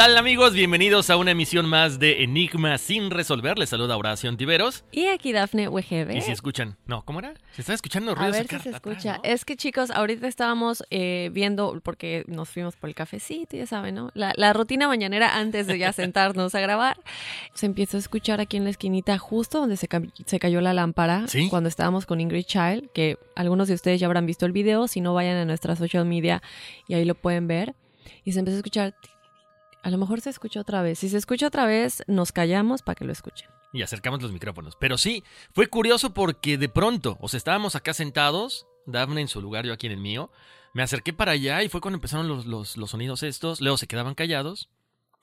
tal 0.00 0.16
amigos? 0.16 0.54
Bienvenidos 0.54 1.10
a 1.10 1.18
una 1.18 1.32
emisión 1.32 1.66
más 1.68 1.98
de 1.98 2.22
Enigma 2.22 2.78
sin 2.78 3.10
resolver. 3.10 3.58
Les 3.58 3.68
saluda 3.68 3.98
Horacio 3.98 4.30
Antiveros. 4.30 4.82
Y 4.92 5.08
aquí 5.08 5.30
Dafne 5.30 5.68
Wegebe. 5.68 6.16
Y 6.16 6.22
si 6.22 6.30
escuchan, 6.32 6.78
no, 6.86 7.02
¿cómo 7.04 7.18
era? 7.18 7.34
Se 7.52 7.60
está 7.60 7.74
escuchando 7.74 8.12
A 8.12 8.14
ruidos 8.14 8.32
ver 8.32 8.46
acá 8.46 8.56
si 8.56 8.62
se 8.62 8.68
atrás, 8.70 8.94
escucha. 8.94 9.16
¿no? 9.18 9.24
Es 9.24 9.44
que 9.44 9.56
chicos, 9.56 9.90
ahorita 9.90 10.26
estábamos 10.26 10.82
eh, 10.88 11.28
viendo, 11.34 11.78
porque 11.84 12.24
nos 12.28 12.48
fuimos 12.48 12.76
por 12.76 12.88
el 12.88 12.94
cafecito, 12.94 13.58
ya 13.58 13.66
saben, 13.66 13.94
¿no? 13.94 14.10
La, 14.14 14.32
la 14.36 14.54
rutina 14.54 14.88
mañanera 14.88 15.36
antes 15.36 15.66
de 15.66 15.76
ya 15.76 15.92
sentarnos 15.92 16.54
a 16.54 16.60
grabar. 16.60 16.96
Se 17.52 17.66
empieza 17.66 17.98
a 17.98 18.00
escuchar 18.00 18.40
aquí 18.40 18.56
en 18.56 18.64
la 18.64 18.70
esquinita, 18.70 19.18
justo 19.18 19.60
donde 19.60 19.76
se, 19.76 19.86
ca- 19.86 20.00
se 20.24 20.38
cayó 20.38 20.62
la 20.62 20.72
lámpara, 20.72 21.28
¿Sí? 21.28 21.50
cuando 21.50 21.68
estábamos 21.68 22.06
con 22.06 22.22
Ingrid 22.22 22.44
Child, 22.46 22.88
que 22.94 23.18
algunos 23.36 23.68
de 23.68 23.74
ustedes 23.74 24.00
ya 24.00 24.06
habrán 24.06 24.24
visto 24.24 24.46
el 24.46 24.52
video, 24.52 24.88
si 24.88 25.02
no 25.02 25.12
vayan 25.12 25.36
a 25.36 25.44
nuestra 25.44 25.76
social 25.76 26.06
media 26.06 26.40
y 26.88 26.94
ahí 26.94 27.04
lo 27.04 27.14
pueden 27.14 27.46
ver. 27.48 27.74
Y 28.24 28.32
se 28.32 28.38
empezó 28.38 28.56
a 28.56 28.58
escuchar, 28.60 28.94
a 29.82 29.90
lo 29.90 29.98
mejor 29.98 30.20
se 30.20 30.30
escucha 30.30 30.60
otra 30.60 30.82
vez. 30.82 30.98
Si 30.98 31.08
se 31.08 31.16
escucha 31.16 31.46
otra 31.46 31.66
vez, 31.66 32.02
nos 32.06 32.32
callamos 32.32 32.82
para 32.82 32.96
que 32.96 33.04
lo 33.04 33.12
escuchen. 33.12 33.48
Y 33.72 33.82
acercamos 33.82 34.20
los 34.22 34.32
micrófonos. 34.32 34.76
Pero 34.76 34.98
sí, 34.98 35.24
fue 35.52 35.68
curioso 35.68 36.12
porque 36.12 36.58
de 36.58 36.68
pronto, 36.68 37.16
o 37.20 37.28
sea, 37.28 37.38
estábamos 37.38 37.76
acá 37.76 37.94
sentados, 37.94 38.66
Dafne 38.86 39.20
en 39.20 39.28
su 39.28 39.40
lugar, 39.40 39.64
yo 39.64 39.72
aquí 39.72 39.86
en 39.86 39.92
el 39.92 40.00
mío. 40.00 40.30
Me 40.72 40.82
acerqué 40.82 41.12
para 41.12 41.32
allá 41.32 41.62
y 41.62 41.68
fue 41.68 41.80
cuando 41.80 41.96
empezaron 41.96 42.28
los, 42.28 42.46
los, 42.46 42.76
los 42.76 42.90
sonidos 42.90 43.22
estos. 43.22 43.60
Luego 43.60 43.76
se 43.76 43.86
quedaban 43.86 44.14
callados 44.14 44.68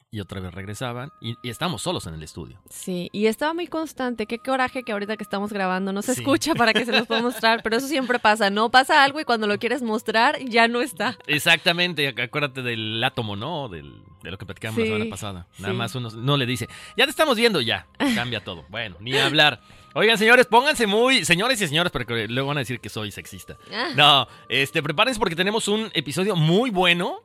y 0.10 0.20
otra 0.22 0.40
vez 0.40 0.54
regresaban. 0.54 1.12
Y, 1.22 1.36
y 1.42 1.50
estábamos 1.50 1.82
solos 1.82 2.08
en 2.08 2.14
el 2.14 2.24
estudio. 2.24 2.62
Sí, 2.70 3.10
y 3.12 3.26
estaba 3.28 3.54
muy 3.54 3.68
constante. 3.68 4.26
Qué 4.26 4.40
coraje 4.40 4.84
que 4.84 4.92
ahorita 4.94 5.18
que 5.18 5.24
estamos 5.24 5.52
grabando 5.52 5.92
no 5.92 6.02
se 6.02 6.16
Sí. 6.16 6.22
escucha 6.22 6.56
para 6.56 6.74
que 6.74 6.86
se 6.86 6.92
los 6.92 7.08
pueda 7.08 7.22
mostrar, 7.22 7.62
pero 7.64 7.76
eso 7.78 7.88
siempre 7.88 8.18
pasa, 8.20 8.50
¿no? 8.50 8.70
Pasa 8.72 9.04
algo 9.04 9.20
y 9.20 9.26
cuando 9.26 9.48
lo 9.48 9.58
quieres 9.60 9.82
mostrar 9.82 10.40
ya 10.46 10.68
no 10.68 10.82
está. 10.82 11.18
Exactamente, 11.28 12.14
ac- 12.16 12.24
acuérdate 12.24 12.62
del 12.62 13.04
átomo, 13.04 13.36
¿no? 13.36 13.68
Del, 13.70 14.02
de 14.24 14.32
lo 14.32 14.38
que 14.38 14.46
platicamos 14.46 14.76
Sí, 14.76 14.82
la 14.82 14.88
semana 14.96 15.10
pasada. 15.10 15.48
Nada 15.60 15.74
sí. 15.74 15.78
más 15.78 15.96
uno 15.96 16.10
no 16.10 16.38
le 16.38 16.46
dice, 16.46 16.68
ya 16.96 17.04
te 17.06 17.12
estamos 17.12 17.36
viendo, 17.38 17.60
ya, 17.62 17.88
cambia 18.16 18.44
todo. 18.44 18.66
Bueno, 18.70 18.96
ni 19.00 19.18
hablar. 19.18 19.62
Oigan, 19.94 20.18
señores, 20.18 20.46
pónganse 20.46 20.86
muy, 20.88 21.26
señores 21.26 21.60
y 21.62 21.68
señores, 21.68 21.92
porque 21.92 22.28
luego 22.28 22.50
van 22.50 22.58
a 22.58 22.62
decir 22.62 22.80
que 22.80 22.90
soy 22.90 23.12
sexista. 23.12 23.58
Ah. 23.74 23.90
No, 23.96 24.28
este, 24.48 24.84
prepárense 24.84 25.20
porque 25.20 25.36
tenemos 25.36 25.68
un 25.68 25.90
episodio 25.94 26.36
muy 26.36 26.70
bueno. 26.70 27.20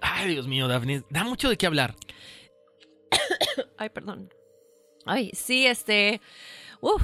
Ay, 0.00 0.28
Dios 0.30 0.46
mío, 0.46 0.68
Daphne, 0.68 1.04
da 1.10 1.24
mucho 1.24 1.48
de 1.48 1.56
qué 1.56 1.66
hablar. 1.66 1.94
Ay, 3.78 3.88
perdón. 3.90 4.32
Ay, 5.06 5.30
sí, 5.34 5.66
este. 5.66 6.20
Uf, 6.80 7.02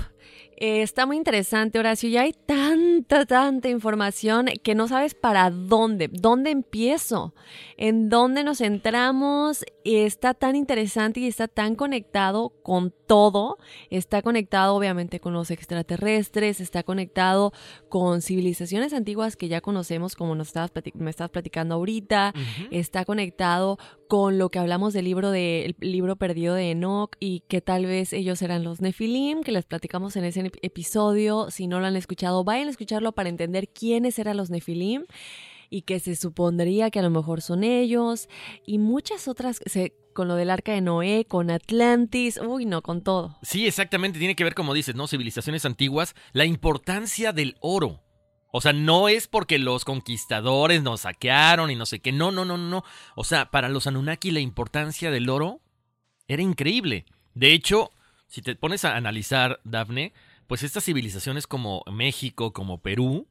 eh, 0.62 0.82
está 0.82 1.06
muy 1.06 1.16
interesante, 1.16 1.78
Horacio. 1.78 2.10
Ya 2.10 2.20
hay 2.20 2.34
tanta, 2.34 3.24
tanta 3.24 3.70
información 3.70 4.46
que 4.62 4.74
no 4.74 4.88
sabes 4.88 5.14
para 5.14 5.50
dónde, 5.50 6.08
dónde 6.12 6.50
empiezo, 6.50 7.34
en 7.78 8.10
dónde 8.10 8.44
nos 8.44 8.58
centramos. 8.58 9.64
Está 9.84 10.34
tan 10.34 10.56
interesante 10.56 11.20
y 11.20 11.26
está 11.26 11.48
tan 11.48 11.76
conectado 11.76 12.52
con 12.62 12.92
todo. 13.06 13.56
Está 13.88 14.20
conectado, 14.20 14.74
obviamente, 14.74 15.18
con 15.18 15.32
los 15.32 15.50
extraterrestres, 15.50 16.60
está 16.60 16.82
conectado 16.82 17.54
con 17.88 18.20
civilizaciones 18.20 18.92
antiguas 18.92 19.36
que 19.36 19.48
ya 19.48 19.62
conocemos, 19.62 20.14
como 20.14 20.34
nos 20.34 20.48
estabas 20.48 20.72
me 20.92 21.10
estabas 21.10 21.30
platicando 21.30 21.76
ahorita. 21.76 22.34
Está 22.70 23.06
conectado 23.06 23.78
con 24.08 24.38
lo 24.38 24.50
que 24.50 24.58
hablamos 24.58 24.92
del 24.92 25.04
libro 25.06 25.30
de 25.30 25.66
el 25.66 25.76
libro 25.80 26.16
perdido 26.16 26.54
de 26.54 26.72
Enoch 26.72 27.16
y 27.20 27.40
que 27.48 27.60
tal 27.60 27.86
vez 27.86 28.12
ellos 28.12 28.42
eran 28.42 28.64
los 28.64 28.80
Nefilim, 28.80 29.42
que 29.42 29.52
les 29.52 29.64
platicamos 29.64 30.16
en 30.16 30.24
ese 30.24 30.49
ep- 30.50 30.58
episodio. 30.62 31.50
Si 31.50 31.66
no 31.66 31.80
lo 31.80 31.86
han 31.86 31.96
escuchado, 31.96 32.44
vayan 32.44 32.68
a 32.68 32.70
escucharlo 32.70 33.12
para 33.12 33.28
entender 33.28 33.68
quiénes 33.68 34.18
eran 34.18 34.36
los 34.36 34.50
Nefilim 34.50 35.04
y 35.68 35.82
que 35.82 36.00
se 36.00 36.16
supondría 36.16 36.90
que 36.90 36.98
a 36.98 37.02
lo 37.02 37.10
mejor 37.10 37.42
son 37.42 37.62
ellos 37.64 38.28
y 38.66 38.78
muchas 38.78 39.28
otras 39.28 39.60
con 40.12 40.26
lo 40.26 40.34
del 40.34 40.50
arca 40.50 40.72
de 40.72 40.80
Noé, 40.80 41.24
con 41.26 41.50
Atlantis, 41.50 42.38
uy, 42.44 42.66
no, 42.66 42.82
con 42.82 43.02
todo. 43.02 43.38
Sí, 43.42 43.66
exactamente, 43.68 44.18
tiene 44.18 44.34
que 44.34 44.42
ver, 44.42 44.54
como 44.54 44.74
dices, 44.74 44.96
¿no? 44.96 45.06
Civilizaciones 45.06 45.64
antiguas, 45.64 46.14
la 46.32 46.44
importancia 46.44 47.32
del 47.32 47.56
oro. 47.60 48.02
O 48.52 48.60
sea, 48.60 48.72
no 48.72 49.08
es 49.08 49.28
porque 49.28 49.60
los 49.60 49.84
conquistadores 49.84 50.82
nos 50.82 51.02
saquearon 51.02 51.70
y 51.70 51.76
no 51.76 51.86
sé 51.86 52.00
qué. 52.00 52.10
No, 52.10 52.32
no, 52.32 52.44
no, 52.44 52.58
no. 52.58 52.82
O 53.14 53.22
sea, 53.22 53.52
para 53.52 53.68
los 53.68 53.86
Anunnaki 53.86 54.32
la 54.32 54.40
importancia 54.40 55.12
del 55.12 55.28
oro 55.28 55.60
era 56.26 56.42
increíble. 56.42 57.06
De 57.34 57.52
hecho, 57.52 57.92
si 58.26 58.42
te 58.42 58.56
pones 58.56 58.84
a 58.84 58.96
analizar, 58.96 59.60
Dafne, 59.62 60.12
pues 60.50 60.64
estas 60.64 60.84
civilizaciones 60.84 61.46
como 61.46 61.84
México, 61.92 62.52
como 62.52 62.82
Perú, 62.82 63.28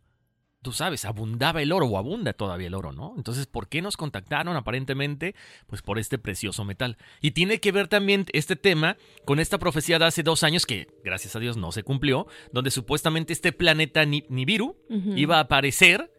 tú 0.61 0.71
sabes, 0.71 1.03
abundaba 1.03 1.61
el 1.61 1.73
oro 1.73 1.85
o 1.87 1.97
abunda 1.97 2.31
todavía 2.31 2.67
el 2.67 2.73
oro, 2.73 2.93
¿no? 2.93 3.13
Entonces, 3.17 3.45
¿por 3.45 3.67
qué 3.67 3.81
nos 3.81 3.97
contactaron 3.97 4.55
aparentemente? 4.55 5.35
Pues 5.67 5.81
por 5.81 5.99
este 5.99 6.17
precioso 6.17 6.63
metal. 6.63 6.97
Y 7.19 7.31
tiene 7.31 7.59
que 7.59 7.73
ver 7.73 7.89
también 7.89 8.25
este 8.31 8.55
tema 8.55 8.95
con 9.25 9.41
esta 9.41 9.57
profecía 9.57 9.99
de 9.99 10.05
hace 10.05 10.23
dos 10.23 10.43
años 10.43 10.65
que, 10.65 10.87
gracias 11.03 11.35
a 11.35 11.41
Dios, 11.41 11.57
no 11.57 11.73
se 11.73 11.83
cumplió, 11.83 12.25
donde 12.53 12.71
supuestamente 12.71 13.33
este 13.33 13.51
planeta 13.51 14.05
Nibiru 14.05 14.77
iba 15.17 15.39
a 15.39 15.41
aparecer 15.41 16.13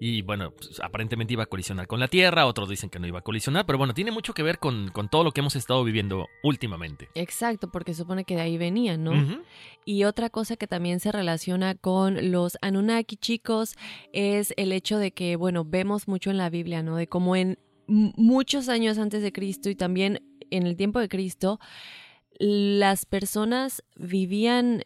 y 0.00 0.22
bueno, 0.22 0.52
pues, 0.52 0.80
aparentemente 0.80 1.32
iba 1.32 1.44
a 1.44 1.46
colisionar 1.46 1.86
con 1.86 2.00
la 2.00 2.08
Tierra, 2.08 2.46
otros 2.46 2.68
dicen 2.68 2.90
que 2.90 2.98
no 2.98 3.06
iba 3.06 3.20
a 3.20 3.22
colisionar, 3.22 3.64
pero 3.64 3.78
bueno, 3.78 3.94
tiene 3.94 4.10
mucho 4.10 4.34
que 4.34 4.42
ver 4.42 4.58
con, 4.58 4.90
con 4.90 5.08
todo 5.08 5.24
lo 5.24 5.32
que 5.32 5.40
hemos 5.40 5.56
estado 5.56 5.84
viviendo 5.84 6.28
últimamente. 6.42 7.08
Exacto, 7.14 7.70
porque 7.70 7.94
supone 7.94 8.24
que 8.24 8.34
de 8.34 8.42
ahí 8.42 8.58
venía, 8.58 8.96
¿no? 8.96 9.12
Y 9.84 10.04
otra 10.04 10.30
cosa 10.30 10.56
que 10.56 10.66
también 10.66 11.00
se 11.00 11.12
relaciona 11.12 11.74
con 11.74 12.32
los 12.32 12.58
Anunnaki, 12.60 13.16
chicos, 13.16 13.76
es 14.12 14.52
el 14.56 14.72
hecho 14.72 14.98
de 14.98 15.12
que, 15.12 15.36
bueno, 15.36 15.64
vemos 15.64 16.08
mucho 16.08 16.30
en 16.30 16.38
la 16.38 16.50
Biblia, 16.50 16.82
¿no? 16.82 16.96
De 16.96 17.06
cómo 17.06 17.36
en 17.36 17.58
muchos 17.86 18.68
años 18.68 18.98
antes 18.98 19.22
de 19.22 19.32
Cristo 19.32 19.68
y 19.68 19.74
también 19.74 20.22
en 20.50 20.66
el 20.66 20.76
tiempo 20.76 20.98
de 21.00 21.08
Cristo, 21.08 21.60
las 22.38 23.06
personas 23.06 23.84
vivían 23.96 24.84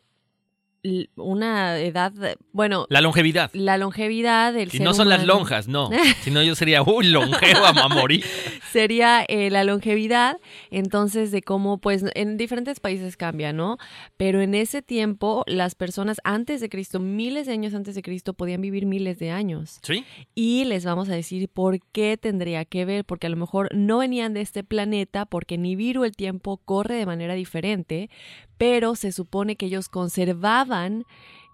una 1.17 1.79
edad, 1.79 2.13
bueno, 2.53 2.87
La 2.89 3.01
longevidad. 3.01 3.51
la 3.53 3.79
longevidad 3.79 4.53
del 4.53 4.69
Y 4.69 4.73
ser 4.79 4.83
no 4.83 4.95
son 4.95 5.09
las 5.09 5.27
lonjas, 5.27 5.69
no. 5.69 5.91
Si 6.23 6.31
no, 6.31 6.43
yo 6.43 6.55
sería, 6.55 6.83
uy, 6.83 7.07
longevo 7.07 7.65
a 7.65 7.71
a 7.71 7.89
morir. 7.89 8.25
sería 8.73 9.25
eh, 9.29 9.51
la 9.51 9.65
longevidad, 9.65 10.39
entonces 10.71 11.31
de 11.31 11.43
cómo 11.43 11.79
pues 11.79 12.05
en 12.15 12.37
diferentes 12.37 12.81
países 12.81 13.17
cambia, 13.17 13.53
¿no? 13.53 13.79
Pero 14.17 14.41
en 14.41 14.55
ese 14.55 14.83
tiempo 14.83 15.45
las 15.47 15.75
personas 15.75 16.21
antes 16.25 16.61
de 16.61 16.69
Cristo, 16.69 17.01
miles 17.01 17.47
de 17.47 17.53
años 17.53 17.75
antes 17.75 17.95
de 17.95 18.03
Cristo, 18.03 18.35
podían 18.35 18.61
vivir 18.61 18.87
miles 18.87 19.19
de 19.19 19.31
años. 19.31 19.79
¿Sí? 19.83 20.05
Y 20.35 20.65
les 20.65 20.85
vamos 20.85 21.09
a 21.09 21.15
decir 21.15 21.49
por 21.49 21.81
qué 21.93 22.17
tendría 22.17 22.65
que 22.65 22.85
ver, 22.85 23.05
porque 23.05 23.27
a 23.27 23.31
lo 23.31 23.37
mejor 23.37 23.69
no 23.75 23.99
venían 23.99 24.35
de 24.35 24.41
este 24.41 24.65
planeta, 24.65 25.27
porque 25.27 25.59
Nibiru 25.59 26.05
el 26.05 26.17
tiempo 26.17 26.59
corre 26.59 26.97
de 26.97 27.07
manera 27.07 27.35
diferente, 27.35 28.11
pero 28.59 28.97
se 28.97 29.13
supone 29.13 29.57
que 29.57 29.67
ellos 29.67 29.89
conservaban 29.89 31.05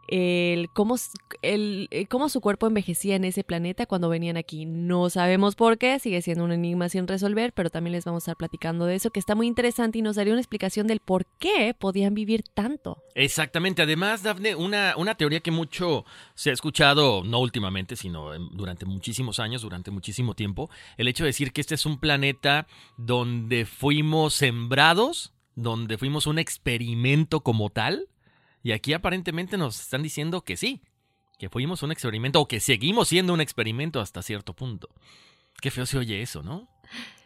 el 0.09 0.69
cómo, 0.71 0.97
el, 1.43 1.89
eh, 1.91 2.07
cómo 2.07 2.29
su 2.29 2.41
cuerpo 2.41 2.67
envejecía 2.67 3.17
en 3.17 3.25
ese 3.25 3.45
planeta 3.45 3.87
cuando 3.87 4.09
venían 4.09 4.37
aquí. 4.37 4.67
No 4.67 5.11
sabemos 5.11 5.55
por 5.55 5.79
qué, 5.79 5.99
sigue 5.99 6.23
siendo 6.23 6.45
un 6.45 6.53
enigma 6.53 6.89
sin 6.89 7.07
resolver, 7.07 7.53
pero 7.53 7.71
también 7.71 7.93
les 7.93 8.05
vamos 8.05 8.23
a 8.23 8.25
estar 8.25 8.37
platicando 8.37 8.87
de 8.87 8.97
eso, 8.97 9.11
que 9.11 9.21
está 9.21 9.35
muy 9.35 9.47
interesante 9.47 9.99
y 9.99 10.03
nos 10.03 10.17
daría 10.17 10.33
una 10.33 10.41
explicación 10.41 10.87
del 10.87 11.01
por 11.01 11.27
qué 11.39 11.75
podían 11.79 12.15
vivir 12.15 12.43
tanto. 12.43 13.03
Exactamente. 13.15 13.83
Además, 13.83 14.23
Dafne, 14.23 14.55
una, 14.55 14.95
una 14.97 15.15
teoría 15.15 15.41
que 15.41 15.51
mucho 15.51 16.05
se 16.35 16.51
ha 16.51 16.53
escuchado, 16.53 17.23
no 17.25 17.39
últimamente, 17.41 17.97
sino 17.97 18.39
durante 18.51 18.87
muchísimos 18.87 19.41
años, 19.41 19.63
durante 19.63 19.91
muchísimo 19.91 20.35
tiempo, 20.35 20.71
el 20.97 21.09
hecho 21.09 21.25
de 21.25 21.29
decir 21.29 21.53
que 21.53 21.61
este 21.61 21.75
es 21.75 21.87
un 21.87 21.99
planeta 21.99 22.67
donde 22.97 23.65
fuimos 23.65 24.35
sembrados, 24.35 25.34
donde 25.57 25.99
fuimos 25.99 26.27
un 26.27 26.39
experimento 26.39 27.41
como 27.41 27.71
tal, 27.71 28.09
y 28.63 28.73
aquí 28.73 28.93
aparentemente 28.93 29.57
nos 29.57 29.81
están 29.81 30.03
diciendo 30.03 30.43
que 30.43 30.57
sí, 30.57 30.83
que 31.39 31.49
fuimos 31.49 31.83
un 31.83 31.93
experimento 31.93 32.41
o 32.41 32.49
que 32.49 32.61
seguimos 32.61 33.09
siendo 33.09 33.33
un 33.35 33.41
experimento 33.41 34.01
hasta 34.01 34.23
cierto 34.23 34.55
punto. 34.55 34.89
Qué 35.61 35.71
feo 35.71 35.87
se 35.87 35.99
oye 35.99 36.21
eso, 36.23 36.43
¿no? 36.43 36.69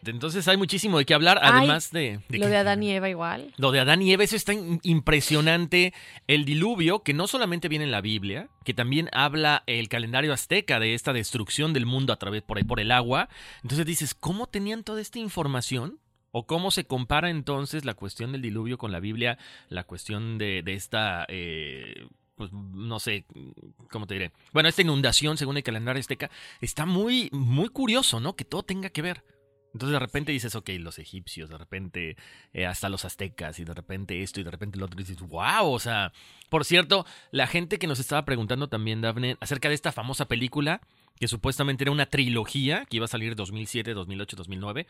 Entonces 0.06 0.46
hay 0.46 0.56
muchísimo 0.56 0.98
de 0.98 1.04
qué 1.04 1.14
hablar, 1.14 1.40
Ay, 1.42 1.50
además 1.58 1.90
de... 1.90 2.20
Lo 2.28 2.46
que- 2.46 2.48
de 2.48 2.56
Adán 2.56 2.82
y 2.82 2.92
Eva 2.92 3.08
igual. 3.08 3.52
lo 3.56 3.72
de 3.72 3.80
Adán 3.80 4.00
y 4.02 4.12
Eva, 4.12 4.22
eso 4.24 4.36
está 4.36 4.52
impresionante. 4.82 5.92
El 6.26 6.44
diluvio, 6.44 7.02
que 7.02 7.14
no 7.14 7.26
solamente 7.26 7.68
viene 7.68 7.84
en 7.84 7.90
la 7.90 8.00
Biblia, 8.00 8.48
que 8.64 8.74
también 8.74 9.08
habla 9.12 9.64
el 9.66 9.88
calendario 9.88 10.32
azteca 10.32 10.78
de 10.78 10.94
esta 10.94 11.12
destrucción 11.12 11.72
del 11.72 11.86
mundo 11.86 12.12
a 12.12 12.18
través 12.18 12.42
por, 12.42 12.64
por 12.66 12.80
el 12.80 12.92
agua. 12.92 13.28
Entonces 13.62 13.86
dices, 13.86 14.14
¿cómo 14.14 14.46
tenían 14.46 14.84
toda 14.84 15.00
esta 15.00 15.18
información? 15.18 15.98
¿O 16.30 16.46
cómo 16.46 16.70
se 16.70 16.84
compara 16.84 17.30
entonces 17.30 17.84
la 17.84 17.94
cuestión 17.94 18.32
del 18.32 18.42
diluvio 18.42 18.78
con 18.78 18.92
la 18.92 19.00
Biblia, 19.00 19.38
la 19.68 19.84
cuestión 19.84 20.38
de, 20.38 20.62
esta, 20.66 21.24
eh, 21.28 22.06
pues 22.34 22.52
no 22.52 23.00
sé, 23.00 23.24
¿cómo 23.90 24.06
te 24.06 24.14
diré? 24.14 24.32
Bueno, 24.52 24.68
esta 24.68 24.82
inundación 24.82 25.36
según 25.36 25.56
el 25.56 25.62
calendario 25.62 26.00
azteca 26.00 26.30
está 26.60 26.84
muy, 26.84 27.30
muy 27.32 27.68
curioso, 27.68 28.20
¿no? 28.20 28.36
Que 28.36 28.44
todo 28.44 28.62
tenga 28.62 28.90
que 28.90 29.02
ver. 29.02 29.24
Entonces 29.72 29.92
de 29.92 29.98
repente 29.98 30.32
dices, 30.32 30.54
ok, 30.54 30.70
los 30.78 30.98
egipcios, 30.98 31.50
de 31.50 31.58
repente 31.58 32.16
eh, 32.52 32.66
hasta 32.66 32.88
los 32.88 33.04
aztecas 33.04 33.58
y 33.58 33.64
de 33.64 33.74
repente 33.74 34.22
esto 34.22 34.40
y 34.40 34.44
de 34.44 34.50
repente 34.50 34.78
lo 34.78 34.86
otro 34.86 35.00
y 35.00 35.04
dices, 35.04 35.20
wow, 35.20 35.66
o 35.66 35.78
sea, 35.78 36.12
por 36.48 36.64
cierto, 36.64 37.06
la 37.30 37.46
gente 37.46 37.78
que 37.78 37.86
nos 37.86 38.00
estaba 38.00 38.24
preguntando 38.24 38.68
también, 38.68 39.02
Daphne, 39.02 39.36
acerca 39.40 39.68
de 39.68 39.74
esta 39.74 39.92
famosa 39.92 40.26
película, 40.26 40.80
que 41.18 41.28
supuestamente 41.28 41.84
era 41.84 41.90
una 41.90 42.06
trilogía 42.06 42.84
que 42.86 42.96
iba 42.96 43.04
a 43.04 43.08
salir 43.08 43.34
2007, 43.34 43.94
2008, 43.94 44.36
2009, 44.36 44.86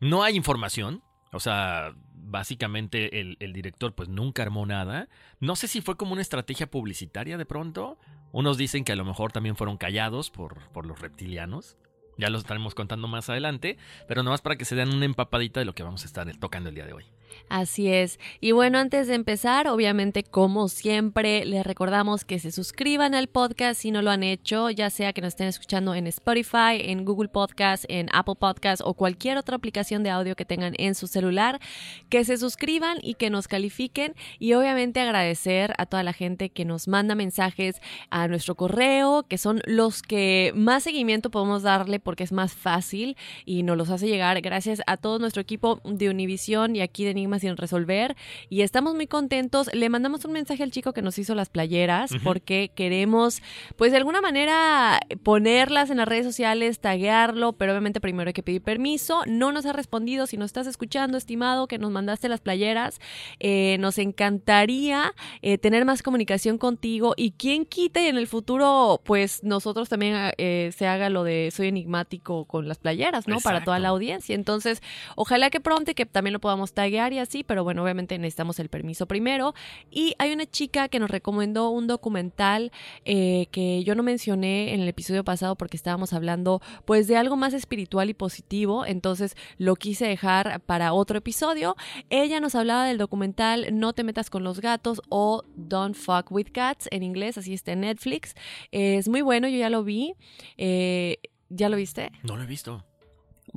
no 0.00 0.22
hay 0.22 0.36
información. 0.36 1.02
O 1.32 1.40
sea, 1.40 1.94
básicamente 2.14 3.20
el, 3.20 3.52
director 3.52 3.94
pues 3.94 4.08
nunca 4.08 4.42
armó 4.42 4.64
nada. 4.64 5.08
No 5.40 5.56
sé 5.56 5.68
si 5.68 5.80
fue 5.80 5.96
como 5.96 6.12
una 6.12 6.22
estrategia 6.22 6.70
publicitaria 6.70 7.36
de 7.36 7.46
pronto. 7.46 7.98
Unos 8.32 8.56
dicen 8.56 8.84
que 8.84 8.92
a 8.92 8.96
lo 8.96 9.04
mejor 9.04 9.32
también 9.32 9.56
fueron 9.56 9.76
callados 9.76 10.30
por, 10.30 10.68
por 10.70 10.86
los 10.86 11.00
reptilianos. 11.00 11.76
Ya 12.18 12.30
lo 12.30 12.38
estaremos 12.38 12.74
contando 12.74 13.08
más 13.08 13.28
adelante, 13.28 13.76
pero 14.08 14.22
nomás 14.22 14.40
para 14.40 14.56
que 14.56 14.64
se 14.64 14.74
den 14.74 14.94
una 14.94 15.04
empapadita 15.04 15.60
de 15.60 15.66
lo 15.66 15.74
que 15.74 15.82
vamos 15.82 16.02
a 16.02 16.06
estar 16.06 16.34
tocando 16.38 16.70
el 16.70 16.74
día 16.74 16.86
de 16.86 16.94
hoy. 16.94 17.04
Así 17.48 17.88
es. 17.88 18.18
Y 18.40 18.52
bueno, 18.52 18.78
antes 18.78 19.06
de 19.06 19.14
empezar, 19.14 19.68
obviamente, 19.68 20.24
como 20.24 20.68
siempre, 20.68 21.44
les 21.44 21.64
recordamos 21.64 22.24
que 22.24 22.38
se 22.38 22.50
suscriban 22.50 23.14
al 23.14 23.28
podcast 23.28 23.80
si 23.80 23.90
no 23.90 24.02
lo 24.02 24.10
han 24.10 24.22
hecho, 24.22 24.70
ya 24.70 24.90
sea 24.90 25.12
que 25.12 25.20
nos 25.20 25.28
estén 25.28 25.48
escuchando 25.48 25.94
en 25.94 26.06
Spotify, 26.06 26.80
en 26.80 27.04
Google 27.04 27.28
Podcast, 27.28 27.84
en 27.88 28.08
Apple 28.12 28.34
Podcast 28.38 28.82
o 28.84 28.94
cualquier 28.94 29.38
otra 29.38 29.56
aplicación 29.56 30.02
de 30.02 30.10
audio 30.10 30.34
que 30.34 30.44
tengan 30.44 30.74
en 30.78 30.94
su 30.94 31.06
celular, 31.06 31.60
que 32.08 32.24
se 32.24 32.36
suscriban 32.36 32.98
y 33.02 33.14
que 33.14 33.30
nos 33.30 33.48
califiquen. 33.48 34.14
Y 34.38 34.54
obviamente 34.54 35.00
agradecer 35.00 35.72
a 35.78 35.86
toda 35.86 36.02
la 36.02 36.12
gente 36.12 36.50
que 36.50 36.64
nos 36.64 36.88
manda 36.88 37.14
mensajes 37.14 37.80
a 38.10 38.28
nuestro 38.28 38.54
correo, 38.54 39.24
que 39.28 39.38
son 39.38 39.60
los 39.66 40.02
que 40.02 40.52
más 40.54 40.82
seguimiento 40.82 41.30
podemos 41.30 41.62
darle 41.62 42.00
porque 42.00 42.24
es 42.24 42.32
más 42.32 42.54
fácil 42.54 43.16
y 43.44 43.62
nos 43.62 43.76
los 43.76 43.90
hace 43.90 44.06
llegar 44.06 44.40
gracias 44.40 44.82
a 44.86 44.96
todo 44.96 45.18
nuestro 45.18 45.42
equipo 45.42 45.80
de 45.84 46.10
Univision 46.10 46.76
y 46.76 46.80
aquí 46.80 47.04
de 47.04 47.14
Sin 47.38 47.56
resolver. 47.56 48.16
Y 48.48 48.62
estamos 48.62 48.94
muy 48.94 49.06
contentos. 49.06 49.68
Le 49.74 49.88
mandamos 49.88 50.24
un 50.24 50.32
mensaje 50.32 50.62
al 50.62 50.70
chico 50.70 50.92
que 50.92 51.02
nos 51.02 51.18
hizo 51.18 51.34
las 51.34 51.50
playeras 51.50 52.10
porque 52.24 52.70
queremos, 52.74 53.42
pues 53.76 53.90
de 53.90 53.98
alguna 53.98 54.20
manera, 54.20 55.00
ponerlas 55.22 55.90
en 55.90 55.98
las 55.98 56.08
redes 56.08 56.24
sociales, 56.24 56.78
taguearlo, 56.78 57.52
pero 57.52 57.72
obviamente 57.72 58.00
primero 58.00 58.28
hay 58.28 58.32
que 58.32 58.42
pedir 58.42 58.62
permiso. 58.62 59.22
No 59.26 59.52
nos 59.52 59.66
ha 59.66 59.72
respondido. 59.72 60.26
Si 60.26 60.36
nos 60.36 60.46
estás 60.46 60.66
escuchando, 60.66 61.18
estimado, 61.18 61.66
que 61.66 61.78
nos 61.78 61.90
mandaste 61.90 62.28
las 62.28 62.40
playeras, 62.40 63.00
eh, 63.40 63.76
nos 63.80 63.98
encantaría 63.98 65.12
eh, 65.42 65.58
tener 65.58 65.84
más 65.84 66.02
comunicación 66.02 66.56
contigo 66.58 67.14
y 67.16 67.32
quien 67.32 67.66
quite 67.66 68.04
y 68.04 68.06
en 68.06 68.16
el 68.16 68.26
futuro, 68.26 69.00
pues 69.04 69.42
nosotros 69.42 69.88
también 69.88 70.32
eh, 70.38 70.70
se 70.76 70.86
haga 70.86 71.10
lo 71.10 71.24
de 71.24 71.50
soy 71.54 71.68
enigmático 71.68 72.44
con 72.44 72.68
las 72.68 72.78
playeras, 72.78 73.28
¿no? 73.28 73.40
Para 73.40 73.64
toda 73.64 73.76
Exacto. 73.76 73.82
la 73.82 73.88
audiencia. 73.88 74.34
Entonces, 74.34 74.82
ojalá 75.16 75.50
que 75.50 75.60
pronto 75.60 75.90
y 75.90 75.94
que 75.94 76.06
también 76.06 76.32
lo 76.32 76.40
podamos 76.40 76.72
taguear 76.72 77.12
así, 77.18 77.44
pero 77.44 77.64
bueno, 77.64 77.82
obviamente 77.82 78.18
necesitamos 78.18 78.58
el 78.58 78.68
permiso 78.68 79.06
primero. 79.06 79.54
Y 79.90 80.14
hay 80.18 80.32
una 80.32 80.46
chica 80.46 80.88
que 80.88 80.98
nos 80.98 81.10
recomendó 81.10 81.70
un 81.70 81.86
documental 81.86 82.72
eh, 83.04 83.46
que 83.50 83.84
yo 83.84 83.94
no 83.94 84.02
mencioné 84.02 84.74
en 84.74 84.80
el 84.80 84.88
episodio 84.88 85.24
pasado 85.24 85.56
porque 85.56 85.76
estábamos 85.76 86.12
hablando 86.12 86.60
pues 86.84 87.06
de 87.06 87.16
algo 87.16 87.36
más 87.36 87.54
espiritual 87.54 88.10
y 88.10 88.14
positivo, 88.14 88.86
entonces 88.86 89.36
lo 89.58 89.76
quise 89.76 90.06
dejar 90.06 90.60
para 90.60 90.92
otro 90.92 91.18
episodio. 91.18 91.76
Ella 92.10 92.40
nos 92.40 92.54
hablaba 92.54 92.86
del 92.86 92.98
documental 92.98 93.66
No 93.72 93.92
te 93.92 94.04
metas 94.04 94.30
con 94.30 94.44
los 94.44 94.60
gatos 94.60 95.02
o 95.08 95.44
Don't 95.56 95.96
fuck 95.96 96.30
with 96.30 96.48
cats 96.52 96.88
en 96.90 97.02
inglés, 97.02 97.38
así 97.38 97.54
está 97.54 97.72
en 97.72 97.80
Netflix. 97.80 98.34
es 98.70 99.08
muy 99.08 99.22
bueno, 99.22 99.48
yo 99.48 99.58
ya 99.58 99.70
lo 99.70 99.84
vi. 99.84 100.14
Eh, 100.56 101.18
¿Ya 101.48 101.68
lo 101.68 101.76
viste? 101.76 102.10
No 102.22 102.36
lo 102.36 102.42
he 102.42 102.46
visto. 102.46 102.84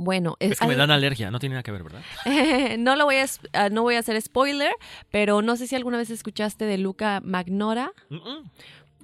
Bueno, 0.01 0.37
Es 0.39 0.59
que 0.61 0.65
me 0.65 0.77
dan 0.77 0.91
alergia, 0.91 1.29
no 1.29 1.39
tiene 1.39 1.55
nada 1.55 1.63
que 1.63 1.71
ver, 1.73 1.83
¿verdad? 1.83 2.01
no 2.79 2.95
lo 2.95 3.03
voy 3.03 3.15
a 3.15 3.23
es- 3.23 3.41
ah, 3.51 3.67
no 3.69 3.81
voy 3.81 3.95
a 3.95 3.99
hacer 3.99 4.19
spoiler, 4.21 4.71
pero 5.11 5.41
no 5.41 5.57
sé 5.57 5.67
si 5.67 5.75
alguna 5.75 5.97
vez 5.97 6.09
escuchaste 6.09 6.63
de 6.63 6.77
Luca 6.77 7.19
Magnora. 7.21 7.91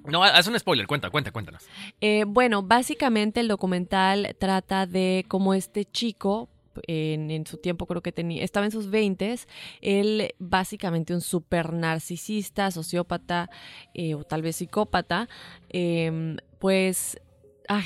No, 0.05 0.23
haz 0.23 0.47
un 0.47 0.57
spoiler, 0.57 0.87
cuenta, 0.87 1.09
cuenta, 1.09 1.31
cuéntanos. 1.31 1.63
Eh, 1.99 2.23
bueno, 2.25 2.61
básicamente 2.63 3.41
el 3.41 3.49
documental 3.49 4.37
trata 4.39 4.85
de 4.85 5.25
cómo 5.27 5.53
este 5.53 5.83
chico, 5.83 6.47
en, 6.87 7.29
en 7.29 7.45
su 7.45 7.57
tiempo 7.57 7.87
creo 7.87 8.01
que 8.01 8.11
tenía, 8.13 8.43
estaba 8.43 8.65
en 8.65 8.71
sus 8.71 8.89
20, 8.89 9.35
él 9.81 10.33
básicamente 10.39 11.13
un 11.13 11.21
super 11.21 11.73
narcisista, 11.73 12.71
sociópata 12.71 13.49
eh, 13.93 14.13
o 14.15 14.23
tal 14.23 14.43
vez 14.43 14.55
psicópata, 14.57 15.27
eh, 15.69 16.37
pues, 16.59 17.19
ay, 17.67 17.85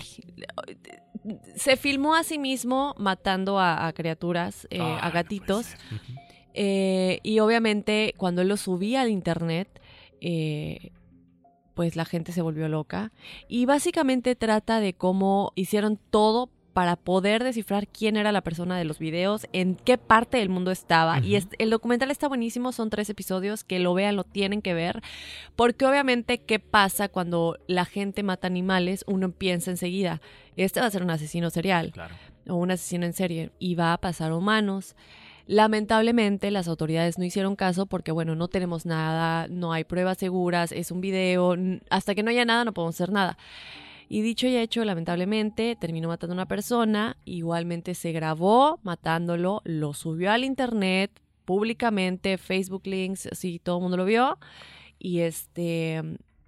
se 1.56 1.78
filmó 1.78 2.16
a 2.16 2.24
sí 2.24 2.38
mismo 2.38 2.96
matando 2.98 3.60
a, 3.60 3.88
a 3.88 3.94
criaturas, 3.94 4.68
eh, 4.70 4.80
Ay, 4.82 4.98
a 5.02 5.10
gatitos. 5.10 5.68
Eh, 6.54 7.20
y 7.24 7.40
obviamente 7.40 8.14
cuando 8.18 8.42
él 8.42 8.50
lo 8.50 8.58
subía 8.58 9.02
al 9.02 9.10
internet, 9.10 9.82
eh, 10.20 10.92
pues 11.74 11.96
la 11.96 12.06
gente 12.06 12.32
se 12.32 12.42
volvió 12.42 12.68
loca. 12.68 13.12
Y 13.48 13.66
básicamente 13.66 14.36
trata 14.36 14.80
de 14.80 14.94
cómo 14.94 15.54
hicieron 15.56 15.98
todo 16.10 16.50
para 16.74 16.96
poder 16.96 17.44
descifrar 17.44 17.88
quién 17.88 18.16
era 18.18 18.32
la 18.32 18.42
persona 18.42 18.78
de 18.78 18.86
los 18.86 19.00
videos, 19.00 19.48
en 19.54 19.76
qué 19.76 19.98
parte 19.98 20.38
del 20.38 20.50
mundo 20.50 20.72
estaba. 20.72 21.20
Y 21.20 21.36
es- 21.36 21.48
el 21.58 21.70
documental 21.70 22.12
está 22.12 22.28
buenísimo, 22.28 22.72
son 22.72 22.90
tres 22.90 23.10
episodios, 23.10 23.64
que 23.64 23.80
lo 23.80 23.94
vean, 23.94 24.16
lo 24.16 24.24
tienen 24.24 24.62
que 24.62 24.74
ver, 24.74 25.02
porque 25.56 25.86
obviamente 25.86 26.38
qué 26.40 26.60
pasa 26.60 27.10
cuando 27.10 27.58
la 27.68 27.86
gente 27.86 28.24
mata 28.24 28.48
animales, 28.48 29.04
uno 29.08 29.32
piensa 29.32 29.72
enseguida, 29.72 30.22
este 30.56 30.80
va 30.80 30.86
a 30.86 30.92
ser 30.92 31.04
un 31.04 31.10
asesino 31.12 31.50
serial 31.50 31.92
Claro. 31.92 32.16
o 32.48 32.56
un 32.56 32.72
asesino 32.72 33.06
en 33.06 33.14
serie 33.14 33.52
y 33.60 33.76
va 33.76 33.94
a 33.94 33.98
pasar 33.98 34.32
a 34.32 34.36
humanos. 34.36 34.96
Lamentablemente 35.54 36.52
las 36.52 36.68
autoridades 36.68 37.18
no 37.18 37.26
hicieron 37.26 37.56
caso 37.56 37.88
porque 37.88 38.12
bueno, 38.12 38.36
no 38.36 38.48
tenemos 38.50 38.86
nada, 38.86 39.48
no 39.50 39.74
hay 39.74 39.84
pruebas 39.84 40.20
seguras, 40.20 40.72
es 40.72 40.92
un 40.92 41.02
video, 41.02 41.56
hasta 41.90 42.14
que 42.14 42.22
no 42.22 42.30
haya 42.30 42.46
nada 42.46 42.64
no 42.66 42.74
podemos 42.74 42.96
hacer 42.96 43.12
nada. 43.12 43.36
Y 44.12 44.22
dicho 44.24 44.48
y 44.48 44.58
hecho, 44.58 44.84
lamentablemente 44.84 45.78
terminó 45.80 46.08
matando 46.08 46.34
a 46.34 46.38
una 46.38 46.48
persona, 46.48 47.16
igualmente 47.26 47.94
se 47.94 48.12
grabó 48.12 48.80
matándolo, 48.82 49.62
lo 49.66 49.94
subió 49.94 50.32
al 50.32 50.44
internet 50.44 51.12
públicamente, 51.46 52.40
Facebook 52.40 52.88
links, 52.88 53.28
así 53.28 53.60
todo 53.60 53.78
el 53.78 53.84
mundo 53.84 53.98
lo 53.98 54.06
vio. 54.06 54.40
Y 54.98 55.20
este 55.20 56.02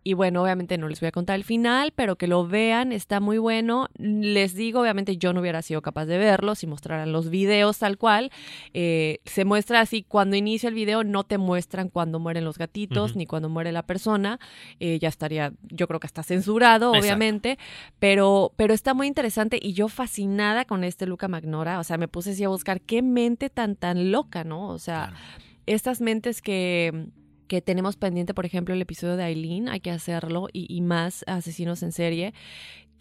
y 0.03 0.13
bueno, 0.13 0.41
obviamente 0.41 0.77
no 0.77 0.87
les 0.87 0.99
voy 0.99 1.07
a 1.07 1.11
contar 1.11 1.35
el 1.35 1.43
final, 1.43 1.93
pero 1.95 2.15
que 2.15 2.27
lo 2.27 2.47
vean, 2.47 2.91
está 2.91 3.19
muy 3.19 3.37
bueno. 3.37 3.87
Les 3.97 4.55
digo, 4.55 4.81
obviamente 4.81 5.17
yo 5.17 5.31
no 5.33 5.41
hubiera 5.41 5.61
sido 5.61 5.81
capaz 5.81 6.05
de 6.05 6.17
verlo 6.17 6.55
si 6.55 6.65
mostraran 6.67 7.11
los 7.11 7.29
videos 7.29 7.77
tal 7.79 7.97
cual. 7.97 8.31
Eh, 8.73 9.19
se 9.25 9.45
muestra 9.45 9.79
así, 9.81 10.03
cuando 10.03 10.35
inicia 10.35 10.69
el 10.69 10.73
video 10.75 11.03
no 11.03 11.23
te 11.23 11.37
muestran 11.37 11.89
cuando 11.89 12.19
mueren 12.19 12.45
los 12.45 12.57
gatitos 12.57 13.15
ni 13.15 13.25
cuando 13.27 13.47
muere 13.49 13.71
la 13.71 13.83
persona. 13.83 14.39
Eh, 14.79 14.97
ya 14.99 15.07
estaría, 15.09 15.53
yo 15.69 15.87
creo 15.87 15.99
que 15.99 16.07
está 16.07 16.23
censurado, 16.23 16.89
Exacto. 16.89 17.05
obviamente, 17.05 17.57
pero, 17.99 18.53
pero 18.55 18.73
está 18.73 18.93
muy 18.93 19.07
interesante 19.07 19.59
y 19.61 19.73
yo 19.73 19.87
fascinada 19.87 20.65
con 20.65 20.83
este 20.83 21.05
Luca 21.05 21.27
Magnora. 21.27 21.79
O 21.79 21.83
sea, 21.83 21.97
me 21.97 22.07
puse 22.07 22.31
así 22.31 22.43
a 22.43 22.49
buscar 22.49 22.81
qué 22.81 23.01
mente 23.01 23.49
tan, 23.49 23.75
tan 23.75 24.11
loca, 24.11 24.43
¿no? 24.43 24.69
O 24.69 24.79
sea, 24.79 25.09
Claro. 25.11 25.15
estas 25.67 26.01
mentes 26.01 26.41
que, 26.41 27.07
que 27.51 27.61
tenemos 27.61 27.97
pendiente, 27.97 28.33
por 28.33 28.45
ejemplo, 28.45 28.73
el 28.73 28.81
episodio 28.81 29.17
de 29.17 29.25
Aileen, 29.25 29.67
hay 29.67 29.81
que 29.81 29.91
hacerlo, 29.91 30.47
y, 30.53 30.73
y 30.73 30.79
más 30.79 31.25
asesinos 31.27 31.83
en 31.83 31.91
serie, 31.91 32.33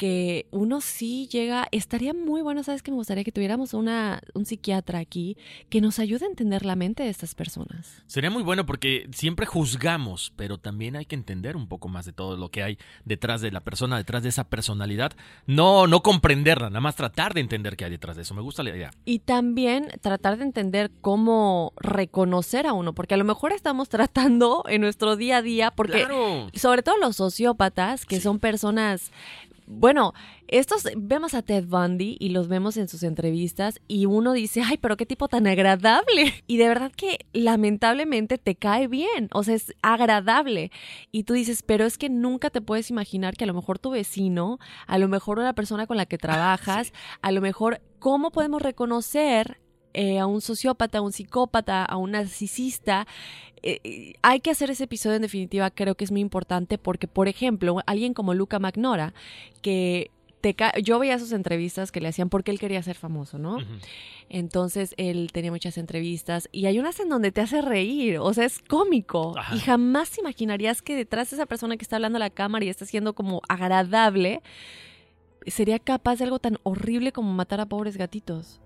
que 0.00 0.46
uno 0.50 0.80
sí 0.80 1.28
llega, 1.30 1.68
estaría 1.72 2.14
muy 2.14 2.40
bueno, 2.40 2.62
¿sabes? 2.62 2.82
Que 2.82 2.90
me 2.90 2.96
gustaría 2.96 3.22
que 3.22 3.32
tuviéramos 3.32 3.74
una, 3.74 4.22
un 4.32 4.46
psiquiatra 4.46 4.98
aquí 4.98 5.36
que 5.68 5.82
nos 5.82 5.98
ayude 5.98 6.24
a 6.24 6.28
entender 6.28 6.64
la 6.64 6.74
mente 6.74 7.02
de 7.02 7.10
estas 7.10 7.34
personas. 7.34 8.02
Sería 8.06 8.30
muy 8.30 8.42
bueno 8.42 8.64
porque 8.64 9.06
siempre 9.12 9.44
juzgamos, 9.44 10.32
pero 10.36 10.56
también 10.56 10.96
hay 10.96 11.04
que 11.04 11.16
entender 11.16 11.54
un 11.54 11.68
poco 11.68 11.88
más 11.88 12.06
de 12.06 12.14
todo 12.14 12.38
lo 12.38 12.48
que 12.50 12.62
hay 12.62 12.78
detrás 13.04 13.42
de 13.42 13.50
la 13.52 13.60
persona, 13.60 13.98
detrás 13.98 14.22
de 14.22 14.30
esa 14.30 14.44
personalidad. 14.44 15.12
No, 15.44 15.86
no 15.86 16.00
comprenderla, 16.02 16.70
nada 16.70 16.80
más 16.80 16.96
tratar 16.96 17.34
de 17.34 17.42
entender 17.42 17.76
qué 17.76 17.84
hay 17.84 17.90
detrás 17.90 18.16
de 18.16 18.22
eso. 18.22 18.32
Me 18.34 18.40
gusta 18.40 18.62
la 18.62 18.70
idea. 18.70 18.90
Y 19.04 19.18
también 19.18 19.88
tratar 20.00 20.38
de 20.38 20.44
entender 20.44 20.90
cómo 21.02 21.74
reconocer 21.76 22.66
a 22.66 22.72
uno, 22.72 22.94
porque 22.94 23.12
a 23.12 23.18
lo 23.18 23.24
mejor 23.24 23.52
estamos 23.52 23.90
tratando 23.90 24.64
en 24.66 24.80
nuestro 24.80 25.16
día 25.16 25.36
a 25.36 25.42
día, 25.42 25.70
porque 25.72 25.98
Claro. 26.06 26.48
sobre 26.54 26.82
todo 26.82 26.96
los 26.96 27.16
sociópatas, 27.16 28.06
que 28.06 28.16
Sí. 28.16 28.22
son 28.22 28.38
personas, 28.38 29.10
bueno, 29.72 30.14
estos 30.48 30.88
vemos 30.96 31.34
a 31.34 31.42
Ted 31.42 31.64
Bundy 31.64 32.16
y 32.18 32.30
los 32.30 32.48
vemos 32.48 32.76
en 32.76 32.88
sus 32.88 33.04
entrevistas 33.04 33.80
y 33.86 34.06
uno 34.06 34.32
dice, 34.32 34.62
ay, 34.64 34.78
pero 34.78 34.96
qué 34.96 35.06
tipo 35.06 35.28
tan 35.28 35.46
agradable. 35.46 36.34
Y 36.50 36.56
de 36.56 36.66
verdad 36.66 36.90
que 36.90 37.26
lamentablemente 37.32 38.36
te 38.36 38.56
cae 38.56 38.88
bien, 38.88 39.28
o 39.32 39.44
sea, 39.44 39.54
es 39.54 39.72
agradable. 39.82 40.72
Y 41.12 41.22
tú 41.22 41.34
dices, 41.34 41.62
pero 41.62 41.84
es 41.84 41.96
que 41.96 42.08
nunca 42.08 42.50
te 42.50 42.60
puedes 42.60 42.90
imaginar 42.90 43.36
que 43.36 43.44
a 43.44 43.46
lo 43.46 43.54
mejor 43.54 43.78
tu 43.78 43.90
vecino, 43.90 44.58
a 44.88 44.98
lo 44.98 45.06
mejor 45.06 45.38
una 45.38 45.54
persona 45.54 45.86
con 45.86 45.96
la 45.96 46.06
que 46.06 46.18
trabajas, 46.18 46.92
a 47.22 47.30
lo 47.30 47.40
mejor, 47.40 47.80
¿cómo 48.00 48.32
podemos 48.32 48.62
reconocer 48.62 49.60
eh, 49.94 50.18
a 50.18 50.26
un 50.26 50.40
sociópata, 50.40 50.98
a 50.98 51.00
un 51.02 51.12
psicópata, 51.12 51.84
a 51.84 51.96
un 51.96 52.12
narcisista? 52.12 53.06
Eh, 53.62 53.80
eh, 53.84 54.14
hay 54.22 54.40
que 54.40 54.50
hacer 54.50 54.70
ese 54.70 54.84
episodio 54.84 55.16
en 55.16 55.22
definitiva, 55.22 55.70
creo 55.70 55.94
que 55.94 56.04
es 56.04 56.10
muy 56.10 56.20
importante 56.20 56.78
porque, 56.78 57.08
por 57.08 57.28
ejemplo, 57.28 57.80
alguien 57.86 58.14
como 58.14 58.34
Luca 58.34 58.58
Magnora, 58.58 59.12
que 59.62 60.10
te 60.40 60.56
yo 60.82 60.98
veía 60.98 61.18
sus 61.18 61.32
entrevistas 61.32 61.92
que 61.92 62.00
le 62.00 62.08
hacían 62.08 62.30
porque 62.30 62.50
él 62.50 62.58
quería 62.58 62.82
ser 62.82 62.96
famoso, 62.96 63.38
¿no? 63.38 63.58
Entonces 64.30 64.94
él 64.96 65.30
tenía 65.32 65.50
muchas 65.50 65.76
entrevistas 65.76 66.48
y 66.50 66.66
hay 66.66 66.78
unas 66.78 66.98
en 67.00 67.10
donde 67.10 67.30
te 67.32 67.42
hace 67.42 67.60
reír, 67.60 68.18
o 68.18 68.32
sea, 68.32 68.46
es 68.46 68.60
cómico. 68.60 69.36
Ajá. 69.36 69.54
Y 69.54 69.58
jamás 69.58 70.16
imaginarías 70.18 70.80
que 70.82 70.96
detrás 70.96 71.30
de 71.30 71.36
esa 71.36 71.46
persona 71.46 71.76
que 71.76 71.82
está 71.82 71.96
hablando 71.96 72.16
a 72.16 72.20
la 72.20 72.30
cámara 72.30 72.64
y 72.64 72.68
está 72.70 72.86
siendo 72.86 73.14
como 73.14 73.42
agradable, 73.48 74.40
sería 75.46 75.78
capaz 75.78 76.16
de 76.16 76.24
algo 76.24 76.38
tan 76.38 76.58
horrible 76.62 77.12
como 77.12 77.32
matar 77.32 77.60
a 77.60 77.66
pobres 77.66 77.96
gatitos. 77.96 78.60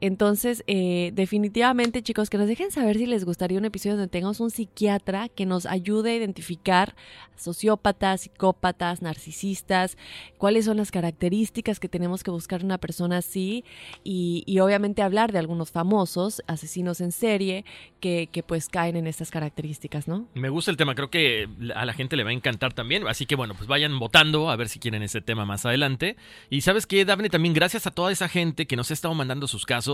Entonces, 0.00 0.62
eh, 0.66 1.10
definitivamente, 1.14 2.02
chicos, 2.02 2.28
que 2.28 2.36
nos 2.36 2.48
dejen 2.48 2.70
saber 2.70 2.98
si 2.98 3.06
les 3.06 3.24
gustaría 3.24 3.58
un 3.58 3.64
episodio 3.64 3.96
donde 3.96 4.10
tengamos 4.10 4.40
un 4.40 4.50
psiquiatra 4.50 5.28
que 5.28 5.46
nos 5.46 5.64
ayude 5.64 6.10
a 6.10 6.16
identificar 6.16 6.94
sociópatas, 7.36 8.22
psicópatas, 8.22 9.02
narcisistas, 9.02 9.96
cuáles 10.38 10.64
son 10.64 10.78
las 10.78 10.90
características 10.90 11.80
que 11.80 11.88
tenemos 11.88 12.22
que 12.22 12.30
buscar 12.30 12.60
en 12.60 12.66
una 12.66 12.78
persona 12.78 13.18
así 13.18 13.64
y, 14.04 14.58
obviamente 14.60 15.02
hablar 15.02 15.32
de 15.32 15.38
algunos 15.38 15.70
famosos, 15.70 16.42
asesinos 16.46 17.00
en 17.00 17.12
serie, 17.12 17.64
que, 18.00 18.28
pues 18.46 18.68
caen 18.68 18.96
en 18.96 19.08
estas 19.08 19.32
características, 19.32 20.06
¿no? 20.06 20.28
Me 20.34 20.48
gusta 20.48 20.70
el 20.70 20.76
tema, 20.76 20.94
creo 20.94 21.10
que 21.10 21.48
a 21.74 21.84
la 21.84 21.92
gente 21.92 22.16
le 22.16 22.22
va 22.22 22.30
a 22.30 22.32
encantar 22.34 22.72
también, 22.72 23.06
así 23.08 23.26
que 23.26 23.34
bueno, 23.34 23.54
pues 23.54 23.66
vayan 23.66 23.98
votando 23.98 24.48
a 24.48 24.54
ver 24.54 24.68
si 24.68 24.78
quieren 24.78 25.02
ese 25.02 25.20
tema 25.20 25.44
más 25.44 25.66
adelante. 25.66 26.16
Y 26.48 26.60
sabes 26.60 26.86
qué, 26.86 27.04
Daphne, 27.04 27.30
también 27.30 27.52
gracias 27.52 27.86
a 27.88 27.90
toda 27.90 28.12
esa 28.12 28.28
gente 28.28 28.66
que 28.66 28.76
nos 28.76 28.90
ha 28.90 28.94
estado 28.94 29.12
mandando 29.14 29.48
sus 29.48 29.66
casos. 29.66 29.85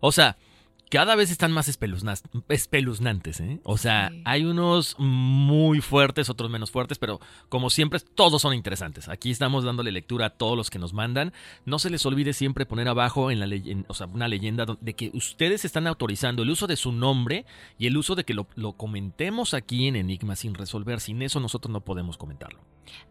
O 0.00 0.12
sea, 0.12 0.36
cada 0.90 1.16
vez 1.16 1.30
están 1.30 1.50
más 1.50 1.66
espeluznantes, 1.68 3.40
¿eh? 3.40 3.58
O 3.64 3.76
sea, 3.78 4.10
Sí. 4.10 4.22
hay 4.24 4.44
unos 4.44 4.94
muy 4.98 5.80
fuertes, 5.80 6.28
otros 6.30 6.50
menos 6.50 6.70
fuertes, 6.70 6.98
pero 6.98 7.20
como 7.48 7.70
siempre, 7.70 7.98
todos 8.00 8.42
son 8.42 8.54
interesantes. 8.54 9.08
Aquí 9.08 9.30
estamos 9.30 9.64
dándole 9.64 9.90
lectura 9.90 10.26
a 10.26 10.30
todos 10.30 10.56
los 10.56 10.70
que 10.70 10.78
nos 10.78 10.92
mandan. 10.92 11.32
No 11.64 11.78
se 11.78 11.90
les 11.90 12.04
olvide 12.06 12.32
siempre 12.32 12.66
poner 12.66 12.86
abajo 12.86 13.30
en 13.30 13.40
la 13.40 13.46
leyenda, 13.46 13.86
o 13.88 13.94
sea, 13.94 14.06
una 14.06 14.28
leyenda 14.28 14.66
de 14.80 14.94
que 14.94 15.10
ustedes 15.14 15.64
están 15.64 15.86
autorizando 15.86 16.42
el 16.44 16.50
uso 16.50 16.66
de 16.66 16.76
su 16.76 16.92
nombre 16.92 17.44
y 17.78 17.86
el 17.88 17.96
uso 17.96 18.14
de 18.14 18.24
que 18.24 18.34
lo, 18.34 18.46
lo 18.54 18.74
comentemos 18.74 19.54
aquí 19.54 19.88
en 19.88 19.96
Enigma 19.96 20.36
sin 20.36 20.54
resolver. 20.54 21.00
Sin 21.00 21.22
eso 21.22 21.40
nosotros 21.40 21.72
no 21.72 21.80
podemos 21.80 22.16
comentarlo. 22.18 22.60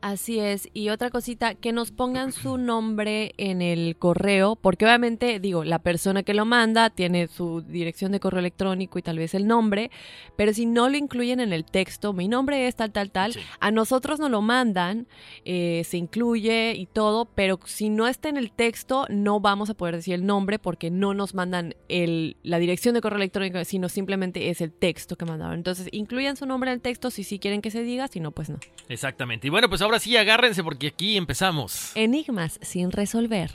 Así 0.02 0.40
es. 0.40 0.70
Y 0.74 0.90
otra 0.90 1.10
cosita, 1.10 1.56
que 1.56 1.72
nos 1.72 1.92
pongan 1.92 2.32
su 2.32 2.58
nombre 2.58 3.34
en 3.38 3.62
el 3.62 3.96
correo, 3.98 4.56
porque 4.56 4.86
obviamente, 4.86 5.40
digo, 5.40 5.64
la 5.64 5.80
persona 5.80 6.24
que 6.24 6.34
lo 6.34 6.46
manda 6.46 6.90
tiene 6.90 7.28
su 7.28 7.62
dirección 7.62 8.12
de 8.12 8.20
correo 8.20 8.40
electrónico 8.40 9.00
y 9.00 9.02
tal 9.02 9.18
vez 9.18 9.34
el 9.34 9.48
nombre, 9.48 9.92
pero 10.36 10.54
si 10.54 10.66
no 10.66 10.90
lo 10.90 10.98
incluyen 10.98 11.40
en 11.40 11.54
el 11.54 11.66
texto, 11.66 12.14
mi 12.14 12.28
nombre 12.28 12.68
es 12.68 12.76
tal, 12.76 12.92
tal, 12.92 13.12
tal, 13.12 13.34
Sí. 13.34 13.40
a 13.60 13.72
nosotros 13.72 14.20
nos 14.20 14.30
lo 14.32 14.42
mandan, 14.42 15.08
eh, 15.46 15.84
se 15.86 15.98
incluye 15.98 16.74
y 16.76 16.86
todo, 16.86 17.26
pero 17.26 17.60
si 17.66 17.90
no 17.90 18.08
está 18.08 18.30
en 18.30 18.38
el 18.38 18.52
texto, 18.52 19.06
no 19.10 19.40
vamos 19.40 19.70
a 19.70 19.74
poder 19.74 19.96
decir 19.96 20.14
el 20.14 20.26
nombre 20.26 20.60
porque 20.60 20.92
no 20.92 21.14
nos 21.14 21.34
mandan 21.34 21.76
el, 21.90 22.38
la 22.44 22.60
dirección 22.60 22.94
de 22.96 23.02
correo 23.02 23.18
electrónico, 23.18 23.64
sino 23.66 23.90
simplemente 23.90 24.50
es 24.50 24.62
el 24.62 24.72
texto 24.72 25.16
que 25.16 25.26
mandaron. 25.26 25.56
Entonces, 25.56 25.88
incluyan 25.92 26.36
su 26.36 26.46
nombre 26.46 26.70
en 26.72 26.76
el 26.76 26.82
texto 26.82 27.10
si 27.12 27.24
sí 27.24 27.40
quieren 27.40 27.62
que 27.62 27.72
se 27.72 27.84
diga, 27.84 28.08
si 28.08 28.20
no, 28.20 28.32
pues 28.32 28.50
no. 28.50 28.60
Exactamente. 28.90 29.48
Y 29.48 29.50
bueno, 29.50 29.63
pues 29.68 29.82
ahora 29.82 30.00
sí, 30.00 30.16
agárrense 30.18 30.64
porque 30.64 30.88
aquí 30.88 31.18
empezamos. 31.18 31.92
Enigmas 31.96 32.60
sin 32.62 32.92
resolver. 32.92 33.52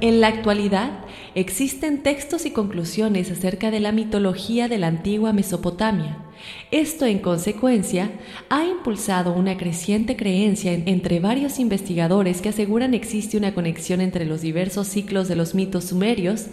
En 0.00 0.20
la 0.20 0.28
actualidad, 0.28 0.90
existen 1.40 2.02
textos 2.02 2.46
y 2.46 2.50
conclusiones 2.50 3.30
acerca 3.30 3.70
de 3.70 3.80
la 3.80 3.92
mitología 3.92 4.68
de 4.68 4.78
la 4.78 4.88
antigua 4.88 5.32
Mesopotamia. 5.32 6.18
Esto, 6.70 7.04
en 7.06 7.18
consecuencia, 7.18 8.10
ha 8.48 8.64
impulsado 8.64 9.32
una 9.32 9.56
creciente 9.56 10.16
creencia 10.16 10.72
en- 10.72 10.88
entre 10.88 11.20
varios 11.20 11.58
investigadores 11.58 12.40
que 12.40 12.48
aseguran 12.48 12.94
existe 12.94 13.36
una 13.36 13.54
conexión 13.54 14.00
entre 14.00 14.24
los 14.24 14.40
diversos 14.40 14.88
ciclos 14.88 15.28
de 15.28 15.36
los 15.36 15.54
mitos 15.54 15.84
sumerios 15.84 16.46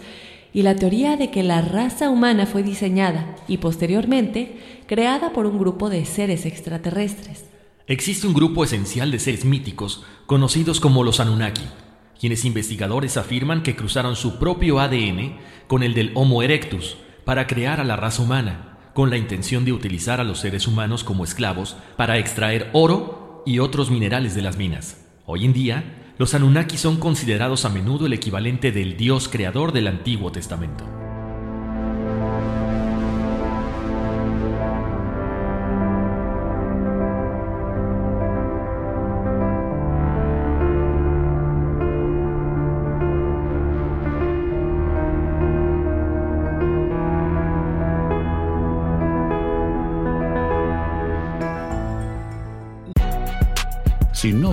y 0.52 0.62
la 0.62 0.76
teoría 0.76 1.16
de 1.16 1.30
que 1.30 1.42
la 1.42 1.60
raza 1.62 2.08
humana 2.08 2.46
fue 2.46 2.62
diseñada 2.62 3.36
y 3.48 3.58
posteriormente 3.58 4.56
creada 4.86 5.32
por 5.32 5.46
un 5.46 5.58
grupo 5.58 5.90
de 5.90 6.04
seres 6.04 6.46
extraterrestres. 6.46 7.44
Existe 7.88 8.26
un 8.26 8.34
grupo 8.34 8.64
esencial 8.64 9.10
de 9.10 9.18
seres 9.18 9.44
míticos 9.44 10.02
conocidos 10.26 10.80
como 10.80 11.04
los 11.04 11.20
Anunnaki, 11.20 11.62
quienes 12.20 12.44
investigadores 12.44 13.16
afirman 13.16 13.62
que 13.62 13.76
cruzaron 13.76 14.16
su 14.16 14.38
propio 14.38 14.80
ADN 14.80 15.38
con 15.66 15.82
el 15.82 15.94
del 15.94 16.12
Homo 16.14 16.42
erectus 16.42 16.96
para 17.24 17.46
crear 17.46 17.80
a 17.80 17.84
la 17.84 17.96
raza 17.96 18.22
humana, 18.22 18.78
con 18.94 19.10
la 19.10 19.16
intención 19.16 19.64
de 19.64 19.72
utilizar 19.72 20.20
a 20.20 20.24
los 20.24 20.38
seres 20.38 20.66
humanos 20.66 21.04
como 21.04 21.24
esclavos 21.24 21.76
para 21.96 22.18
extraer 22.18 22.70
oro 22.72 23.42
y 23.44 23.58
otros 23.58 23.90
minerales 23.90 24.34
de 24.34 24.42
las 24.42 24.56
minas. 24.56 25.04
Hoy 25.26 25.44
en 25.44 25.52
día, 25.52 26.12
los 26.18 26.34
Anunnaki 26.34 26.78
son 26.78 26.96
considerados 26.96 27.64
a 27.64 27.68
menudo 27.68 28.06
el 28.06 28.12
equivalente 28.12 28.72
del 28.72 28.96
Dios 28.96 29.28
creador 29.28 29.72
del 29.72 29.88
Antiguo 29.88 30.32
Testamento. 30.32 31.05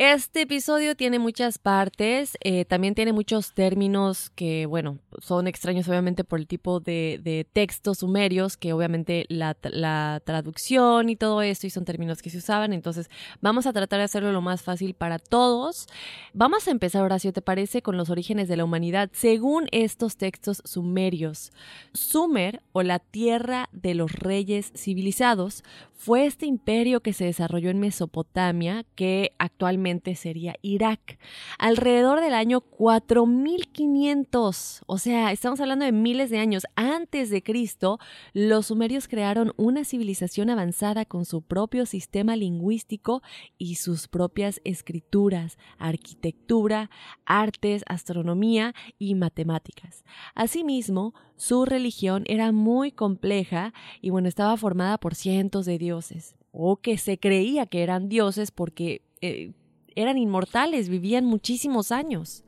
este 0.00 0.40
episodio 0.40 0.96
tiene 0.96 1.18
muchas 1.18 1.58
partes, 1.58 2.38
eh, 2.40 2.64
también 2.64 2.94
tiene 2.94 3.12
muchos 3.12 3.52
términos 3.52 4.30
que, 4.30 4.64
bueno, 4.64 4.98
son 5.20 5.46
extraños 5.46 5.86
obviamente 5.88 6.24
por 6.24 6.38
el 6.38 6.46
tipo 6.46 6.80
de, 6.80 7.46
textos 7.52 7.98
sumerios, 7.98 8.56
que 8.56 8.72
obviamente 8.72 9.26
la, 9.28 9.58
la, 9.62 10.22
traducción 10.24 11.10
y 11.10 11.16
todo 11.16 11.42
esto, 11.42 11.66
y 11.66 11.70
son 11.70 11.84
términos 11.84 12.22
que 12.22 12.30
se 12.30 12.38
usaban, 12.38 12.72
entonces 12.72 13.10
vamos 13.42 13.66
a 13.66 13.74
tratar 13.74 13.98
de 13.98 14.06
hacerlo 14.06 14.32
lo 14.32 14.40
más 14.40 14.62
fácil 14.62 14.94
para 14.94 15.18
todos. 15.18 15.86
Vamos 16.32 16.66
a 16.66 16.70
empezar, 16.70 17.02
Horacio, 17.02 17.34
¿te 17.34 17.42
parece? 17.42 17.82
Con 17.82 17.98
los 17.98 18.08
orígenes 18.08 18.48
de 18.48 18.56
la 18.56 18.64
humanidad, 18.64 19.10
según 19.12 19.68
estos 19.70 20.16
textos 20.16 20.62
sumerios. 20.64 21.52
Sumer, 21.92 22.62
o 22.72 22.82
la 22.82 23.00
tierra 23.00 23.68
de 23.72 23.92
los 23.92 24.12
reyes 24.12 24.72
civilizados, 24.74 25.62
fue 26.00 26.24
este 26.24 26.46
imperio 26.46 27.02
que 27.02 27.12
se 27.12 27.26
desarrolló 27.26 27.68
en 27.68 27.78
Mesopotamia, 27.78 28.86
que 28.94 29.32
actualmente 29.38 30.14
sería 30.14 30.54
Irak, 30.62 31.18
alrededor 31.58 32.22
del 32.22 32.32
año 32.32 32.62
4500. 32.62 34.80
O 34.86 34.96
sea, 34.96 35.30
estamos 35.30 35.60
hablando 35.60 35.84
de 35.84 35.92
miles 35.92 36.30
de 36.30 36.38
años 36.38 36.64
antes 36.74 37.28
de 37.28 37.42
Cristo. 37.42 37.98
Los 38.32 38.68
sumerios 38.68 39.08
crearon 39.08 39.52
una 39.58 39.84
civilización 39.84 40.48
avanzada 40.48 41.04
con 41.04 41.26
su 41.26 41.42
propio 41.42 41.84
sistema 41.84 42.34
lingüístico 42.34 43.20
y 43.58 43.74
sus 43.74 44.08
propias 44.08 44.62
escrituras, 44.64 45.58
arquitectura, 45.76 46.88
artes, 47.26 47.84
astronomía 47.86 48.74
y 48.98 49.16
matemáticas. 49.16 50.02
Asimismo, 50.34 51.12
su 51.40 51.64
religión 51.64 52.24
era 52.26 52.52
muy 52.52 52.92
compleja 52.92 53.72
y 54.02 54.10
bueno, 54.10 54.28
estaba 54.28 54.58
formada 54.58 54.98
por 54.98 55.14
cientos 55.14 55.64
de 55.64 55.78
dioses, 55.78 56.36
o 56.52 56.76
que 56.76 56.98
se 56.98 57.18
creía 57.18 57.64
que 57.64 57.82
eran 57.82 58.10
dioses 58.10 58.50
porque 58.50 59.00
eh, 59.22 59.52
eran 59.96 60.18
inmortales, 60.18 60.90
vivían 60.90 61.24
muchísimos 61.24 61.92
años. 61.92 62.44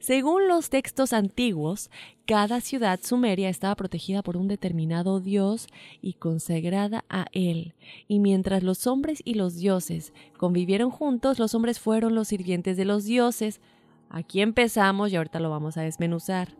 Según 0.00 0.48
los 0.48 0.70
textos 0.70 1.12
antiguos, 1.12 1.88
cada 2.26 2.60
ciudad 2.60 2.98
sumeria 3.00 3.48
estaba 3.48 3.76
protegida 3.76 4.22
por 4.22 4.36
un 4.36 4.48
determinado 4.48 5.20
dios 5.20 5.68
y 6.00 6.14
consagrada 6.14 7.04
a 7.08 7.26
él. 7.30 7.74
Y 8.08 8.18
mientras 8.18 8.64
los 8.64 8.88
hombres 8.88 9.22
y 9.24 9.34
los 9.34 9.54
dioses 9.54 10.12
convivieron 10.36 10.90
juntos, 10.90 11.38
los 11.38 11.54
hombres 11.54 11.78
fueron 11.78 12.16
los 12.16 12.26
sirvientes 12.26 12.76
de 12.76 12.86
los 12.86 13.04
dioses. 13.04 13.60
Aquí 14.10 14.40
empezamos 14.40 15.12
y 15.12 15.16
ahorita 15.16 15.38
lo 15.38 15.48
vamos 15.48 15.76
a 15.76 15.82
desmenuzar. 15.82 16.56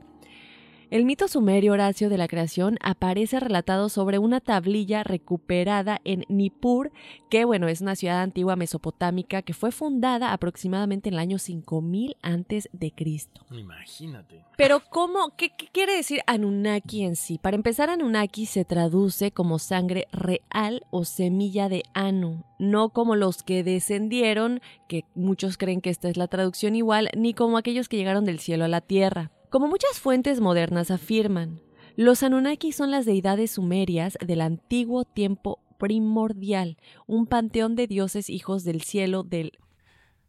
El 0.93 1.07
mito 1.07 1.27
sumerio 1.27 1.73
Horacio 1.73 2.11
de 2.11 2.19
la 2.19 2.29
creación 2.29 2.77
aparece 2.83 3.41
relatado 3.41 3.89
sobre 3.89 4.19
una 4.19 4.41
tablilla 4.41 5.03
recuperada 5.03 6.03
en 6.05 6.27
Nippur, 6.29 6.93
que 7.31 7.47
bueno, 7.47 7.67
es 7.67 7.81
una 7.81 7.97
ciudad 7.97 8.21
antigua 8.21 8.57
mesopotámica 8.57 9.41
que 9.41 9.55
fue 9.55 9.73
fundada 9.73 10.35
aproximadamente 10.35 11.09
en 11.09 11.15
el 11.15 11.21
año 11.21 11.39
5000 11.39 12.19
antes 12.21 12.69
de 12.75 12.91
Cristo. 12.91 13.41
Imagínate. 13.51 14.45
Pero 14.59 14.83
¿cómo 14.91 15.35
qué, 15.35 15.57
qué 15.57 15.69
quiere 15.73 15.97
decir 15.97 16.21
Anunnaki 16.27 17.05
en 17.05 17.17
sí? 17.17 17.39
Para 17.39 17.57
empezar, 17.57 17.89
Anunnaki 17.89 18.45
se 18.45 18.67
traduce 18.67 19.31
como 19.31 19.59
sangre 19.59 20.09
real 20.13 20.85
o 20.91 21.07
semilla 21.07 21.71
de 21.71 21.85
Anu, 21.95 22.45
no 22.59 22.91
como 22.91 23.17
los 23.17 23.43
que 23.43 23.65
descendieron, 23.65 24.61
que 24.89 25.07
muchos 25.15 25.57
creen 25.57 25.81
que 25.81 25.89
esta 25.89 26.11
es 26.11 26.19
la 26.19 26.29
traducción 26.29 26.77
igual, 26.77 27.09
ni 27.17 27.33
como 27.33 27.57
aquellos 27.57 27.89
que 27.89 27.97
llegaron 27.97 28.27
del 28.27 28.41
cielo 28.41 28.67
a 28.67 28.69
la 28.69 28.83
tierra. 28.83 29.31
Como 29.53 29.69
muchas 29.69 30.01
fuentes 30.01 30.41
modernas 30.41 30.91
afirman, 30.91 31.61
los 31.95 32.23
Anunnaki 32.23 32.73
son 32.73 32.91
las 32.91 33.05
deidades 33.05 33.51
sumerias 33.51 34.17
del 34.27 34.41
antiguo 34.41 35.05
tiempo 35.05 35.63
primordial, 35.79 36.79
un 37.07 37.27
panteón 37.27 37.77
de 37.77 37.87
dioses 37.87 38.31
hijos 38.31 38.65
del 38.65 38.81
cielo 38.81 39.25
del... 39.25 39.53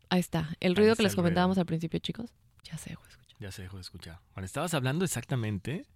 Ahí 0.10 0.20
está, 0.20 0.58
el 0.60 0.76
ruido 0.76 0.98
que 0.98 1.04
les 1.04 1.16
comentábamos 1.16 1.58
al 1.58 1.66
principio, 1.66 2.02
chicos. 2.02 2.34
Ya 2.66 2.78
se 2.78 2.90
dejó 2.90 3.04
de 3.04 3.12
escuchar. 3.12 3.38
Ya 3.40 3.52
se 3.54 3.62
dejó 3.62 3.78
de 3.78 3.82
escuchar. 3.82 4.20
Bueno, 4.34 4.46
estabas 4.46 4.74
hablando 4.74 5.06
exactamente. 5.06 5.88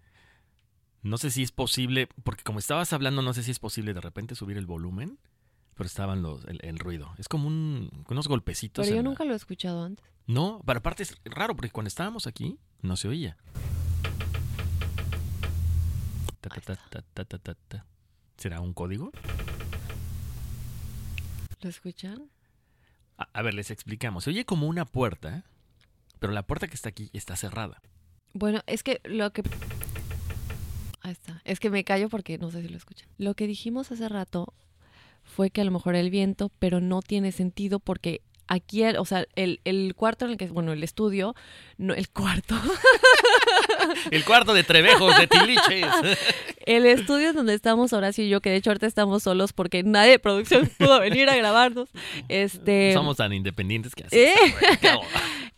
No 1.02 1.18
sé 1.18 1.30
si 1.30 1.44
es 1.44 1.52
posible, 1.52 2.08
porque 2.24 2.46
como 2.46 2.60
estabas 2.60 2.94
hablando, 2.94 3.22
no 3.22 3.34
sé 3.34 3.44
si 3.44 3.52
es 3.52 3.60
posible 3.60 3.94
de 3.94 4.00
repente 4.00 4.36
subir 4.36 4.56
el 4.56 4.66
volumen. 4.66 5.20
Pero 5.78 5.88
estaban 5.88 6.22
los, 6.22 6.44
el, 6.46 6.60
el 6.64 6.80
ruido. 6.80 7.14
Es 7.18 7.28
como 7.30 7.48
un, 7.48 7.90
unos 8.10 8.28
golpecitos. 8.28 8.84
Pero 8.86 8.96
yo 8.98 9.04
la- 9.04 9.10
nunca 9.10 9.24
lo 9.24 9.34
he 9.34 9.36
escuchado 9.38 9.84
antes. 9.84 10.06
No, 10.26 10.62
pero 10.66 10.80
aparte 10.80 11.04
es 11.04 11.16
raro 11.26 11.56
porque 11.56 11.70
cuando 11.72 11.88
estábamos 11.88 12.28
aquí 12.28 12.58
no 12.82 12.98
se 12.98 13.08
oía. 13.08 13.38
Ta, 16.42 16.50
ta, 16.50 16.62
ta, 16.62 16.76
ta, 16.90 17.02
ta, 17.14 17.26
ta, 17.26 17.38
ta, 17.38 17.56
ta. 17.68 17.86
¿Será 18.38 18.60
un 18.62 18.74
código? 18.74 19.12
¿Lo 21.62 21.70
escuchan? 21.70 22.30
A, 23.18 23.28
a 23.34 23.42
ver, 23.42 23.54
les 23.54 23.72
explicamos. 23.72 24.24
Se 24.26 24.30
oye 24.30 24.46
como 24.46 24.68
una 24.68 24.86
puerta, 24.86 25.44
pero 26.20 26.34
la 26.34 26.44
puerta 26.44 26.68
que 26.68 26.76
está 26.76 26.90
aquí 26.90 27.10
está 27.14 27.36
cerrada. 27.36 27.82
Bueno, 28.34 28.62
es 28.68 28.84
que 28.84 29.02
lo 29.06 29.32
que... 29.34 29.44
Ahí 31.02 31.12
está. 31.14 31.42
Es 31.46 31.60
que 31.60 31.70
me 31.70 31.84
callo 31.84 32.10
porque 32.10 32.38
no 32.38 32.52
sé 32.52 32.62
si 32.62 32.68
lo 32.70 32.78
escuchan. 32.78 33.08
Lo 33.18 33.34
que 33.34 33.48
dijimos 33.48 33.92
hace 33.92 34.08
rato 34.08 34.54
fue 35.36 35.50
que 35.52 35.62
a 35.62 35.66
lo 35.66 35.72
mejor 35.72 35.96
el 35.96 36.10
viento, 36.10 36.52
pero 36.60 36.82
no 36.82 37.02
tiene 37.02 37.32
sentido 37.32 37.80
porque 37.80 38.22
aquí, 38.48 38.84
o 38.84 39.06
sea, 39.06 39.26
el, 39.36 39.60
el 39.66 39.94
cuarto 39.96 40.26
en 40.26 40.32
el 40.32 40.38
que, 40.38 40.48
bueno, 40.48 40.72
el 40.72 40.84
estudio, 40.84 41.36
no, 41.78 41.94
el 41.94 42.10
cuarto, 42.10 42.56
El 44.12 44.26
cuarto 44.26 44.54
de 44.54 44.64
Trevejos, 44.64 45.18
de 45.18 45.28
Tiliches. 45.28 45.86
el 46.66 46.86
estudio 46.86 47.34
donde 47.34 47.54
estamos 47.54 47.94
Horacio 47.94 48.24
y 48.24 48.30
yo, 48.30 48.42
que 48.42 48.50
de 48.50 48.58
hecho 48.58 48.70
ahorita 48.70 48.86
estamos 48.88 49.24
solos 49.24 49.54
porque 49.54 49.84
nadie 49.84 50.12
de 50.12 50.20
producción 50.20 50.70
pudo 50.78 51.00
venir 51.00 51.30
a 51.30 51.36
grabarnos. 51.36 51.90
Este, 52.28 52.94
Somos 52.94 53.18
tan 53.18 53.34
independientes 53.34 53.96
que 53.96 54.06
así. 54.06 54.18
¿Eh? 54.18 54.34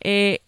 eh, 0.01 0.39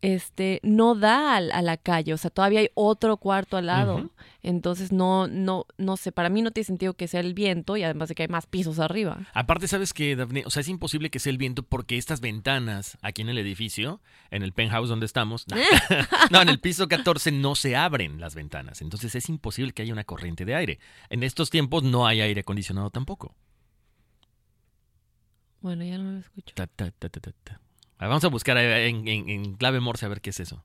este 0.00 0.60
no 0.62 0.94
da 0.94 1.36
al- 1.36 1.50
a, 1.52 1.62
la 1.62 1.76
calle, 1.76 2.14
o 2.14 2.16
sea, 2.18 2.30
todavía 2.30 2.60
hay 2.60 2.70
otro 2.74 3.16
cuarto 3.16 3.56
al 3.56 3.66
lado. 3.66 4.10
Entonces 4.40 4.92
no, 4.92 5.26
no, 5.26 5.66
no 5.78 5.96
sé, 5.96 6.12
para 6.12 6.28
mí 6.28 6.42
no 6.42 6.52
tiene 6.52 6.64
sentido 6.64 6.94
que 6.94 7.08
sea 7.08 7.18
el 7.20 7.34
viento 7.34 7.76
y 7.76 7.82
además 7.82 8.08
de 8.08 8.14
que 8.14 8.22
hay 8.22 8.28
más 8.28 8.46
pisos 8.46 8.78
arriba. 8.78 9.26
Aparte, 9.34 9.66
¿sabes 9.66 9.92
qué, 9.92 10.14
Daphne? 10.14 10.44
O 10.46 10.50
sea, 10.50 10.60
es 10.60 10.68
imposible 10.68 11.10
que 11.10 11.18
sea 11.18 11.30
el 11.30 11.38
viento 11.38 11.64
porque 11.64 11.98
estas 11.98 12.20
ventanas 12.20 12.98
aquí 13.02 13.22
en 13.22 13.30
el 13.30 13.38
edificio, 13.38 14.00
en 14.30 14.44
el 14.44 14.52
penthouse 14.52 14.88
donde 14.88 15.06
estamos, 15.06 15.46
no, 15.48 15.56
no, 16.30 16.40
en 16.42 16.48
el 16.48 16.60
piso 16.60 16.86
14 16.86 17.32
no 17.32 17.56
se 17.56 17.74
abren 17.74 18.20
las 18.20 18.36
ventanas. 18.36 18.80
Entonces 18.80 19.14
es 19.16 19.28
imposible 19.28 19.72
que 19.72 19.82
haya 19.82 19.92
una 19.92 20.04
corriente 20.04 20.44
de 20.44 20.54
aire. 20.54 20.78
En 21.10 21.24
estos 21.24 21.50
tiempos 21.50 21.82
no 21.82 22.06
hay 22.06 22.20
aire 22.20 22.42
acondicionado 22.42 22.90
tampoco. 22.90 23.34
Bueno, 25.60 25.84
ya 25.84 25.98
no 25.98 26.12
lo 26.12 26.18
escucho. 26.20 26.54
Ta, 26.54 26.66
ta, 26.68 26.90
ta, 26.92 27.60
Vamos 27.98 28.22
a 28.24 28.28
buscar 28.28 28.56
en, 28.58 29.08
en- 29.08 29.28
en 29.28 29.54
clave 29.54 29.80
Morse 29.80 30.06
a 30.06 30.08
ver 30.08 30.20
qué 30.20 30.30
es 30.30 30.38
eso. 30.38 30.62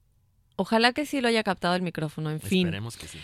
Ojalá 0.56 0.94
que 0.94 1.08
sí 1.08 1.20
lo 1.20 1.28
haya 1.28 1.42
captado 1.44 1.74
el 1.74 1.82
micrófono, 1.82 2.30
en 2.30 2.40
fin. 2.40 2.68
Esperemos 2.68 2.96
que 2.96 3.08
sí. 3.08 3.18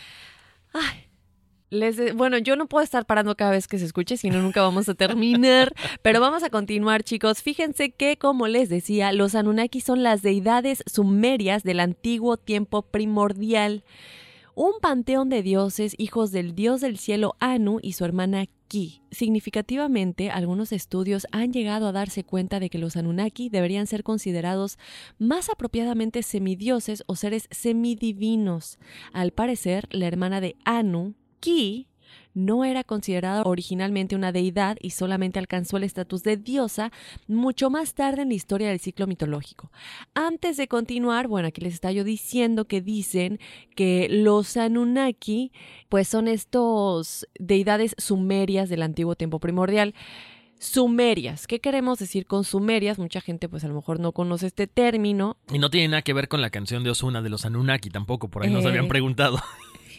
Les 1.71 1.97
de- 1.97 2.13
bueno, 2.13 2.39
yo 2.39 2.55
no 2.55 2.65
puedo 2.67 2.83
estar 2.83 3.05
parando 3.05 3.35
cada 3.35 3.51
vez 3.51 3.67
que 3.67 3.77
se 3.77 3.85
escuche, 3.85 4.17
si 4.17 4.31
no 4.31 4.41
nunca 4.41 4.61
vamos 4.63 4.89
a 4.89 4.95
terminar. 4.95 5.71
Pero 6.01 6.19
vamos 6.19 6.41
a 6.41 6.49
continuar, 6.49 7.03
chicos. 7.03 7.43
Fíjense 7.43 7.91
que, 7.91 8.17
como 8.17 8.47
les 8.47 8.69
decía, 8.69 9.11
los 9.13 9.35
Anunnaki 9.35 9.79
son 9.79 10.01
las 10.01 10.23
deidades 10.23 10.83
sumerias 10.91 11.61
del 11.63 11.79
antiguo 11.79 12.37
tiempo 12.37 12.81
primordial. 12.81 13.83
Un 14.55 14.73
panteón 14.81 15.29
de 15.29 15.43
dioses, 15.43 15.93
hijos 15.99 16.31
del 16.31 16.55
dios 16.55 16.81
del 16.81 16.97
cielo 16.97 17.35
Anu 17.39 17.77
y 17.83 17.93
su 17.93 18.03
hermana 18.03 18.47
Significativamente, 19.11 20.29
algunos 20.29 20.71
estudios 20.71 21.27
han 21.31 21.51
llegado 21.51 21.87
a 21.87 21.91
darse 21.91 22.23
cuenta 22.23 22.59
de 22.59 22.69
que 22.69 22.77
los 22.77 22.95
Anunnaki 22.95 23.49
deberían 23.49 23.87
ser 23.87 24.03
considerados 24.03 24.77
más 25.17 25.49
apropiadamente 25.49 26.23
semidioses 26.23 27.03
o 27.07 27.15
seres 27.15 27.47
semidivinos. 27.51 28.77
Al 29.11 29.31
parecer, 29.31 29.87
la 29.91 30.07
hermana 30.07 30.39
de 30.39 30.55
Anu, 30.65 31.15
Ki, 31.39 31.88
no 32.45 32.65
era 32.65 32.83
considerada 32.83 33.43
originalmente 33.43 34.15
una 34.15 34.31
deidad 34.31 34.77
y 34.81 34.91
solamente 34.91 35.39
alcanzó 35.39 35.77
el 35.77 35.83
estatus 35.83 36.23
de 36.23 36.37
diosa 36.37 36.91
mucho 37.27 37.69
más 37.69 37.93
tarde 37.93 38.21
en 38.23 38.29
la 38.29 38.35
historia 38.35 38.69
del 38.69 38.79
ciclo 38.79 39.07
mitológico. 39.07 39.71
Antes 40.13 40.57
de 40.57 40.67
continuar, 40.67 41.27
bueno, 41.27 41.47
aquí 41.47 41.61
les 41.61 41.73
está 41.73 41.91
yo 41.91 42.03
diciendo 42.03 42.65
que 42.65 42.81
dicen 42.81 43.39
que 43.75 44.07
los 44.09 44.57
Anunnaki 44.57 45.51
pues 45.89 46.07
son 46.07 46.27
estos 46.27 47.27
deidades 47.39 47.95
sumerias 47.97 48.69
del 48.69 48.83
antiguo 48.83 49.15
tiempo 49.15 49.39
primordial. 49.39 49.93
Sumerias, 50.61 51.47
¿qué 51.47 51.61
queremos 51.61 51.99
decir 51.99 52.25
con 52.25 52.43
sumerias? 52.43 52.99
Mucha 52.99 53.21
gente 53.21 53.47
pues 53.47 53.63
a 53.63 53.69
lo 53.69 53.75
mejor 53.75 54.01
no 54.01 54.11
conoce 54.11 54.47
este 54.47 54.67
término. 54.67 55.37
Y 55.53 55.57
no 55.57 55.69
tiene 55.69 55.87
nada 55.87 56.01
que 56.01 56.11
ver 56.11 56.27
con 56.27 56.41
la 56.41 56.49
canción 56.49 56.83
de 56.83 56.89
Osuna 56.89 57.21
de 57.21 57.29
los 57.29 57.45
Anunnaki 57.45 57.89
tampoco, 57.89 58.27
por 58.27 58.43
ahí 58.43 58.49
nos 58.51 58.65
Eh. 58.65 58.67
habían 58.67 58.89
preguntado. 58.89 59.39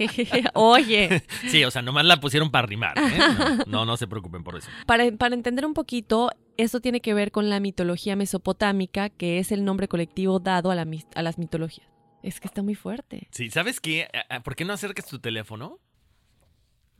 Oye, 0.54 1.22
Sí, 1.48 1.64
o 1.64 1.70
sea, 1.70 1.82
nomás 1.82 2.04
la 2.04 2.20
pusieron 2.20 2.50
para 2.50 2.66
rimar. 2.66 2.98
¿eh? 2.98 3.02
No, 3.66 3.80
no, 3.80 3.84
no 3.84 3.96
se 3.96 4.06
preocupen 4.06 4.42
por 4.44 4.56
eso. 4.56 4.68
Para, 4.86 5.10
para 5.12 5.34
entender 5.34 5.66
un 5.66 5.74
poquito, 5.74 6.30
esto 6.56 6.80
tiene 6.80 7.00
que 7.00 7.14
ver 7.14 7.30
con 7.32 7.48
la 7.50 7.60
mitología 7.60 8.16
mesopotámica, 8.16 9.08
que 9.10 9.38
es 9.38 9.52
el 9.52 9.64
nombre 9.64 9.88
colectivo 9.88 10.38
dado 10.38 10.70
a, 10.70 10.74
la 10.74 10.86
a 11.14 11.22
las 11.22 11.38
mitologías. 11.38 11.86
Es 12.22 12.40
que 12.40 12.46
está 12.48 12.62
muy 12.62 12.74
fuerte. 12.74 13.28
Sí, 13.30 13.50
¿sabes 13.50 13.80
qué? 13.80 14.08
¿Por 14.44 14.54
qué 14.56 14.64
no 14.64 14.72
acercas 14.74 15.06
tu 15.06 15.18
teléfono 15.20 15.78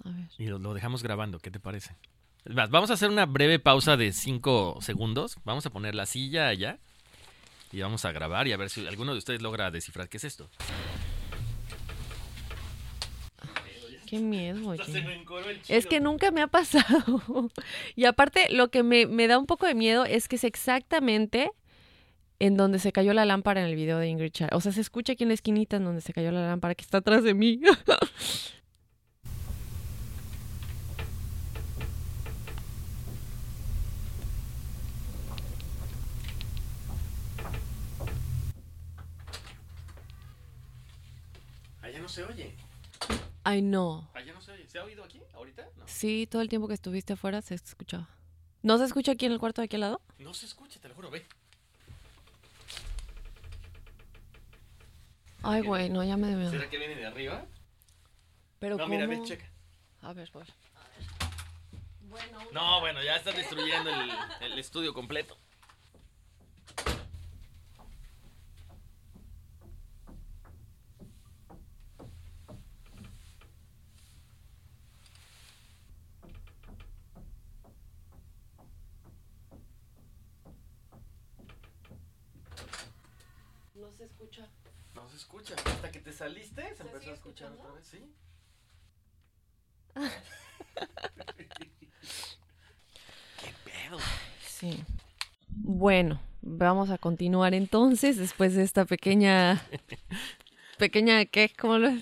A 0.05 0.11
ver. 0.11 0.29
y 0.39 0.47
lo, 0.47 0.59
lo 0.59 0.73
dejamos 0.73 1.03
grabando? 1.03 1.39
¿Qué 1.41 1.51
te 1.51 1.61
parece? 1.61 1.97
Vamos 2.47 2.91
a 2.91 2.95
hacer 2.95 3.11
una 3.11 3.27
breve 3.27 3.59
pausa 3.59 3.99
de 3.99 4.13
5 4.13 4.79
segundos. 4.81 5.37
Vamos 5.45 5.67
a 5.67 5.71
poner 5.71 5.95
la 5.95 6.07
silla 6.07 6.49
allá 6.49 6.79
y 7.71 7.81
vamos 7.83 8.07
a 8.07 8.13
grabar 8.13 8.49
y 8.49 8.53
a 8.53 8.57
ver 8.57 8.71
si 8.71 8.87
alguno 8.87 9.13
de 9.13 9.19
ustedes 9.19 9.43
logra 9.43 9.71
descifrar 9.71 10.09
qué 10.09 10.17
es 10.17 10.25
esto. 10.25 10.49
Qué 14.11 14.19
miedo, 14.19 14.69
oye. 14.71 14.83
Es 15.69 15.87
que 15.87 16.01
nunca 16.01 16.33
me 16.33 16.43
ha 16.43 16.49
pasado. 16.49 17.23
Y 17.95 18.07
aparte, 18.07 18.49
lo 18.51 18.69
que 18.69 18.83
me, 18.83 19.07
me 19.07 19.29
da 19.29 19.39
un 19.39 19.47
poco 19.47 19.67
de 19.67 19.75
miedo 19.75 20.05
es 20.05 20.27
que 20.27 20.35
es 20.35 20.43
exactamente 20.43 21.53
en 22.41 22.57
donde 22.57 22.81
se 22.81 22.91
cayó 22.91 23.13
la 23.15 23.25
lámpara 23.25 23.61
en 23.61 23.69
el 23.69 23.77
video 23.77 23.99
de 23.99 24.09
Ingrid 24.09 24.33
Char. 24.33 24.53
O 24.55 24.61
sea, 24.61 24.73
se 24.73 24.81
escucha 24.81 25.13
aquí 25.13 25.23
en 25.23 25.29
la 25.29 25.35
esquinita 25.35 25.77
en 25.77 25.85
donde 25.85 26.01
se 26.01 26.13
cayó 26.13 26.33
la 26.33 26.45
lámpara 26.45 26.75
que 26.75 26.83
está 26.83 26.99
atrás 26.99 27.23
de 27.23 27.35
mí. 27.35 27.61
Allá 41.83 42.01
no 42.01 42.09
se 42.09 42.25
oye. 42.25 42.70
Ay, 43.45 43.63
no. 43.63 44.11
Allá 44.15 44.33
no 44.33 44.41
se 44.43 44.53
oye. 44.53 44.69
¿Se 44.69 44.79
ha 44.79 44.85
oído 44.85 45.03
aquí 45.05 45.21
ahorita? 45.35 45.67
No. 45.77 45.85
Sí, 45.87 46.27
todo 46.31 46.43
el 46.43 46.49
tiempo 46.49 46.69
que 46.69 46.75
estuviste 46.75 47.15
afuera 47.15 47.41
se 47.43 47.55
escuchaba. 47.55 48.09
¿No 48.63 48.77
se 48.79 48.85
escucha 48.85 49.13
aquí 49.13 49.27
en 49.27 49.33
el 49.33 49.39
cuarto 49.39 49.63
de 49.63 49.67
aquí 49.67 49.77
al 49.77 49.81
lado? 49.81 50.03
No 50.19 50.35
se 50.35 50.45
escucha, 50.47 50.79
te 50.81 50.89
lo 50.89 50.95
juro, 50.95 51.11
ve. 51.11 51.27
Ay, 55.43 55.63
güey, 55.63 55.89
no, 55.89 56.05
ya 56.05 56.17
me 56.19 56.29
dio 56.29 56.37
miedo. 56.37 56.51
¿Será 56.51 56.69
que 56.69 56.77
viene 56.79 56.95
de 56.97 57.07
arriba? 57.07 57.47
Pero 58.59 58.77
No, 58.77 58.87
mira, 58.89 59.07
ve, 59.07 59.17
¿cómo? 59.17 59.27
checa. 59.27 59.51
A 60.03 60.13
ver, 60.13 60.31
voy. 60.33 60.45
No, 62.53 62.81
bueno, 62.81 63.03
ya 63.03 63.17
estás 63.17 63.35
destruyendo 63.37 63.89
el, 63.89 64.11
el 64.53 64.59
estudio 64.59 64.93
completo. 64.93 65.39
Se 84.01 84.07
escucha. 84.07 84.49
No 84.95 85.07
se 85.11 85.17
escucha. 85.17 85.55
Hasta 85.55 85.93
que 85.93 86.01
te 86.01 86.11
saliste, 86.11 86.63
se, 86.75 86.83
empezó 86.83 87.11
a 87.11 87.15
escuchar 87.15 87.53
escuchando? 87.53 87.61
otra 87.61 87.73
vez, 87.73 87.87
¿sí? 87.87 88.15
¿Qué 93.43 93.55
pedo? 93.63 93.99
Sí. 94.47 94.83
Bueno, 95.49 96.19
vamos 96.41 96.89
a 96.89 96.97
continuar 96.97 97.53
entonces 97.53 98.17
después 98.17 98.55
de 98.55 98.63
esta 98.63 98.87
pequeña. 98.87 99.63
Pequeña, 100.81 101.25
¿qué? 101.27 101.53
¿Cómo 101.59 101.79
lo 101.79 101.89
Eh, 101.89 102.01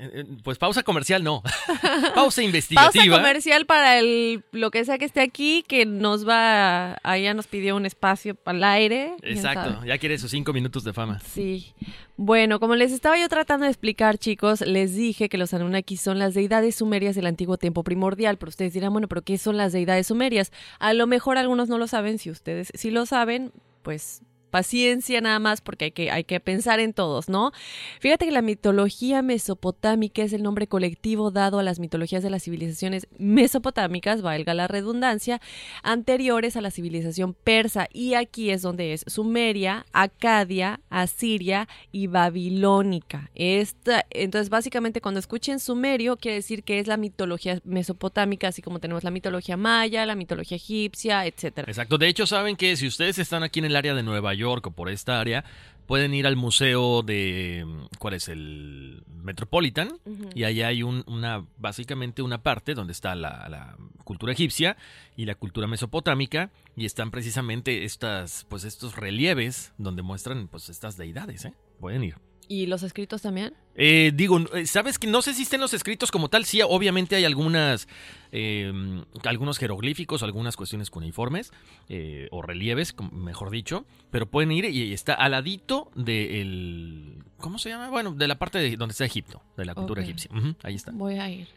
eh, 0.00 0.24
Pues 0.42 0.56
pausa 0.58 0.82
comercial, 0.82 1.22
no. 1.22 1.42
pausa 2.14 2.42
investigativa. 2.42 3.04
Pausa 3.04 3.18
comercial 3.22 3.66
para 3.66 3.98
el 3.98 4.42
lo 4.52 4.70
que 4.70 4.84
sea 4.84 4.96
que 4.98 5.04
esté 5.04 5.20
aquí, 5.20 5.64
que 5.68 5.84
nos 5.86 6.26
va. 6.26 6.92
a- 6.94 6.98
Ahí 7.02 7.24
ya 7.24 7.34
nos 7.34 7.46
pidió 7.46 7.76
un 7.76 7.84
espacio 7.86 8.36
al 8.46 8.64
aire. 8.64 9.14
¿quién 9.20 9.36
Exacto, 9.36 9.84
ya 9.84 9.98
quiere 9.98 10.18
sus 10.18 10.30
cinco 10.30 10.52
minutos 10.52 10.82
de 10.84 10.92
fama. 10.92 11.20
Sí. 11.20 11.72
Bueno, 12.16 12.58
como 12.58 12.74
les 12.74 12.90
estaba 12.92 13.18
yo 13.18 13.28
tratando 13.28 13.64
de 13.64 13.70
explicar, 13.70 14.16
chicos, 14.18 14.62
les 14.62 14.94
dije 14.96 15.28
que 15.28 15.36
los 15.36 15.52
Anunnaki 15.52 15.98
son 15.98 16.18
las 16.18 16.32
deidades 16.32 16.76
sumerias 16.76 17.14
del 17.14 17.26
antiguo 17.26 17.58
tiempo 17.58 17.84
primordial, 17.84 18.38
pero 18.38 18.48
ustedes 18.48 18.72
dirán, 18.72 18.92
bueno, 18.92 19.08
pero 19.08 19.20
¿qué 19.22 19.36
son 19.36 19.58
las 19.58 19.72
deidades 19.74 20.06
sumerias? 20.06 20.50
A 20.78 20.94
lo 20.94 21.06
mejor 21.06 21.36
algunos 21.36 21.68
no 21.68 21.76
lo 21.76 21.86
saben, 21.86 22.18
si 22.18 22.30
ustedes 22.30 22.72
sí 22.74 22.90
lo 22.90 23.04
saben, 23.04 23.52
pues 23.82 24.22
paciencia 24.50 25.20
nada 25.20 25.38
más 25.38 25.60
porque 25.60 25.86
hay 25.86 25.90
que, 25.92 26.10
hay 26.10 26.24
que 26.24 26.40
pensar 26.40 26.80
en 26.80 26.92
todos, 26.92 27.28
¿no? 27.28 27.52
Fíjate 28.00 28.26
que 28.26 28.30
la 28.30 28.42
mitología 28.42 29.22
mesopotámica 29.22 30.22
es 30.22 30.32
el 30.32 30.42
nombre 30.42 30.66
colectivo 30.66 31.30
dado 31.30 31.58
a 31.58 31.62
las 31.62 31.78
mitologías 31.78 32.22
de 32.22 32.30
las 32.30 32.44
civilizaciones 32.44 33.06
mesopotámicas, 33.18 34.22
valga 34.22 34.54
la 34.54 34.68
redundancia, 34.68 35.40
anteriores 35.82 36.56
a 36.56 36.60
la 36.60 36.70
civilización 36.70 37.34
persa. 37.34 37.88
Y 37.92 38.14
aquí 38.14 38.50
es 38.50 38.62
donde 38.62 38.92
es 38.92 39.04
Sumeria, 39.06 39.86
Acadia, 39.92 40.80
Asiria 40.90 41.68
y 41.92 42.06
Babilónica. 42.06 43.30
Esta, 43.34 44.04
entonces, 44.10 44.50
básicamente, 44.50 45.00
cuando 45.00 45.20
escuchen 45.20 45.60
sumerio, 45.60 46.16
quiere 46.16 46.36
decir 46.36 46.62
que 46.62 46.78
es 46.78 46.86
la 46.86 46.96
mitología 46.96 47.60
mesopotámica, 47.64 48.48
así 48.48 48.62
como 48.62 48.80
tenemos 48.80 49.04
la 49.04 49.10
mitología 49.10 49.56
maya, 49.56 50.06
la 50.06 50.14
mitología 50.14 50.56
egipcia, 50.56 51.26
etcétera. 51.26 51.66
Exacto. 51.68 51.98
De 51.98 52.08
hecho, 52.08 52.26
saben 52.26 52.56
que 52.56 52.76
si 52.76 52.86
ustedes 52.86 53.18
están 53.18 53.42
aquí 53.42 53.58
en 53.58 53.66
el 53.66 53.76
área 53.76 53.94
de 53.94 54.02
Nueva 54.02 54.34
York, 54.36 54.66
o 54.66 54.70
por 54.70 54.88
esta 54.88 55.20
área, 55.20 55.44
pueden 55.86 56.14
ir 56.14 56.26
al 56.26 56.36
museo 56.36 57.02
de 57.02 57.66
¿cuál 57.98 58.14
es 58.14 58.28
el 58.28 59.02
Metropolitan? 59.22 59.98
Y 60.34 60.44
ahí 60.44 60.62
hay 60.62 60.82
una 60.82 61.46
básicamente 61.58 62.22
una 62.22 62.42
parte 62.42 62.74
donde 62.74 62.92
está 62.92 63.14
la, 63.14 63.48
la, 63.48 63.76
cultura 64.04 64.32
egipcia 64.32 64.76
y 65.16 65.24
la 65.24 65.34
cultura 65.34 65.66
mesopotámica 65.66 66.50
y 66.76 66.84
están 66.84 67.10
precisamente 67.10 67.84
estas 67.84 68.46
pues 68.48 68.62
estos 68.62 68.94
relieves 68.94 69.72
donde 69.78 70.02
muestran 70.02 70.46
pues 70.46 70.68
estas 70.68 70.96
deidades, 70.96 71.44
¿eh? 71.44 71.54
Pueden 71.80 72.04
ir. 72.04 72.25
¿Y 72.48 72.66
los 72.66 72.82
escritos 72.82 73.22
también? 73.22 73.54
Eh, 73.74 74.12
digo, 74.14 74.38
eh, 74.54 74.66
¿sabes 74.66 74.98
que 74.98 75.06
no 75.06 75.20
sé 75.20 75.34
si 75.34 75.42
estén 75.42 75.60
los 75.60 75.74
escritos 75.74 76.10
como 76.10 76.28
tal? 76.28 76.44
Sí, 76.44 76.60
obviamente 76.62 77.16
hay 77.16 77.24
algunas, 77.24 77.88
em, 78.32 79.04
algunos 79.24 79.58
jeroglíficos, 79.58 80.22
algunas 80.22 80.56
cuestiones 80.56 80.90
cuneiformes, 80.90 81.52
eh, 81.88 82.28
o 82.30 82.42
relieves, 82.42 82.94
mejor 83.12 83.50
dicho, 83.50 83.84
pero 84.10 84.26
pueden 84.26 84.52
ir 84.52 84.64
y 84.64 84.92
está 84.92 85.14
al 85.14 85.32
ladito 85.32 85.90
del, 85.94 87.22
¿cómo 87.38 87.58
se 87.58 87.68
llama? 87.68 87.90
Bueno, 87.90 88.12
de 88.12 88.28
la 88.28 88.38
parte 88.38 88.58
de 88.58 88.76
donde 88.76 88.92
está 88.92 89.04
Egipto, 89.04 89.42
de 89.56 89.64
la 89.64 89.74
cultura 89.74 90.02
egipcia. 90.02 90.30
ahí 90.62 90.74
está. 90.74 90.92
Voy 90.92 91.18
a 91.18 91.28
ir. 91.28 91.48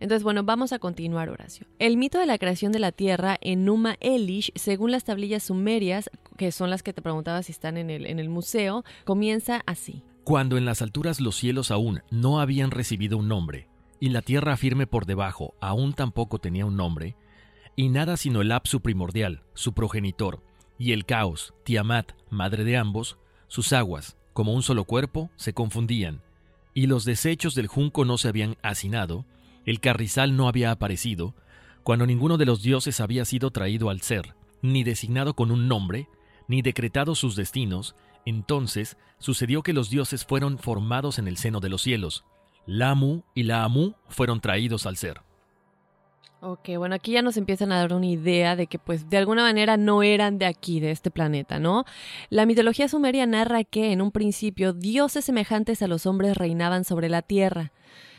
Entonces, 0.00 0.22
bueno, 0.22 0.44
vamos 0.44 0.72
a 0.72 0.78
continuar, 0.78 1.28
Horacio. 1.28 1.66
El 1.78 1.96
mito 1.96 2.18
de 2.18 2.26
la 2.26 2.38
creación 2.38 2.72
de 2.72 2.78
la 2.78 2.92
Tierra 2.92 3.36
en 3.40 3.64
Numa 3.64 3.96
Elish, 4.00 4.52
según 4.54 4.92
las 4.92 5.04
tablillas 5.04 5.44
sumerias, 5.44 6.10
que 6.36 6.52
son 6.52 6.70
las 6.70 6.82
que 6.82 6.92
te 6.92 7.02
preguntaba 7.02 7.42
si 7.42 7.52
están 7.52 7.76
en 7.76 7.90
el, 7.90 8.06
en 8.06 8.18
el 8.18 8.28
museo, 8.28 8.84
comienza 9.04 9.62
así. 9.66 10.02
Cuando 10.24 10.56
en 10.56 10.64
las 10.64 10.82
alturas 10.82 11.20
los 11.20 11.36
cielos 11.36 11.70
aún 11.70 12.02
no 12.10 12.40
habían 12.40 12.70
recibido 12.70 13.16
un 13.16 13.28
nombre, 13.28 13.66
y 13.98 14.10
la 14.10 14.22
tierra 14.22 14.56
firme 14.56 14.86
por 14.86 15.06
debajo 15.06 15.54
aún 15.60 15.94
tampoco 15.94 16.38
tenía 16.38 16.66
un 16.66 16.76
nombre, 16.76 17.16
y 17.74 17.88
nada 17.88 18.16
sino 18.16 18.42
el 18.42 18.52
Apsu 18.52 18.80
primordial, 18.80 19.42
su 19.54 19.72
progenitor, 19.72 20.42
y 20.78 20.92
el 20.92 21.06
caos, 21.06 21.54
Tiamat, 21.64 22.12
madre 22.30 22.64
de 22.64 22.76
ambos, 22.76 23.18
sus 23.48 23.72
aguas, 23.72 24.16
como 24.32 24.52
un 24.52 24.62
solo 24.62 24.84
cuerpo, 24.84 25.30
se 25.36 25.52
confundían, 25.52 26.20
y 26.74 26.86
los 26.86 27.04
desechos 27.04 27.54
del 27.54 27.66
junco 27.66 28.04
no 28.04 28.18
se 28.18 28.28
habían 28.28 28.56
hacinado, 28.62 29.24
el 29.68 29.80
carrizal 29.80 30.34
no 30.34 30.48
había 30.48 30.70
aparecido, 30.70 31.34
cuando 31.82 32.06
ninguno 32.06 32.38
de 32.38 32.46
los 32.46 32.62
dioses 32.62 33.00
había 33.00 33.26
sido 33.26 33.50
traído 33.50 33.90
al 33.90 34.00
ser, 34.00 34.34
ni 34.62 34.82
designado 34.82 35.34
con 35.34 35.50
un 35.50 35.68
nombre, 35.68 36.08
ni 36.46 36.62
decretado 36.62 37.14
sus 37.14 37.36
destinos, 37.36 37.94
entonces 38.24 38.96
sucedió 39.18 39.62
que 39.62 39.74
los 39.74 39.90
dioses 39.90 40.24
fueron 40.24 40.56
formados 40.56 41.18
en 41.18 41.28
el 41.28 41.36
seno 41.36 41.60
de 41.60 41.68
los 41.68 41.82
cielos. 41.82 42.24
Lamu 42.64 43.24
y 43.34 43.42
Laamu 43.42 43.92
fueron 44.08 44.40
traídos 44.40 44.86
al 44.86 44.96
ser. 44.96 45.20
Ok, 46.40 46.70
bueno, 46.78 46.94
aquí 46.94 47.12
ya 47.12 47.20
nos 47.20 47.36
empiezan 47.36 47.70
a 47.70 47.76
dar 47.76 47.92
una 47.92 48.06
idea 48.06 48.56
de 48.56 48.68
que 48.68 48.78
pues 48.78 49.10
de 49.10 49.18
alguna 49.18 49.42
manera 49.42 49.76
no 49.76 50.02
eran 50.02 50.38
de 50.38 50.46
aquí, 50.46 50.80
de 50.80 50.92
este 50.92 51.10
planeta, 51.10 51.58
¿no? 51.58 51.84
La 52.30 52.46
mitología 52.46 52.88
sumeria 52.88 53.26
narra 53.26 53.64
que 53.64 53.92
en 53.92 54.00
un 54.00 54.12
principio 54.12 54.72
dioses 54.72 55.26
semejantes 55.26 55.82
a 55.82 55.88
los 55.88 56.06
hombres 56.06 56.38
reinaban 56.38 56.84
sobre 56.84 57.10
la 57.10 57.20
tierra. 57.20 57.72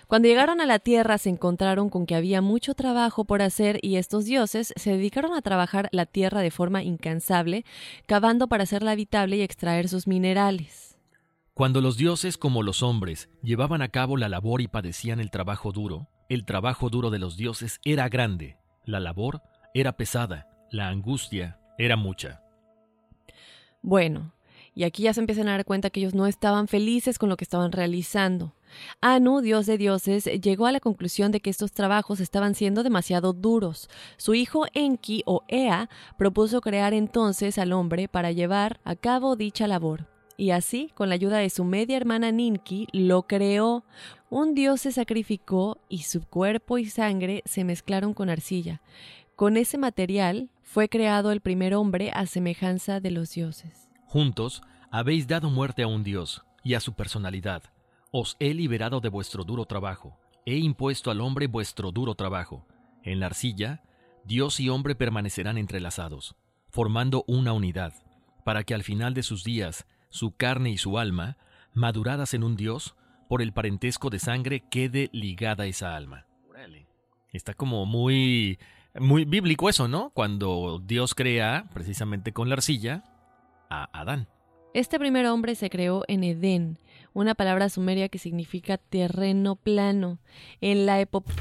Cuando 0.09 0.27
llegaron 0.27 0.59
a 0.59 0.65
la 0.65 0.79
tierra 0.79 1.19
se 1.19 1.29
encontraron 1.29 1.91
con 1.91 2.07
que 2.07 2.15
había 2.15 2.41
mucho 2.41 2.73
trabajo 2.73 3.25
por 3.25 3.43
hacer 3.43 3.77
y 3.83 3.97
estos 3.97 4.25
dioses 4.25 4.73
se 4.75 4.89
dedicaron 4.89 5.35
a 5.35 5.43
trabajar 5.43 5.87
la 5.91 6.07
tierra 6.07 6.41
de 6.41 6.49
forma 6.49 6.81
incansable, 6.81 7.63
cavando 8.07 8.47
para 8.47 8.63
hacerla 8.63 8.89
habitable 8.89 9.37
y 9.37 9.43
extraer 9.43 9.87
sus 9.87 10.07
minerales. 10.07 10.97
Cuando 11.53 11.79
los 11.79 11.95
dioses 11.95 12.39
como 12.39 12.63
los 12.63 12.81
hombres 12.81 13.29
llevaban 13.43 13.83
a 13.83 13.89
cabo 13.89 14.17
la 14.17 14.29
labor 14.29 14.61
y 14.61 14.67
padecían 14.67 15.19
el 15.19 15.29
trabajo 15.29 15.71
duro, 15.71 16.07
el 16.27 16.43
trabajo 16.43 16.89
duro 16.89 17.11
de 17.11 17.19
los 17.19 17.37
dioses 17.37 17.79
era 17.85 18.09
grande, 18.09 18.57
la 18.85 18.99
labor 18.99 19.43
era 19.75 19.95
pesada, 19.95 20.47
la 20.71 20.87
angustia 20.87 21.59
era 21.77 21.97
mucha. 21.97 22.41
Bueno, 23.83 24.33
y 24.73 24.85
aquí 24.85 25.03
ya 25.03 25.13
se 25.13 25.19
empiezan 25.19 25.49
a 25.49 25.51
dar 25.51 25.65
cuenta 25.65 25.91
que 25.91 25.99
ellos 25.99 26.15
no 26.15 26.25
estaban 26.25 26.67
felices 26.67 27.19
con 27.19 27.29
lo 27.29 27.37
que 27.37 27.43
estaban 27.43 27.71
realizando. 27.71 28.55
Anu, 29.01 29.41
dios 29.41 29.65
de 29.65 29.77
dioses, 29.77 30.25
llegó 30.25 30.65
a 30.65 30.71
la 30.71 30.79
conclusión 30.79 31.31
de 31.31 31.39
que 31.39 31.49
estos 31.49 31.71
trabajos 31.71 32.19
estaban 32.19 32.55
siendo 32.55 32.83
demasiado 32.83 33.33
duros. 33.33 33.89
Su 34.17 34.33
hijo 34.33 34.65
Enki 34.73 35.23
o 35.25 35.43
Ea 35.47 35.89
propuso 36.17 36.61
crear 36.61 36.93
entonces 36.93 37.57
al 37.57 37.73
hombre 37.73 38.07
para 38.07 38.31
llevar 38.31 38.79
a 38.83 38.95
cabo 38.95 39.35
dicha 39.35 39.67
labor. 39.67 40.07
Y 40.37 40.51
así, 40.51 40.89
con 40.95 41.09
la 41.09 41.15
ayuda 41.15 41.39
de 41.39 41.49
su 41.49 41.65
media 41.65 41.97
hermana 41.97 42.31
Ninki, 42.31 42.87
lo 42.93 43.23
creó. 43.23 43.83
Un 44.29 44.55
dios 44.55 44.79
se 44.79 44.93
sacrificó 44.93 45.81
y 45.89 46.03
su 46.03 46.21
cuerpo 46.21 46.77
y 46.77 46.85
sangre 46.85 47.43
se 47.45 47.65
mezclaron 47.65 48.13
con 48.13 48.29
arcilla. 48.29 48.81
Con 49.35 49.57
ese 49.57 49.77
material 49.77 50.49
fue 50.63 50.87
creado 50.87 51.31
el 51.31 51.41
primer 51.41 51.73
hombre 51.73 52.11
a 52.13 52.25
semejanza 52.25 53.01
de 53.01 53.11
los 53.11 53.33
dioses. 53.33 53.89
Juntos 54.05 54.61
habéis 54.91 55.27
dado 55.27 55.49
muerte 55.49 55.83
a 55.83 55.87
un 55.87 56.03
dios 56.03 56.43
y 56.63 56.75
a 56.75 56.79
su 56.79 56.93
personalidad 56.93 57.63
os 58.11 58.35
he 58.39 58.53
liberado 58.53 58.99
de 58.99 59.09
vuestro 59.09 59.43
duro 59.43 59.65
trabajo, 59.65 60.17
he 60.45 60.57
impuesto 60.57 61.11
al 61.11 61.21
hombre 61.21 61.47
vuestro 61.47 61.91
duro 61.91 62.15
trabajo. 62.15 62.67
En 63.03 63.19
la 63.19 63.27
arcilla, 63.27 63.83
Dios 64.25 64.59
y 64.59 64.69
hombre 64.69 64.95
permanecerán 64.95 65.57
entrelazados, 65.57 66.35
formando 66.69 67.23
una 67.27 67.53
unidad, 67.53 67.93
para 68.43 68.63
que 68.63 68.73
al 68.73 68.83
final 68.83 69.13
de 69.13 69.23
sus 69.23 69.43
días, 69.43 69.85
su 70.09 70.35
carne 70.35 70.71
y 70.71 70.77
su 70.77 70.97
alma, 70.97 71.37
maduradas 71.73 72.33
en 72.33 72.43
un 72.43 72.55
Dios, 72.55 72.95
por 73.27 73.41
el 73.41 73.53
parentesco 73.53 74.09
de 74.09 74.19
sangre 74.19 74.63
quede 74.69 75.09
ligada 75.13 75.67
esa 75.67 75.95
alma. 75.95 76.25
Está 77.31 77.53
como 77.53 77.85
muy 77.85 78.57
muy 78.97 79.25
bíblico 79.25 79.69
eso, 79.69 79.87
¿no? 79.87 80.09
Cuando 80.11 80.81
Dios 80.83 81.13
crea, 81.13 81.69
precisamente 81.73 82.33
con 82.33 82.49
la 82.49 82.55
arcilla, 82.55 83.03
a 83.69 83.87
Adán. 83.93 84.27
Este 84.73 84.99
primer 84.99 85.27
hombre 85.27 85.55
se 85.55 85.69
creó 85.69 86.03
en 86.07 86.23
Edén, 86.23 86.79
una 87.13 87.35
palabra 87.35 87.69
sumeria 87.69 88.09
que 88.09 88.19
significa 88.19 88.77
terreno 88.77 89.55
plano. 89.55 90.19
En 90.61 90.85
la 90.85 90.99
época... 90.99 91.33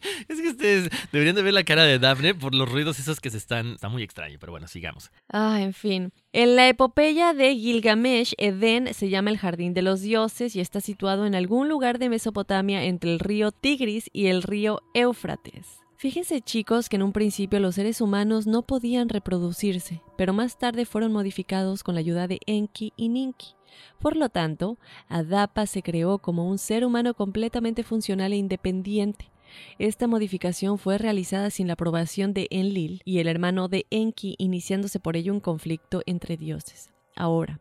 Es 0.28 0.40
que 0.40 0.48
ustedes 0.48 0.90
deberían 1.12 1.36
de 1.36 1.42
ver 1.42 1.54
la 1.54 1.64
cara 1.64 1.84
de 1.84 1.98
Daphne 1.98 2.34
por 2.34 2.54
los 2.54 2.70
ruidos 2.70 2.98
esos 2.98 3.20
que 3.20 3.30
se 3.30 3.36
están... 3.36 3.72
Está 3.72 3.88
muy 3.88 4.02
extraño, 4.02 4.38
pero 4.38 4.52
bueno, 4.52 4.68
sigamos. 4.68 5.10
Ah, 5.28 5.60
en 5.60 5.72
fin. 5.72 6.12
En 6.32 6.56
la 6.56 6.68
epopeya 6.68 7.34
de 7.34 7.54
Gilgamesh, 7.54 8.34
Edén 8.38 8.94
se 8.94 9.08
llama 9.08 9.30
el 9.30 9.38
Jardín 9.38 9.74
de 9.74 9.82
los 9.82 10.00
Dioses 10.00 10.54
y 10.56 10.60
está 10.60 10.80
situado 10.80 11.26
en 11.26 11.34
algún 11.34 11.68
lugar 11.68 11.98
de 11.98 12.08
Mesopotamia 12.08 12.84
entre 12.84 13.12
el 13.12 13.18
río 13.18 13.52
Tigris 13.52 14.08
y 14.12 14.26
el 14.26 14.42
río 14.42 14.82
Éufrates. 14.94 15.87
Fíjense 15.98 16.40
chicos 16.42 16.88
que 16.88 16.94
en 16.94 17.02
un 17.02 17.12
principio 17.12 17.58
los 17.58 17.74
seres 17.74 18.00
humanos 18.00 18.46
no 18.46 18.62
podían 18.62 19.08
reproducirse, 19.08 20.00
pero 20.16 20.32
más 20.32 20.56
tarde 20.56 20.84
fueron 20.84 21.12
modificados 21.12 21.82
con 21.82 21.96
la 21.96 21.98
ayuda 21.98 22.28
de 22.28 22.38
Enki 22.46 22.92
y 22.96 23.08
Ninki. 23.08 23.56
Por 23.98 24.16
lo 24.16 24.28
tanto, 24.28 24.78
Adapa 25.08 25.66
se 25.66 25.82
creó 25.82 26.18
como 26.18 26.48
un 26.48 26.58
ser 26.58 26.84
humano 26.84 27.14
completamente 27.14 27.82
funcional 27.82 28.32
e 28.32 28.36
independiente. 28.36 29.32
Esta 29.80 30.06
modificación 30.06 30.78
fue 30.78 30.98
realizada 30.98 31.50
sin 31.50 31.66
la 31.66 31.72
aprobación 31.72 32.32
de 32.32 32.46
Enlil 32.52 33.02
y 33.04 33.18
el 33.18 33.26
hermano 33.26 33.66
de 33.66 33.84
Enki, 33.90 34.36
iniciándose 34.38 35.00
por 35.00 35.16
ello 35.16 35.32
un 35.32 35.40
conflicto 35.40 36.02
entre 36.06 36.36
dioses. 36.36 36.92
Ahora, 37.16 37.58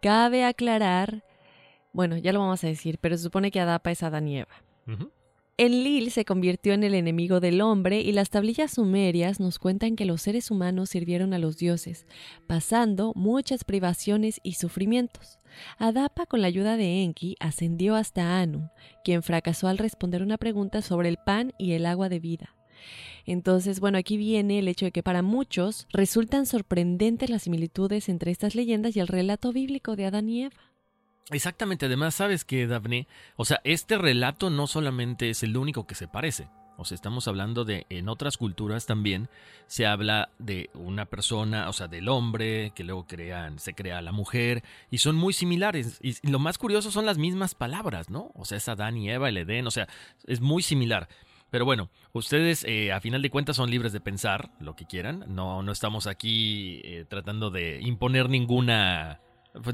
cabe 0.00 0.46
aclarar, 0.46 1.22
bueno, 1.92 2.16
ya 2.16 2.32
lo 2.32 2.38
vamos 2.38 2.64
a 2.64 2.66
decir, 2.66 2.96
pero 2.98 3.18
se 3.18 3.24
supone 3.24 3.50
que 3.50 3.60
Adapa 3.60 3.90
es 3.90 4.02
Adán 4.02 4.26
y 4.26 4.38
Eva. 4.38 4.54
Enlil 5.56 6.10
se 6.10 6.24
convirtió 6.24 6.72
en 6.72 6.82
el 6.82 6.94
enemigo 6.94 7.38
del 7.38 7.60
hombre 7.60 8.00
y 8.00 8.10
las 8.10 8.28
tablillas 8.28 8.72
sumerias 8.72 9.38
nos 9.38 9.60
cuentan 9.60 9.94
que 9.94 10.04
los 10.04 10.20
seres 10.20 10.50
humanos 10.50 10.90
sirvieron 10.90 11.32
a 11.32 11.38
los 11.38 11.56
dioses, 11.58 12.06
pasando 12.48 13.12
muchas 13.14 13.62
privaciones 13.62 14.40
y 14.42 14.54
sufrimientos. 14.54 15.38
Adapa, 15.78 16.26
con 16.26 16.40
la 16.42 16.48
ayuda 16.48 16.76
de 16.76 17.04
Enki, 17.04 17.36
ascendió 17.38 17.94
hasta 17.94 18.40
Anu, 18.40 18.68
quien 19.04 19.22
fracasó 19.22 19.68
al 19.68 19.78
responder 19.78 20.22
una 20.22 20.38
pregunta 20.38 20.82
sobre 20.82 21.08
el 21.08 21.18
pan 21.24 21.52
y 21.56 21.74
el 21.74 21.86
agua 21.86 22.08
de 22.08 22.18
vida. 22.18 22.56
Entonces, 23.24 23.78
bueno, 23.78 23.96
aquí 23.96 24.16
viene 24.16 24.58
el 24.58 24.66
hecho 24.66 24.86
de 24.86 24.92
que 24.92 25.04
para 25.04 25.22
muchos 25.22 25.86
resultan 25.92 26.46
sorprendentes 26.46 27.30
las 27.30 27.42
similitudes 27.42 28.08
entre 28.08 28.32
estas 28.32 28.56
leyendas 28.56 28.96
y 28.96 29.00
el 29.00 29.06
relato 29.06 29.52
bíblico 29.52 29.94
de 29.94 30.06
Adán 30.06 30.28
y 30.28 30.42
Eva. 30.46 30.73
Exactamente, 31.30 31.86
además 31.86 32.14
sabes 32.14 32.44
que 32.44 32.66
Daphne, 32.66 33.08
o 33.36 33.44
sea, 33.44 33.60
este 33.64 33.96
relato 33.96 34.50
no 34.50 34.66
solamente 34.66 35.30
es 35.30 35.42
el 35.42 35.56
único 35.56 35.86
que 35.86 35.94
se 35.94 36.06
parece. 36.06 36.48
O 36.76 36.84
sea, 36.84 36.96
estamos 36.96 37.28
hablando 37.28 37.64
de, 37.64 37.86
en 37.88 38.08
otras 38.08 38.36
culturas 38.36 38.84
también 38.84 39.28
se 39.66 39.86
habla 39.86 40.30
de 40.38 40.70
una 40.74 41.06
persona, 41.06 41.68
o 41.68 41.72
sea, 41.72 41.86
del 41.86 42.08
hombre, 42.08 42.72
que 42.74 42.84
luego 42.84 43.06
crean, 43.06 43.58
se 43.58 43.74
crea 43.74 44.02
la 44.02 44.12
mujer, 44.12 44.64
y 44.90 44.98
son 44.98 45.16
muy 45.16 45.32
similares. 45.32 46.00
Y 46.02 46.14
lo 46.28 46.38
más 46.38 46.58
curioso 46.58 46.90
son 46.90 47.06
las 47.06 47.16
mismas 47.16 47.54
palabras, 47.54 48.10
¿no? 48.10 48.32
O 48.34 48.44
sea, 48.44 48.58
es 48.58 48.68
Adán 48.68 48.96
y 48.96 49.10
Eva, 49.10 49.28
el 49.28 49.36
Edén, 49.36 49.66
o 49.66 49.70
sea, 49.70 49.88
es 50.26 50.40
muy 50.40 50.62
similar. 50.62 51.08
Pero 51.50 51.64
bueno, 51.64 51.88
ustedes 52.12 52.64
eh, 52.64 52.92
a 52.92 53.00
final 53.00 53.22
de 53.22 53.30
cuentas 53.30 53.56
son 53.56 53.70
libres 53.70 53.92
de 53.92 54.00
pensar 54.00 54.50
lo 54.58 54.74
que 54.74 54.86
quieran. 54.86 55.24
No, 55.28 55.62
no 55.62 55.70
estamos 55.70 56.08
aquí 56.08 56.80
eh, 56.82 57.04
tratando 57.08 57.50
de 57.50 57.80
imponer 57.80 58.28
ninguna 58.28 59.20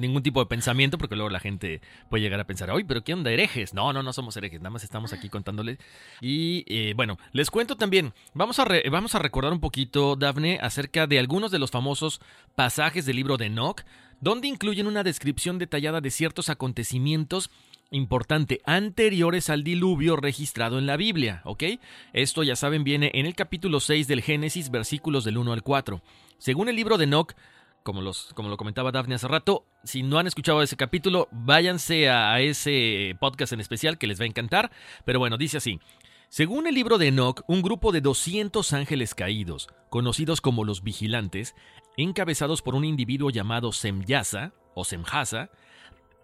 ningún 0.00 0.22
tipo 0.22 0.40
de 0.40 0.46
pensamiento, 0.46 0.98
porque 0.98 1.16
luego 1.16 1.30
la 1.30 1.40
gente 1.40 1.80
puede 2.08 2.22
llegar 2.22 2.40
a 2.40 2.44
pensar, 2.44 2.70
oye, 2.70 2.84
pero 2.84 3.02
¿qué 3.02 3.14
onda, 3.14 3.30
herejes? 3.30 3.74
No, 3.74 3.92
no, 3.92 4.02
no 4.02 4.12
somos 4.12 4.36
herejes, 4.36 4.60
nada 4.60 4.70
más 4.70 4.84
estamos 4.84 5.12
aquí 5.12 5.28
contándoles. 5.28 5.78
Y 6.20 6.64
eh, 6.66 6.94
bueno, 6.94 7.18
les 7.32 7.50
cuento 7.50 7.76
también, 7.76 8.12
vamos 8.34 8.58
a, 8.58 8.66
vamos 8.90 9.14
a 9.14 9.18
recordar 9.18 9.52
un 9.52 9.60
poquito, 9.60 10.16
Dafne, 10.16 10.58
acerca 10.60 11.06
de 11.06 11.18
algunos 11.18 11.50
de 11.50 11.58
los 11.58 11.70
famosos 11.70 12.20
pasajes 12.54 13.06
del 13.06 13.16
libro 13.16 13.36
de 13.36 13.46
Enoch, 13.46 13.82
donde 14.20 14.48
incluyen 14.48 14.86
una 14.86 15.02
descripción 15.02 15.58
detallada 15.58 16.00
de 16.00 16.10
ciertos 16.10 16.50
acontecimientos 16.50 17.50
importante, 17.90 18.60
anteriores 18.64 19.50
al 19.50 19.64
diluvio 19.64 20.16
registrado 20.16 20.78
en 20.78 20.86
la 20.86 20.96
Biblia, 20.96 21.42
¿ok? 21.44 21.64
Esto 22.12 22.42
ya 22.42 22.54
saben 22.54 22.84
viene 22.84 23.10
en 23.14 23.26
el 23.26 23.34
capítulo 23.34 23.80
6 23.80 24.06
del 24.06 24.22
Génesis, 24.22 24.70
versículos 24.70 25.24
del 25.24 25.38
1 25.38 25.52
al 25.52 25.62
4. 25.62 26.00
Según 26.38 26.68
el 26.68 26.76
libro 26.76 26.98
de 26.98 27.04
Enoch, 27.04 27.34
como, 27.82 28.02
los, 28.02 28.32
como 28.34 28.48
lo 28.48 28.56
comentaba 28.56 28.92
Daphne 28.92 29.14
hace 29.14 29.28
rato, 29.28 29.66
si 29.84 30.02
no 30.02 30.18
han 30.18 30.26
escuchado 30.26 30.62
ese 30.62 30.76
capítulo, 30.76 31.28
váyanse 31.30 32.10
a, 32.10 32.40
ese 32.40 33.16
podcast 33.20 33.52
en 33.52 33.60
especial 33.60 33.98
que 33.98 34.06
les 34.06 34.20
va 34.20 34.24
a 34.24 34.28
encantar, 34.28 34.70
pero 35.04 35.18
bueno, 35.18 35.38
dice 35.38 35.58
así. 35.58 35.80
Según 36.28 36.68
el 36.68 36.76
libro 36.76 36.96
de 36.98 37.08
Enoch, 37.08 37.42
un 37.48 37.60
grupo 37.60 37.90
de 37.90 38.00
200 38.00 38.72
ángeles 38.72 39.14
caídos, 39.14 39.68
conocidos 39.88 40.40
como 40.40 40.64
los 40.64 40.84
vigilantes, 40.84 41.56
encabezados 41.96 42.62
por 42.62 42.76
un 42.76 42.84
individuo 42.84 43.30
llamado 43.30 43.72
Semyasa 43.72 44.52
o 44.74 44.84
Semjasa, 44.84 45.50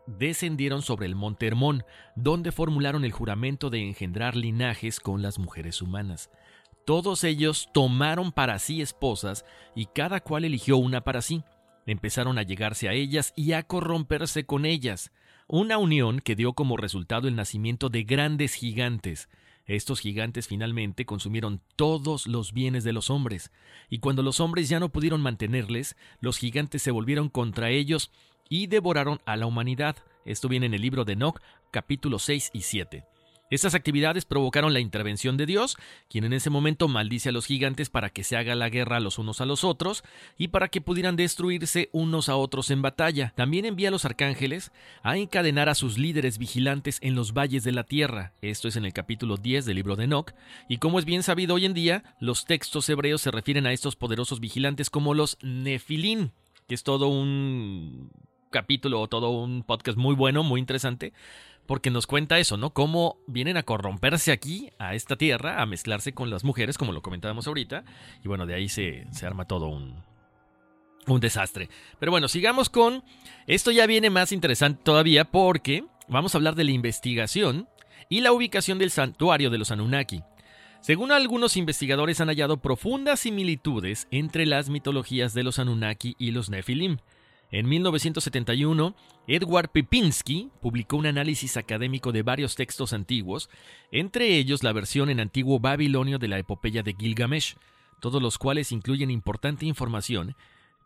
descendieron 0.07 0.83
sobre 0.83 1.07
el 1.07 1.16
monte 1.16 1.47
Hermón, 1.47 1.85
donde 2.14 2.53
formularon 2.53 3.05
el 3.05 3.12
juramento 3.12 3.71
de 3.71 3.83
engendrar 3.83 4.37
linajes 4.37 5.01
con 5.01 5.23
las 5.23 5.38
mujeres 5.38 5.83
humanas. 5.83 6.31
Todos 6.87 7.25
ellos 7.25 7.68
tomaron 7.75 8.31
para 8.31 8.61
sí 8.61 8.81
esposas 8.81 9.44
y 9.75 9.87
cada 9.87 10.20
cual 10.20 10.44
eligió 10.44 10.77
una 10.77 11.01
para 11.01 11.20
sí. 11.20 11.42
Empezaron 11.85 12.38
a 12.38 12.44
llegarse 12.44 12.88
a 12.88 12.92
ellas 12.92 13.33
y 13.35 13.55
a 13.55 13.64
corromperse 13.64 14.46
con 14.46 14.64
ellas, 14.64 15.11
una 15.49 15.79
unión 15.79 16.20
que 16.20 16.37
dio 16.37 16.53
como 16.53 16.77
resultado 16.77 17.27
el 17.27 17.35
nacimiento 17.35 17.88
de 17.88 18.05
grandes 18.05 18.55
gigantes. 18.55 19.29
Estos 19.66 19.99
gigantes 19.99 20.46
finalmente 20.46 21.07
consumieron 21.07 21.61
todos 21.75 22.29
los 22.29 22.53
bienes 22.53 22.85
de 22.85 22.92
los 22.92 23.11
hombres, 23.11 23.51
y 23.90 23.99
cuando 23.99 24.22
los 24.22 24.38
hombres 24.38 24.68
ya 24.68 24.79
no 24.79 24.90
pudieron 24.90 25.20
mantenerles, 25.20 25.96
los 26.20 26.38
gigantes 26.38 26.83
se 26.83 26.92
volvieron 26.92 27.31
contra 27.31 27.70
ellos 27.70 28.12
y 28.49 28.68
devoraron 28.68 29.20
a 29.27 29.35
la 29.37 29.46
humanidad. 29.46 29.96
Esto 30.25 30.49
viene 30.49 30.66
en 30.66 30.75
el 30.75 30.83
libro 30.83 31.05
de 31.05 31.14
Enoch, 31.14 31.40
capítulos 31.72 32.22
6 32.22 32.51
y 32.53 32.61
7. 32.61 33.16
Estas 33.49 33.77
actividades 33.77 34.25
provocaron 34.25 34.73
la 34.73 34.81
intervención 34.81 35.37
de 35.37 35.47
Dios, 35.47 35.77
quien 36.11 36.25
en 36.25 36.33
ese 36.33 36.51
momento 36.51 36.89
maldice 36.89 37.29
a 37.29 37.33
los 37.33 37.47
gigantes 37.47 37.91
para 37.91 38.11
que 38.11 38.25
se 38.25 38.37
haga 38.37 38.57
la 38.57 38.71
guerra 38.71 38.99
los 38.99 39.19
unos 39.19 39.41
a 39.41 39.47
los 39.47 39.63
otros 39.63 40.03
y 40.37 40.49
para 40.49 40.67
que 40.67 40.81
pudieran 40.81 41.15
destruirse 41.15 41.89
unos 41.93 42.29
a 42.29 42.35
otros 42.35 42.73
en 42.73 42.83
batalla. 42.83 43.33
También 43.37 43.65
envía 43.65 43.89
a 43.89 43.93
los 43.93 44.05
arcángeles 44.05 44.73
a 45.05 45.17
encadenar 45.17 45.69
a 45.69 45.77
sus 45.77 45.97
líderes 45.97 46.39
vigilantes 46.39 46.99
en 47.03 47.15
los 47.15 47.35
valles 47.35 47.63
de 47.63 47.71
la 47.71 47.85
tierra. 47.85 48.33
Esto 48.43 48.67
es 48.67 48.75
en 48.75 48.85
el 48.85 48.93
capítulo 48.93 49.37
10 49.37 49.65
del 49.65 49.77
libro 49.77 49.95
de 49.95 50.05
Enoch. 50.05 50.33
Y 50.69 50.79
como 50.79 50.99
es 50.99 51.05
bien 51.05 51.23
sabido 51.23 51.55
hoy 51.55 51.67
en 51.67 51.75
día, 51.75 52.03
los 52.19 52.47
textos 52.47 52.89
hebreos 52.89 53.21
se 53.21 53.31
refieren 53.31 53.67
a 53.67 53.73
estos 53.73 53.95
poderosos 53.95 54.41
vigilantes 54.41 54.91
como 54.91 55.15
los 55.15 55.39
Nefilín, 55.43 56.33
que 56.67 56.75
es 56.75 56.83
todo 56.83 57.07
un 57.07 58.11
capítulo 58.51 59.01
o 59.01 59.09
todo 59.09 59.31
un 59.31 59.63
podcast 59.63 59.99
muy 59.99 60.15
bueno, 60.15 60.43
muy 60.43 60.61
interesante, 60.61 61.13
porque 61.67 61.91
nos 61.91 62.07
cuenta 62.07 62.39
eso, 62.39 62.57
¿no? 62.57 62.71
Cómo 62.71 63.19
vienen 63.27 63.57
a 63.57 63.63
corromperse 63.63 64.33
aquí, 64.33 64.71
a 64.79 64.95
esta 64.95 65.17
tierra, 65.17 65.61
a 65.61 65.67
mezclarse 65.67 66.13
con 66.13 66.31
las 66.31 66.45
mujeres, 66.45 66.79
como 66.79 66.93
lo 66.93 67.03
comentábamos 67.03 67.47
ahorita, 67.47 67.85
y 68.25 68.29
bueno, 68.29 68.47
de 68.47 68.55
ahí 68.55 68.69
se, 68.69 69.07
se 69.13 69.27
arma 69.27 69.47
todo 69.47 69.67
un, 69.67 70.03
un 71.07 71.21
desastre. 71.21 71.69
Pero 71.99 72.13
bueno, 72.13 72.29
sigamos 72.29 72.71
con... 72.71 73.03
Esto 73.47 73.71
ya 73.71 73.87
viene 73.87 74.11
más 74.11 74.33
interesante 74.33 74.81
todavía 74.83 75.25
porque 75.25 75.85
vamos 76.09 76.35
a 76.35 76.39
hablar 76.39 76.55
de 76.55 76.65
la 76.65 76.73
investigación 76.73 77.69
y 78.09 78.21
la 78.21 78.33
ubicación 78.33 78.79
del 78.79 78.91
santuario 78.91 79.51
de 79.51 79.59
los 79.59 79.71
Anunnaki. 79.71 80.23
Según 80.81 81.11
algunos 81.11 81.57
investigadores 81.57 82.21
han 82.21 82.29
hallado 82.29 82.59
profundas 82.59 83.21
similitudes 83.21 84.07
entre 84.11 84.47
las 84.47 84.69
mitologías 84.69 85.35
de 85.35 85.43
los 85.43 85.59
Anunnaki 85.59 86.15
y 86.19 86.31
los 86.31 86.49
Nefilim. 86.49 86.99
En 87.53 87.69
1971, 87.69 88.97
Edward 89.29 89.71
Pipinski 89.71 90.51
publicó 90.61 90.97
un 90.97 91.07
análisis 91.07 91.57
académico 91.57 92.11
de 92.11 92.23
varios 92.23 92.57
textos 92.57 92.93
antiguos, 92.93 93.49
entre 93.93 94.37
ellos 94.37 94.63
la 94.65 94.73
versión 94.73 95.11
en 95.11 95.21
antiguo 95.21 95.61
babilonio 95.61 96.19
de 96.19 96.29
la 96.29 96.39
epopeya 96.39 96.83
de 96.83 96.95
Gilgamesh, 96.99 97.57
todos 98.01 98.21
los 98.21 98.39
cuales 98.39 98.73
incluyen 98.73 99.11
importante 99.11 99.65
información 99.65 100.35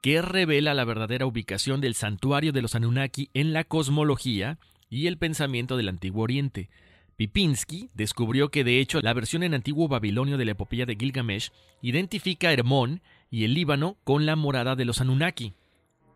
que 0.02 0.22
revela 0.22 0.74
la 0.74 0.84
verdadera 0.84 1.26
ubicación 1.26 1.80
del 1.80 1.94
santuario 1.94 2.52
de 2.52 2.62
los 2.62 2.74
Anunnaki 2.74 3.30
en 3.34 3.52
la 3.52 3.64
cosmología 3.64 4.58
y 4.88 5.06
el 5.06 5.18
pensamiento 5.18 5.76
del 5.76 5.88
Antiguo 5.88 6.24
Oriente. 6.24 6.68
Pipinski 7.16 7.90
descubrió 7.94 8.50
que 8.50 8.64
de 8.64 8.80
hecho 8.80 9.00
la 9.02 9.12
versión 9.12 9.42
en 9.42 9.52
antiguo 9.52 9.88
babilonio 9.88 10.38
de 10.38 10.46
la 10.46 10.52
epopeya 10.52 10.86
de 10.86 10.96
Gilgamesh 10.96 11.52
identifica 11.82 12.48
a 12.48 12.52
Hermón 12.52 13.02
y 13.30 13.44
el 13.44 13.52
Líbano 13.54 13.98
con 14.04 14.24
la 14.24 14.36
morada 14.36 14.74
de 14.74 14.86
los 14.86 15.00
Anunnaki. 15.00 15.52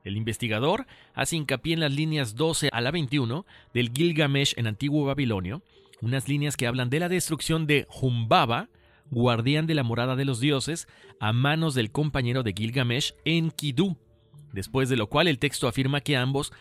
El 0.04 0.18
investigador 0.18 0.86
hace 1.14 1.36
hincapié 1.36 1.72
en 1.72 1.80
las 1.80 1.92
líneas 1.92 2.36
12 2.36 2.68
a 2.72 2.80
la 2.82 2.90
21 2.90 3.46
del 3.72 3.90
Gilgamesh 3.90 4.52
en 4.58 4.66
antiguo 4.66 5.06
babilonio, 5.06 5.62
unas 6.02 6.28
líneas 6.28 6.56
que 6.56 6.66
hablan 6.66 6.90
de 6.90 7.00
la 7.00 7.08
destrucción 7.08 7.66
de 7.66 7.86
Humbaba, 8.00 8.68
guardián 9.10 9.66
de 9.66 9.74
la 9.74 9.82
morada 9.82 10.14
de 10.14 10.26
los 10.26 10.40
dioses, 10.40 10.88
a 11.20 11.32
manos 11.32 11.74
del 11.74 11.90
compañero 11.90 12.42
de 12.42 12.52
Gilgamesh 12.52 13.14
en 13.24 13.50
Kidu, 13.50 13.96
después 14.52 14.90
de 14.90 14.96
lo 14.96 15.08
cual 15.08 15.26
el 15.26 15.38
texto 15.38 15.68
afirma 15.68 16.02
que 16.02 16.18
ambos 16.18 16.52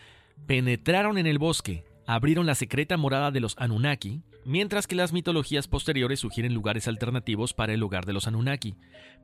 penetraron 0.46 1.18
en 1.18 1.26
el 1.26 1.38
bosque, 1.38 1.84
abrieron 2.06 2.46
la 2.46 2.54
secreta 2.54 2.96
morada 2.96 3.30
de 3.30 3.40
los 3.40 3.54
Anunnaki, 3.58 4.22
mientras 4.44 4.86
que 4.86 4.94
las 4.94 5.12
mitologías 5.12 5.68
posteriores 5.68 6.20
sugieren 6.20 6.54
lugares 6.54 6.88
alternativos 6.88 7.54
para 7.54 7.72
el 7.72 7.82
hogar 7.82 8.06
de 8.06 8.12
los 8.12 8.26
Anunnaki. 8.26 8.74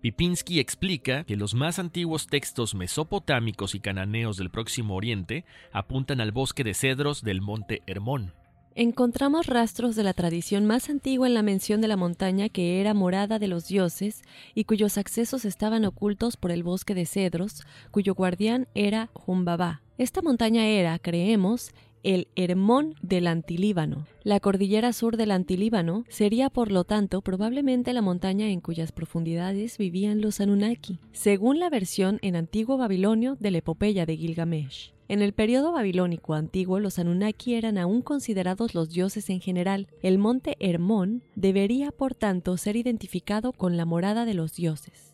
Pipinski 0.01 0.61
explica 0.61 1.25
que 1.25 1.37
los 1.37 1.55
más 1.55 1.79
antiguos 1.79 2.27
textos 2.27 2.75
mesopotámicos 2.75 3.75
y 3.75 3.81
cananeos 3.81 4.37
del 4.37 4.51
Próximo 4.51 4.95
Oriente 4.95 5.45
apuntan 5.73 6.21
al 6.21 6.33
bosque 6.33 6.65
de 6.65 6.75
cedros 6.75 7.23
del 7.23 7.41
monte 7.41 7.83
Hermón. 7.87 8.33
Encontramos 8.77 9.47
rastros 9.47 9.97
de 9.97 10.05
la 10.05 10.15
tradición 10.15 10.65
más 10.65 10.89
antigua 10.89 11.27
en 11.27 11.35
la 11.35 11.43
mención 11.43 11.81
de 11.81 11.89
la 11.89 11.97
montaña 11.97 12.49
que 12.49 12.81
era 12.81 12.95
morada 12.95 13.41
de 13.41 13.49
los 13.49 13.67
dioses 13.67 14.23
y 14.55 14.65
cuyos 14.65 14.97
accesos 14.97 15.45
estaban 15.45 15.85
ocultos 15.85 16.37
por 16.37 16.53
el 16.53 16.63
bosque 16.63 16.95
de 16.95 17.05
cedros, 17.05 17.67
cuyo 17.91 18.15
guardián 18.15 18.69
era 18.75 19.11
Jumbabá. 19.13 19.83
Esta 19.99 20.23
montaña 20.23 20.67
era, 20.67 20.99
creemos, 21.01 21.73
el 22.03 22.29
Hermón 22.37 22.95
del 23.03 23.27
Antilíbano. 23.27 24.07
La 24.23 24.41
cordillera 24.41 24.93
sur 24.93 25.17
del 25.17 25.31
Antilíbano 25.31 26.05
sería, 26.09 26.51
por 26.51 26.71
lo 26.71 26.85
tanto, 26.85 27.21
probablemente 27.21 27.93
la 27.93 28.03
montaña 28.03 28.49
en 28.49 28.61
cuyas 28.61 28.93
profundidades 28.93 29.79
vivían 29.79 30.21
los 30.21 30.41
Anunnaki, 30.41 30.99
según 31.13 31.59
la 31.59 31.71
versión 31.71 32.19
en 32.23 32.37
antiguo 32.37 32.77
babilonio 32.77 33.37
de 33.41 33.51
la 33.51 33.59
epopeya 33.59 34.07
de 34.07 34.17
Gilgamesh. 34.17 34.93
En 35.09 35.23
el 35.23 35.33
periodo 35.33 35.73
babilónico 35.73 36.35
antiguo, 36.35 36.79
los 36.79 37.01
Anunnaki 37.01 37.55
eran 37.55 37.79
aún 37.79 38.01
considerados 38.01 38.77
los 38.77 38.91
dioses 38.91 39.29
en 39.29 39.41
general. 39.41 39.89
El 40.03 40.19
monte 40.19 40.57
Hermón 40.61 41.25
debería, 41.35 41.91
por 41.91 42.15
tanto, 42.15 42.57
ser 42.57 42.77
identificado 42.77 43.53
con 43.53 43.77
la 43.77 43.85
morada 43.85 44.25
de 44.25 44.35
los 44.35 44.55
dioses. 44.55 45.11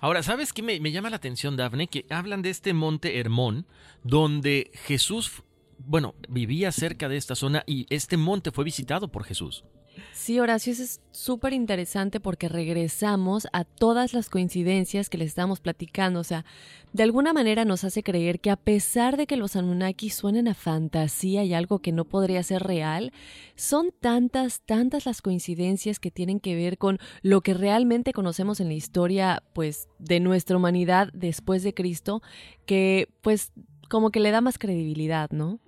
Ahora, 0.00 0.22
¿sabes 0.22 0.52
qué 0.52 0.62
me, 0.62 0.80
llama 0.90 1.10
la 1.10 1.16
atención, 1.16 1.56
Dafne? 1.56 1.86
Que 1.86 2.06
hablan 2.08 2.42
de 2.42 2.50
este 2.50 2.72
monte 2.72 3.20
Hermón, 3.20 3.66
donde 4.02 4.70
Jesús 4.72 5.44
bueno, 5.86 6.14
vivía 6.28 6.72
cerca 6.72 7.08
de 7.08 7.16
esta 7.16 7.34
zona 7.34 7.62
y 7.66 7.86
este 7.90 8.16
monte 8.16 8.50
fue 8.50 8.64
visitado 8.64 9.08
por 9.08 9.24
Jesús. 9.24 9.64
Sí, 10.12 10.38
Horacio, 10.38 10.72
eso 10.72 10.82
es 10.82 11.00
súper 11.10 11.52
interesante 11.52 12.20
porque 12.20 12.48
regresamos 12.48 13.48
a 13.52 13.64
todas 13.64 14.12
las 14.12 14.28
coincidencias 14.28 15.08
que 15.08 15.18
le 15.18 15.24
estamos 15.24 15.60
platicando. 15.60 16.20
O 16.20 16.24
sea, 16.24 16.44
de 16.92 17.02
alguna 17.02 17.32
manera 17.32 17.64
nos 17.64 17.84
hace 17.84 18.02
creer 18.02 18.40
que 18.40 18.50
a 18.50 18.56
pesar 18.56 19.16
de 19.16 19.26
que 19.26 19.36
los 19.36 19.56
Anunnaki 19.56 20.10
suenen 20.10 20.48
a 20.48 20.54
fantasía 20.54 21.44
y 21.44 21.54
algo 21.54 21.80
que 21.80 21.92
no 21.92 22.04
podría 22.04 22.42
ser 22.42 22.62
real, 22.62 23.12
son 23.56 23.92
tantas, 24.00 24.62
tantas 24.62 25.06
las 25.06 25.22
coincidencias 25.22 25.98
que 25.98 26.10
tienen 26.10 26.40
que 26.40 26.54
ver 26.54 26.78
con 26.78 26.98
lo 27.22 27.40
que 27.40 27.54
realmente 27.54 28.12
conocemos 28.12 28.60
en 28.60 28.68
la 28.68 28.74
historia, 28.74 29.42
pues, 29.54 29.88
de 29.98 30.20
nuestra 30.20 30.56
humanidad 30.56 31.08
después 31.12 31.62
de 31.62 31.74
Cristo, 31.74 32.22
que, 32.66 33.08
pues, 33.22 33.52
como 33.88 34.10
que 34.10 34.20
le 34.20 34.30
da 34.30 34.40
más 34.40 34.58
credibilidad, 34.58 35.30
¿no? 35.30 35.58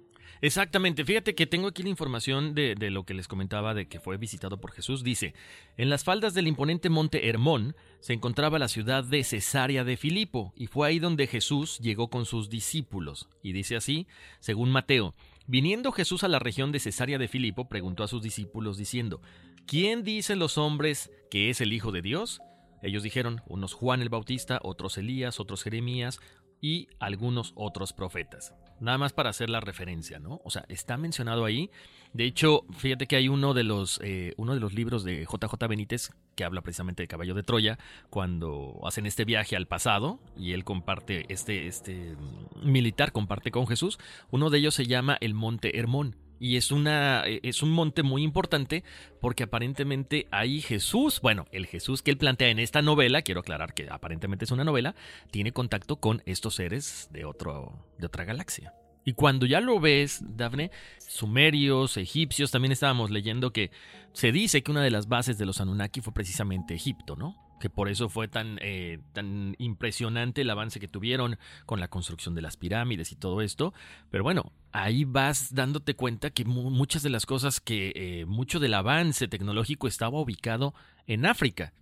Exactamente, 0.42 1.04
fíjate 1.04 1.36
que 1.36 1.46
tengo 1.46 1.68
aquí 1.68 1.84
la 1.84 1.88
información 1.88 2.52
de, 2.52 2.74
lo 2.90 3.04
que 3.04 3.14
les 3.14 3.28
comentaba 3.28 3.74
de 3.74 3.86
que 3.86 4.00
fue 4.00 4.16
visitado 4.16 4.60
por 4.60 4.72
Jesús. 4.72 5.04
Dice, 5.04 5.34
en 5.76 5.88
las 5.88 6.02
faldas 6.02 6.34
del 6.34 6.48
imponente 6.48 6.90
monte 6.90 7.28
Hermón 7.28 7.76
se 8.00 8.12
encontraba 8.12 8.58
la 8.58 8.66
ciudad 8.66 9.04
de 9.04 9.22
Cesarea 9.22 9.84
de 9.84 9.96
Filipo, 9.96 10.52
y 10.56 10.66
fue 10.66 10.88
ahí 10.88 10.98
donde 10.98 11.28
Jesús 11.28 11.78
llegó 11.78 12.10
con 12.10 12.26
sus 12.26 12.50
discípulos. 12.50 13.28
Y 13.40 13.52
dice 13.52 13.76
así, 13.76 14.08
según 14.40 14.72
Mateo, 14.72 15.14
viniendo 15.46 15.92
Jesús 15.92 16.24
a 16.24 16.28
la 16.28 16.40
región 16.40 16.72
de 16.72 16.80
Cesarea 16.80 17.18
de 17.18 17.28
Filipo, 17.28 17.68
preguntó 17.68 18.02
a 18.02 18.08
sus 18.08 18.20
discípulos 18.20 18.76
diciendo, 18.76 19.22
¿quién 19.64 20.02
dicen 20.02 20.40
los 20.40 20.58
hombres 20.58 21.12
que 21.30 21.50
es 21.50 21.60
el 21.60 21.72
Hijo 21.72 21.92
de 21.92 22.02
Dios? 22.02 22.42
Ellos 22.82 23.04
dijeron, 23.04 23.42
unos 23.46 23.74
Juan 23.74 24.02
el 24.02 24.08
Bautista, 24.08 24.58
otros 24.64 24.98
Elías, 24.98 25.38
otros 25.38 25.62
Jeremías 25.62 26.18
y 26.62 26.88
algunos 26.98 27.52
otros 27.56 27.92
profetas. 27.92 28.54
Nada 28.80 28.96
más 28.96 29.12
para 29.12 29.30
hacer 29.30 29.50
la 29.50 29.60
referencia, 29.60 30.18
¿no? 30.18 30.40
O 30.44 30.50
sea, 30.50 30.64
está 30.68 30.96
mencionado 30.96 31.44
ahí. 31.44 31.70
De 32.14 32.24
hecho, 32.24 32.64
fíjate 32.78 33.06
que 33.06 33.16
hay 33.16 33.28
uno 33.28 33.52
de 33.52 33.64
los, 33.64 34.00
eh, 34.02 34.32
uno 34.38 34.54
de 34.54 34.60
los 34.60 34.72
libros 34.72 35.04
de 35.04 35.24
JJ 35.24 35.68
Benítez 35.68 36.10
que 36.34 36.44
habla 36.44 36.62
precisamente 36.62 37.02
de 37.02 37.08
Caballo 37.08 37.34
de 37.34 37.42
Troya, 37.42 37.78
cuando 38.10 38.80
hacen 38.84 39.06
este 39.06 39.24
viaje 39.24 39.56
al 39.56 39.66
pasado 39.66 40.18
y 40.36 40.52
él 40.52 40.64
comparte, 40.64 41.26
este, 41.28 41.66
este 41.66 42.16
militar 42.62 43.12
comparte 43.12 43.50
con 43.50 43.66
Jesús. 43.66 43.98
Uno 44.30 44.50
de 44.50 44.58
ellos 44.58 44.74
se 44.74 44.86
llama 44.86 45.18
el 45.20 45.34
Monte 45.34 45.78
Hermón. 45.78 46.16
Y 46.42 46.56
es, 46.56 46.72
una, 46.72 47.22
e, 47.24 47.38
es 47.44 47.62
un 47.62 47.70
monte 47.70 48.02
muy 48.02 48.24
importante 48.24 48.82
porque 49.20 49.44
aparentemente 49.44 50.26
ahí 50.32 50.60
Jesús, 50.60 51.20
bueno, 51.20 51.46
el 51.52 51.66
Jesús 51.66 52.02
que 52.02 52.10
él 52.10 52.18
plantea 52.18 52.48
en 52.48 52.58
esta 52.58 52.82
novela, 52.82 53.22
quiero 53.22 53.42
aclarar 53.42 53.74
que 53.74 53.86
aparentemente 53.88 54.44
es 54.44 54.50
una 54.50 54.64
novela, 54.64 54.96
tiene 55.30 55.52
contacto 55.52 56.00
con 56.00 56.20
estos 56.26 56.56
seres 56.56 57.08
de, 57.12 57.26
otro, 57.26 57.86
de 57.96 58.06
otra 58.06 58.24
galaxia. 58.24 58.74
Y 59.04 59.12
cuando 59.12 59.46
ya 59.46 59.60
lo 59.60 59.78
ves, 59.78 60.20
Dafne, 60.36 60.72
sumerios, 60.98 61.96
egipcios, 61.96 62.50
también 62.50 62.72
estábamos 62.72 63.12
leyendo 63.12 63.52
que 63.52 63.70
se 64.12 64.32
dice 64.32 64.64
que 64.64 64.72
una 64.72 64.82
de 64.82 64.90
las 64.90 65.06
bases 65.06 65.38
de 65.38 65.46
los 65.46 65.60
Anunnaki 65.60 66.00
fue 66.00 66.12
precisamente 66.12 66.74
Egipto, 66.74 67.14
¿no? 67.14 67.36
Que 67.62 67.70
por 67.70 67.88
eso 67.88 68.08
fue 68.08 68.26
tan, 68.26 68.58
eh, 68.60 68.98
tan 69.12 69.54
impresionante 69.58 70.40
el 70.40 70.50
avance 70.50 70.80
que 70.80 70.88
tuvieron 70.88 71.38
con 71.64 71.78
la 71.78 71.86
construcción 71.86 72.34
de 72.34 72.42
las 72.42 72.56
pirámides 72.56 73.12
y 73.12 73.14
todo 73.14 73.40
esto. 73.40 73.72
Pero 74.10 74.24
bueno, 74.24 74.50
ahí 74.72 75.04
vas 75.04 75.54
dándote 75.54 75.94
cuenta 75.94 76.30
que 76.30 76.44
muchas 76.44 77.04
de 77.04 77.10
las 77.10 77.24
cosas 77.24 77.60
que 77.60 77.92
eh, 77.94 78.24
mucho 78.26 78.58
del 78.58 78.74
avance 78.74 79.28
tecnológico 79.28 79.86
estaba 79.86 80.20
ubicado 80.20 80.74
en 81.06 81.24
África. 81.24 81.72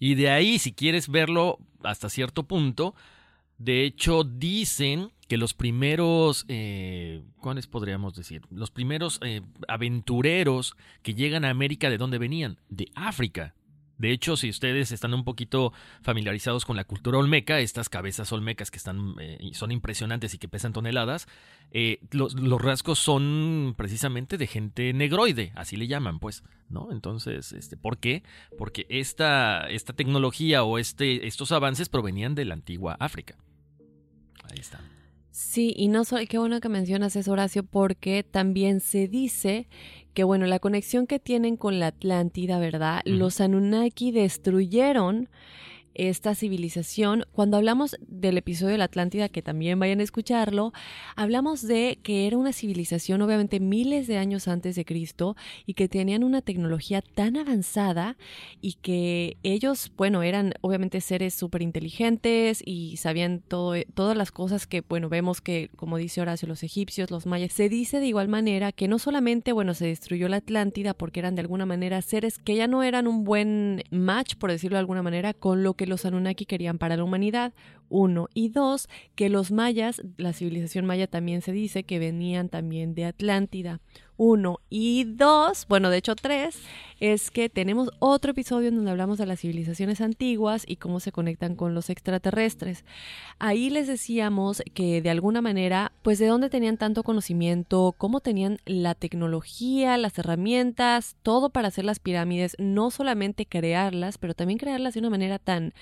Y 0.00 0.16
de 0.16 0.28
ahí, 0.30 0.58
si 0.58 0.72
quieres 0.72 1.08
verlo 1.08 1.60
hasta 1.84 2.08
cierto 2.08 2.42
punto, 2.42 2.96
de 3.58 3.84
hecho 3.84 4.24
dicen 4.24 5.12
que 5.28 5.36
los 5.36 5.54
primeros, 5.54 6.46
eh, 6.48 7.22
¿cuáles 7.38 7.68
podríamos 7.68 8.16
decir? 8.16 8.42
Los 8.50 8.72
primeros 8.72 9.20
aventureros 9.68 10.76
que 11.04 11.14
llegan 11.14 11.44
a 11.44 11.50
América, 11.50 11.90
¿de 11.90 11.96
dónde 11.98 12.18
venían? 12.18 12.58
De 12.68 12.90
África. 12.96 13.54
De 13.98 14.12
hecho, 14.12 14.36
si 14.36 14.50
ustedes 14.50 14.92
están 14.92 15.14
un 15.14 15.24
poquito 15.24 15.72
familiarizados 16.02 16.64
con 16.64 16.76
la 16.76 16.84
cultura 16.84 17.18
olmeca, 17.18 17.60
estas 17.60 17.88
cabezas 17.88 18.30
olmecas 18.32 18.70
que 18.70 18.76
están, 18.76 19.14
eh, 19.20 19.38
son 19.52 19.72
impresionantes 19.72 20.34
y 20.34 20.38
que 20.38 20.48
pesan 20.48 20.72
toneladas, 20.72 21.26
eh, 21.70 22.00
los, 22.10 22.34
rasgos 22.60 22.98
son 22.98 23.74
precisamente 23.76 24.38
de 24.38 24.46
gente 24.46 24.92
negroide, 24.92 25.52
así 25.54 25.76
le 25.76 25.86
llaman, 25.86 26.18
pues, 26.18 26.44
¿no? 26.68 26.92
Entonces, 26.92 27.52
este, 27.52 27.76
¿por 27.76 27.98
qué? 27.98 28.22
Porque 28.58 28.86
esta, 28.88 29.68
esta 29.70 29.92
tecnología 29.92 30.62
o 30.62 30.78
este, 30.78 31.26
estos 31.26 31.52
avances 31.52 31.88
provenían 31.88 32.34
de 32.34 32.44
la 32.44 32.54
antigua 32.54 32.96
África. 33.00 33.36
Ahí 34.44 34.58
están. 34.60 34.96
Sí, 35.30 35.74
y 35.76 35.88
no 35.88 36.04
solo, 36.04 36.24
qué 36.26 36.38
bueno 36.38 36.60
que 36.60 36.70
mencionas 36.70 37.14
eso, 37.14 37.32
Horacio, 37.32 37.62
porque 37.62 38.22
también 38.22 38.80
se 38.80 39.06
dice 39.06 39.68
que 40.16 40.24
bueno, 40.24 40.46
la 40.46 40.60
conexión 40.60 41.06
que 41.06 41.18
tienen 41.18 41.58
con 41.58 41.78
la 41.78 41.88
Atlántida, 41.88 42.58
¿verdad? 42.58 43.02
Los 43.04 43.42
Anunnaki 43.42 44.12
destruyeron 44.12 45.28
esta 45.96 46.34
civilización. 46.34 47.24
Cuando 47.32 47.56
hablamos 47.56 47.96
del 48.06 48.38
episodio 48.38 48.72
de 48.72 48.78
la 48.78 48.84
Atlántida, 48.84 49.28
que 49.28 49.42
también 49.42 49.78
vayan 49.78 50.00
a 50.00 50.02
escucharlo, 50.02 50.72
hablamos 51.16 51.62
de 51.62 51.98
que 52.02 52.26
era 52.26 52.36
una 52.36 52.52
civilización 52.52 53.22
obviamente 53.22 53.60
miles 53.60 54.06
de 54.06 54.18
años 54.18 54.48
antes 54.48 54.76
de 54.76 54.84
Cristo 54.84 55.36
y 55.64 55.74
que 55.74 55.88
tenían 55.88 56.24
una 56.24 56.42
tecnología 56.42 57.02
tan 57.02 57.36
avanzada 57.36 58.16
y 58.60 58.74
que 58.74 59.36
ellos, 59.42 59.92
bueno, 59.96 60.22
eran 60.22 60.54
obviamente 60.60 61.00
seres 61.00 61.34
súper 61.34 61.62
inteligentes 61.62 62.62
y 62.64 62.96
sabían 62.96 63.40
todo, 63.40 63.74
todas 63.94 64.16
las 64.16 64.32
cosas 64.32 64.66
que, 64.66 64.82
bueno, 64.82 65.08
vemos 65.08 65.40
que, 65.40 65.70
como 65.76 65.96
dice 65.96 66.20
Horacio, 66.20 66.48
los 66.48 66.62
egipcios, 66.62 67.10
los 67.10 67.26
mayas, 67.26 67.52
se 67.52 67.68
dice 67.68 68.00
de 68.00 68.06
igual 68.06 68.28
manera 68.28 68.72
que 68.72 68.88
no 68.88 68.98
solamente, 68.98 69.52
bueno, 69.52 69.74
se 69.74 69.86
destruyó 69.86 70.28
la 70.28 70.36
Atlántida 70.36 70.94
porque 70.94 71.20
eran 71.20 71.34
de 71.34 71.40
alguna 71.40 71.66
manera 71.66 72.02
seres 72.02 72.38
que 72.38 72.56
ya 72.56 72.66
no 72.66 72.82
eran 72.82 73.06
un 73.06 73.24
buen 73.24 73.82
match, 73.90 74.36
por 74.36 74.50
decirlo 74.50 74.76
de 74.76 74.80
alguna 74.80 75.02
manera, 75.02 75.34
con 75.34 75.62
lo 75.62 75.74
que 75.74 75.85
los 75.86 76.04
Anunnaki 76.04 76.46
querían 76.46 76.78
para 76.78 76.96
la 76.96 77.04
humanidad, 77.04 77.52
uno. 77.88 78.28
Y 78.34 78.48
dos, 78.48 78.88
que 79.14 79.28
los 79.28 79.50
mayas, 79.50 80.02
la 80.16 80.32
civilización 80.32 80.86
maya 80.86 81.06
también 81.06 81.42
se 81.42 81.52
dice 81.52 81.84
que 81.84 81.98
venían 81.98 82.48
también 82.48 82.94
de 82.94 83.04
Atlántida 83.04 83.80
uno. 84.16 84.60
Y 84.70 85.04
dos, 85.04 85.66
bueno, 85.68 85.90
de 85.90 85.98
hecho 85.98 86.16
tres, 86.16 86.58
es 87.00 87.30
que 87.30 87.48
tenemos 87.48 87.90
otro 87.98 88.30
episodio 88.30 88.68
en 88.68 88.76
donde 88.76 88.90
hablamos 88.90 89.18
de 89.18 89.26
las 89.26 89.40
civilizaciones 89.40 90.00
antiguas 90.00 90.64
y 90.66 90.76
cómo 90.76 91.00
se 91.00 91.12
conectan 91.12 91.54
con 91.54 91.74
los 91.74 91.90
extraterrestres. 91.90 92.84
Ahí 93.38 93.68
les 93.68 93.86
decíamos 93.86 94.62
que 94.72 95.02
de 95.02 95.10
alguna 95.10 95.42
manera, 95.42 95.92
pues 96.02 96.18
de 96.18 96.26
dónde 96.26 96.48
tenían 96.48 96.78
tanto 96.78 97.02
conocimiento, 97.02 97.94
cómo 97.98 98.20
tenían 98.20 98.58
la 98.64 98.94
tecnología, 98.94 99.98
las 99.98 100.18
herramientas, 100.18 101.16
todo 101.22 101.50
para 101.50 101.68
hacer 101.68 101.84
las 101.84 101.98
pirámides, 101.98 102.56
no 102.58 102.90
solamente 102.90 103.44
crearlas, 103.44 104.16
pero 104.16 104.34
también 104.34 104.58
crearlas 104.58 104.94
de 104.94 105.00
una 105.00 105.10
manera 105.10 105.38
tan, 105.38 105.74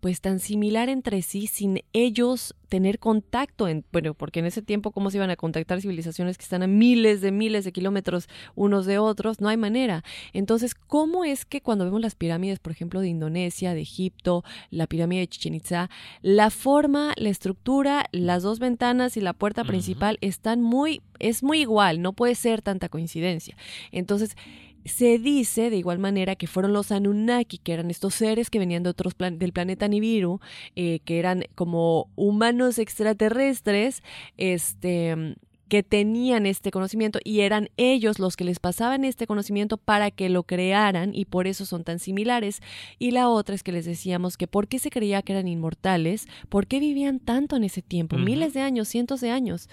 pues 0.00 0.20
tan 0.20 0.38
similar 0.38 0.88
entre 0.88 1.22
sí, 1.22 1.48
sin 1.50 1.82
ellos 1.92 2.54
tener 2.68 3.00
contacto, 3.00 3.66
en, 3.66 3.84
bueno, 3.90 4.14
porque 4.14 4.38
en 4.38 4.46
ese 4.46 4.62
tiempo 4.62 4.92
cómo 4.92 5.10
se 5.10 5.16
iban 5.16 5.30
a 5.30 5.36
contactar 5.36 5.80
civilizaciones 5.80 6.38
que 6.38 6.44
están 6.44 6.62
a 6.62 6.68
miles 6.68 7.20
de 7.20 7.32
miles 7.32 7.64
de 7.64 7.72
kilómetros 7.72 8.28
unos 8.54 8.86
de 8.86 8.98
otros, 8.98 9.40
no 9.40 9.48
hay 9.48 9.56
manera. 9.56 10.04
Entonces, 10.32 10.74
¿cómo 10.74 11.24
es 11.24 11.44
que 11.44 11.60
cuando 11.60 11.84
vemos 11.84 12.00
las 12.00 12.14
pirámides, 12.14 12.60
por 12.60 12.70
ejemplo, 12.70 13.00
de 13.00 13.08
Indonesia, 13.08 13.74
de 13.74 13.80
Egipto, 13.80 14.44
la 14.70 14.86
pirámide 14.86 15.20
de 15.20 15.28
Chichen 15.28 15.54
Itza, 15.54 15.90
la 16.22 16.50
forma, 16.50 17.12
la 17.16 17.28
estructura, 17.28 18.06
las 18.12 18.44
dos 18.44 18.60
ventanas 18.60 19.16
y 19.16 19.20
la 19.20 19.32
puerta 19.32 19.64
principal 19.64 20.16
están 20.20 20.62
muy, 20.62 21.02
es 21.18 21.42
muy 21.42 21.60
igual, 21.60 22.00
no 22.00 22.12
puede 22.12 22.36
ser 22.36 22.62
tanta 22.62 22.88
coincidencia. 22.88 23.56
Entonces, 23.90 24.36
se 24.84 25.18
dice 25.18 25.70
de 25.70 25.76
igual 25.76 25.98
manera 25.98 26.36
que 26.36 26.46
fueron 26.46 26.72
los 26.72 26.92
Anunnaki, 26.92 27.58
que 27.58 27.72
eran 27.72 27.90
estos 27.90 28.14
seres 28.14 28.50
que 28.50 28.58
venían 28.58 28.82
de 28.82 28.90
otros 28.90 29.14
del 29.18 29.52
planeta 29.52 29.88
Nibiru, 29.88 30.40
eh, 30.76 31.00
que 31.04 31.18
eran 31.18 31.44
como 31.54 32.10
humanos 32.16 32.78
extraterrestres, 32.78 34.02
este, 34.36 35.36
que 35.70 35.84
tenían 35.84 36.46
este 36.46 36.72
conocimiento 36.72 37.20
y 37.24 37.40
eran 37.40 37.70
ellos 37.76 38.18
los 38.18 38.36
que 38.36 38.42
les 38.42 38.58
pasaban 38.58 39.04
este 39.04 39.28
conocimiento 39.28 39.76
para 39.78 40.10
que 40.10 40.28
lo 40.28 40.42
crearan 40.42 41.14
y 41.14 41.26
por 41.26 41.46
eso 41.46 41.64
son 41.64 41.84
tan 41.84 42.00
similares. 42.00 42.60
Y 42.98 43.12
la 43.12 43.28
otra 43.28 43.54
es 43.54 43.62
que 43.62 43.70
les 43.70 43.84
decíamos 43.84 44.36
que 44.36 44.48
por 44.48 44.66
qué 44.66 44.80
se 44.80 44.90
creía 44.90 45.22
que 45.22 45.32
eran 45.32 45.46
inmortales, 45.46 46.26
por 46.48 46.66
qué 46.66 46.80
vivían 46.80 47.20
tanto 47.20 47.54
en 47.54 47.62
ese 47.62 47.82
tiempo, 47.82 48.18
miles 48.18 48.52
de 48.52 48.62
años, 48.62 48.88
cientos 48.88 49.20
de 49.20 49.30
años. 49.30 49.68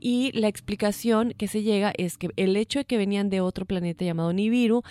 Y 0.00 0.32
la 0.32 0.48
explicación 0.48 1.32
que 1.38 1.46
se 1.46 1.62
llega 1.62 1.92
es 1.96 2.18
que 2.18 2.28
el 2.34 2.56
hecho 2.56 2.80
de 2.80 2.84
que 2.84 2.98
venían 2.98 3.30
de 3.30 3.40
otro 3.40 3.66
planeta 3.66 4.04
llamado 4.04 4.32
Nibiru 4.32 4.82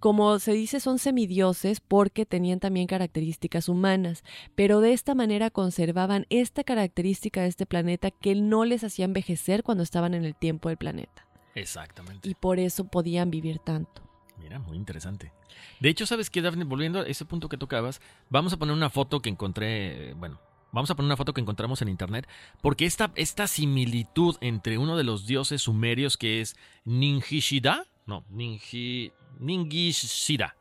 como 0.00 0.38
se 0.38 0.52
dice, 0.52 0.80
son 0.80 0.98
semidioses 0.98 1.80
porque 1.80 2.26
tenían 2.26 2.58
también 2.58 2.86
características 2.86 3.68
humanas, 3.68 4.24
pero 4.54 4.80
de 4.80 4.92
esta 4.92 5.14
manera 5.14 5.50
conservaban 5.50 6.26
esta 6.30 6.64
característica 6.64 7.42
de 7.42 7.48
este 7.48 7.66
planeta 7.66 8.10
que 8.10 8.34
no 8.34 8.64
les 8.64 8.82
hacía 8.82 9.04
envejecer 9.04 9.62
cuando 9.62 9.84
estaban 9.84 10.14
en 10.14 10.24
el 10.24 10.34
tiempo 10.34 10.70
del 10.70 10.78
planeta. 10.78 11.26
Exactamente. 11.54 12.28
Y 12.28 12.34
por 12.34 12.58
eso 12.58 12.84
podían 12.84 13.30
vivir 13.30 13.58
tanto. 13.58 14.02
Mira, 14.38 14.58
muy 14.58 14.76
interesante. 14.76 15.32
De 15.80 15.90
hecho, 15.90 16.06
¿sabes 16.06 16.30
qué, 16.30 16.40
Daphne? 16.40 16.64
Volviendo 16.64 17.00
a 17.00 17.06
ese 17.06 17.26
punto 17.26 17.48
que 17.48 17.58
tocabas, 17.58 18.00
vamos 18.30 18.52
a 18.52 18.56
poner 18.56 18.74
una 18.74 18.88
foto 18.88 19.20
que 19.20 19.28
encontré, 19.28 20.14
bueno, 20.14 20.40
Vamos 20.72 20.90
a 20.90 20.94
poner 20.94 21.08
una 21.08 21.16
foto 21.16 21.34
que 21.34 21.40
encontramos 21.40 21.82
en 21.82 21.88
internet, 21.88 22.28
porque 22.62 22.86
esta, 22.86 23.10
esta 23.16 23.48
similitud 23.48 24.36
entre 24.40 24.78
uno 24.78 24.96
de 24.96 25.02
los 25.02 25.26
dioses 25.26 25.62
sumerios 25.62 26.16
que 26.16 26.40
es 26.40 26.56
Ninjishida, 26.84 27.86
no, 28.10 28.24
Ninji, 28.28 29.12
Ningishira. 29.38 30.56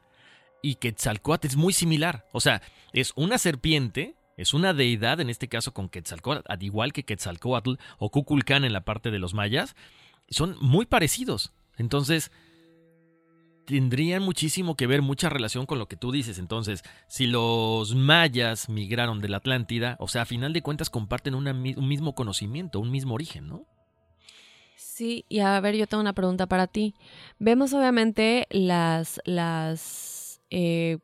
Y 0.61 0.75
Quetzalcoatl 0.75 1.47
es 1.47 1.55
muy 1.55 1.73
similar. 1.73 2.27
O 2.31 2.39
sea, 2.39 2.61
es 2.93 3.11
una 3.15 3.39
serpiente, 3.39 4.15
es 4.37 4.53
una 4.53 4.73
deidad, 4.73 5.19
en 5.19 5.31
este 5.31 5.47
caso 5.47 5.73
con 5.73 5.89
Quetzalcoatl, 5.89 6.45
al 6.47 6.63
igual 6.63 6.93
que 6.93 7.05
Quetzalcoatl 7.05 7.73
o 7.97 8.11
Kukulcán 8.11 8.65
en 8.65 8.73
la 8.73 8.85
parte 8.85 9.09
de 9.09 9.17
los 9.17 9.33
mayas. 9.33 9.75
Son 10.29 10.55
muy 10.61 10.85
parecidos. 10.85 11.51
Entonces, 11.77 12.31
tendrían 13.65 14.21
muchísimo 14.21 14.75
que 14.75 14.85
ver, 14.85 15.01
mucha 15.01 15.29
relación 15.29 15.65
con 15.65 15.79
lo 15.79 15.87
que 15.87 15.95
tú 15.95 16.11
dices. 16.11 16.37
Entonces, 16.37 16.83
si 17.07 17.25
los 17.25 17.95
mayas 17.95 18.69
migraron 18.69 19.21
de 19.21 19.29
la 19.29 19.37
Atlántida, 19.37 19.95
o 19.99 20.07
sea, 20.07 20.21
a 20.21 20.25
final 20.25 20.53
de 20.53 20.61
cuentas 20.61 20.91
comparten 20.91 21.33
un 21.33 21.61
mismo 21.63 22.13
conocimiento, 22.13 22.79
un 22.79 22.91
mismo 22.91 23.15
origen, 23.15 23.47
¿no? 23.47 23.65
Sí, 24.99 25.23
y 25.29 25.39
a 25.39 25.57
ver, 25.61 25.77
yo 25.77 25.87
tengo 25.87 26.01
una 26.01 26.11
pregunta 26.11 26.45
para 26.45 26.67
ti. 26.67 26.93
Vemos 27.37 27.71
obviamente 27.73 28.47
las, 28.49 29.21
las 29.23 30.41
eh, 30.49 30.97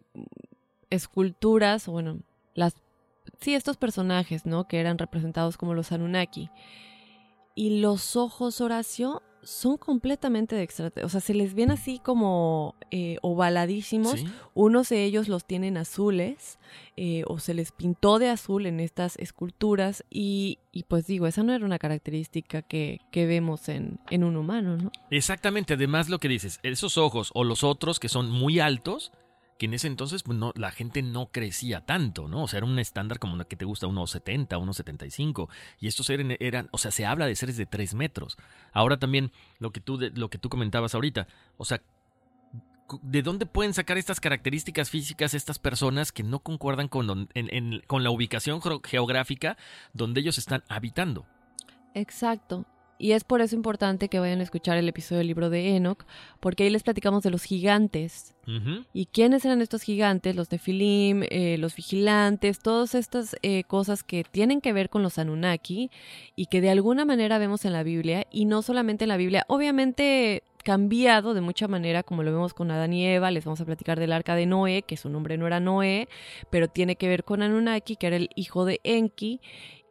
esculturas, 0.89 1.87
o 1.87 1.93
bueno, 1.93 2.19
las, 2.55 2.75
sí, 3.39 3.55
estos 3.55 3.77
personajes, 3.77 4.45
¿no? 4.45 4.67
Que 4.67 4.81
eran 4.81 4.97
representados 4.97 5.55
como 5.55 5.73
los 5.73 5.93
Anunnaki. 5.93 6.49
Y 7.55 7.79
los 7.79 8.17
ojos, 8.17 8.59
Horacio, 8.59 9.23
son 9.45 9.77
completamente 9.77 10.55
de 10.55 10.63
extraterrestres. 10.63 11.05
O 11.05 11.09
sea, 11.09 11.21
se 11.21 11.33
les 11.33 11.53
ven 11.53 11.71
así 11.71 11.99
como 11.99 12.75
eh, 12.91 13.17
ovaladísimos. 13.21 14.19
Sí. 14.19 14.27
Unos 14.53 14.89
de 14.89 15.03
ellos 15.03 15.27
los 15.29 15.45
tienen 15.45 15.77
azules 15.77 16.59
eh, 16.97 17.23
o 17.27 17.39
se 17.39 17.53
les 17.53 17.71
pintó 17.71 18.19
de 18.19 18.29
azul 18.29 18.65
en 18.65 18.79
estas 18.79 19.17
esculturas. 19.17 20.03
Y, 20.09 20.59
y 20.71 20.83
pues 20.83 21.07
digo, 21.07 21.27
esa 21.27 21.43
no 21.43 21.53
era 21.53 21.65
una 21.65 21.79
característica 21.79 22.63
que, 22.63 22.99
que 23.11 23.25
vemos 23.25 23.69
en, 23.69 23.99
en 24.09 24.23
un 24.23 24.35
humano, 24.35 24.77
¿no? 24.77 24.91
Exactamente, 25.11 25.75
además 25.75 26.09
lo 26.09 26.19
que 26.19 26.27
dices, 26.27 26.59
esos 26.63 26.97
ojos 26.97 27.31
o 27.33 27.43
los 27.43 27.63
otros 27.63 27.99
que 27.99 28.09
son 28.09 28.29
muy 28.31 28.59
altos, 28.59 29.11
que 29.57 29.67
en 29.67 29.73
ese 29.73 29.87
entonces 29.87 30.23
pues, 30.23 30.37
no, 30.37 30.51
la 30.55 30.71
gente 30.71 31.01
no 31.01 31.27
crecía 31.27 31.81
tanto, 31.85 32.27
¿no? 32.27 32.43
O 32.43 32.47
sea, 32.47 32.57
era 32.57 32.65
un 32.67 32.77
estándar 32.79 33.19
como 33.19 33.41
que 33.45 33.55
te 33.55 33.65
gusta, 33.65 33.87
unos 33.87 34.11
70, 34.11 34.57
unos 34.57 34.77
75. 34.77 35.49
Y 35.79 35.87
estos 35.87 36.09
eran, 36.09 36.35
eran, 36.39 36.67
o 36.71 36.77
sea, 36.77 36.91
se 36.91 37.05
habla 37.05 37.25
de 37.25 37.35
seres 37.35 37.55
de 37.57 37.65
3 37.65 37.93
metros. 37.93 38.37
Ahora 38.73 38.97
también, 38.97 39.31
lo 39.59 39.71
que 39.71 39.79
tú, 39.79 39.97
lo 40.13 40.29
que 40.29 40.37
tú 40.37 40.49
comentabas 40.49 40.93
ahorita, 40.93 41.27
o 41.57 41.63
sea, 41.65 41.81
¿de 43.01 43.21
dónde 43.23 43.45
pueden 43.45 43.73
sacar 43.73 43.97
estas 43.97 44.19
características 44.19 44.89
físicas 44.89 45.33
estas 45.33 45.57
personas 45.57 46.11
que 46.11 46.21
no 46.23 46.39
concuerdan 46.39 46.87
con, 46.87 47.29
con 47.87 48.03
la 48.03 48.11
ubicación 48.11 48.61
geo- 48.61 48.81
geográfica 48.83 49.57
donde 49.93 50.19
ellos 50.21 50.37
están 50.37 50.63
habitando? 50.67 51.25
Exacto. 51.93 52.65
Y 52.97 53.11
es 53.11 53.23
por 53.23 53.41
eso 53.41 53.55
importante 53.55 54.07
que 54.09 54.19
vayan 54.19 54.39
a 54.39 54.43
escuchar 54.43 54.77
el 54.77 54.87
episodio 54.87 55.19
del 55.19 55.27
libro 55.27 55.49
de 55.49 55.75
Enoch, 55.75 56.05
porque 56.39 56.63
ahí 56.63 56.69
les 56.69 56.83
platicamos 56.83 57.23
de 57.23 57.31
los 57.31 57.43
gigantes. 57.43 58.33
¿Y 58.93 59.07
quiénes 59.07 59.43
eran 59.43 59.61
estos 59.61 59.81
gigantes? 59.81 60.35
Los 60.35 60.51
Nefilim, 60.51 61.23
eh, 61.31 61.57
los 61.57 61.75
vigilantes, 61.75 62.59
todas 62.59 62.93
estas 62.93 63.35
eh, 63.41 63.63
cosas 63.63 64.03
que 64.03 64.23
tienen 64.23 64.61
que 64.61 64.71
ver 64.71 64.91
con 64.91 65.01
los 65.01 65.17
Anunnaki 65.17 65.89
y 66.35 66.45
que 66.45 66.61
de 66.61 66.69
alguna 66.69 67.05
manera 67.05 67.39
vemos 67.39 67.65
en 67.65 67.73
la 67.73 67.81
Biblia, 67.81 68.27
y 68.31 68.45
no 68.45 68.61
solamente 68.61 69.05
en 69.05 69.09
la 69.09 69.17
Biblia, 69.17 69.45
obviamente 69.47 70.43
cambiado 70.65 71.35
de 71.35 71.41
mucha 71.41 71.67
manera, 71.67 72.01
como 72.01 72.23
lo 72.23 72.31
vemos 72.31 72.55
con 72.55 72.71
Adán 72.71 72.91
y 72.91 73.05
Eva, 73.05 73.29
les 73.29 73.45
vamos 73.45 73.61
a 73.61 73.65
platicar 73.65 73.99
del 73.99 74.11
arca 74.11 74.35
de 74.35 74.47
Noé, 74.47 74.81
que 74.81 74.97
su 74.97 75.09
nombre 75.09 75.37
no 75.37 75.45
era 75.45 75.59
Noé, 75.59 76.09
pero 76.49 76.67
tiene 76.67 76.95
que 76.95 77.07
ver 77.07 77.23
con 77.23 77.43
Anunnaki, 77.43 77.95
que 77.95 78.07
era 78.07 78.15
el 78.15 78.29
hijo 78.35 78.65
de 78.65 78.81
Enki, 78.83 79.41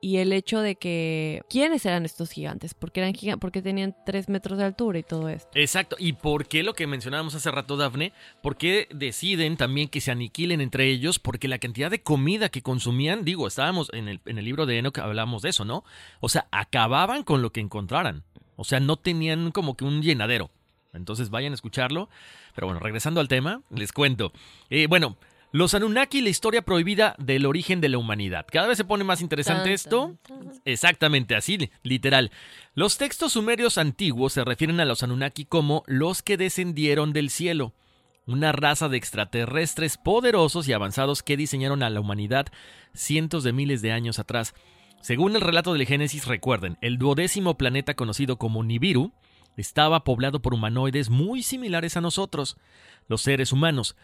y 0.05 0.18
el 0.18 0.34
hecho 0.34 0.61
de 0.61 0.76
que 0.76 1.40
quiénes 1.48 1.86
eran 1.86 2.05
estos 2.05 2.30
gigantes, 2.30 2.74
porque 2.74 3.00
eran 3.00 3.14
gigantes, 3.14 3.40
porque 3.40 3.62
tenían 3.62 3.96
tres 4.05 4.28
metros 4.28 4.59
de 4.59 4.64
altura 4.64 4.98
y 4.98 5.02
todo 5.02 5.30
esto. 5.30 5.48
Exacto. 5.55 5.96
¿Y 5.98 6.12
por 6.12 6.46
qué 6.46 6.62
lo 6.62 6.74
que 6.74 6.86
mencionábamos 6.86 7.34
hace 7.34 7.50
rato, 7.50 7.78
Dafne? 7.78 8.12
¿Por 8.42 8.59
qué 8.59 8.86
deciden 8.94 9.57
también 9.57 9.88
que 9.88 10.02
se 10.02 10.11
aniquilen 10.11 10.61
entre 10.61 10.90
ellos? 10.90 11.18
Porque 11.18 11.48
la 11.48 11.57
cantidad 11.57 11.90
de 11.90 12.02
comida 12.02 12.50
que 12.50 12.61
consumían, 12.61 13.24
digo, 13.24 13.46
estábamos 13.46 13.88
en 13.94 14.09
el, 14.09 14.20
en 14.26 14.36
el 14.36 14.44
libro 14.44 14.66
de 14.66 14.76
Enoch, 14.76 14.98
hablamos 14.98 15.40
de 15.40 15.48
eso, 15.48 15.64
¿no? 15.64 15.84
O 16.20 16.28
sea, 16.28 16.48
acababan 16.50 17.22
con 17.22 17.40
lo 17.40 17.50
que 17.50 17.61
encontraran. 17.61 18.24
O 18.57 18.64
sea, 18.64 18.80
no 18.80 18.96
tenían 18.96 19.52
como 19.52 19.74
que 19.74 19.86
un 19.86 20.02
llenadero. 20.02 20.50
Entonces 20.92 21.30
vayan 21.30 21.52
a 21.52 21.55
escucharlo. 21.55 22.11
Pero 22.55 22.66
bueno, 22.66 22.78
regresando 22.78 23.22
al 23.22 23.28
tema, 23.28 23.62
les 23.70 23.90
cuento. 23.90 24.34
Eh, 24.68 24.86
bueno, 24.86 25.16
los 25.55 25.72
Anunnaki, 25.72 26.20
la 26.20 26.30
historia 26.30 26.62
prohibida 26.62 27.14
del 27.16 27.46
origen 27.46 27.80
de 27.80 27.88
la 27.88 27.98
humanidad. 27.98 28.44
Cada 28.50 28.66
vez 28.66 28.76
se 28.76 28.84
pone 28.84 29.05
más 29.05 29.20
interesante 29.20 29.62
Tan, 29.66 29.72
esto. 29.72 30.16
tan, 30.26 30.40
tan. 30.48 30.61
Exactamente 30.64 31.36
así, 31.36 31.57
li- 31.59 31.70
literal. 31.84 32.32
Los 32.74 32.98
textos 32.98 33.34
sumerios 33.34 33.78
antiguos 33.78 34.32
se 34.32 34.42
refieren 34.42 34.80
a 34.80 34.84
los 34.84 35.05
Anunnaki 35.05 35.44
como 35.44 35.84
los 35.86 36.22
que 36.22 36.36
descendieron 36.36 37.12
del 37.12 37.30
cielo, 37.30 37.72
una 38.26 38.50
raza 38.50 38.88
de 38.88 38.96
extraterrestres 38.96 39.96
poderosos 39.96 40.66
y 40.66 40.72
avanzados 40.72 41.22
que 41.22 41.36
diseñaron 41.36 41.84
a 41.84 41.90
la 41.90 42.00
humanidad 42.00 42.46
cientos 42.92 43.44
de 43.44 43.52
miles 43.52 43.80
de 43.80 43.92
años 43.92 44.18
atrás. 44.18 44.55
Según 45.02 45.36
el 45.36 45.40
relato 45.40 45.72
del 45.72 45.86
Génesis, 45.86 46.26
recuerden, 46.26 46.78
el 46.80 46.98
duodécimo 46.98 47.57
planeta 47.57 47.94
conocido 47.94 48.38
como 48.38 48.64
Nibiru 48.64 49.12
estaba 49.57 50.02
poblado 50.02 50.42
por 50.42 50.52
humanoides 50.52 51.11
muy 51.11 51.44
similares 51.44 51.96
a 51.96 52.00
nosotros, 52.00 52.57
los 53.07 53.22
seres 53.22 53.52
humanos. 53.52 53.94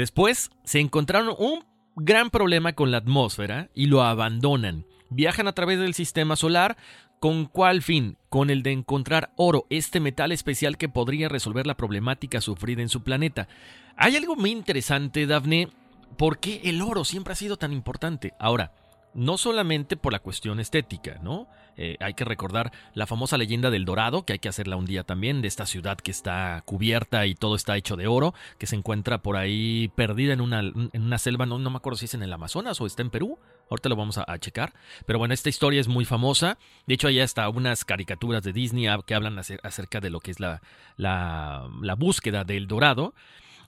Después 0.00 0.50
se 0.64 0.80
encontraron 0.80 1.34
un 1.38 1.62
gran 1.94 2.30
problema 2.30 2.72
con 2.72 2.90
la 2.90 2.96
atmósfera 2.96 3.68
y 3.74 3.84
lo 3.84 4.02
abandonan. 4.02 4.86
Viajan 5.10 5.46
a 5.46 5.52
través 5.52 5.78
del 5.78 5.92
sistema 5.92 6.36
solar. 6.36 6.78
¿Con 7.18 7.44
cuál 7.44 7.82
fin? 7.82 8.16
Con 8.30 8.48
el 8.48 8.62
de 8.62 8.72
encontrar 8.72 9.34
oro, 9.36 9.66
este 9.68 10.00
metal 10.00 10.32
especial 10.32 10.78
que 10.78 10.88
podría 10.88 11.28
resolver 11.28 11.66
la 11.66 11.76
problemática 11.76 12.40
sufrida 12.40 12.80
en 12.80 12.88
su 12.88 13.02
planeta. 13.02 13.46
Hay 13.94 14.16
algo 14.16 14.36
muy 14.36 14.52
interesante, 14.52 15.26
Daphne. 15.26 15.68
¿Por 16.16 16.38
qué 16.38 16.62
el 16.64 16.80
oro 16.80 17.04
siempre 17.04 17.34
ha 17.34 17.36
sido 17.36 17.58
tan 17.58 17.74
importante? 17.74 18.32
Ahora, 18.38 18.72
no 19.12 19.36
solamente 19.36 19.98
por 19.98 20.14
la 20.14 20.20
cuestión 20.20 20.60
estética, 20.60 21.18
¿no? 21.22 21.46
Eh, 21.76 21.96
hay 22.00 22.14
que 22.14 22.24
recordar 22.24 22.72
la 22.94 23.06
famosa 23.06 23.38
leyenda 23.38 23.70
del 23.70 23.84
Dorado, 23.84 24.24
que 24.24 24.34
hay 24.34 24.38
que 24.38 24.48
hacerla 24.48 24.76
un 24.76 24.86
día 24.86 25.04
también, 25.04 25.40
de 25.42 25.48
esta 25.48 25.66
ciudad 25.66 25.96
que 25.96 26.10
está 26.10 26.62
cubierta 26.64 27.26
y 27.26 27.34
todo 27.34 27.54
está 27.56 27.76
hecho 27.76 27.96
de 27.96 28.06
oro, 28.06 28.34
que 28.58 28.66
se 28.66 28.76
encuentra 28.76 29.22
por 29.22 29.36
ahí 29.36 29.90
perdida 29.94 30.32
en 30.32 30.40
una, 30.40 30.60
en 30.60 31.02
una 31.02 31.18
selva, 31.18 31.46
no, 31.46 31.58
no 31.58 31.70
me 31.70 31.76
acuerdo 31.76 31.96
si 31.96 32.04
es 32.04 32.14
en 32.14 32.22
el 32.22 32.32
Amazonas 32.32 32.80
o 32.80 32.86
está 32.86 33.02
en 33.02 33.10
Perú, 33.10 33.38
ahorita 33.70 33.88
lo 33.88 33.96
vamos 33.96 34.18
a, 34.18 34.38
checar, 34.38 34.74
pero 35.06 35.18
bueno, 35.18 35.32
esta 35.32 35.48
historia 35.48 35.80
es 35.80 35.88
muy 35.88 36.04
famosa, 36.04 36.58
de 36.86 36.94
hecho 36.94 37.08
hay 37.08 37.20
hasta 37.20 37.48
unas 37.48 37.84
caricaturas 37.84 38.42
de 38.42 38.52
Disney 38.52 38.86
que 39.06 39.14
hablan 39.14 39.36
acer- 39.36 39.60
acerca 39.62 40.00
de 40.00 40.10
lo 40.10 40.20
que 40.20 40.32
es 40.32 40.40
la, 40.40 40.60
la, 40.96 41.68
la 41.80 41.94
búsqueda 41.94 42.44
del 42.44 42.66
Dorado. 42.66 43.14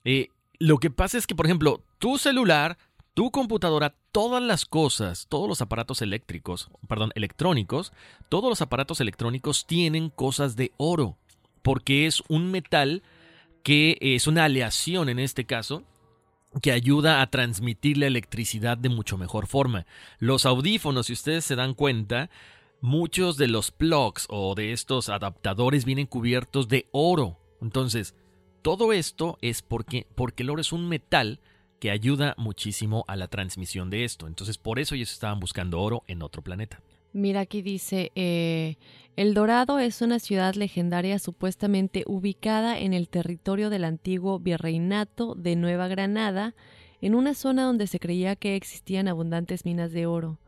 Eh, 0.05 0.29
lo 0.59 0.79
que 0.79 0.91
pasa 0.91 1.19
es 1.19 1.27
que, 1.27 1.35
por 1.35 1.47
ejemplo, 1.47 1.83
tu 1.99 2.19
celular, 2.19 2.79
tu 3.15 3.31
computadora, 3.31 3.95
todas 4.11 4.43
las 4.43 4.65
cosas, 4.65 5.27
todos 5.29 5.49
los 5.49 5.61
aparatos 5.61 6.03
eléctricos, 6.03 6.71
perdón, 6.89 7.13
electrónicos, 7.15 7.93
todos 8.29 8.49
los 8.49 8.63
aparatos 8.63 9.01
electrónicos 9.01 9.67
tienen 9.67 10.11
cosas 10.11 10.57
de 10.57 10.73
oro, 10.77 11.19
porque 11.63 12.07
es 12.07 12.23
un 12.29 12.51
metal 12.51 13.03
que 13.63 13.99
es 14.01 14.27
una 14.27 14.45
aleación 14.45 15.09
en 15.09 15.19
este 15.19 15.45
caso, 15.45 15.85
que 16.61 16.73
ayuda 16.73 17.23
a 17.23 17.31
transmitir 17.31 17.97
la 17.97 18.07
electricidad 18.07 18.77
de 18.77 18.91
mucho 18.91 19.17
mejor 19.17 19.47
forma. 19.47 19.87
Los 20.19 20.45
audífonos, 20.45 21.07
si 21.07 21.15
ustedes 21.15 21.45
se 21.45 21.57
dan 21.57 21.75
cuenta, 21.75 22.29
muchos 22.81 23.37
de 23.37 23.49
los 23.49 23.71
plugs 23.71 24.27
o 24.29 24.55
de 24.55 24.73
estos 24.73 25.09
adaptadores 25.09 25.85
vienen 25.85 26.07
cubiertos 26.07 26.69
de 26.69 26.89
oro. 26.93 27.39
Entonces, 27.63 28.15
todo 28.61 28.93
esto 28.93 29.39
es 29.41 29.63
porque, 29.63 30.07
porque 30.15 30.43
el 30.43 30.51
oro 30.51 30.61
es 30.61 30.73
un 30.73 30.89
metal 30.89 31.41
que 31.83 31.91
ayuda 31.91 32.37
muchísimo 32.39 33.05
a 33.09 33.17
la 33.17 33.27
transmisión 33.27 33.91
de 33.91 34.05
esto. 34.05 34.29
Entonces, 34.29 34.57
por 34.57 34.79
eso 34.79 34.95
ellos 34.95 35.13
estaban 35.13 35.41
buscando 35.41 35.81
oro 35.81 36.05
en 36.07 36.23
otro 36.23 36.41
planeta. 36.41 36.81
Mira, 37.13 37.41
aquí 37.41 37.61
dice, 37.61 38.13
eh, 38.15 38.77
El 39.17 39.35
Dorado 39.35 39.81
es 39.81 40.01
una 40.01 40.21
ciudad 40.21 40.55
legendaria 40.55 41.19
supuestamente 41.19 42.05
ubicada 42.07 42.79
en 42.79 42.95
el 42.95 43.09
territorio 43.09 43.69
del 43.69 43.83
antiguo 43.83 44.39
virreinato 44.39 45.35
de 45.35 45.57
Nueva 45.57 45.89
Granada, 45.89 46.55
en 47.01 47.17
una 47.17 47.35
zona 47.35 47.65
donde 47.65 47.89
se 47.89 47.99
creía 47.99 48.37
que 48.37 48.55
existían 48.55 49.09
abundantes 49.09 49.65
minas 49.65 49.91
de 49.91 50.07
oro. 50.07 50.39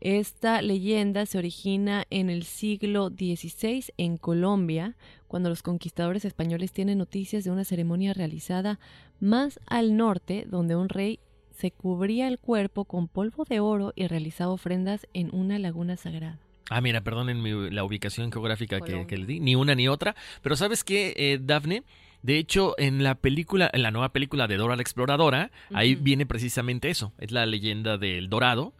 Esta 0.00 0.60
leyenda 0.60 1.24
se 1.24 1.38
origina 1.38 2.04
en 2.10 2.28
el 2.28 2.42
siglo 2.42 3.08
XVI 3.08 3.94
en 3.96 4.18
Colombia, 4.18 4.94
cuando 5.28 5.48
los 5.48 5.62
conquistadores 5.62 6.24
españoles 6.24 6.72
tienen 6.72 6.98
noticias 6.98 7.44
de 7.44 7.50
una 7.50 7.64
ceremonia 7.64 8.12
realizada 8.14 8.78
más 9.20 9.58
al 9.66 9.96
norte, 9.96 10.46
donde 10.48 10.76
un 10.76 10.88
rey 10.88 11.18
se 11.52 11.70
cubría 11.70 12.28
el 12.28 12.38
cuerpo 12.38 12.84
con 12.84 13.08
polvo 13.08 13.44
de 13.44 13.60
oro 13.60 13.92
y 13.96 14.06
realizaba 14.08 14.52
ofrendas 14.52 15.06
en 15.14 15.34
una 15.34 15.58
laguna 15.58 15.96
sagrada. 15.96 16.38
Ah, 16.68 16.80
mira, 16.80 17.00
perdonen 17.02 17.40
mi- 17.42 17.70
la 17.70 17.84
ubicación 17.84 18.30
geográfica 18.32 18.80
que, 18.80 19.06
que 19.06 19.16
le 19.16 19.26
di, 19.26 19.40
ni 19.40 19.54
una 19.54 19.74
ni 19.74 19.88
otra. 19.88 20.16
Pero 20.42 20.56
¿sabes 20.56 20.82
qué, 20.84 21.14
eh, 21.16 21.38
Dafne? 21.40 21.84
De 22.22 22.38
hecho, 22.38 22.74
en 22.76 23.04
la 23.04 23.14
película, 23.14 23.70
en 23.72 23.82
la 23.82 23.92
nueva 23.92 24.08
película 24.12 24.48
de 24.48 24.56
Dora 24.56 24.74
la 24.74 24.82
Exploradora, 24.82 25.52
ahí 25.72 25.94
viene 25.94 26.26
precisamente 26.26 26.90
eso. 26.90 27.12
Es 27.18 27.30
la 27.30 27.46
leyenda 27.46 27.98
del 27.98 28.28
Dorado. 28.28 28.72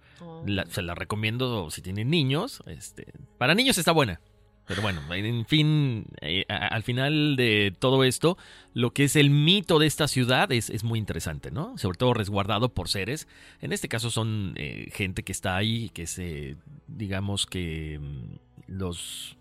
La- 0.46 0.66
se 0.66 0.82
la 0.82 0.94
recomiendo 0.96 1.70
si 1.70 1.80
tienen 1.80 2.10
niños. 2.10 2.60
Este, 2.66 3.06
para 3.38 3.54
niños 3.54 3.78
está 3.78 3.92
buena. 3.92 4.20
Pero 4.66 4.82
bueno, 4.82 5.00
en 5.14 5.46
fin, 5.46 6.06
eh, 6.20 6.44
al 6.48 6.82
final 6.82 7.36
de 7.36 7.72
todo 7.78 8.02
esto, 8.02 8.36
lo 8.74 8.92
que 8.92 9.04
es 9.04 9.14
el 9.14 9.30
mito 9.30 9.78
de 9.78 9.86
esta 9.86 10.08
ciudad 10.08 10.50
es, 10.50 10.70
es 10.70 10.82
muy 10.82 10.98
interesante, 10.98 11.52
¿no? 11.52 11.78
Sobre 11.78 11.98
todo 11.98 12.14
resguardado 12.14 12.68
por 12.68 12.88
seres. 12.88 13.28
En 13.60 13.72
este 13.72 13.88
caso 13.88 14.10
son 14.10 14.54
eh, 14.56 14.88
gente 14.92 15.22
que 15.22 15.30
está 15.30 15.56
ahí, 15.56 15.90
que 15.90 16.08
se, 16.08 16.56
digamos 16.88 17.46
que 17.46 18.00
mm, 18.00 18.72
los... 18.76 19.36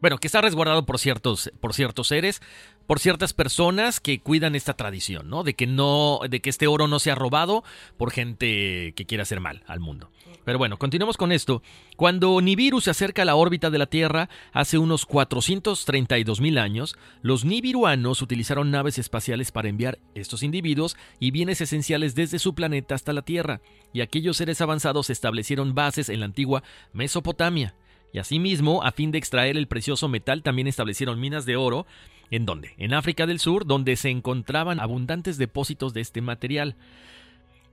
bueno, 0.00 0.18
que 0.18 0.26
está 0.26 0.40
resguardado 0.40 0.84
por 0.84 0.98
ciertos, 0.98 1.52
por 1.60 1.72
ciertos 1.72 2.08
seres, 2.08 2.42
por 2.88 2.98
ciertas 2.98 3.32
personas 3.32 4.00
que 4.00 4.18
cuidan 4.18 4.56
esta 4.56 4.74
tradición, 4.74 5.30
¿no? 5.30 5.44
De 5.44 5.54
que 5.54 5.68
no, 5.68 6.18
de 6.28 6.40
que 6.40 6.50
este 6.50 6.66
oro 6.66 6.88
no 6.88 6.98
sea 6.98 7.14
robado 7.14 7.62
por 7.96 8.10
gente 8.10 8.94
que 8.96 9.06
quiera 9.06 9.22
hacer 9.22 9.38
mal 9.38 9.62
al 9.68 9.78
mundo. 9.78 10.10
Pero 10.50 10.58
bueno, 10.58 10.78
continuemos 10.78 11.16
con 11.16 11.30
esto. 11.30 11.62
Cuando 11.94 12.40
Nibiru 12.40 12.80
se 12.80 12.90
acerca 12.90 13.22
a 13.22 13.24
la 13.24 13.36
órbita 13.36 13.70
de 13.70 13.78
la 13.78 13.86
Tierra 13.86 14.28
hace 14.52 14.78
unos 14.78 15.06
432 15.06 16.40
mil 16.40 16.58
años, 16.58 16.96
los 17.22 17.44
nibiruanos 17.44 18.20
utilizaron 18.20 18.72
naves 18.72 18.98
espaciales 18.98 19.52
para 19.52 19.68
enviar 19.68 20.00
estos 20.16 20.42
individuos 20.42 20.96
y 21.20 21.30
bienes 21.30 21.60
esenciales 21.60 22.16
desde 22.16 22.40
su 22.40 22.56
planeta 22.56 22.96
hasta 22.96 23.12
la 23.12 23.22
Tierra, 23.22 23.60
y 23.92 24.00
aquellos 24.00 24.38
seres 24.38 24.60
avanzados 24.60 25.08
establecieron 25.08 25.76
bases 25.76 26.08
en 26.08 26.18
la 26.18 26.26
antigua 26.26 26.64
Mesopotamia. 26.92 27.76
Y 28.12 28.18
asimismo, 28.18 28.82
a 28.82 28.90
fin 28.90 29.12
de 29.12 29.18
extraer 29.18 29.56
el 29.56 29.68
precioso 29.68 30.08
metal, 30.08 30.42
también 30.42 30.66
establecieron 30.66 31.20
minas 31.20 31.46
de 31.46 31.54
oro. 31.54 31.86
¿En 32.32 32.44
dónde? 32.44 32.74
En 32.76 32.92
África 32.92 33.24
del 33.28 33.38
Sur, 33.38 33.66
donde 33.66 33.94
se 33.94 34.10
encontraban 34.10 34.80
abundantes 34.80 35.38
depósitos 35.38 35.94
de 35.94 36.00
este 36.00 36.20
material. 36.22 36.74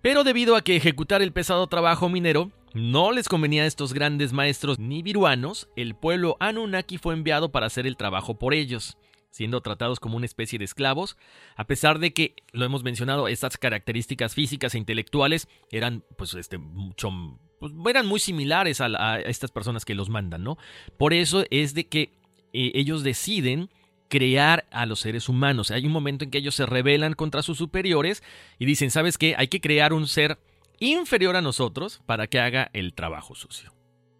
Pero 0.04 0.24
debido 0.24 0.56
a 0.56 0.62
que 0.62 0.76
ejecutar 0.76 1.24
el 1.24 1.32
pesado 1.32 1.66
trabajo 1.66 2.08
minero 2.08 2.52
no 2.74 3.12
les 3.12 3.30
convenía 3.30 3.64
a 3.64 3.68
estos 3.68 3.94
grandes 3.94 4.34
maestros 4.34 4.80
nibiruanos, 4.80 5.70
el 5.76 5.96
pueblo 5.96 6.38
Anunnaki 6.40 6.98
fue 6.98 7.14
enviado 7.14 7.52
para 7.52 7.68
hacer 7.68 7.88
el 7.88 7.98
trabajo 7.98 8.38
por 8.38 8.54
ellos, 8.54 8.98
siendo 9.32 9.62
tratados 9.62 10.00
como 10.00 10.18
una 10.18 10.26
especie 10.26 10.60
de 10.60 10.66
esclavos, 10.66 11.18
a 11.56 11.66
pesar 11.66 12.00
de 12.00 12.14
que, 12.14 12.36
lo 12.52 12.66
hemos 12.66 12.84
mencionado, 12.84 13.28
estas 13.28 13.58
características 13.58 14.34
físicas 14.34 14.76
e 14.76 14.78
intelectuales 14.78 15.48
eran 15.72 16.04
pues 16.18 16.34
este 16.34 16.58
mucho 16.58 17.12
pues, 17.60 17.72
eran 17.88 18.06
muy 18.06 18.20
similares 18.20 18.82
a, 18.82 19.20
estas 19.20 19.52
personas 19.52 19.86
que 19.86 19.96
los 19.96 20.10
mandan, 20.10 20.44
¿no? 20.44 20.58
Por 20.98 21.14
eso 21.14 21.46
es 21.50 21.74
de 21.74 21.88
que 21.88 22.14
eh, 22.54 22.72
ellos 22.76 23.04
deciden 23.04 23.70
crear 24.10 24.66
a 24.72 24.86
los 24.86 25.00
seres 25.00 25.30
humanos. 25.30 25.72
Hay 25.72 25.86
un 25.86 25.92
momento 25.92 26.24
en 26.24 26.32
que 26.32 26.38
ellos 26.38 26.56
se 26.56 26.66
rebelan 26.66 27.14
contra 27.14 27.42
sus 27.42 27.58
superiores 27.58 28.24
y 28.60 28.66
dicen, 28.66 28.92
¿sabes 28.92 29.18
qué? 29.18 29.36
Hay 29.38 29.48
que 29.48 29.62
crear 29.62 29.94
un 29.94 30.08
ser 30.08 30.40
inferior 30.80 31.36
a 31.36 31.42
nosotros 31.42 32.02
para 32.06 32.28
que 32.28 32.40
haga 32.40 32.70
el 32.74 32.94
trabajo 32.94 33.36
sucio. 33.36 33.74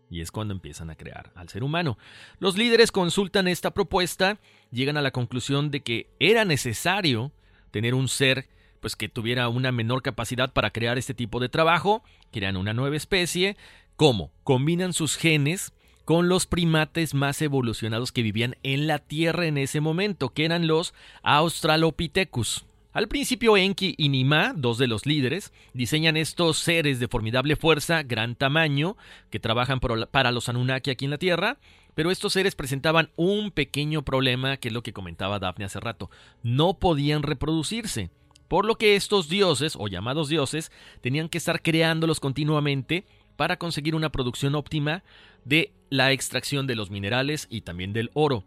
Y 0.10 0.22
es 0.22 0.32
cuando 0.32 0.54
empiezan 0.54 0.90
a 0.90 0.96
crear 0.96 1.32
al 1.36 1.50
ser 1.50 1.64
humano. 1.64 1.98
Los 2.40 2.58
líderes 2.58 2.92
consultan 2.92 3.48
esta 3.48 3.72
propuesta, 3.72 4.40
llegan 4.72 4.98
a 4.98 5.02
la 5.02 5.12
conclusión 5.12 5.70
de 5.70 5.82
que 5.82 6.10
era 6.20 6.46
necesario 6.46 7.32
tener 7.72 7.94
un 7.94 8.08
ser 8.08 8.48
pues 8.80 8.96
que 8.96 9.10
tuviera 9.10 9.50
una 9.50 9.72
menor 9.72 10.02
capacidad 10.02 10.54
para 10.54 10.70
crear 10.70 10.98
este 10.98 11.14
tipo 11.14 11.40
de 11.40 11.50
trabajo, 11.50 12.04
crean 12.32 12.58
una 12.58 12.74
nueva 12.74 12.96
especie, 12.96 13.58
¿cómo? 13.96 14.32
Combinan 14.44 14.94
sus 14.94 15.18
genes 15.18 15.74
con 16.06 16.30
los 16.30 16.46
primates 16.46 17.14
más 17.14 17.42
evolucionados 17.42 18.12
que 18.14 18.22
vivían 18.22 18.56
en 18.64 18.88
la 18.88 19.00
Tierra 19.00 19.46
en 19.46 19.58
ese 19.58 19.82
momento, 19.82 20.30
que 20.30 20.46
eran 20.46 20.68
los 20.68 20.94
Australopithecus. 21.24 22.67
Al 22.98 23.08
principio 23.08 23.56
Enki 23.58 23.94
y 23.96 24.10
Nima, 24.10 24.54
dos 24.56 24.80
de 24.80 24.88
los 24.88 25.06
líderes, 25.06 25.54
diseñan 25.72 26.18
estos 26.18 26.58
seres 26.58 27.00
de 27.00 27.08
formidable 27.08 27.56
fuerza, 27.56 28.02
gran 28.02 28.34
tamaño, 28.34 28.98
que 29.30 29.40
trabajan 29.40 29.80
para 29.80 30.32
los 30.32 30.50
Anunnaki 30.50 30.90
aquí 30.90 31.06
en 31.06 31.12
la 31.12 31.20
Tierra, 31.20 31.60
pero 31.94 32.10
estos 32.10 32.34
seres 32.34 32.56
presentaban 32.56 33.12
un 33.16 33.52
pequeño 33.52 34.02
problema, 34.02 34.58
que 34.58 34.70
es 34.70 34.74
lo 34.74 34.82
que 34.82 34.94
comentaba 34.94 35.38
Daphne 35.38 35.66
hace 35.66 35.80
rato, 35.80 36.10
no 36.42 36.80
podían 36.80 37.22
reproducirse, 37.22 38.10
por 38.48 38.66
lo 38.66 38.80
que 38.80 38.96
estos 38.96 39.30
dioses, 39.30 39.76
o 39.78 39.88
llamados 39.88 40.28
dioses, 40.28 40.72
tenían 41.00 41.30
que 41.30 41.38
estar 41.38 41.62
creándolos 41.62 42.20
continuamente 42.20 43.06
para 43.36 43.58
conseguir 43.58 43.94
una 43.94 44.12
producción 44.12 44.56
óptima 44.56 45.04
de 45.46 45.72
la 45.92 46.14
extracción 46.14 46.66
de 46.66 46.74
los 46.74 46.90
minerales 46.90 47.46
y 47.52 47.62
también 47.62 47.94
del 47.94 48.10
oro. 48.16 48.44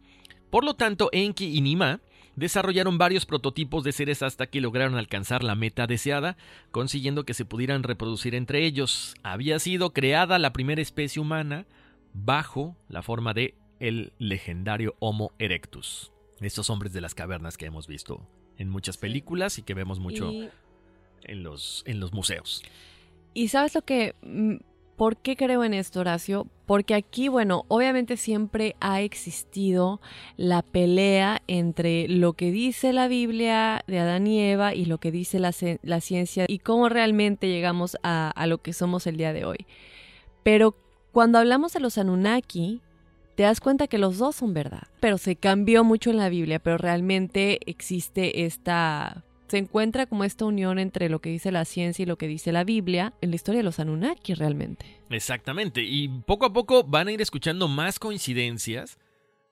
Por 0.51 0.65
lo 0.65 0.75
tanto, 0.75 1.09
Enki 1.13 1.57
y 1.57 1.61
Nima 1.61 2.01
desarrollaron 2.37 2.99
varios 2.99 3.27
prototipos 3.27 3.85
de 3.85 3.93
seres 3.93 4.23
hasta 4.23 4.47
que 4.47 4.61
lograron 4.61 4.97
alcanzar 4.97 5.43
la 5.43 5.55
meta 5.55 5.87
deseada, 5.87 6.37
consiguiendo 6.71 7.25
que 7.25 7.35
se 7.35 7.45
pudieran 7.45 7.83
reproducir 7.83 8.35
entre 8.35 8.65
ellos. 8.65 9.15
Había 9.23 9.59
sido 9.59 9.93
creada 9.93 10.39
la 10.39 10.53
primera 10.53 10.83
especie 10.83 11.21
humana 11.21 11.67
bajo 12.13 12.77
la 12.89 13.03
forma 13.03 13.35
de 13.35 13.55
el 13.79 14.13
legendario 14.19 14.95
Homo 14.99 15.33
erectus. 15.39 16.13
Estos 16.41 16.71
hombres 16.71 16.93
de 16.93 17.01
las 17.01 17.15
cavernas 17.15 17.57
que 17.57 17.67
hemos 17.67 17.87
visto 17.87 18.27
en 18.57 18.69
muchas 18.69 18.97
películas 18.97 19.59
y 19.59 19.63
que 19.63 19.75
vemos 19.75 19.99
mucho 19.99 20.31
en, 21.23 21.43
los, 21.43 21.83
en 21.87 22.01
los 22.01 22.13
museos. 22.13 22.63
Y 23.35 23.49
sabes 23.49 23.75
lo 23.75 23.83
que 23.83 24.15
¿Por 25.01 25.17
qué 25.17 25.35
creo 25.35 25.65
en 25.65 25.73
esto, 25.73 26.01
Horacio? 26.01 26.47
Porque 26.67 26.95
aquí, 26.95 27.29
bueno, 27.29 27.65
obviamente 27.69 28.19
siempre 28.19 28.77
ha 28.81 29.01
existido 29.01 29.99
la 30.37 30.61
pelea 30.61 31.41
entre 31.47 32.07
lo 32.07 32.35
que 32.35 32.51
dice 32.51 32.93
la 32.93 33.09
Biblia 33.09 33.83
de 33.87 33.99
Adán 33.99 34.27
y 34.27 34.43
Eva 34.43 34.75
y 34.75 34.85
lo 34.85 34.99
que 34.99 35.11
dice 35.11 35.39
la, 35.39 35.53
ciencia 36.03 36.45
y 36.47 36.59
cómo 36.59 36.91
realmente 36.91 37.49
llegamos 37.49 37.97
a, 38.03 38.29
a 38.29 38.47
lo 38.47 38.59
que 38.59 38.75
somos 38.75 39.07
el 39.07 39.17
día 39.17 39.33
de 39.33 39.47
hoy. 39.47 39.65
Pero 40.43 40.75
cuando 41.13 41.39
hablamos 41.39 41.73
de 41.73 41.81
los 41.81 41.97
Anunnaki, 41.97 42.83
te 43.37 43.45
das 43.45 43.63
cuenta 43.63 43.87
que 43.87 43.97
los 43.97 44.19
dos 44.19 44.37
son 44.37 44.53
verdad. 44.53 44.83
Pero 45.01 45.17
se 45.17 45.35
cambió 45.35 45.83
mucho 45.83 46.11
en 46.11 46.19
la 46.19 46.29
Biblia, 46.29 46.59
pero 46.59 46.77
realmente 46.77 47.59
existe 47.65 48.45
esta 48.45 49.25
se 49.51 49.59
encuentra 49.59 50.07
como 50.07 50.23
esta 50.23 50.45
unión 50.45 50.79
entre 50.79 51.09
lo 51.09 51.21
que 51.21 51.31
dice 51.31 51.51
la 51.51 51.65
ciencia 51.65 52.05
y 52.05 52.07
lo 52.07 52.17
que 52.17 52.29
dice 52.29 52.53
la 52.53 52.63
Biblia 52.63 53.15
en 53.21 53.31
la 53.31 53.37
historia 53.37 53.59
de 53.59 53.65
los 53.65 53.81
Anunnaki 53.81 54.35
realmente. 54.35 54.87
Exactamente, 55.11 55.83
y 55.83 56.09
poco 56.09 56.47
a 56.47 56.53
poco 56.53 56.85
van 56.85 57.09
a 57.09 57.13
ir 57.13 57.21
escuchando 57.21 57.67
más 57.67 57.99
coincidencias 57.99 58.99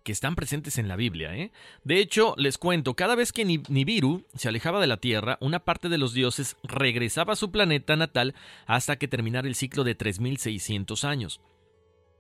que 0.05 0.13
están 0.13 0.37
presentes 0.37 0.79
en 0.79 0.87
la 0.87 0.97
Biblia. 0.97 1.37
¿eh? 1.37 1.51
De 1.83 1.99
hecho, 1.99 2.35
les 2.39 2.59
cuento, 2.59 2.95
cada 2.95 3.17
vez 3.17 3.33
que 3.33 3.45
Nibiru 3.45 4.25
se 4.35 4.49
alejaba 4.49 4.81
de 4.81 4.87
la 4.87 4.99
Tierra, 4.99 5.37
una 5.41 5.59
parte 5.59 5.89
de 5.89 5.99
los 5.99 6.15
dioses 6.15 6.57
regresaba 6.63 7.33
a 7.33 7.37
su 7.37 7.51
planeta 7.51 7.97
natal 7.97 8.35
hasta 8.67 8.97
que 8.97 9.09
terminara 9.09 9.49
el 9.49 9.57
ciclo 9.57 9.83
de 9.85 9.97
3600 9.97 11.05
años. 11.05 11.41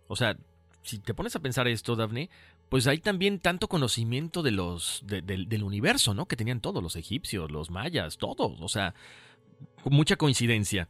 O 0.09 0.16
sea, 0.16 0.37
si 0.83 0.99
te 0.99 1.14
pones 1.14 1.37
a 1.37 1.41
pensar 1.41 1.68
esto, 1.68 1.97
Daphne, 1.97 2.29
pues 2.68 2.86
hay 2.86 2.98
también 2.98 3.38
tanto 3.38 3.68
conocimiento 3.68 4.42
del 4.42 5.62
universo, 5.62 6.14
¿no? 6.14 6.26
Que 6.26 6.36
tenían 6.36 6.60
todos 6.60 6.82
los 6.82 6.96
egipcios, 6.96 7.50
los 7.50 7.70
mayas, 7.70 8.18
todos, 8.18 8.60
o 8.60 8.68
sea, 8.68 8.94
mucha 9.84 10.16
coincidencia. 10.16 10.88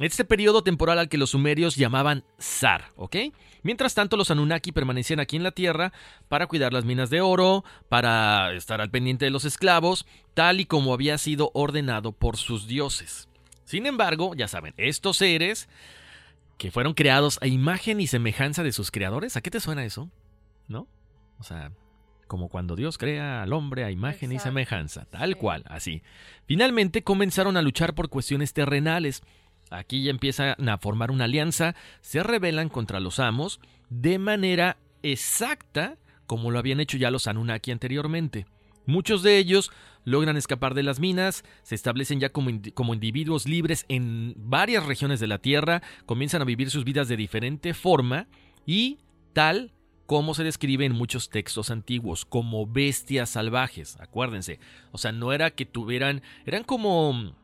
Este 0.00 0.24
periodo 0.24 0.64
temporal 0.64 0.98
al 0.98 1.08
que 1.08 1.18
los 1.18 1.30
sumerios 1.30 1.76
llamaban 1.76 2.24
Zar, 2.40 2.90
¿ok? 2.96 3.16
Mientras 3.62 3.94
tanto, 3.94 4.16
los 4.16 4.30
Anunnaki 4.30 4.72
permanecían 4.72 5.20
aquí 5.20 5.36
en 5.36 5.44
la 5.44 5.52
Tierra 5.52 5.92
para 6.28 6.48
cuidar 6.48 6.72
las 6.72 6.84
minas 6.84 7.10
de 7.10 7.20
oro, 7.20 7.64
para 7.88 8.52
estar 8.54 8.80
al 8.80 8.90
pendiente 8.90 9.24
de 9.24 9.30
los 9.30 9.44
esclavos, 9.44 10.04
tal 10.34 10.58
y 10.60 10.66
como 10.66 10.92
había 10.92 11.16
sido 11.16 11.52
ordenado 11.54 12.10
por 12.10 12.36
sus 12.36 12.66
dioses. 12.66 13.28
Sin 13.64 13.86
embargo, 13.86 14.34
ya 14.34 14.48
saben, 14.48 14.74
estos 14.76 15.18
seres 15.18 15.68
que 16.58 16.72
fueron 16.72 16.94
creados 16.94 17.38
a 17.40 17.46
imagen 17.46 18.00
y 18.00 18.08
semejanza 18.08 18.64
de 18.64 18.72
sus 18.72 18.90
creadores, 18.90 19.36
¿a 19.36 19.42
qué 19.42 19.50
te 19.50 19.60
suena 19.60 19.84
eso? 19.84 20.10
¿No? 20.66 20.88
O 21.44 21.46
sea, 21.46 21.72
como 22.26 22.48
cuando 22.48 22.74
Dios 22.74 22.96
crea 22.96 23.42
al 23.42 23.52
hombre 23.52 23.84
a 23.84 23.90
imagen 23.90 24.32
y 24.32 24.38
semejanza, 24.38 25.04
tal 25.04 25.36
cual, 25.36 25.62
así. 25.66 26.00
Finalmente 26.46 27.04
comenzaron 27.04 27.58
a 27.58 27.62
luchar 27.62 27.94
por 27.94 28.08
cuestiones 28.08 28.54
terrenales. 28.54 29.22
Aquí 29.70 30.02
ya 30.04 30.10
empiezan 30.10 30.66
a 30.66 30.78
formar 30.78 31.10
una 31.10 31.24
alianza, 31.24 31.74
se 32.00 32.22
rebelan 32.22 32.70
contra 32.70 32.98
los 32.98 33.20
amos 33.20 33.60
de 33.90 34.18
manera 34.18 34.78
exacta 35.02 35.98
como 36.26 36.50
lo 36.50 36.58
habían 36.58 36.80
hecho 36.80 36.96
ya 36.96 37.10
los 37.10 37.26
Anunnaki 37.26 37.72
anteriormente. 37.72 38.46
Muchos 38.86 39.22
de 39.22 39.36
ellos 39.36 39.70
logran 40.04 40.38
escapar 40.38 40.72
de 40.72 40.82
las 40.82 41.00
minas, 41.00 41.44
se 41.62 41.74
establecen 41.74 42.20
ya 42.20 42.30
como, 42.30 42.50
como, 42.72 42.94
individuos 42.94 43.46
libres 43.46 43.84
en 43.88 44.32
varias 44.38 44.86
regiones 44.86 45.20
de 45.20 45.26
la 45.26 45.36
Tierra, 45.36 45.82
comienzan 46.06 46.40
a 46.40 46.46
vivir 46.46 46.70
sus 46.70 46.84
vidas 46.84 47.06
de 47.08 47.18
diferente 47.18 47.74
forma 47.74 48.28
y 48.64 49.00
tal 49.34 49.74
como 50.06 50.34
se 50.34 50.44
describe 50.44 50.84
en 50.84 50.92
muchos 50.92 51.30
textos 51.30 51.70
antiguos, 51.70 52.24
como 52.24 52.66
bestias 52.66 53.30
salvajes, 53.30 53.98
acuérdense. 54.00 54.58
O 54.92 54.98
sea, 54.98 55.12
no 55.12 55.32
era 55.32 55.50
que 55.50 55.64
tuvieran, 55.66 56.22
eran 56.46 56.64
como 56.64 57.34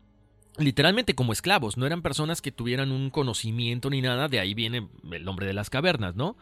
literalmente 0.58 1.14
como 1.14 1.32
esclavos, 1.32 1.76
no 1.76 1.86
eran 1.86 2.02
personas 2.02 2.42
que 2.42 2.52
tuvieran 2.52 2.92
un 2.92 3.10
conocimiento 3.10 3.88
ni 3.90 4.02
nada, 4.02 4.28
de 4.28 4.40
ahí 4.40 4.54
viene 4.54 4.88
el 5.10 5.24
nombre 5.24 5.46
de 5.46 5.54
las 5.54 5.70
cavernas, 5.70 6.14
¿no? 6.16 6.36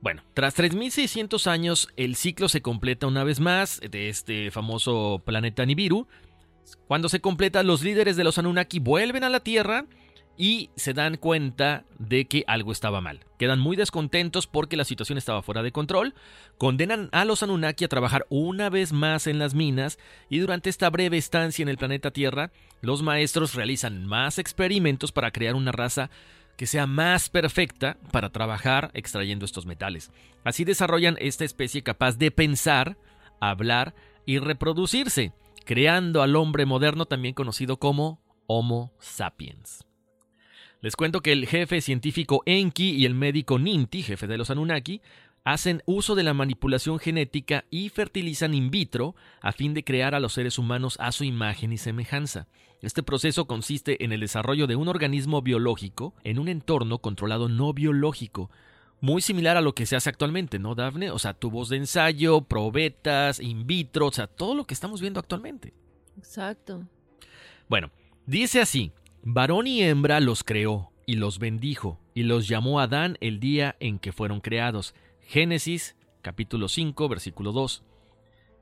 Bueno, 0.00 0.22
tras 0.34 0.54
3600 0.54 1.46
años, 1.46 1.88
el 1.96 2.16
ciclo 2.16 2.48
se 2.48 2.60
completa 2.60 3.06
una 3.06 3.24
vez 3.24 3.40
más 3.40 3.80
de 3.80 4.08
este 4.08 4.50
famoso 4.50 5.22
planeta 5.24 5.64
Nibiru. 5.64 6.06
Cuando 6.86 7.08
se 7.08 7.20
completa, 7.20 7.62
los 7.62 7.82
líderes 7.82 8.16
de 8.16 8.24
los 8.24 8.38
Anunnaki 8.38 8.78
vuelven 8.78 9.24
a 9.24 9.30
la 9.30 9.40
Tierra 9.40 9.86
y 10.36 10.70
se 10.76 10.92
dan 10.92 11.16
cuenta 11.16 11.84
de 11.98 12.26
que 12.26 12.44
algo 12.46 12.72
estaba 12.72 13.00
mal. 13.00 13.20
Quedan 13.38 13.58
muy 13.58 13.76
descontentos 13.76 14.46
porque 14.46 14.76
la 14.76 14.84
situación 14.84 15.18
estaba 15.18 15.42
fuera 15.42 15.62
de 15.62 15.72
control, 15.72 16.14
condenan 16.58 17.08
a 17.12 17.24
los 17.24 17.42
Anunnaki 17.42 17.84
a 17.84 17.88
trabajar 17.88 18.26
una 18.28 18.70
vez 18.70 18.92
más 18.92 19.26
en 19.26 19.38
las 19.38 19.54
minas 19.54 19.98
y 20.28 20.38
durante 20.38 20.70
esta 20.70 20.90
breve 20.90 21.16
estancia 21.16 21.62
en 21.62 21.68
el 21.68 21.78
planeta 21.78 22.10
Tierra, 22.10 22.50
los 22.80 23.02
maestros 23.02 23.54
realizan 23.54 24.06
más 24.06 24.38
experimentos 24.38 25.12
para 25.12 25.30
crear 25.30 25.54
una 25.54 25.72
raza 25.72 26.10
que 26.56 26.66
sea 26.66 26.86
más 26.86 27.28
perfecta 27.28 27.98
para 28.12 28.30
trabajar 28.30 28.90
extrayendo 28.94 29.44
estos 29.44 29.66
metales. 29.66 30.10
Así 30.44 30.64
desarrollan 30.64 31.16
esta 31.20 31.44
especie 31.44 31.82
capaz 31.82 32.16
de 32.16 32.30
pensar, 32.30 32.96
hablar 33.40 33.94
y 34.24 34.38
reproducirse, 34.38 35.32
creando 35.64 36.22
al 36.22 36.36
hombre 36.36 36.64
moderno 36.64 37.06
también 37.06 37.34
conocido 37.34 37.78
como 37.78 38.20
Homo 38.46 38.92
sapiens. 38.98 39.84
Les 40.86 40.94
cuento 40.94 41.20
que 41.20 41.32
el 41.32 41.48
jefe 41.48 41.80
científico 41.80 42.44
Enki 42.46 42.90
y 42.90 43.06
el 43.06 43.14
médico 43.14 43.58
Ninti, 43.58 44.04
jefe 44.04 44.28
de 44.28 44.38
los 44.38 44.50
Anunnaki, 44.50 45.02
hacen 45.42 45.82
uso 45.84 46.14
de 46.14 46.22
la 46.22 46.32
manipulación 46.32 47.00
genética 47.00 47.64
y 47.70 47.88
fertilizan 47.88 48.54
in 48.54 48.70
vitro 48.70 49.16
a 49.40 49.50
fin 49.50 49.74
de 49.74 49.82
crear 49.82 50.14
a 50.14 50.20
los 50.20 50.34
seres 50.34 50.60
humanos 50.60 50.96
a 51.00 51.10
su 51.10 51.24
imagen 51.24 51.72
y 51.72 51.76
semejanza. 51.76 52.46
Este 52.82 53.02
proceso 53.02 53.48
consiste 53.48 54.04
en 54.04 54.12
el 54.12 54.20
desarrollo 54.20 54.68
de 54.68 54.76
un 54.76 54.86
organismo 54.86 55.42
biológico 55.42 56.14
en 56.22 56.38
un 56.38 56.46
entorno 56.46 56.98
controlado 56.98 57.48
no 57.48 57.72
biológico, 57.72 58.48
muy 59.00 59.22
similar 59.22 59.56
a 59.56 59.62
lo 59.62 59.74
que 59.74 59.86
se 59.86 59.96
hace 59.96 60.08
actualmente, 60.08 60.60
¿no, 60.60 60.76
Dafne? 60.76 61.10
O 61.10 61.18
sea, 61.18 61.34
tubos 61.34 61.68
de 61.68 61.78
ensayo, 61.78 62.42
probetas, 62.42 63.40
in 63.40 63.66
vitro, 63.66 64.06
o 64.06 64.12
sea, 64.12 64.28
todo 64.28 64.54
lo 64.54 64.68
que 64.68 64.74
estamos 64.74 65.00
viendo 65.00 65.18
actualmente. 65.18 65.74
Exacto. 66.16 66.86
Bueno, 67.68 67.90
dice 68.24 68.60
así, 68.60 68.92
varón 69.28 69.66
y 69.66 69.82
hembra 69.82 70.20
los 70.20 70.44
creó 70.44 70.92
y 71.04 71.16
los 71.16 71.40
bendijo 71.40 71.98
y 72.14 72.22
los 72.22 72.46
llamó 72.46 72.78
Adán 72.78 73.18
el 73.20 73.40
día 73.40 73.74
en 73.80 73.98
que 73.98 74.12
fueron 74.12 74.40
creados. 74.40 74.94
Génesis 75.20 75.96
capítulo 76.22 76.68
5 76.68 77.08
versículo 77.08 77.50
2. 77.50 77.82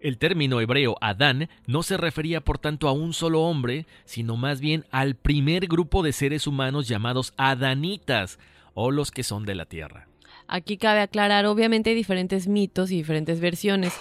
El 0.01 0.17
término 0.17 0.63
hebreo 0.63 0.97
Adán 1.03 1.51
no 1.67 1.83
se 1.83 1.99
refería 1.99 2.41
por 2.41 2.59
tanto 2.59 2.89
a 2.89 2.93
un 2.93 3.13
solo 3.13 3.43
hombre, 3.43 3.87
sino 4.07 4.39
más 4.39 4.61
bien 4.61 4.87
al 4.91 5.17
primer 5.17 5.67
grupo 5.67 6.03
de 6.03 6.13
seres 6.13 6.47
humanos 6.47 6.89
llamados 6.89 7.35
adanitas, 7.37 8.39
o 8.73 8.91
los 8.91 9.11
que 9.11 9.23
son 9.23 9.45
de 9.45 9.55
la 9.55 9.67
tierra. 9.67 10.09
Aquí 10.47 10.77
cabe 10.77 11.01
aclarar, 11.01 11.47
obviamente 11.47 11.91
hay 11.91 11.97
diferentes 11.97 12.49
mitos 12.49 12.91
y 12.91 12.97
diferentes 12.97 13.41
versiones. 13.41 13.95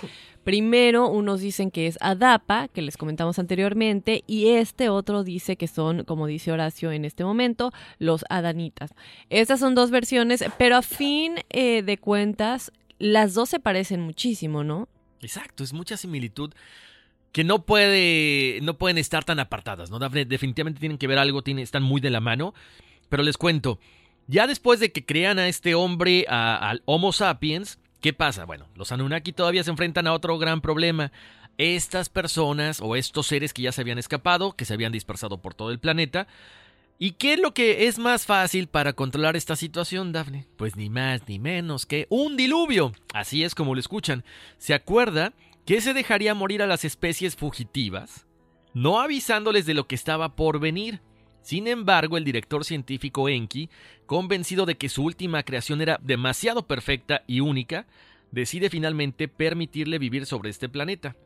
Primero, 0.44 1.08
unos 1.08 1.40
dicen 1.40 1.72
que 1.72 1.88
es 1.88 1.98
Adapa, 2.02 2.68
que 2.68 2.82
les 2.82 2.98
comentamos 2.98 3.40
anteriormente, 3.40 4.24
y 4.28 4.50
este 4.50 4.90
otro 4.90 5.24
dice 5.24 5.56
que 5.56 5.68
son, 5.68 6.04
como 6.04 6.28
dice 6.28 6.52
Horacio 6.52 6.92
en 6.92 7.06
este 7.06 7.24
momento, 7.24 7.72
los 7.98 8.26
Adanitas. 8.30 8.94
Estas 9.30 9.62
son 9.62 9.74
dos 9.74 9.90
versiones, 9.90 10.44
pero 10.58 10.76
a 10.76 10.82
fin 10.82 11.36
eh, 11.50 11.82
de 11.82 11.98
cuentas, 11.98 12.74
las 13.00 13.34
dos 13.34 13.50
se 13.50 13.60
parecen 13.60 14.02
muchísimo, 14.02 14.66
¿no? 14.66 14.90
Exacto, 15.22 15.64
es 15.64 15.72
mucha 15.72 15.96
similitud 15.96 16.54
que 17.32 17.44
no 17.44 17.66
puede, 17.66 18.60
no 18.62 18.78
pueden 18.78 18.98
estar 18.98 19.24
tan 19.24 19.40
apartadas, 19.40 19.90
¿no? 19.90 19.98
Definitivamente 19.98 20.80
tienen 20.80 20.98
que 20.98 21.08
ver 21.08 21.18
algo, 21.18 21.42
están 21.46 21.84
muy 21.84 22.00
de 22.00 22.12
la 22.12 22.20
mano. 22.20 22.54
Pero 23.10 23.24
les 23.24 23.38
cuento, 23.38 23.80
ya 24.28 24.48
después 24.48 24.80
de 24.80 24.92
que 24.92 25.06
crean 25.06 25.40
a 25.40 25.48
este 25.48 25.76
hombre, 25.76 26.26
al 26.28 26.82
Homo 26.86 27.12
sapiens, 27.12 27.80
¿qué 28.02 28.14
pasa? 28.14 28.46
Bueno, 28.46 28.68
los 28.76 28.92
Anunnaki 28.92 29.34
todavía 29.34 29.64
se 29.64 29.72
enfrentan 29.72 30.08
a 30.08 30.14
otro 30.14 30.38
gran 30.38 30.62
problema. 30.62 31.12
Estas 31.58 32.10
personas 32.10 32.80
o 32.82 32.96
estos 32.96 33.28
seres 33.28 33.54
que 33.54 33.62
ya 33.62 33.72
se 33.72 33.82
habían 33.82 34.00
escapado, 34.00 34.54
que 34.54 34.66
se 34.66 34.74
habían 34.74 34.92
dispersado 34.92 35.38
por 35.38 35.54
todo 35.54 35.72
el 35.72 35.80
planeta, 35.80 36.28
¿Y 37.00 37.12
qué 37.12 37.34
es 37.34 37.40
lo 37.40 37.54
que 37.54 37.88
es 37.88 38.00
más 38.00 38.26
fácil 38.26 38.68
para 38.68 38.94
controlar 38.94 39.36
esta 39.36 39.56
situación, 39.56 40.12
Dafne? 40.12 40.46
Pues 40.58 40.76
ni 40.76 40.90
más 40.90 41.28
ni 41.28 41.40
menos 41.40 41.86
que 41.86 42.08
un 42.10 42.38
diluvio. 42.38 42.94
Así 43.14 43.44
es 43.44 43.56
como 43.56 43.74
lo 43.74 43.80
escuchan. 43.80 44.24
¿Se 44.58 44.74
acuerda 44.74 45.34
que 45.66 45.82
se 45.82 45.94
dejaría 45.94 46.34
morir 46.34 46.62
a 46.62 46.68
las 46.68 46.86
especies 46.86 47.36
fugitivas? 47.36 48.26
No 48.74 49.02
avisándoles 49.02 49.66
de 49.66 49.74
lo 49.74 49.88
que 49.88 49.96
estaba 49.96 50.36
por 50.36 50.60
venir. 50.60 51.02
Sin 51.44 51.68
embargo, 51.68 52.18
el 52.18 52.24
director 52.24 52.64
científico 52.64 53.28
Enki, 53.28 53.70
convencido 54.06 54.66
de 54.66 54.76
que 54.76 54.88
su 54.88 55.04
última 55.04 55.44
creación 55.44 55.82
era 55.82 56.00
demasiado 56.02 56.66
perfecta 56.66 57.24
y 57.28 57.42
única, 57.42 57.86
decide 58.32 58.70
finalmente 58.70 59.28
permitirle 59.28 60.00
vivir 60.00 60.26
sobre 60.26 60.50
este 60.50 60.70
planeta. 60.70 61.18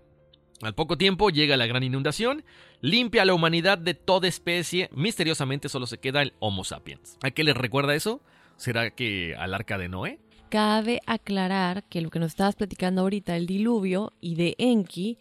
Al 0.64 0.74
poco 0.74 0.98
tiempo 0.98 1.30
llega 1.30 1.56
la 1.56 1.68
gran 1.68 1.84
inundación, 1.84 2.44
limpia 2.82 3.22
a 3.22 3.26
la 3.26 3.36
humanidad 3.36 3.78
de 3.78 3.94
toda 3.94 4.28
especie, 4.28 4.90
misteriosamente 4.92 5.70
solo 5.70 5.86
se 5.86 6.00
queda 6.00 6.24
el 6.24 6.34
Homo 6.40 6.64
sapiens. 6.64 7.20
¿A 7.22 7.30
qué 7.30 7.44
les 7.44 7.56
recuerda 7.56 7.94
eso? 7.94 8.22
¿Será 8.56 8.90
que 8.90 9.36
al 9.36 9.54
arca 9.54 9.78
de 9.78 9.88
Noé? 9.88 10.20
Cabe 10.50 11.00
aclarar 11.06 11.84
que 11.84 12.02
lo 12.02 12.10
que 12.10 12.18
nos 12.18 12.32
estabas 12.32 12.56
platicando 12.56 13.02
ahorita, 13.02 13.36
el 13.36 13.46
diluvio 13.46 14.14
y 14.20 14.34
de 14.34 14.56
Enki, 14.58 15.20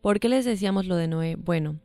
¿por 0.00 0.18
qué 0.18 0.28
les 0.28 0.44
decíamos 0.44 0.86
lo 0.86 0.96
de 0.96 1.06
Noé? 1.06 1.36
Bueno, 1.36 1.78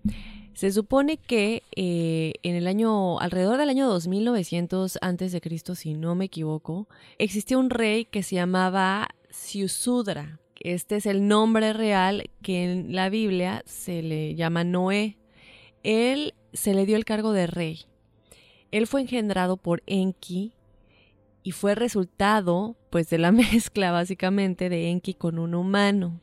se 0.60 0.72
supone 0.72 1.18
que 1.18 1.64
eh, 1.76 2.34
en 2.44 2.56
el 2.56 2.68
año, 2.68 3.20
alrededor 3.20 3.58
del 3.58 3.70
año 3.70 3.88
2900 3.88 5.00
antes 5.02 5.32
de 5.32 5.42
Cristo, 5.42 5.76
si 5.76 5.94
no 5.94 6.16
me 6.16 6.26
equivoco, 6.26 6.88
existía 7.18 7.58
un 7.58 7.70
rey 7.70 8.06
que 8.06 8.24
se 8.24 8.36
llamaba 8.36 9.10
Siusudra 9.30 10.40
este 10.60 10.98
es 10.98 11.06
el 11.06 11.28
nombre 11.28 11.72
real 11.72 12.30
que 12.42 12.66
en 12.66 12.94
la 12.94 13.10
Biblia 13.10 13.64
se 13.66 14.02
le 14.02 14.36
llama 14.36 14.66
Noé. 14.66 15.18
Él 15.84 16.34
se 16.52 16.74
le 16.74 16.86
dio 16.86 16.98
el 16.98 17.06
cargo 17.06 17.32
de 17.32 17.48
rey. 17.48 17.86
Él 18.72 18.86
fue 18.86 19.02
engendrado 19.02 19.56
por 19.56 19.82
Enki 19.88 20.54
y 21.44 21.52
fue 21.52 21.76
resultado 21.76 22.76
pues 22.90 23.10
de 23.10 23.20
la 23.20 23.32
mezcla 23.32 23.92
básicamente 23.92 24.70
de 24.70 24.90
Enki 24.90 25.14
con 25.14 25.40
un 25.40 25.56
humano. 25.56 26.20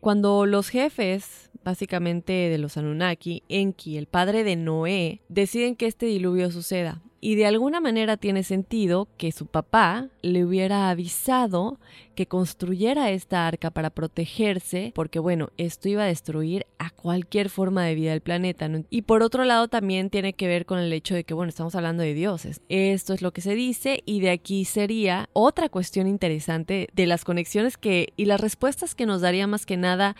Cuando 0.00 0.46
los 0.46 0.70
jefes 0.70 1.50
básicamente 1.64 2.32
de 2.32 2.58
los 2.58 2.76
Anunnaki, 2.76 3.42
Enki, 3.48 3.96
el 3.96 4.06
padre 4.06 4.44
de 4.44 4.56
Noé, 4.56 5.20
deciden 5.28 5.76
que 5.76 5.86
este 5.86 6.06
diluvio 6.06 6.50
suceda 6.50 7.02
y 7.24 7.36
de 7.36 7.46
alguna 7.46 7.80
manera 7.80 8.16
tiene 8.16 8.42
sentido 8.42 9.06
que 9.16 9.30
su 9.30 9.46
papá 9.46 10.08
le 10.22 10.44
hubiera 10.44 10.90
avisado 10.90 11.78
que 12.16 12.26
construyera 12.26 13.12
esta 13.12 13.46
arca 13.46 13.70
para 13.70 13.90
protegerse, 13.90 14.90
porque 14.92 15.20
bueno, 15.20 15.50
esto 15.56 15.88
iba 15.88 16.02
a 16.02 16.06
destruir 16.06 16.66
a 16.80 16.90
cualquier 16.90 17.48
forma 17.48 17.84
de 17.84 17.94
vida 17.94 18.10
del 18.10 18.22
planeta. 18.22 18.68
Y 18.90 19.02
por 19.02 19.22
otro 19.22 19.44
lado 19.44 19.68
también 19.68 20.10
tiene 20.10 20.32
que 20.32 20.48
ver 20.48 20.66
con 20.66 20.80
el 20.80 20.92
hecho 20.92 21.14
de 21.14 21.22
que, 21.22 21.32
bueno, 21.32 21.50
estamos 21.50 21.76
hablando 21.76 22.02
de 22.02 22.12
dioses. 22.12 22.60
Esto 22.68 23.14
es 23.14 23.22
lo 23.22 23.32
que 23.32 23.40
se 23.40 23.54
dice 23.54 24.02
y 24.04 24.18
de 24.18 24.30
aquí 24.30 24.64
sería 24.64 25.30
otra 25.32 25.68
cuestión 25.68 26.08
interesante 26.08 26.88
de 26.92 27.06
las 27.06 27.24
conexiones 27.24 27.78
que 27.78 28.12
y 28.16 28.24
las 28.24 28.40
respuestas 28.40 28.96
que 28.96 29.06
nos 29.06 29.20
daría 29.20 29.46
más 29.46 29.64
que 29.64 29.76
nada 29.76 30.16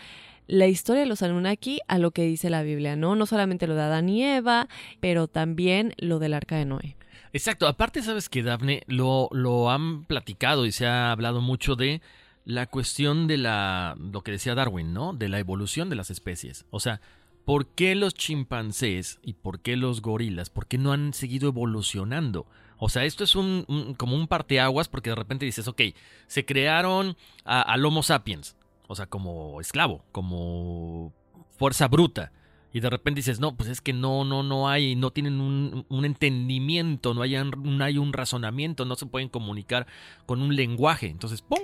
la 0.46 0.66
historia 0.66 1.02
de 1.02 1.08
los 1.08 1.22
Anunnaki 1.22 1.80
a 1.88 1.98
lo 1.98 2.10
que 2.10 2.22
dice 2.22 2.50
la 2.50 2.62
Biblia, 2.62 2.96
¿no? 2.96 3.16
No 3.16 3.26
solamente 3.26 3.66
lo 3.66 3.74
de 3.74 3.82
Adán 3.82 4.08
y 4.08 4.24
Eva, 4.24 4.68
pero 5.00 5.28
también 5.28 5.94
lo 5.98 6.18
del 6.18 6.34
arca 6.34 6.56
de 6.56 6.64
Noé. 6.64 6.96
Exacto, 7.32 7.66
aparte 7.66 8.02
sabes 8.02 8.28
que 8.28 8.42
Daphne 8.42 8.82
lo, 8.86 9.28
lo 9.32 9.70
han 9.70 10.04
platicado 10.04 10.66
y 10.66 10.72
se 10.72 10.86
ha 10.86 11.12
hablado 11.12 11.40
mucho 11.40 11.76
de 11.76 12.02
la 12.44 12.66
cuestión 12.66 13.26
de 13.26 13.38
la, 13.38 13.96
lo 13.98 14.22
que 14.22 14.32
decía 14.32 14.54
Darwin, 14.54 14.92
¿no? 14.92 15.12
De 15.12 15.28
la 15.28 15.38
evolución 15.38 15.88
de 15.88 15.96
las 15.96 16.10
especies. 16.10 16.66
O 16.70 16.80
sea, 16.80 17.00
¿por 17.44 17.66
qué 17.66 17.94
los 17.94 18.14
chimpancés 18.14 19.18
y 19.22 19.34
por 19.34 19.60
qué 19.60 19.76
los 19.76 20.02
gorilas, 20.02 20.50
por 20.50 20.66
qué 20.66 20.78
no 20.78 20.92
han 20.92 21.14
seguido 21.14 21.48
evolucionando? 21.48 22.46
O 22.78 22.88
sea, 22.88 23.04
esto 23.04 23.22
es 23.22 23.36
un, 23.36 23.94
como 23.96 24.16
un 24.16 24.26
parteaguas 24.26 24.88
porque 24.88 25.10
de 25.10 25.16
repente 25.16 25.46
dices, 25.46 25.68
ok, 25.68 25.82
se 26.26 26.44
crearon 26.44 27.16
al 27.44 27.84
Homo 27.84 28.02
sapiens, 28.02 28.56
o 28.88 28.94
sea, 28.94 29.06
como 29.06 29.60
esclavo, 29.60 30.04
como 30.12 31.12
fuerza 31.56 31.88
bruta. 31.88 32.32
Y 32.74 32.80
de 32.80 32.88
repente 32.88 33.18
dices, 33.18 33.38
no, 33.38 33.54
pues 33.54 33.68
es 33.68 33.80
que 33.80 33.92
no, 33.92 34.24
no, 34.24 34.42
no 34.42 34.68
hay, 34.68 34.96
no 34.96 35.10
tienen 35.10 35.40
un, 35.40 35.84
un 35.88 36.04
entendimiento, 36.04 37.12
no 37.12 37.22
hay, 37.22 37.36
no 37.36 37.84
hay 37.84 37.98
un 37.98 38.14
razonamiento, 38.14 38.86
no 38.86 38.96
se 38.96 39.06
pueden 39.06 39.28
comunicar 39.28 39.86
con 40.24 40.40
un 40.40 40.56
lenguaje. 40.56 41.08
Entonces, 41.08 41.42
¡pum! 41.42 41.60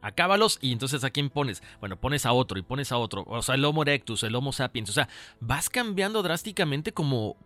Acábalos 0.00 0.58
y 0.60 0.72
entonces 0.72 1.04
¿a 1.04 1.10
quién 1.10 1.30
pones? 1.30 1.62
Bueno, 1.78 1.96
pones 1.96 2.26
a 2.26 2.32
otro 2.32 2.58
y 2.58 2.62
pones 2.62 2.90
a 2.90 2.98
otro. 2.98 3.24
O 3.28 3.42
sea, 3.42 3.54
el 3.54 3.64
Homo 3.64 3.82
erectus, 3.82 4.24
el 4.24 4.34
Homo 4.34 4.52
sapiens. 4.52 4.90
O 4.90 4.92
sea, 4.92 5.08
vas 5.38 5.68
cambiando 5.68 6.22
drásticamente 6.22 6.92
como, 6.92 7.36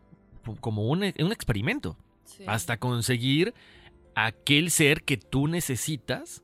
como 0.61 0.86
un, 0.86 1.01
un 1.03 1.32
experimento. 1.32 1.99
Hasta 2.47 2.78
conseguir 2.78 3.53
aquel 4.14 4.70
ser 4.70 5.03
que 5.03 5.16
tú 5.16 5.49
necesitas 5.49 6.42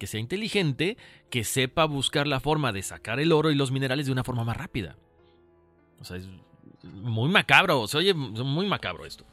que 0.00 0.06
sea 0.06 0.18
inteligente, 0.18 0.96
que 1.28 1.44
sepa 1.44 1.84
buscar 1.84 2.26
la 2.26 2.40
forma 2.40 2.72
de 2.72 2.82
sacar 2.82 3.20
el 3.20 3.32
oro 3.32 3.50
y 3.50 3.54
los 3.54 3.70
minerales 3.70 4.06
de 4.06 4.12
una 4.12 4.24
forma 4.24 4.44
más 4.44 4.56
rápida. 4.56 4.96
O 6.00 6.04
sea, 6.04 6.16
es 6.16 6.26
muy 6.82 7.28
macabro, 7.28 7.86
se 7.86 7.98
oye 7.98 8.14
muy 8.14 8.66
macabro 8.66 9.04
esto. 9.04 9.26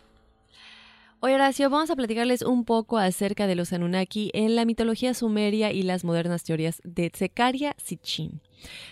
Hoy 1.21 1.31
Horacio, 1.31 1.69
vamos 1.69 1.89
a 1.89 1.95
platicarles 1.95 2.41
un 2.41 2.65
poco 2.65 2.97
acerca 2.97 3.47
de 3.47 3.55
los 3.55 3.71
Anunnaki 3.71 4.29
en 4.33 4.57
la 4.57 4.65
mitología 4.65 5.13
sumeria 5.13 5.71
y 5.71 5.83
las 5.83 6.03
modernas 6.03 6.43
teorías 6.43 6.81
de 6.83 7.09
Tsekaria 7.09 7.73
Sitchin. 7.77 8.41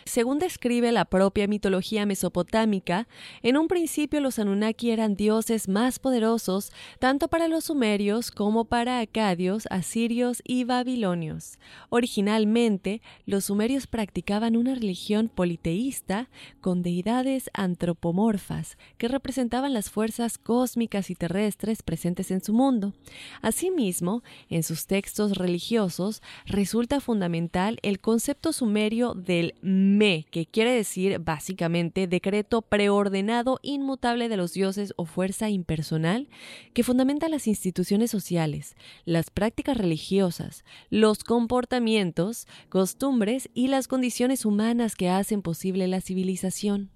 Según 0.05 0.39
describe 0.39 0.91
la 0.91 1.05
propia 1.05 1.47
mitología 1.47 2.05
mesopotámica, 2.05 3.07
en 3.41 3.57
un 3.57 3.67
principio 3.67 4.21
los 4.21 4.39
Anunnaki 4.39 4.91
eran 4.91 5.15
dioses 5.15 5.67
más 5.67 5.99
poderosos 5.99 6.71
tanto 6.99 7.27
para 7.27 7.47
los 7.47 7.65
sumerios 7.65 8.31
como 8.31 8.65
para 8.65 8.99
acadios, 8.99 9.67
asirios 9.69 10.41
y 10.45 10.63
babilonios. 10.63 11.59
Originalmente, 11.89 13.01
los 13.25 13.45
sumerios 13.45 13.87
practicaban 13.87 14.55
una 14.55 14.75
religión 14.75 15.29
politeísta 15.29 16.29
con 16.61 16.81
deidades 16.81 17.49
antropomorfas 17.53 18.77
que 18.97 19.07
representaban 19.07 19.73
las 19.73 19.89
fuerzas 19.89 20.37
cósmicas 20.37 21.09
y 21.09 21.15
terrestres 21.15 21.83
presentes 21.83 22.31
en 22.31 22.43
su 22.43 22.53
mundo. 22.53 22.93
Asimismo, 23.41 24.23
en 24.49 24.63
sus 24.63 24.87
textos 24.87 25.37
religiosos 25.37 26.21
resulta 26.45 26.99
fundamental 26.99 27.79
el 27.81 27.99
concepto 27.99 28.53
sumerio 28.53 29.13
del 29.13 29.54
me, 29.61 30.25
que 30.31 30.45
quiere 30.45 30.71
decir 30.71 31.19
básicamente 31.19 32.07
decreto 32.07 32.61
preordenado 32.61 33.59
inmutable 33.61 34.29
de 34.29 34.37
los 34.37 34.53
dioses 34.53 34.93
o 34.97 35.05
fuerza 35.05 35.49
impersonal 35.49 36.29
que 36.73 36.83
fundamenta 36.83 37.29
las 37.29 37.47
instituciones 37.47 38.11
sociales, 38.11 38.75
las 39.05 39.29
prácticas 39.29 39.77
religiosas, 39.77 40.63
los 40.89 41.23
comportamientos, 41.23 42.47
costumbres 42.69 43.49
y 43.53 43.67
las 43.67 43.87
condiciones 43.87 44.45
humanas 44.45 44.95
que 44.95 45.09
hacen 45.09 45.41
posible 45.41 45.87
la 45.87 46.01
civilización. 46.01 46.91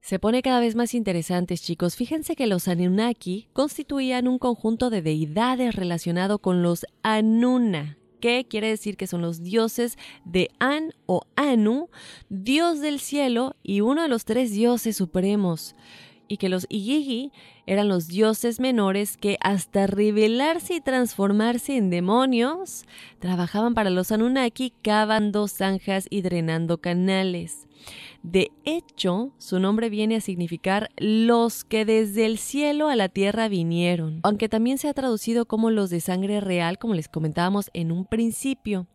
Se 0.00 0.18
pone 0.18 0.42
cada 0.42 0.60
vez 0.60 0.74
más 0.74 0.94
interesantes, 0.94 1.62
chicos. 1.62 1.96
Fíjense 1.96 2.34
que 2.34 2.46
los 2.46 2.68
Anunnaki 2.68 3.48
constituían 3.52 4.28
un 4.28 4.38
conjunto 4.38 4.90
de 4.90 5.02
deidades 5.02 5.74
relacionado 5.74 6.38
con 6.38 6.62
los 6.62 6.86
Anuna, 7.02 7.98
que 8.20 8.46
quiere 8.48 8.68
decir 8.68 8.96
que 8.96 9.06
son 9.06 9.22
los 9.22 9.42
dioses 9.42 9.98
de 10.24 10.50
An 10.58 10.94
o 11.06 11.22
Anu, 11.36 11.88
dios 12.28 12.80
del 12.80 13.00
cielo 13.00 13.56
y 13.62 13.80
uno 13.80 14.02
de 14.02 14.08
los 14.08 14.24
tres 14.24 14.52
dioses 14.52 14.96
supremos, 14.96 15.74
y 16.28 16.36
que 16.36 16.48
los 16.48 16.66
Igigi 16.68 17.32
eran 17.66 17.88
los 17.88 18.06
dioses 18.06 18.60
menores 18.60 19.16
que 19.16 19.38
hasta 19.40 19.86
revelarse 19.86 20.74
y 20.74 20.80
transformarse 20.80 21.76
en 21.76 21.90
demonios, 21.90 22.84
trabajaban 23.18 23.74
para 23.74 23.90
los 23.90 24.12
Anunnaki 24.12 24.72
cavando 24.82 25.48
zanjas 25.48 26.06
y 26.10 26.22
drenando 26.22 26.78
canales. 26.78 27.66
De 28.30 28.52
hecho, 28.66 29.32
su 29.38 29.58
nombre 29.58 29.88
viene 29.88 30.16
a 30.16 30.20
significar 30.20 30.90
los 30.98 31.64
que 31.64 31.86
desde 31.86 32.26
el 32.26 32.36
cielo 32.36 32.90
a 32.90 32.96
la 32.96 33.08
tierra 33.08 33.48
vinieron, 33.48 34.20
aunque 34.22 34.50
también 34.50 34.76
se 34.76 34.86
ha 34.86 34.92
traducido 34.92 35.46
como 35.46 35.70
los 35.70 35.88
de 35.88 36.00
sangre 36.00 36.42
real, 36.42 36.76
como 36.76 36.92
les 36.92 37.08
comentábamos 37.08 37.70
en 37.72 37.90
un 37.90 38.04
principio. 38.04 38.86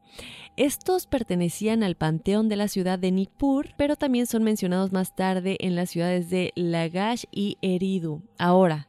Estos 0.55 1.07
pertenecían 1.07 1.81
al 1.81 1.95
panteón 1.95 2.47
de 2.47 2.57
la 2.57 2.67
ciudad 2.67 2.99
de 2.99 3.11
Nippur, 3.11 3.69
pero 3.75 3.95
también 3.95 4.27
son 4.27 4.43
mencionados 4.43 4.91
más 4.91 5.15
tarde 5.15 5.57
en 5.61 5.75
las 5.75 5.89
ciudades 5.89 6.29
de 6.29 6.51
Lagash 6.55 7.23
y 7.31 7.57
Eridu. 7.63 8.21
Ahora, 8.37 8.87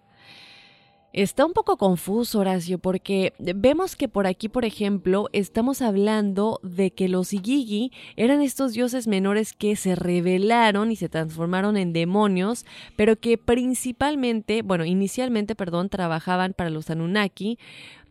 Está 1.15 1.47
un 1.47 1.53
poco 1.53 1.77
confuso, 1.77 2.41
Horacio, 2.41 2.79
porque 2.79 3.35
vemos 3.39 3.95
que 3.95 4.09
por 4.09 4.27
aquí, 4.27 4.49
por 4.49 4.65
ejemplo, 4.65 5.29
estamos 5.33 5.81
hablando 5.81 6.59
de 6.65 6.91
que 6.91 7.09
los 7.09 7.33
Igigi 7.33 7.93
eran 8.17 8.43
estos 8.43 8.73
dioses 8.73 9.07
menores 9.07 9.53
que 9.53 9.77
se 9.77 9.95
rebelaron 9.95 10.91
y 10.91 10.97
se 10.97 11.09
transformaron 11.09 11.77
en 11.77 11.93
demonios, 11.93 12.67
pero 12.97 13.15
que 13.15 13.39
principalmente, 13.39 14.63
bueno, 14.63 14.85
inicialmente, 14.85 15.55
perdón, 15.55 15.89
trabajaban 15.89 16.53
para 16.53 16.71
los 16.71 16.91
Anunnaki, 16.91 17.61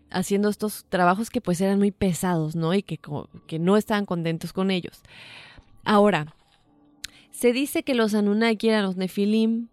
haciendo 0.10 0.48
estos 0.48 0.86
trabajos 0.88 1.30
que 1.30 1.42
pues 1.42 1.60
eran 1.60 1.80
muy 1.80 1.92
pesados, 1.92 2.56
¿no? 2.56 2.74
Y 2.74 2.84
que, 2.84 3.02
que 3.48 3.60
no 3.60 3.76
estaban 3.76 4.06
contentos 4.06 4.54
con 4.54 4.72
ellos. 4.72 5.02
Ahora, 5.84 6.34
se 7.32 7.52
dice 7.52 7.84
que 7.84 7.96
los 7.96 8.14
Anunnaki 8.14 8.70
eran 8.70 8.86
los 8.86 8.96
Nefilim, 8.96 9.68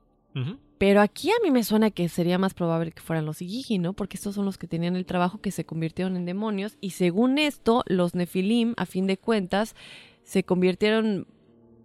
pero 0.80 1.02
aquí 1.02 1.28
a 1.28 1.34
mí 1.44 1.50
me 1.50 1.62
suena 1.62 1.90
que 1.90 2.08
sería 2.08 2.38
más 2.38 2.54
probable 2.54 2.92
que 2.92 3.02
fueran 3.02 3.26
los 3.26 3.42
Igigi, 3.42 3.78
¿no? 3.78 3.92
Porque 3.92 4.16
estos 4.16 4.34
son 4.34 4.46
los 4.46 4.56
que 4.56 4.66
tenían 4.66 4.96
el 4.96 5.04
trabajo 5.04 5.38
que 5.38 5.50
se 5.50 5.66
convirtieron 5.66 6.16
en 6.16 6.24
demonios. 6.24 6.78
Y 6.80 6.92
según 6.92 7.38
esto, 7.38 7.82
los 7.84 8.14
Nefilim, 8.14 8.72
a 8.78 8.86
fin 8.86 9.06
de 9.06 9.18
cuentas, 9.18 9.76
se 10.24 10.42
convirtieron 10.42 11.26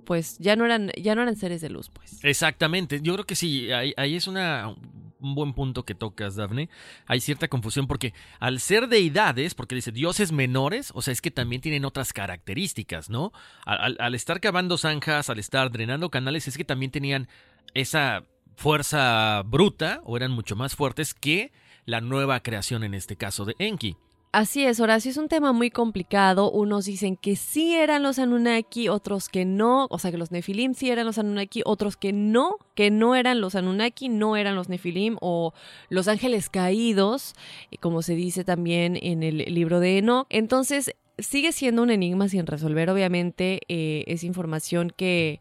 pues 0.06 0.38
ya 0.40 0.56
no 0.56 0.66
eran 0.66 0.92
ya 0.96 1.14
no 1.14 1.24
eran 1.24 1.36
seres 1.36 1.62
de 1.62 1.70
luz 1.70 1.90
pues 1.90 2.24
exactamente 2.24 3.00
yo 3.02 3.14
creo 3.14 3.26
que 3.26 3.34
sí 3.34 3.72
ahí, 3.72 4.16
es 4.16 4.28
una 4.28 4.76
un 5.20 5.34
buen 5.34 5.54
punto 5.54 5.84
que 5.84 5.96
tocas, 5.96 6.36
Dafne. 6.36 6.70
Hay 7.08 7.20
cierta 7.20 7.48
confusión 7.48 7.88
porque 7.88 8.14
al 8.40 8.60
ser 8.60 8.88
deidades, 8.88 9.56
porque 9.56 9.74
dice 9.74 9.92
dioses 9.92 10.32
menores, 10.32 10.92
o 10.94 11.02
sea, 11.02 11.14
es 11.14 11.22
que 11.22 11.32
también 11.32 11.64
tienen 11.64 11.84
otras 11.84 12.14
características, 12.14 13.10
¿no? 13.10 13.32
Al, 13.66 14.14
estar 14.14 14.40
cavando 14.40 14.78
zanjas, 14.78 15.32
al 15.32 15.40
estar 15.40 15.72
drenando 15.72 16.12
canales, 16.12 16.48
es 16.48 16.58
que 16.58 16.66
también 16.66 16.92
tenían 16.92 17.28
esa 17.74 18.26
fuerza 18.56 19.44
bruta 19.46 20.02
o 20.06 20.18
eran 20.18 20.32
mucho 20.32 20.56
más 20.56 20.76
fuertes 20.76 21.14
que 21.14 21.52
la 21.86 22.02
nueva 22.02 22.40
creación 22.42 22.84
en 22.84 22.94
este 22.94 23.16
caso 23.16 23.46
de 23.46 23.56
Enki. 23.60 23.98
Así 24.36 24.66
es, 24.66 24.82
Horacio, 24.82 25.12
es 25.12 25.16
un 25.16 25.30
tema 25.30 25.54
muy 25.54 25.72
complicado. 25.72 26.52
Unos 26.52 26.84
dicen 26.84 27.16
que 27.16 27.38
sí 27.38 27.74
eran 27.74 28.04
los 28.04 28.20
Anunnaki, 28.20 28.90
otros 28.90 29.30
que 29.30 29.46
no, 29.46 29.88
o 29.90 29.98
sea 29.98 30.12
que 30.12 30.18
los 30.18 30.30
Nefilim 30.30 30.74
sí 30.74 30.90
eran 30.90 31.06
los 31.06 31.18
Anunnaki, 31.18 31.62
otros 31.64 31.96
que 31.96 32.12
no, 32.12 32.58
que 32.74 32.92
no 32.92 33.16
eran 33.16 33.40
los 33.40 33.56
Anunnaki, 33.56 34.10
no 34.10 34.36
eran 34.36 34.56
los 34.56 34.68
Nefilim 34.68 35.16
o 35.22 35.54
los 35.88 36.10
ángeles 36.10 36.50
caídos, 36.50 37.34
como 37.80 38.02
se 38.02 38.16
dice 38.16 38.44
también 38.44 39.00
en 39.02 39.24
el 39.24 39.38
libro 39.38 39.80
de 39.80 40.00
Enoch. 40.00 40.28
Entonces, 40.30 40.94
sigue 41.18 41.54
siendo 41.54 41.82
un 41.84 41.90
enigma 41.90 42.28
sin 42.28 42.46
resolver, 42.46 42.90
obviamente 42.90 43.62
eh, 43.70 44.04
es 44.08 44.26
información 44.26 44.92
que 44.94 45.40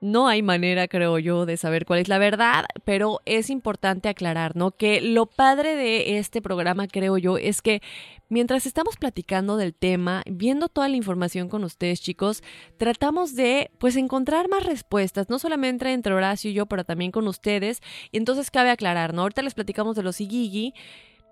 no 0.00 0.28
hay 0.28 0.42
manera, 0.42 0.86
creo 0.86 1.18
yo, 1.18 1.46
de 1.46 1.56
saber 1.56 1.84
cuál 1.84 2.00
es 2.00 2.08
la 2.08 2.18
verdad, 2.18 2.66
pero 2.84 3.20
es 3.24 3.50
importante 3.50 4.08
aclarar, 4.08 4.54
¿no? 4.54 4.70
Que 4.70 5.00
lo 5.00 5.26
padre 5.26 5.74
de 5.74 6.18
este 6.18 6.40
programa, 6.40 6.86
creo 6.86 7.18
yo, 7.18 7.36
es 7.36 7.62
que 7.62 7.82
mientras 8.28 8.66
estamos 8.66 8.96
platicando 8.96 9.56
del 9.56 9.74
tema, 9.74 10.22
viendo 10.26 10.68
toda 10.68 10.88
la 10.88 10.96
información 10.96 11.48
con 11.48 11.64
ustedes, 11.64 12.00
chicos, 12.00 12.42
tratamos 12.76 13.34
de, 13.34 13.70
pues, 13.78 13.96
encontrar 13.96 14.48
más 14.48 14.64
respuestas, 14.64 15.28
no 15.28 15.38
solamente 15.38 15.92
entre 15.92 16.14
Horacio 16.14 16.50
y 16.50 16.54
yo, 16.54 16.66
pero 16.66 16.84
también 16.84 17.10
con 17.10 17.26
ustedes. 17.26 17.80
Y 18.12 18.18
entonces 18.18 18.50
cabe 18.50 18.70
aclarar, 18.70 19.14
¿no? 19.14 19.22
Ahorita 19.22 19.42
les 19.42 19.54
platicamos 19.54 19.96
de 19.96 20.02
los 20.02 20.20
Igigi 20.20 20.74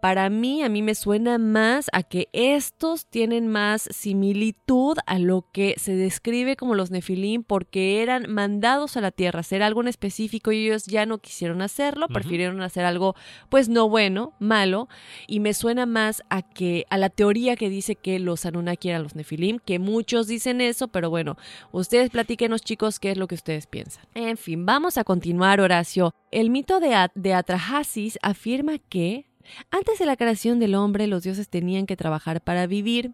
para 0.01 0.31
mí, 0.31 0.63
a 0.63 0.69
mí 0.69 0.83
me 0.83 0.95
suena 0.95 1.39
más 1.39 1.89
a 1.93 2.03
que 2.03 2.29
estos 2.33 3.07
tienen 3.07 3.49
más 3.49 3.89
similitud 3.91 4.99
a 5.07 5.19
lo 5.19 5.47
que 5.53 5.75
se 5.79 5.95
describe 5.95 6.57
como 6.57 6.75
los 6.75 6.91
nefilim 6.91 7.43
porque 7.43 8.03
eran 8.03 8.31
mandados 8.33 8.97
a 8.97 9.01
la 9.01 9.11
tierra 9.11 9.41
hacer 9.41 9.63
algo 9.63 9.81
en 9.81 9.89
específico 9.89 10.53
y 10.53 10.67
ellos 10.67 10.87
ya 10.87 11.07
no 11.07 11.19
quisieron 11.19 11.63
hacerlo, 11.63 12.09
prefirieron 12.09 12.63
hacer 12.63 12.85
algo 12.85 13.15
pues 13.49 13.69
no 13.69 13.89
bueno, 13.89 14.35
malo 14.39 14.89
y 15.27 15.41
me 15.41 15.55
suena 15.55 15.87
más 15.87 16.23
a 16.31 16.43
que 16.43 16.85
a 16.91 16.99
la 16.99 17.11
teoría 17.11 17.57
que 17.57 17.71
dice 17.71 17.97
que 17.97 18.19
los 18.19 18.47
Anunnaki 18.47 18.91
eran 18.91 19.03
los 19.03 19.15
nefilim, 19.15 19.59
que 19.59 19.79
muchos 19.79 20.27
dicen 20.27 20.61
eso, 20.61 20.89
pero 20.89 21.11
bueno, 21.11 21.37
ustedes 21.73 22.11
platíquenos 22.11 22.63
chicos 22.63 23.01
qué 23.01 23.13
es 23.13 23.19
lo 23.19 23.27
que 23.27 23.35
ustedes 23.35 23.67
piensan. 23.67 24.05
En 24.15 24.37
fin, 24.37 24.67
vamos 24.67 24.99
a 24.99 25.05
continuar 25.05 25.61
Horacio. 25.61 26.15
El 26.31 26.51
mito 26.51 26.81
de, 26.81 27.09
de 27.15 27.35
Atrahasis 27.35 28.19
afirma 28.23 28.79
que 28.79 29.27
antes 29.71 29.99
de 29.99 30.07
la 30.07 30.17
creación 30.17 30.59
del 30.59 30.75
hombre, 30.75 31.07
los 31.07 31.23
dioses 31.23 31.49
tenían 31.49 31.87
que 31.87 31.97
trabajar 31.97 32.41
para 32.41 32.67
vivir. 32.67 33.13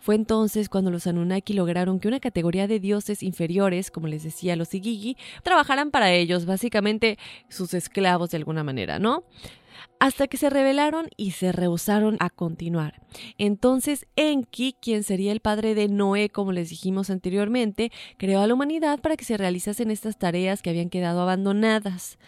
Fue 0.00 0.14
entonces 0.14 0.68
cuando 0.68 0.90
los 0.90 1.06
Anunnaki 1.06 1.52
lograron 1.52 2.00
que 2.00 2.08
una 2.08 2.20
categoría 2.20 2.66
de 2.66 2.80
dioses 2.80 3.22
inferiores, 3.22 3.90
como 3.90 4.08
les 4.08 4.22
decía 4.22 4.56
los 4.56 4.74
Igigi, 4.74 5.16
trabajaran 5.42 5.90
para 5.90 6.12
ellos, 6.12 6.44
básicamente 6.44 7.18
sus 7.48 7.74
esclavos 7.74 8.30
de 8.30 8.38
alguna 8.38 8.64
manera, 8.64 8.98
¿no? 8.98 9.24
Hasta 9.98 10.26
que 10.28 10.36
se 10.36 10.50
rebelaron 10.50 11.08
y 11.16 11.32
se 11.32 11.52
rehusaron 11.52 12.16
a 12.20 12.30
continuar. 12.30 13.00
Entonces 13.38 14.06
Enki, 14.16 14.74
quien 14.80 15.04
sería 15.04 15.30
el 15.30 15.40
padre 15.40 15.74
de 15.74 15.88
Noé, 15.88 16.30
como 16.30 16.52
les 16.52 16.70
dijimos 16.70 17.10
anteriormente, 17.10 17.92
creó 18.16 18.40
a 18.40 18.46
la 18.46 18.54
humanidad 18.54 19.00
para 19.00 19.16
que 19.16 19.24
se 19.24 19.36
realizasen 19.36 19.90
estas 19.90 20.18
tareas 20.18 20.62
que 20.62 20.70
habían 20.70 20.90
quedado 20.90 21.20
abandonadas 21.20 22.18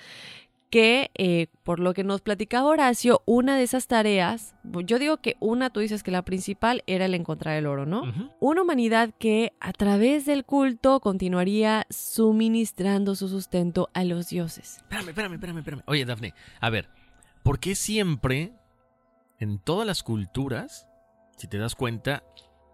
que 0.72 1.10
eh, 1.16 1.48
por 1.64 1.80
lo 1.80 1.92
que 1.92 2.02
nos 2.02 2.22
platicaba 2.22 2.66
Horacio, 2.66 3.20
una 3.26 3.58
de 3.58 3.62
esas 3.62 3.88
tareas, 3.88 4.54
yo 4.64 4.98
digo 4.98 5.18
que 5.18 5.36
una, 5.38 5.68
tú 5.68 5.80
dices 5.80 6.02
que 6.02 6.10
la 6.10 6.22
principal 6.22 6.82
era 6.86 7.04
el 7.04 7.12
encontrar 7.12 7.58
el 7.58 7.66
oro, 7.66 7.84
¿no? 7.84 8.10
Una 8.40 8.62
humanidad 8.62 9.12
que 9.18 9.52
a 9.60 9.74
través 9.74 10.24
del 10.24 10.46
culto 10.46 11.00
continuaría 11.00 11.86
suministrando 11.90 13.14
su 13.16 13.28
sustento 13.28 13.90
a 13.92 14.02
los 14.04 14.30
dioses. 14.30 14.78
Espérame, 14.78 15.08
espérame, 15.10 15.34
espérame, 15.34 15.58
espérame. 15.58 15.82
Oye, 15.84 16.06
Dafne, 16.06 16.32
a 16.58 16.70
ver, 16.70 16.88
¿por 17.42 17.60
qué 17.60 17.74
siempre 17.74 18.54
en 19.40 19.58
todas 19.58 19.86
las 19.86 20.02
culturas, 20.02 20.88
si 21.36 21.48
te 21.48 21.58
das 21.58 21.74
cuenta, 21.74 22.24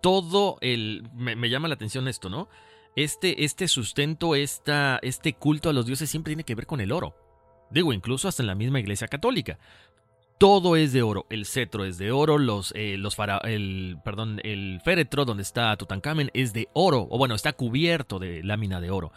todo 0.00 0.58
el... 0.60 1.02
Me, 1.14 1.34
me 1.34 1.50
llama 1.50 1.66
la 1.66 1.74
atención 1.74 2.06
esto, 2.06 2.28
¿no? 2.28 2.48
Este, 2.94 3.44
este 3.44 3.66
sustento, 3.66 4.36
esta, 4.36 5.00
este 5.02 5.32
culto 5.32 5.68
a 5.68 5.72
los 5.72 5.84
dioses 5.84 6.08
siempre 6.08 6.30
tiene 6.30 6.44
que 6.44 6.54
ver 6.54 6.66
con 6.66 6.80
el 6.80 6.92
oro. 6.92 7.27
Digo, 7.70 7.92
incluso 7.92 8.28
hasta 8.28 8.42
en 8.42 8.46
la 8.48 8.54
misma 8.54 8.80
Iglesia 8.80 9.08
Católica. 9.08 9.58
todo 10.38 10.76
es 10.76 10.92
de 10.92 11.02
oro. 11.02 11.26
El 11.30 11.46
cetro 11.46 11.84
es 11.84 11.98
de 11.98 12.12
oro, 12.12 12.38
los, 12.38 12.72
eh, 12.76 12.96
los 12.96 13.16
fara- 13.16 13.40
el, 13.42 13.98
perdón, 14.04 14.40
el 14.44 14.80
féretro 14.84 15.24
donde 15.24 15.42
está 15.42 15.76
Tutankamen 15.76 16.30
es 16.32 16.52
de 16.52 16.68
oro, 16.74 17.08
o 17.10 17.18
bueno, 17.18 17.34
está 17.34 17.52
cubierto 17.54 18.20
de 18.20 18.44
lámina 18.44 18.80
de 18.80 18.92
oro. 18.92 19.10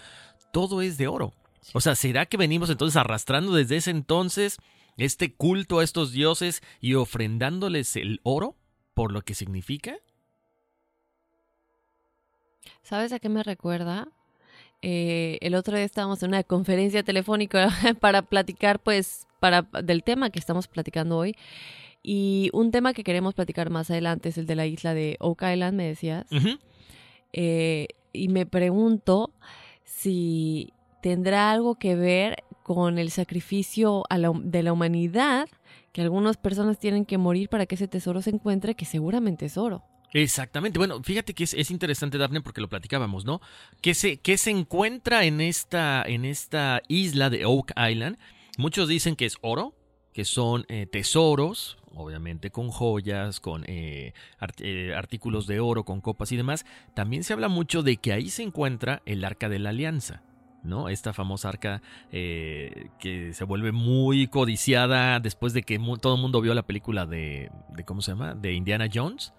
Todo 0.51 0.81
es 0.81 0.97
de 0.97 1.07
oro. 1.07 1.31
O 1.73 1.79
sea, 1.79 1.93
¿será 1.93 2.25
que 2.25 2.37
venimos 2.37 2.71
entonces 2.71 2.97
arrastrando 2.97 3.53
desde 3.53 3.75
ese 3.77 3.91
entonces 3.91 4.57
este 4.97 5.31
culto 5.35 5.77
a 5.77 5.83
estos 5.83 6.11
dioses 6.11 6.63
y 6.79 6.95
ofrendándoles 6.95 7.95
el 7.97 8.19
oro 8.23 8.55
por 8.95 9.11
lo 9.11 9.21
que 9.21 9.35
significa? 9.35 9.95
¿Sabes 12.81 13.13
a 13.13 13.19
qué 13.19 13.29
me 13.29 13.43
recuerda? 13.43 14.07
Eh, 14.81 15.37
el 15.41 15.55
otro 15.55 15.75
día 15.75 15.85
estábamos 15.85 16.21
en 16.23 16.29
una 16.29 16.43
conferencia 16.43 17.03
telefónica 17.03 17.69
para 17.99 18.21
platicar, 18.23 18.79
pues, 18.79 19.27
para, 19.39 19.63
del 19.83 20.03
tema 20.03 20.29
que 20.29 20.39
estamos 20.39 20.67
platicando 20.67 21.17
hoy. 21.17 21.35
Y 22.03 22.49
un 22.53 22.71
tema 22.71 22.93
que 22.93 23.03
queremos 23.03 23.33
platicar 23.35 23.69
más 23.69 23.91
adelante 23.91 24.29
es 24.29 24.37
el 24.37 24.47
de 24.47 24.55
la 24.55 24.65
isla 24.65 24.93
de 24.95 25.17
Oak 25.19 25.43
Island, 25.43 25.75
me 25.77 25.85
decías. 25.87 26.25
Eh, 27.33 27.87
y 28.13 28.27
me 28.27 28.45
pregunto 28.45 29.31
si 29.83 30.73
tendrá 31.01 31.51
algo 31.51 31.75
que 31.75 31.95
ver 31.95 32.43
con 32.63 32.97
el 32.97 33.11
sacrificio 33.11 34.03
a 34.09 34.17
la- 34.17 34.33
de 34.43 34.63
la 34.63 34.73
humanidad, 34.73 35.47
que 35.91 36.01
algunas 36.01 36.37
personas 36.37 36.79
tienen 36.79 37.05
que 37.05 37.17
morir 37.17 37.49
para 37.49 37.65
que 37.65 37.75
ese 37.75 37.87
tesoro 37.87 38.21
se 38.21 38.29
encuentre, 38.31 38.75
que 38.75 38.85
seguramente 38.85 39.45
es 39.45 39.57
oro. 39.57 39.83
Exactamente. 40.13 40.77
Bueno, 40.77 41.01
fíjate 41.03 41.33
que 41.33 41.43
es, 41.45 41.53
es 41.53 41.71
interesante, 41.71 42.17
Daphne, 42.17 42.41
porque 42.41 42.61
lo 42.61 42.69
platicábamos, 42.69 43.25
¿no? 43.25 43.41
¿Qué 43.81 43.93
se, 43.93 44.17
qué 44.17 44.37
se 44.37 44.51
encuentra 44.51 45.23
en 45.23 45.41
esta, 45.41 46.03
en 46.05 46.25
esta 46.25 46.81
isla 46.87 47.29
de 47.29 47.45
Oak 47.45 47.73
Island? 47.77 48.17
Muchos 48.57 48.89
dicen 48.89 49.15
que 49.15 49.25
es 49.25 49.37
oro, 49.41 49.73
que 50.13 50.25
son 50.25 50.65
eh, 50.67 50.85
tesoros, 50.91 51.77
obviamente 51.95 52.51
con 52.51 52.69
joyas, 52.69 53.39
con 53.39 53.63
eh, 53.67 54.13
eh, 54.59 54.93
artículos 54.95 55.47
de 55.47 55.59
oro, 55.59 55.85
con 55.85 56.01
copas 56.01 56.31
y 56.31 56.37
demás. 56.37 56.65
También 56.93 57.23
se 57.23 57.33
habla 57.33 57.47
mucho 57.47 57.83
de 57.83 57.97
que 57.97 58.13
ahí 58.13 58.29
se 58.29 58.43
encuentra 58.43 59.01
el 59.05 59.23
Arca 59.23 59.49
de 59.49 59.59
la 59.59 59.69
Alianza. 59.69 60.23
¿no? 60.63 60.89
Esta 60.89 61.11
famosa 61.11 61.49
arca 61.49 61.81
eh, 62.11 62.89
que 62.99 63.33
se 63.33 63.43
vuelve 63.45 63.71
muy 63.71 64.27
codiciada 64.27 65.19
después 65.19 65.53
de 65.53 65.63
que 65.63 65.79
todo 65.99 66.15
el 66.15 66.21
mundo 66.21 66.39
vio 66.39 66.53
la 66.53 66.61
película 66.61 67.07
de, 67.07 67.49
de 67.69 67.83
¿cómo 67.83 68.01
se 68.01 68.11
llama? 68.11 68.35
De 68.35 68.53
Indiana 68.53 68.87
Jones. 68.93 69.33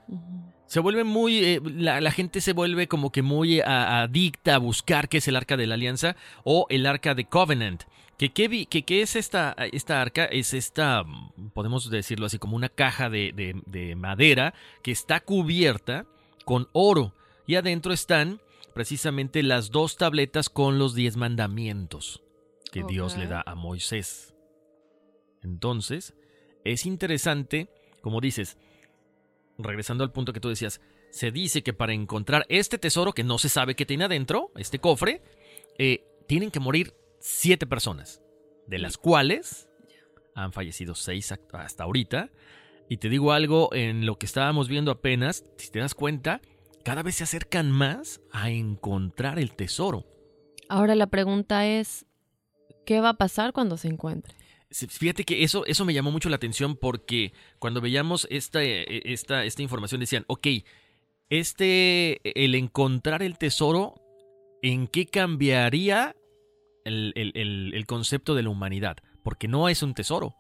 Se 0.72 0.80
vuelve 0.80 1.04
muy, 1.04 1.44
eh, 1.44 1.60
la, 1.62 2.00
la 2.00 2.10
gente 2.10 2.40
se 2.40 2.54
vuelve 2.54 2.88
como 2.88 3.12
que 3.12 3.20
muy 3.20 3.60
a- 3.60 4.00
adicta 4.04 4.54
a 4.54 4.58
buscar 4.58 5.10
qué 5.10 5.18
es 5.18 5.28
el 5.28 5.36
arca 5.36 5.58
de 5.58 5.66
la 5.66 5.74
alianza 5.74 6.16
o 6.44 6.64
el 6.70 6.86
arca 6.86 7.14
de 7.14 7.26
Covenant. 7.26 7.82
Que 8.16 8.32
qué 8.32 8.66
que, 8.66 8.82
qué 8.82 9.02
es 9.02 9.14
esta, 9.14 9.54
esta 9.72 10.00
arca, 10.00 10.24
es 10.24 10.54
esta, 10.54 11.04
podemos 11.52 11.90
decirlo 11.90 12.24
así, 12.24 12.38
como 12.38 12.56
una 12.56 12.70
caja 12.70 13.10
de, 13.10 13.32
de- 13.34 13.60
de 13.66 13.96
madera 13.96 14.54
que 14.82 14.92
está 14.92 15.20
cubierta 15.20 16.06
con 16.46 16.70
oro. 16.72 17.12
Y 17.46 17.56
adentro 17.56 17.92
están 17.92 18.40
precisamente 18.72 19.42
las 19.42 19.72
dos 19.72 19.98
tabletas 19.98 20.48
con 20.48 20.78
los 20.78 20.94
diez 20.94 21.18
mandamientos 21.18 22.22
que 22.72 22.82
Dios 22.82 23.18
le 23.18 23.26
da 23.26 23.42
a 23.44 23.54
Moisés. 23.54 24.32
Entonces, 25.42 26.14
es 26.64 26.86
interesante, 26.86 27.68
como 28.00 28.22
dices, 28.22 28.56
regresando 29.58 30.04
al 30.04 30.12
punto 30.12 30.32
que 30.32 30.40
tú 30.40 30.48
decías, 30.48 30.80
se 31.10 31.30
dice 31.30 31.62
que 31.62 31.72
para 31.72 31.92
encontrar 31.92 32.46
este 32.48 32.78
tesoro 32.78 33.12
que 33.12 33.24
no 33.24 33.38
se 33.38 33.48
sabe 33.48 33.74
qué 33.74 33.86
tiene 33.86 34.04
adentro, 34.04 34.50
este 34.56 34.78
cofre, 34.78 35.22
eh, 35.78 36.04
tienen 36.26 36.50
que 36.50 36.60
morir 36.60 36.94
siete 37.20 37.66
personas, 37.66 38.22
de 38.66 38.78
las 38.78 38.96
cuales 38.96 39.68
han 40.34 40.52
fallecido 40.52 40.94
seis 40.94 41.32
hasta 41.52 41.84
ahorita. 41.84 42.30
Y 42.88 42.96
te 42.98 43.08
digo 43.08 43.32
algo, 43.32 43.72
en 43.72 44.06
lo 44.06 44.18
que 44.18 44.26
estábamos 44.26 44.68
viendo 44.68 44.90
apenas, 44.90 45.44
si 45.56 45.70
te 45.70 45.78
das 45.78 45.94
cuenta, 45.94 46.40
cada 46.84 47.02
vez 47.02 47.16
se 47.16 47.24
acercan 47.24 47.70
más 47.70 48.20
a 48.32 48.50
encontrar 48.50 49.38
el 49.38 49.54
tesoro. 49.54 50.04
Ahora 50.68 50.94
la 50.94 51.06
pregunta 51.06 51.66
es, 51.66 52.06
¿qué 52.84 53.00
va 53.00 53.10
a 53.10 53.14
pasar 53.14 53.52
cuando 53.52 53.76
se 53.76 53.88
encuentre? 53.88 54.34
Fíjate 54.72 55.24
que 55.24 55.42
eso, 55.44 55.64
eso 55.66 55.84
me 55.84 55.94
llamó 55.94 56.10
mucho 56.10 56.28
la 56.28 56.36
atención 56.36 56.76
porque 56.76 57.32
cuando 57.58 57.80
veíamos 57.80 58.26
esta, 58.30 58.62
eh, 58.62 59.02
esta, 59.04 59.44
esta 59.44 59.62
información 59.62 60.00
decían, 60.00 60.24
ok, 60.28 60.46
este, 61.28 62.20
el 62.44 62.54
encontrar 62.54 63.22
el 63.22 63.38
tesoro, 63.38 63.94
¿en 64.62 64.86
qué 64.86 65.06
cambiaría 65.06 66.14
el, 66.84 67.12
el- 67.16 67.32
el- 67.34 67.72
el 67.74 67.86
concepto 67.86 68.34
de 68.34 68.42
la 68.42 68.50
humanidad? 68.50 68.96
Porque 69.22 69.48
no 69.48 69.68
es 69.68 69.82
un 69.82 69.94
tesoro, 69.94 70.34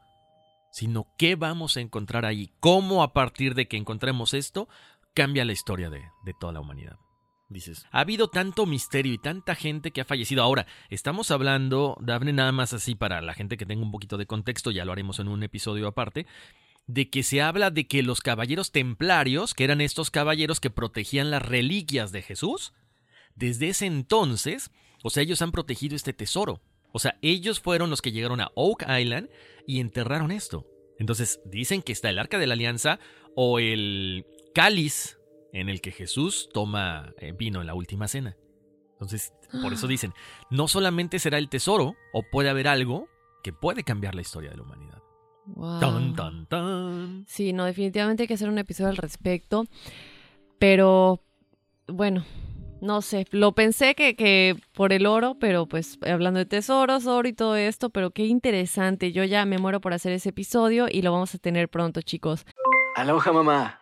sino 0.72 1.06
qué 1.18 1.34
vamos 1.36 1.76
a 1.76 1.80
encontrar 1.80 2.24
ahí, 2.24 2.50
cómo 2.60 3.02
a 3.02 3.12
partir 3.12 3.54
de 3.54 3.68
que 3.68 3.76
encontremos 3.76 4.34
esto, 4.34 4.68
cambia 5.14 5.44
la 5.44 5.52
historia 5.52 5.90
de, 5.90 6.00
de 6.24 6.34
toda 6.40 6.52
la 6.52 6.60
humanidad. 6.60 6.96
Dices, 7.52 7.86
ha 7.90 8.00
habido 8.00 8.28
tanto 8.28 8.64
misterio 8.64 9.12
y 9.12 9.18
tanta 9.18 9.54
gente 9.54 9.90
que 9.90 10.00
ha 10.00 10.06
fallecido. 10.06 10.42
Ahora, 10.42 10.66
estamos 10.88 11.30
hablando, 11.30 11.98
Daphne, 12.00 12.32
nada 12.32 12.50
más 12.50 12.72
así 12.72 12.94
para 12.94 13.20
la 13.20 13.34
gente 13.34 13.56
que 13.56 13.66
tenga 13.66 13.82
un 13.82 13.92
poquito 13.92 14.16
de 14.16 14.26
contexto, 14.26 14.70
ya 14.70 14.84
lo 14.84 14.92
haremos 14.92 15.18
en 15.18 15.28
un 15.28 15.42
episodio 15.42 15.86
aparte, 15.86 16.26
de 16.86 17.10
que 17.10 17.22
se 17.22 17.42
habla 17.42 17.70
de 17.70 17.86
que 17.86 18.02
los 18.02 18.20
caballeros 18.20 18.72
templarios, 18.72 19.54
que 19.54 19.64
eran 19.64 19.80
estos 19.80 20.10
caballeros 20.10 20.60
que 20.60 20.70
protegían 20.70 21.30
las 21.30 21.42
reliquias 21.42 22.10
de 22.10 22.22
Jesús, 22.22 22.72
desde 23.34 23.68
ese 23.68 23.86
entonces, 23.86 24.70
o 25.02 25.10
sea, 25.10 25.22
ellos 25.22 25.42
han 25.42 25.52
protegido 25.52 25.94
este 25.94 26.12
tesoro. 26.12 26.60
O 26.92 26.98
sea, 26.98 27.18
ellos 27.22 27.60
fueron 27.60 27.90
los 27.90 28.02
que 28.02 28.12
llegaron 28.12 28.40
a 28.40 28.50
Oak 28.54 28.84
Island 28.88 29.28
y 29.66 29.80
enterraron 29.80 30.30
esto. 30.30 30.66
Entonces, 30.98 31.40
dicen 31.44 31.82
que 31.82 31.92
está 31.92 32.10
el 32.10 32.18
Arca 32.18 32.38
de 32.38 32.46
la 32.46 32.54
Alianza 32.54 32.98
o 33.34 33.58
el 33.58 34.26
cáliz 34.54 35.18
en 35.52 35.68
el 35.68 35.80
que 35.80 35.92
Jesús 35.92 36.48
toma 36.52 37.12
eh, 37.18 37.32
vino 37.32 37.60
en 37.60 37.66
la 37.66 37.74
última 37.74 38.08
cena. 38.08 38.36
Entonces, 38.92 39.32
por 39.62 39.72
eso 39.72 39.86
dicen, 39.88 40.12
no 40.50 40.68
solamente 40.68 41.18
será 41.18 41.38
el 41.38 41.48
tesoro, 41.48 41.94
o 42.12 42.22
puede 42.30 42.48
haber 42.48 42.68
algo 42.68 43.08
que 43.42 43.52
puede 43.52 43.84
cambiar 43.84 44.14
la 44.14 44.22
historia 44.22 44.50
de 44.50 44.56
la 44.56 44.62
humanidad. 44.62 45.02
Wow. 45.46 45.80
Tan, 45.80 46.14
tan, 46.14 46.46
tan. 46.46 47.24
Sí, 47.26 47.52
no, 47.52 47.64
definitivamente 47.64 48.22
hay 48.22 48.26
que 48.28 48.34
hacer 48.34 48.48
un 48.48 48.58
episodio 48.58 48.90
al 48.90 48.96
respecto. 48.96 49.64
Pero, 50.58 51.20
bueno, 51.88 52.24
no 52.80 53.02
sé. 53.02 53.26
Lo 53.32 53.52
pensé 53.52 53.96
que, 53.96 54.14
que 54.14 54.56
por 54.72 54.92
el 54.92 55.06
oro, 55.06 55.36
pero 55.38 55.66
pues 55.66 55.98
hablando 56.06 56.38
de 56.38 56.46
tesoros, 56.46 57.06
oro 57.06 57.28
y 57.28 57.32
todo 57.32 57.56
esto, 57.56 57.90
pero 57.90 58.12
qué 58.12 58.26
interesante. 58.26 59.10
Yo 59.10 59.24
ya 59.24 59.44
me 59.44 59.58
muero 59.58 59.80
por 59.80 59.92
hacer 59.92 60.12
ese 60.12 60.28
episodio 60.28 60.86
y 60.88 61.02
lo 61.02 61.12
vamos 61.12 61.34
a 61.34 61.38
tener 61.38 61.68
pronto, 61.68 62.02
chicos. 62.02 62.46
Aloha 62.94 63.32
mamá. 63.32 63.81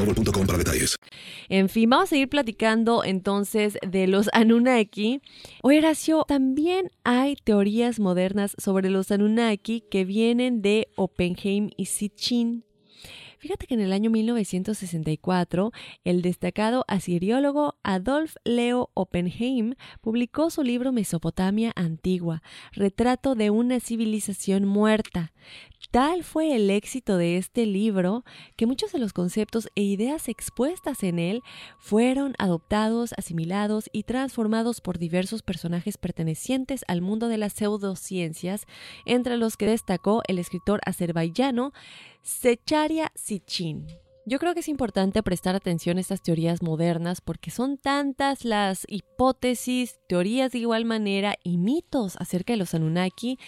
En 1.49 1.69
fin, 1.69 1.89
vamos 1.89 2.05
a 2.05 2.09
seguir 2.09 2.29
platicando 2.29 3.03
entonces 3.03 3.77
de 3.85 4.07
los 4.07 4.29
Anunnaki. 4.33 5.21
Oye, 5.61 5.79
Horacio, 5.79 6.25
también 6.27 6.91
hay 7.03 7.35
teorías 7.35 7.99
modernas 7.99 8.55
sobre 8.57 8.89
los 8.89 9.11
Anunnaki 9.11 9.81
que 9.89 10.05
vienen 10.05 10.61
de 10.61 10.87
Oppenheim 10.95 11.69
y 11.77 11.85
Sitchin. 11.85 12.63
Fíjate 13.41 13.65
que 13.65 13.73
en 13.73 13.79
el 13.81 13.91
año 13.91 14.11
1964, 14.11 15.71
el 16.03 16.21
destacado 16.21 16.85
asiriólogo 16.87 17.73
Adolf 17.81 18.35
Leo 18.43 18.91
Oppenheim 18.93 19.73
publicó 19.99 20.51
su 20.51 20.61
libro 20.61 20.91
Mesopotamia 20.91 21.71
Antigua, 21.75 22.43
retrato 22.71 23.33
de 23.33 23.49
una 23.49 23.79
civilización 23.79 24.65
muerta. 24.65 25.33
Tal 25.89 26.23
fue 26.23 26.55
el 26.55 26.69
éxito 26.69 27.17
de 27.17 27.37
este 27.37 27.65
libro 27.65 28.23
que 28.57 28.67
muchos 28.67 28.91
de 28.91 28.99
los 28.99 29.11
conceptos 29.11 29.69
e 29.73 29.81
ideas 29.81 30.29
expuestas 30.29 31.01
en 31.01 31.17
él 31.17 31.41
fueron 31.79 32.35
adoptados, 32.37 33.11
asimilados 33.17 33.89
y 33.91 34.03
transformados 34.03 34.81
por 34.81 34.99
diversos 34.99 35.41
personajes 35.41 35.97
pertenecientes 35.97 36.85
al 36.87 37.01
mundo 37.01 37.27
de 37.27 37.39
las 37.39 37.53
pseudociencias, 37.53 38.67
entre 39.07 39.37
los 39.37 39.57
que 39.57 39.65
destacó 39.65 40.21
el 40.27 40.37
escritor 40.37 40.79
azerbaiyano 40.85 41.73
Secharia 42.21 43.11
Sitchin. 43.15 43.87
Yo 44.25 44.37
creo 44.37 44.53
que 44.53 44.59
es 44.59 44.67
importante 44.67 45.23
prestar 45.23 45.55
atención 45.55 45.97
a 45.97 46.01
estas 46.01 46.21
teorías 46.21 46.61
modernas 46.61 47.21
porque 47.21 47.49
son 47.49 47.77
tantas 47.77 48.45
las 48.45 48.85
hipótesis, 48.87 49.99
teorías 50.07 50.51
de 50.51 50.59
igual 50.59 50.85
manera 50.85 51.35
y 51.43 51.57
mitos 51.57 52.17
acerca 52.17 52.53
de 52.53 52.57
los 52.57 52.75
Anunnaki 52.75 53.39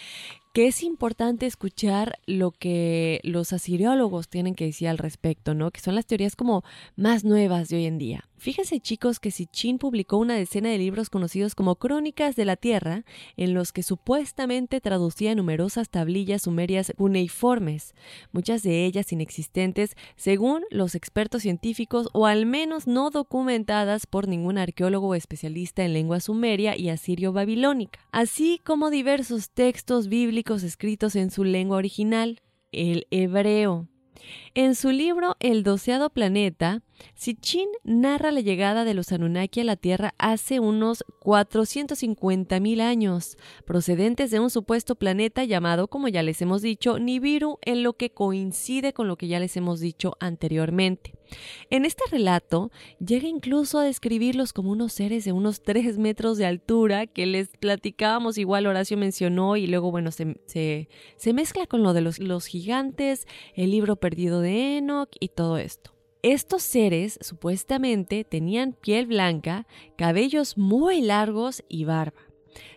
que 0.54 0.68
es 0.68 0.84
importante 0.84 1.46
escuchar 1.46 2.20
lo 2.26 2.52
que 2.52 3.20
los 3.24 3.52
asiriólogos 3.52 4.28
tienen 4.28 4.54
que 4.54 4.66
decir 4.66 4.86
al 4.86 4.98
respecto, 4.98 5.52
¿no? 5.52 5.72
Que 5.72 5.80
son 5.80 5.96
las 5.96 6.06
teorías 6.06 6.36
como 6.36 6.62
más 6.94 7.24
nuevas 7.24 7.68
de 7.68 7.78
hoy 7.78 7.86
en 7.86 7.98
día. 7.98 8.28
Fíjense 8.36 8.78
chicos 8.78 9.20
que 9.20 9.30
Sitchin 9.30 9.78
publicó 9.78 10.18
una 10.18 10.34
decena 10.34 10.68
de 10.68 10.76
libros 10.76 11.08
conocidos 11.08 11.54
como 11.54 11.76
Crónicas 11.76 12.36
de 12.36 12.44
la 12.44 12.56
Tierra, 12.56 13.04
en 13.38 13.54
los 13.54 13.72
que 13.72 13.82
supuestamente 13.82 14.82
traducía 14.82 15.34
numerosas 15.34 15.88
tablillas 15.88 16.42
sumerias 16.42 16.92
cuneiformes, 16.94 17.94
muchas 18.32 18.62
de 18.62 18.84
ellas 18.84 19.10
inexistentes 19.12 19.96
según 20.14 20.62
los 20.70 20.94
expertos 20.94 21.42
científicos 21.42 22.10
o 22.12 22.26
al 22.26 22.44
menos 22.44 22.86
no 22.86 23.08
documentadas 23.08 24.06
por 24.06 24.28
ningún 24.28 24.58
arqueólogo 24.58 25.08
o 25.08 25.14
especialista 25.14 25.82
en 25.82 25.94
lengua 25.94 26.20
sumeria 26.20 26.76
y 26.76 26.90
asirio-babilónica, 26.90 27.98
así 28.12 28.60
como 28.62 28.90
diversos 28.90 29.48
textos 29.48 30.08
bíblicos 30.08 30.43
escritos 30.52 31.16
en 31.16 31.30
su 31.30 31.44
lengua 31.44 31.78
original, 31.78 32.40
el 32.70 33.06
hebreo. 33.10 33.88
En 34.54 34.74
su 34.74 34.90
libro 34.90 35.36
El 35.40 35.64
doceado 35.64 36.10
planeta, 36.10 36.82
Sitchin 37.14 37.68
narra 37.82 38.30
la 38.30 38.40
llegada 38.40 38.84
de 38.84 38.94
los 38.94 39.10
Anunnaki 39.10 39.60
a 39.60 39.64
la 39.64 39.76
Tierra 39.76 40.14
hace 40.18 40.60
unos 40.60 41.04
450.000 41.20 42.80
años, 42.80 43.36
procedentes 43.66 44.30
de 44.30 44.40
un 44.40 44.50
supuesto 44.50 44.94
planeta 44.94 45.44
llamado, 45.44 45.88
como 45.88 46.08
ya 46.08 46.22
les 46.22 46.40
hemos 46.40 46.62
dicho, 46.62 46.98
Nibiru, 46.98 47.58
en 47.62 47.82
lo 47.82 47.94
que 47.94 48.10
coincide 48.10 48.92
con 48.92 49.08
lo 49.08 49.16
que 49.16 49.28
ya 49.28 49.40
les 49.40 49.56
hemos 49.56 49.80
dicho 49.80 50.16
anteriormente. 50.20 51.14
En 51.70 51.84
este 51.84 52.02
relato 52.10 52.70
llega 53.04 53.28
incluso 53.28 53.78
a 53.78 53.84
describirlos 53.84 54.52
como 54.52 54.70
unos 54.70 54.92
seres 54.92 55.24
de 55.24 55.32
unos 55.32 55.62
3 55.62 55.98
metros 55.98 56.38
de 56.38 56.46
altura 56.46 57.06
que 57.06 57.26
les 57.26 57.48
platicábamos, 57.48 58.38
igual 58.38 58.66
Horacio 58.66 58.96
mencionó, 58.96 59.56
y 59.56 59.66
luego, 59.66 59.90
bueno, 59.90 60.10
se, 60.10 60.38
se, 60.46 61.32
mezcla 61.32 61.66
con 61.66 61.82
lo 61.82 61.92
de 61.92 62.00
los, 62.00 62.18
los 62.18 62.46
gigantes, 62.46 63.26
el 63.54 63.70
libro 63.70 63.96
perdido 63.96 64.40
de 64.40 64.78
Enoch 64.78 65.10
y 65.20 65.28
todo 65.28 65.58
esto. 65.58 65.94
Estos 66.22 66.62
seres 66.62 67.18
supuestamente 67.20 68.24
tenían 68.24 68.72
piel 68.72 69.06
blanca, 69.06 69.66
cabellos 69.96 70.56
muy 70.56 71.02
largos 71.02 71.62
y 71.68 71.84
barba. 71.84 72.23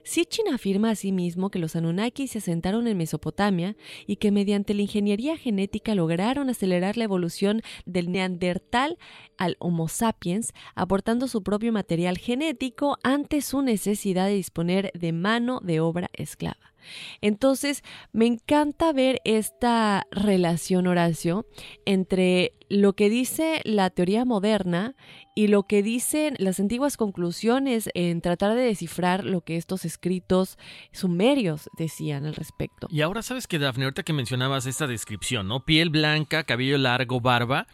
Sitchin 0.03 0.47
afirma 0.49 0.91
asimismo 0.91 1.49
que 1.49 1.59
los 1.59 1.75
Anunnaki 1.75 2.27
se 2.27 2.39
asentaron 2.39 2.87
en 2.87 2.97
Mesopotamia 2.97 3.75
y 4.05 4.17
que 4.17 4.31
mediante 4.31 4.73
la 4.73 4.81
ingeniería 4.81 5.37
genética 5.37 5.95
lograron 5.95 6.49
acelerar 6.49 6.97
la 6.97 7.03
evolución 7.03 7.61
del 7.85 8.11
Neandertal 8.11 8.97
al 9.37 9.55
Homo 9.59 9.87
sapiens, 9.87 10.53
aportando 10.75 11.27
su 11.27 11.43
propio 11.43 11.71
material 11.71 12.17
genético 12.17 12.97
ante 13.03 13.41
su 13.41 13.61
necesidad 13.61 14.27
de 14.27 14.35
disponer 14.35 14.91
de 14.93 15.11
mano 15.11 15.59
de 15.63 15.79
obra 15.79 16.09
esclava. 16.13 16.73
Entonces, 17.21 17.83
me 18.11 18.25
encanta 18.25 18.93
ver 18.93 19.21
esta 19.23 20.05
relación, 20.11 20.87
Horacio, 20.87 21.45
entre 21.85 22.53
lo 22.69 22.93
que 22.93 23.09
dice 23.09 23.61
la 23.63 23.89
teoría 23.89 24.25
moderna 24.25 24.95
y 25.35 25.47
lo 25.47 25.63
que 25.63 25.83
dicen 25.83 26.35
las 26.39 26.59
antiguas 26.59 26.97
conclusiones 26.97 27.89
en 27.93 28.21
tratar 28.21 28.55
de 28.55 28.61
descifrar 28.61 29.23
lo 29.23 29.41
que 29.41 29.55
estos 29.57 29.85
escritos 29.85 30.57
sumerios 30.91 31.69
decían 31.77 32.25
al 32.25 32.35
respecto. 32.35 32.87
Y 32.89 33.01
ahora 33.01 33.21
sabes 33.21 33.47
que, 33.47 33.59
Dafne, 33.59 33.85
ahorita 33.85 34.03
que 34.03 34.13
mencionabas 34.13 34.65
esta 34.65 34.87
descripción, 34.87 35.47
¿no? 35.47 35.63
Piel 35.63 35.89
blanca, 35.89 36.43
cabello 36.43 36.77
largo, 36.77 37.21
barba, 37.21 37.67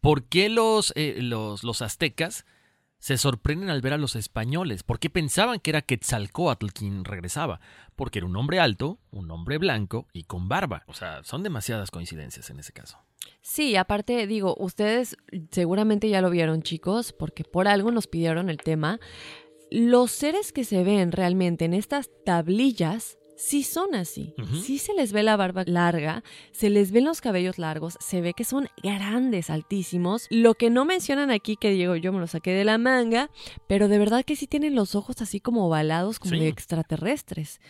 ¿por 0.00 0.24
qué 0.24 0.48
los, 0.48 0.92
eh, 0.96 1.18
los, 1.20 1.62
los 1.62 1.82
aztecas 1.82 2.44
se 3.00 3.18
sorprenden 3.18 3.70
al 3.70 3.80
ver 3.80 3.94
a 3.94 3.98
los 3.98 4.14
españoles. 4.14 4.82
¿Por 4.82 5.00
qué 5.00 5.10
pensaban 5.10 5.58
que 5.58 5.70
era 5.70 5.82
Quetzalcoatl 5.82 6.68
quien 6.68 7.04
regresaba? 7.04 7.60
Porque 7.96 8.20
era 8.20 8.26
un 8.26 8.36
hombre 8.36 8.60
alto, 8.60 8.98
un 9.10 9.30
hombre 9.30 9.58
blanco 9.58 10.06
y 10.12 10.24
con 10.24 10.48
barba. 10.48 10.84
O 10.86 10.94
sea, 10.94 11.24
son 11.24 11.42
demasiadas 11.42 11.90
coincidencias 11.90 12.50
en 12.50 12.60
ese 12.60 12.72
caso. 12.72 12.98
Sí, 13.40 13.74
aparte 13.74 14.26
digo, 14.26 14.54
ustedes 14.58 15.16
seguramente 15.50 16.08
ya 16.10 16.20
lo 16.20 16.30
vieron 16.30 16.62
chicos, 16.62 17.12
porque 17.12 17.42
por 17.42 17.68
algo 17.68 17.90
nos 17.90 18.06
pidieron 18.06 18.50
el 18.50 18.58
tema. 18.58 19.00
Los 19.70 20.10
seres 20.10 20.52
que 20.52 20.64
se 20.64 20.84
ven 20.84 21.10
realmente 21.10 21.64
en 21.64 21.74
estas 21.74 22.10
tablillas 22.24 23.18
sí 23.40 23.62
son 23.62 23.94
así. 23.94 24.34
Sí 24.62 24.78
se 24.78 24.92
les 24.92 25.12
ve 25.12 25.22
la 25.22 25.36
barba 25.36 25.64
larga, 25.66 26.22
se 26.52 26.68
les 26.68 26.92
ven 26.92 27.06
los 27.06 27.20
cabellos 27.20 27.58
largos, 27.58 27.96
se 27.98 28.20
ve 28.20 28.34
que 28.34 28.44
son 28.44 28.68
grandes, 28.82 29.48
altísimos. 29.48 30.26
Lo 30.30 30.54
que 30.54 30.68
no 30.68 30.84
mencionan 30.84 31.30
aquí, 31.30 31.56
que 31.56 31.70
digo, 31.70 31.96
yo 31.96 32.12
me 32.12 32.20
lo 32.20 32.26
saqué 32.26 32.52
de 32.52 32.64
la 32.64 32.76
manga, 32.76 33.30
pero 33.66 33.88
de 33.88 33.98
verdad 33.98 34.24
que 34.24 34.36
sí 34.36 34.46
tienen 34.46 34.74
los 34.74 34.94
ojos 34.94 35.22
así 35.22 35.40
como 35.40 35.66
ovalados, 35.66 36.18
como 36.18 36.32
de 36.32 36.48
extraterrestres. 36.48 37.60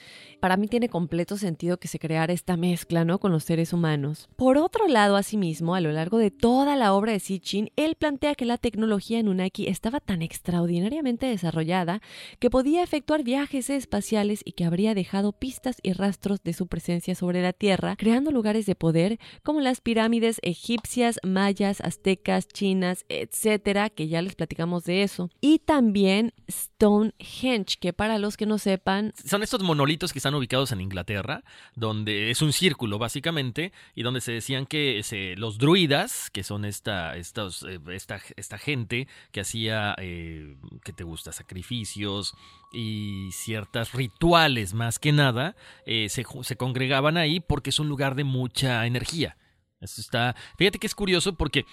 Para 0.40 0.56
mí 0.56 0.66
tiene 0.66 0.88
completo 0.88 1.36
sentido 1.36 1.78
que 1.78 1.86
se 1.86 1.98
creara 1.98 2.32
esta 2.32 2.56
mezcla, 2.56 3.04
¿no? 3.04 3.18
Con 3.18 3.30
los 3.30 3.44
seres 3.44 3.72
humanos. 3.72 4.28
Por 4.36 4.58
otro 4.58 4.88
lado, 4.88 5.16
asimismo, 5.16 5.74
a 5.74 5.80
lo 5.80 5.92
largo 5.92 6.18
de 6.18 6.30
toda 6.30 6.76
la 6.76 6.94
obra 6.94 7.12
de 7.12 7.20
Sitchin, 7.20 7.70
él 7.76 7.94
plantea 7.94 8.34
que 8.34 8.44
la 8.44 8.58
tecnología 8.58 9.18
en 9.18 9.28
Unaki 9.28 9.68
estaba 9.68 10.00
tan 10.00 10.22
extraordinariamente 10.22 11.26
desarrollada 11.26 12.00
que 12.38 12.50
podía 12.50 12.82
efectuar 12.82 13.22
viajes 13.22 13.70
espaciales 13.70 14.40
y 14.44 14.52
que 14.52 14.64
habría 14.64 14.94
dejado 14.94 15.32
pistas 15.32 15.59
y 15.82 15.92
rastros 15.92 16.42
de 16.42 16.52
su 16.52 16.66
presencia 16.66 17.14
sobre 17.14 17.42
la 17.42 17.52
Tierra, 17.52 17.96
creando 17.96 18.30
lugares 18.30 18.66
de 18.66 18.74
poder 18.74 19.18
como 19.42 19.60
las 19.60 19.80
pirámides 19.80 20.38
egipcias, 20.42 21.20
mayas, 21.22 21.80
aztecas, 21.80 22.48
chinas, 22.48 23.04
etcétera, 23.08 23.90
que 23.90 24.08
ya 24.08 24.22
les 24.22 24.34
platicamos 24.34 24.84
de 24.84 25.02
eso. 25.02 25.30
Y 25.40 25.58
también 25.58 26.32
Stonehenge, 26.50 27.78
que 27.80 27.92
para 27.92 28.18
los 28.18 28.36
que 28.36 28.46
no 28.46 28.58
sepan... 28.58 29.12
Son 29.24 29.42
estos 29.42 29.62
monolitos 29.62 30.12
que 30.12 30.18
están 30.18 30.34
ubicados 30.34 30.72
en 30.72 30.80
Inglaterra, 30.80 31.44
donde 31.76 32.30
es 32.30 32.42
un 32.42 32.52
círculo 32.52 32.98
básicamente, 32.98 33.72
y 33.94 34.02
donde 34.02 34.20
se 34.20 34.32
decían 34.32 34.66
que 34.66 35.02
los 35.36 35.58
druidas, 35.58 36.30
que 36.30 36.42
son 36.42 36.64
esta, 36.64 37.16
estos, 37.16 37.64
eh, 37.64 37.80
esta, 37.92 38.20
esta 38.36 38.58
gente 38.58 39.08
que 39.32 39.40
hacía, 39.40 39.94
eh, 39.98 40.56
que 40.84 40.92
te 40.92 41.04
gusta, 41.04 41.32
sacrificios, 41.32 42.34
y 42.72 43.30
ciertos 43.32 43.92
rituales 43.92 44.74
más 44.74 44.98
que 44.98 45.12
nada 45.12 45.49
eh, 45.86 46.08
se, 46.08 46.24
se, 46.42 46.56
congregaban 46.56 47.16
ahí 47.16 47.40
porque 47.40 47.70
es 47.70 47.78
un 47.78 47.88
lugar 47.88 48.14
de 48.14 48.24
mucha 48.24 48.86
energía. 48.86 49.36
Esto 49.80 50.00
está, 50.00 50.36
fíjate 50.58 50.78
que 50.78 50.86
es 50.86 50.94
curioso 50.94 51.34
porque 51.34 51.64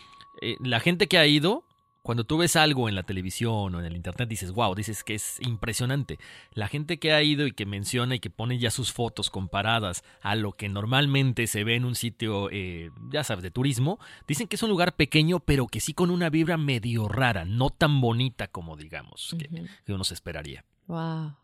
eh, 0.42 0.56
la 0.64 0.80
gente 0.80 1.08
que 1.08 1.18
ha 1.18 1.26
ido 1.26 1.64
Cuando 2.08 2.24
tú 2.24 2.38
ves 2.38 2.56
algo 2.56 2.88
en 2.88 2.96
la 2.96 3.04
televisión 3.04 3.76
o 3.76 3.80
en 3.82 3.86
el 3.86 3.98
internet, 3.98 4.30
dices, 4.30 4.54
wow, 4.54 4.74
dices 4.74 5.04
que 5.04 5.14
es 5.14 5.42
impresionante. 5.42 6.20
La 6.54 6.70
gente 6.70 7.00
que 7.00 7.12
ha 7.12 7.22
ido 7.22 7.46
y 7.46 7.52
que 7.52 7.66
menciona 7.66 8.16
y 8.16 8.22
que 8.22 8.30
pone 8.30 8.58
ya 8.60 8.72
sus 8.72 8.94
fotos 8.94 9.30
comparadas 9.30 10.06
a 10.22 10.36
lo 10.36 10.54
que 10.54 10.70
normalmente 10.70 11.48
se 11.48 11.66
ve 11.66 11.76
en 11.76 11.84
un 11.84 11.96
sitio, 11.96 12.48
eh, 12.50 12.92
ya 13.12 13.26
sabes, 13.26 13.44
de 13.44 13.52
turismo, 13.52 14.00
dicen 14.26 14.48
que 14.48 14.56
es 14.56 14.64
un 14.64 14.70
lugar 14.70 14.96
pequeño, 14.96 15.42
pero 15.42 15.68
que 15.68 15.82
sí 15.82 15.94
con 15.94 16.10
una 16.10 16.30
vibra 16.30 16.56
medio 16.56 17.10
rara, 17.10 17.44
no 17.44 17.72
tan 17.72 18.00
bonita 18.00 18.48
como 18.48 18.78
digamos 18.78 19.36
que, 19.38 19.50
que 19.86 19.92
uno 19.92 20.06
se 20.06 20.14
esperaría. 20.14 20.64
Wow. 20.88 21.36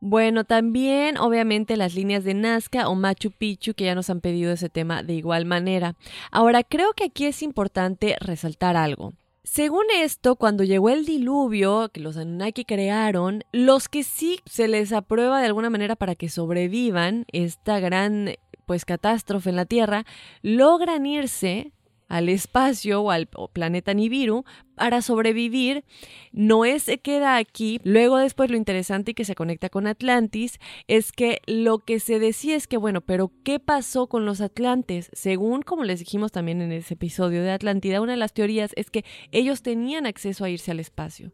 Bueno, 0.00 0.44
también 0.44 1.18
obviamente 1.18 1.76
las 1.76 1.94
líneas 1.94 2.22
de 2.22 2.34
Nazca 2.34 2.88
o 2.88 2.94
Machu 2.94 3.32
Picchu 3.32 3.74
que 3.74 3.84
ya 3.84 3.96
nos 3.96 4.10
han 4.10 4.20
pedido 4.20 4.52
ese 4.52 4.68
tema 4.68 5.02
de 5.02 5.14
igual 5.14 5.44
manera. 5.44 5.96
Ahora, 6.30 6.62
creo 6.62 6.92
que 6.92 7.04
aquí 7.04 7.26
es 7.26 7.42
importante 7.42 8.16
resaltar 8.20 8.76
algo. 8.76 9.14
Según 9.42 9.84
esto, 9.94 10.36
cuando 10.36 10.62
llegó 10.62 10.90
el 10.90 11.04
diluvio 11.04 11.88
que 11.88 12.00
los 12.00 12.16
Anunnaki 12.16 12.64
crearon, 12.64 13.44
los 13.50 13.88
que 13.88 14.04
sí 14.04 14.40
se 14.44 14.68
les 14.68 14.92
aprueba 14.92 15.40
de 15.40 15.46
alguna 15.46 15.70
manera 15.70 15.96
para 15.96 16.14
que 16.14 16.28
sobrevivan 16.28 17.24
esta 17.32 17.80
gran 17.80 18.34
pues 18.66 18.84
catástrofe 18.84 19.48
en 19.48 19.56
la 19.56 19.64
Tierra, 19.64 20.04
logran 20.42 21.06
irse 21.06 21.72
al 22.08 22.28
espacio 22.28 23.02
o 23.02 23.10
al 23.10 23.28
planeta 23.52 23.94
Nibiru 23.94 24.44
para 24.74 25.02
sobrevivir. 25.02 25.84
Noé 26.32 26.78
se 26.80 26.98
queda 26.98 27.36
aquí. 27.36 27.80
Luego 27.84 28.16
después 28.16 28.50
lo 28.50 28.56
interesante 28.56 29.10
y 29.10 29.14
que 29.14 29.24
se 29.24 29.34
conecta 29.34 29.68
con 29.68 29.86
Atlantis 29.86 30.58
es 30.86 31.12
que 31.12 31.40
lo 31.46 31.80
que 31.80 32.00
se 32.00 32.18
decía 32.18 32.56
es 32.56 32.66
que, 32.66 32.76
bueno, 32.76 33.00
pero 33.02 33.30
¿qué 33.44 33.60
pasó 33.60 34.08
con 34.08 34.24
los 34.24 34.40
Atlantes? 34.40 35.10
Según 35.12 35.62
como 35.62 35.84
les 35.84 36.00
dijimos 36.00 36.32
también 36.32 36.62
en 36.62 36.72
ese 36.72 36.94
episodio 36.94 37.42
de 37.42 37.52
Atlántida, 37.52 38.00
una 38.00 38.12
de 38.12 38.18
las 38.18 38.32
teorías 38.32 38.72
es 38.76 38.90
que 38.90 39.04
ellos 39.32 39.62
tenían 39.62 40.06
acceso 40.06 40.44
a 40.44 40.50
irse 40.50 40.70
al 40.70 40.80
espacio, 40.80 41.32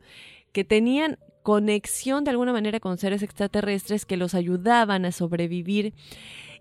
que 0.52 0.64
tenían 0.64 1.18
conexión 1.44 2.24
de 2.24 2.30
alguna 2.30 2.54
manera 2.54 2.80
con 2.80 2.96
seres 2.96 3.22
extraterrestres 3.22 4.06
que 4.06 4.16
los 4.16 4.34
ayudaban 4.34 5.04
a 5.04 5.12
sobrevivir. 5.12 5.92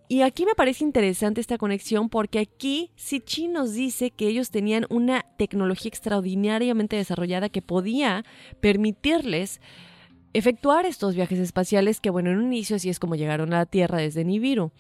Y 0.10 0.22
aquí 0.22 0.46
me 0.46 0.54
parece 0.54 0.84
interesante 0.84 1.42
esta 1.42 1.58
conexión 1.58 2.10
porque 2.10 2.40
aquí 2.40 2.92
Sitchin 2.96 3.54
nos 3.54 3.74
dice 3.74 4.12
que 4.12 4.28
ellos 4.28 4.52
tenían 4.52 4.86
una 4.90 5.26
tecnología 5.38 5.90
extraordinariamente 5.90 6.96
desarrollada 6.96 7.50
que 7.50 7.62
podía 7.62 8.26
permitirles 8.60 9.62
efectuar 10.34 10.86
estos 10.86 11.16
viajes 11.16 11.40
espaciales 11.40 12.00
que, 12.00 12.10
bueno, 12.10 12.32
en 12.32 12.38
un 12.38 12.54
inicio 12.54 12.76
así 12.76 12.90
es 12.90 13.00
como 13.00 13.16
llegaron 13.16 13.54
a 13.54 13.60
la 13.60 13.66
Tierra 13.66 14.00
desde 14.00 14.26
Nibiru. 14.26 14.72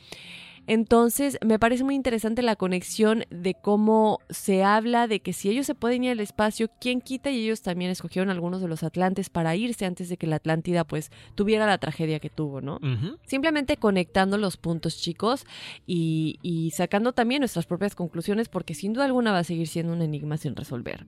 Entonces, 0.67 1.37
me 1.45 1.59
parece 1.59 1.83
muy 1.83 1.95
interesante 1.95 2.41
la 2.41 2.55
conexión 2.55 3.25
de 3.29 3.53
cómo 3.53 4.19
se 4.29 4.63
habla 4.63 5.07
de 5.07 5.19
que 5.19 5.33
si 5.33 5.49
ellos 5.49 5.65
se 5.65 5.75
pueden 5.75 6.03
ir 6.03 6.11
al 6.11 6.19
espacio, 6.19 6.69
¿quién 6.79 7.01
quita? 7.01 7.31
Y 7.31 7.43
ellos 7.43 7.61
también 7.61 7.91
escogieron 7.91 8.29
algunos 8.29 8.61
de 8.61 8.67
los 8.67 8.83
atlantes 8.83 9.29
para 9.29 9.55
irse 9.55 9.85
antes 9.85 10.09
de 10.09 10.17
que 10.17 10.27
la 10.27 10.37
Atlántida 10.37 10.83
pues 10.83 11.11
tuviera 11.35 11.65
la 11.65 11.77
tragedia 11.77 12.19
que 12.19 12.29
tuvo, 12.29 12.61
¿no? 12.61 12.79
Simplemente 13.25 13.77
conectando 13.77 14.37
los 14.37 14.57
puntos, 14.57 14.97
chicos, 14.97 15.45
y, 15.87 16.37
y, 16.41 16.71
sacando 16.71 17.13
también 17.13 17.39
nuestras 17.39 17.65
propias 17.65 17.95
conclusiones, 17.95 18.49
porque 18.49 18.73
sin 18.73 18.93
duda 18.93 19.05
alguna 19.05 19.31
va 19.31 19.39
a 19.39 19.43
seguir 19.43 19.67
siendo 19.67 19.93
un 19.93 20.01
enigma 20.01 20.37
sin 20.37 20.55
resolver. 20.55 21.05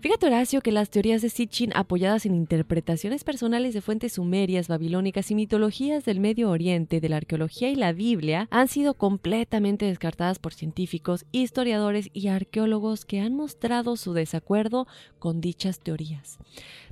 Fíjate, 0.00 0.26
Horacio, 0.26 0.60
que 0.60 0.72
las 0.72 0.90
teorías 0.90 1.22
de 1.22 1.30
Sitchin, 1.30 1.72
apoyadas 1.74 2.26
en 2.26 2.34
interpretaciones 2.34 3.24
personales 3.24 3.74
de 3.74 3.80
fuentes 3.80 4.14
sumerias, 4.14 4.68
babilónicas 4.68 5.30
y 5.30 5.34
mitologías 5.34 6.04
del 6.04 6.20
Medio 6.20 6.50
Oriente, 6.50 7.00
de 7.00 7.08
la 7.08 7.16
arqueología 7.16 7.70
y 7.70 7.76
la 7.76 7.92
Biblia, 7.92 8.48
han 8.50 8.68
sido 8.68 8.83
completamente 8.92 9.86
descartadas 9.86 10.38
por 10.38 10.52
científicos, 10.52 11.24
historiadores 11.32 12.10
y 12.12 12.28
arqueólogos 12.28 13.06
que 13.06 13.20
han 13.20 13.34
mostrado 13.34 13.96
su 13.96 14.12
desacuerdo 14.12 14.86
con 15.18 15.40
dichas 15.40 15.80
teorías. 15.80 16.38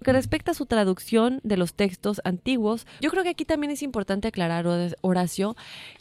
Que 0.03 0.15
respecta 0.15 0.53
a 0.53 0.55
su 0.55 0.65
traducción 0.65 1.41
de 1.43 1.59
los 1.59 1.75
textos 1.75 2.23
antiguos, 2.25 2.87
yo 3.03 3.11
creo 3.11 3.23
que 3.23 3.29
aquí 3.29 3.45
también 3.45 3.71
es 3.71 3.83
importante 3.83 4.29
aclarar, 4.29 4.67
Horacio, 5.03 5.55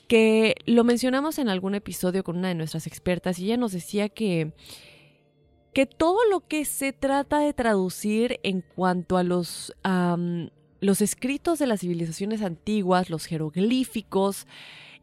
que 0.07 0.55
lo 0.65 0.85
mencionamos 0.85 1.37
en 1.39 1.49
algún 1.49 1.75
episodio 1.75 2.23
con 2.23 2.37
una 2.37 2.47
de 2.47 2.55
nuestras 2.55 2.87
expertas 2.87 3.37
y 3.39 3.45
ella 3.47 3.57
nos 3.57 3.73
decía 3.73 4.07
que 4.07 4.53
que 5.73 5.85
todo 5.85 6.19
lo 6.29 6.41
que 6.47 6.65
se 6.65 6.93
trata 6.93 7.39
de 7.39 7.53
traducir 7.53 8.39
en 8.43 8.61
cuanto 8.61 9.17
a 9.17 9.23
los, 9.23 9.73
los 10.81 11.01
escritos 11.01 11.59
de 11.59 11.67
las 11.67 11.79
civilizaciones 11.79 12.41
antiguas, 12.41 13.09
los 13.09 13.25
jeroglíficos, 13.25 14.47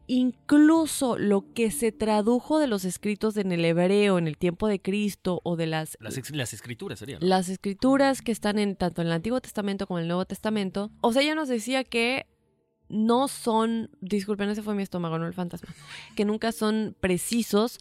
incluso 0.09 1.19
lo 1.19 1.53
que 1.53 1.69
se 1.69 1.91
tradujo 1.91 2.57
de 2.57 2.65
los 2.65 2.83
escritos 2.83 3.37
en 3.37 3.51
el 3.51 3.63
hebreo 3.63 4.17
en 4.17 4.27
el 4.27 4.37
tiempo 4.37 4.67
de 4.67 4.81
Cristo 4.81 5.39
o 5.43 5.55
de 5.55 5.67
las... 5.67 5.97
Las, 5.99 6.17
escrituras 6.51 6.97
serían. 6.97 7.19
Las 7.21 7.47
escrituras 7.47 8.23
que 8.23 8.31
están 8.31 8.57
en 8.57 8.75
tanto 8.75 9.01
en 9.01 9.07
el 9.07 9.13
Antiguo 9.13 9.39
Testamento 9.39 9.85
como 9.85 9.99
en 9.99 10.03
el 10.03 10.07
Nuevo 10.07 10.25
Testamento. 10.25 10.89
O 11.01 11.13
sea, 11.13 11.21
ella 11.21 11.35
nos 11.35 11.47
decía 11.47 11.83
que 11.83 12.25
no 12.89 13.27
son, 13.27 13.91
disculpen, 14.01 14.49
ese 14.49 14.63
fue 14.63 14.73
mi 14.73 14.81
estómago, 14.81 15.19
no 15.19 15.27
el 15.27 15.35
fantasma, 15.35 15.69
que 16.15 16.25
nunca 16.25 16.51
son 16.53 16.95
precisos 16.99 17.77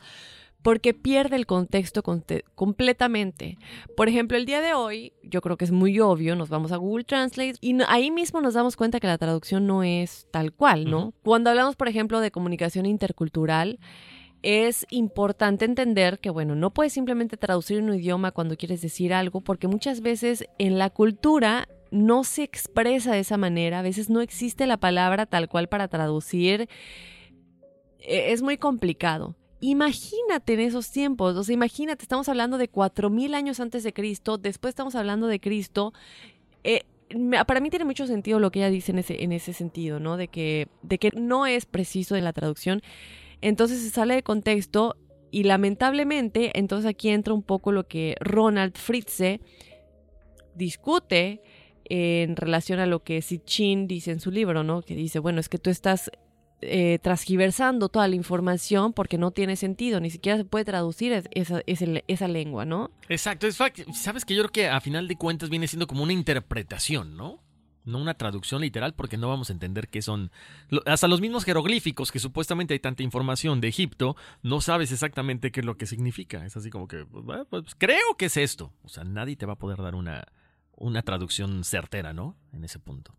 porque 0.63 0.93
pierde 0.93 1.37
el 1.37 1.47
contexto 1.47 2.03
completamente. 2.03 3.59
Por 3.97 4.09
ejemplo, 4.09 4.37
el 4.37 4.45
día 4.45 4.61
de 4.61 4.75
hoy, 4.75 5.13
yo 5.23 5.41
creo 5.41 5.57
que 5.57 5.65
es 5.65 5.71
muy 5.71 6.01
obvio, 6.01 6.37
nos 6.37 6.49
vamos 6.49 6.73
a 6.73 6.77
Google 6.77 7.05
Translate 7.05 7.55
y 7.61 7.77
ahí 7.87 8.11
mismo 8.11 8.41
nos 8.41 8.55
damos 8.55 8.77
cuenta 8.77 9.01
que 9.01 9.07
la 9.07 9.19
traducción 9.19 9.67
no 9.67 9.83
es 9.83 10.27
tal 10.31 10.53
cual, 10.53 10.91
¿no? 10.91 11.15
Cuando 11.23 11.51
hablamos, 11.51 11.77
por 11.77 11.89
ejemplo, 11.89 12.21
de 12.21 12.31
comunicación 12.31 12.87
intercultural, 12.87 13.79
es 14.43 14.87
importante 14.91 15.65
entender 15.65 16.19
que, 16.19 16.31
bueno, 16.31 16.55
no 16.55 16.71
puedes 16.71 16.93
simplemente 16.93 17.37
traducir 17.37 17.83
un 17.83 17.95
idioma 17.95 18.33
cuando 18.33 18.57
quieres 18.57 18.81
decir 18.81 19.13
algo, 19.13 19.41
porque 19.41 19.69
muchas 19.69 20.01
veces 20.01 20.45
en 20.59 20.79
la 20.79 20.91
cultura 20.91 21.69
no 21.91 22.25
se 22.25 22.43
expresa 22.43 23.13
de 23.13 23.21
esa 23.21 23.37
manera, 23.37 23.79
a 23.79 23.83
veces 23.83 24.11
no 24.11 24.21
existe 24.21 24.67
la 24.67 24.77
palabra 24.77 25.27
tal 25.27 25.49
cual 25.49 25.69
para 25.69 25.89
traducir. 25.89 26.69
E-, 28.01 28.33
es 28.33 28.43
muy 28.43 28.59
complicado. 28.59 29.35
Imagínate 29.61 30.55
en 30.55 30.61
esos 30.61 30.91
tiempos, 30.91 31.37
o 31.37 31.43
sea, 31.43 31.53
imagínate, 31.53 32.05
estamos 32.05 32.29
hablando 32.29 32.59
de 32.59 32.69
cuatro 32.69 33.11
mil 33.11 33.35
años 33.35 33.59
antes 33.59 33.83
de 33.83 33.93
Cristo, 33.93 34.39
después 34.39 34.71
estamos 34.71 34.95
hablando 34.95 35.27
de 35.27 35.41
Cristo. 35.41 35.93
Eh, 36.63 36.83
para 37.47 37.61
mí 37.61 37.71
tiene 37.71 37.85
mucho 37.85 38.07
sentido 38.07 38.39
lo 38.39 38.51
que 38.51 38.61
ella 38.61 38.71
dice 38.71 38.93
en 38.93 38.99
ese, 38.99 39.25
en 39.25 39.33
ese 39.33 39.53
sentido, 39.53 39.99
¿no? 39.99 40.17
De 40.17 40.29
que, 40.29 40.69
de 40.83 40.99
que 40.99 41.11
no 41.17 41.47
es 41.47 41.67
preciso 41.67 42.15
en 42.15 42.25
la 42.25 42.33
traducción. 42.33 42.83
Entonces 43.41 43.81
se 43.81 43.91
sale 43.91 44.15
de 44.15 44.23
contexto 44.23 44.97
y 45.31 45.45
lamentablemente, 45.45 46.59
entonces 46.59 46.89
aquí 46.89 47.09
entra 47.09 47.35
un 47.35 47.43
poco 47.43 47.73
lo 47.73 47.87
que 47.87 48.17
Ronald 48.21 48.77
Fritze 48.77 49.41
discute 50.55 51.43
en 51.85 52.37
relación 52.37 52.81
a 52.81 52.87
lo 52.87 53.03
que 53.03 53.23
Sitchin 53.23 53.87
dice 53.87 54.11
en 54.11 54.21
su 54.21 54.31
libro, 54.31 54.63
¿no? 54.63 54.83
Que 54.83 54.95
dice, 54.95 55.19
bueno, 55.19 55.41
es 55.41 55.49
que 55.49 55.59
tú 55.59 55.71
estás 55.71 56.11
eh, 56.61 56.99
transgiversando 57.03 57.89
toda 57.89 58.09
la 58.09 58.17
información 58.17 58.93
porque 58.93 59.17
no 59.17 59.31
tiene 59.31 59.55
sentido, 59.55 60.01
ni 60.01 60.11
siquiera 60.11 60.39
se 60.39 60.45
puede 60.45 60.65
traducir 60.65 61.13
esa, 61.13 61.63
esa, 61.67 62.29
lengua, 62.29 62.65
¿no? 62.65 62.91
Exacto, 63.09 63.47
es, 63.47 63.57
sabes 63.95 64.25
que 64.25 64.35
yo 64.35 64.43
creo 64.43 64.53
que 64.53 64.69
a 64.69 64.81
final 64.81 65.07
de 65.07 65.17
cuentas 65.17 65.51
viene 65.51 65.69
siendo 65.69 65.87
como 65.87 66.03
una 66.03 66.13
interpretación, 66.13 67.17
¿no? 67.17 67.43
No 67.85 67.99
una 67.99 68.15
traducción 68.15 68.61
literal 68.61 68.93
porque 68.95 69.17
no 69.17 69.29
vamos 69.29 69.51
a 69.51 69.53
entender 69.53 69.89
qué 69.89 70.03
son. 70.03 70.33
Hasta 70.85 71.07
los 71.07 71.21
mismos 71.21 71.45
jeroglíficos 71.45 72.11
que 72.11 72.19
supuestamente 72.19 72.75
hay 72.75 72.81
tanta 72.81 73.03
información 73.03 73.61
de 73.61 73.69
Egipto, 73.69 74.17
no 74.43 74.61
sabes 74.61 74.91
exactamente 74.91 75.53
qué 75.53 75.61
es 75.61 75.67
lo 75.67 75.77
que 75.77 75.87
significa. 75.87 76.45
Es 76.45 76.57
así 76.57 76.71
como 76.71 76.89
que, 76.89 77.07
pues, 77.07 77.47
pues 77.49 77.75
creo 77.79 78.17
que 78.19 78.27
es 78.27 78.37
esto. 78.37 78.73
O 78.83 78.89
sea, 78.89 79.05
nadie 79.05 79.37
te 79.37 79.47
va 79.47 79.55
a 79.55 79.59
poder 79.59 79.81
dar 79.81 79.95
una, 79.95 80.27
una 80.77 81.03
traducción 81.03 81.65
certera, 81.65 82.13
¿no? 82.13 82.37
En 82.53 82.65
ese 82.65 82.79
punto. 82.79 83.15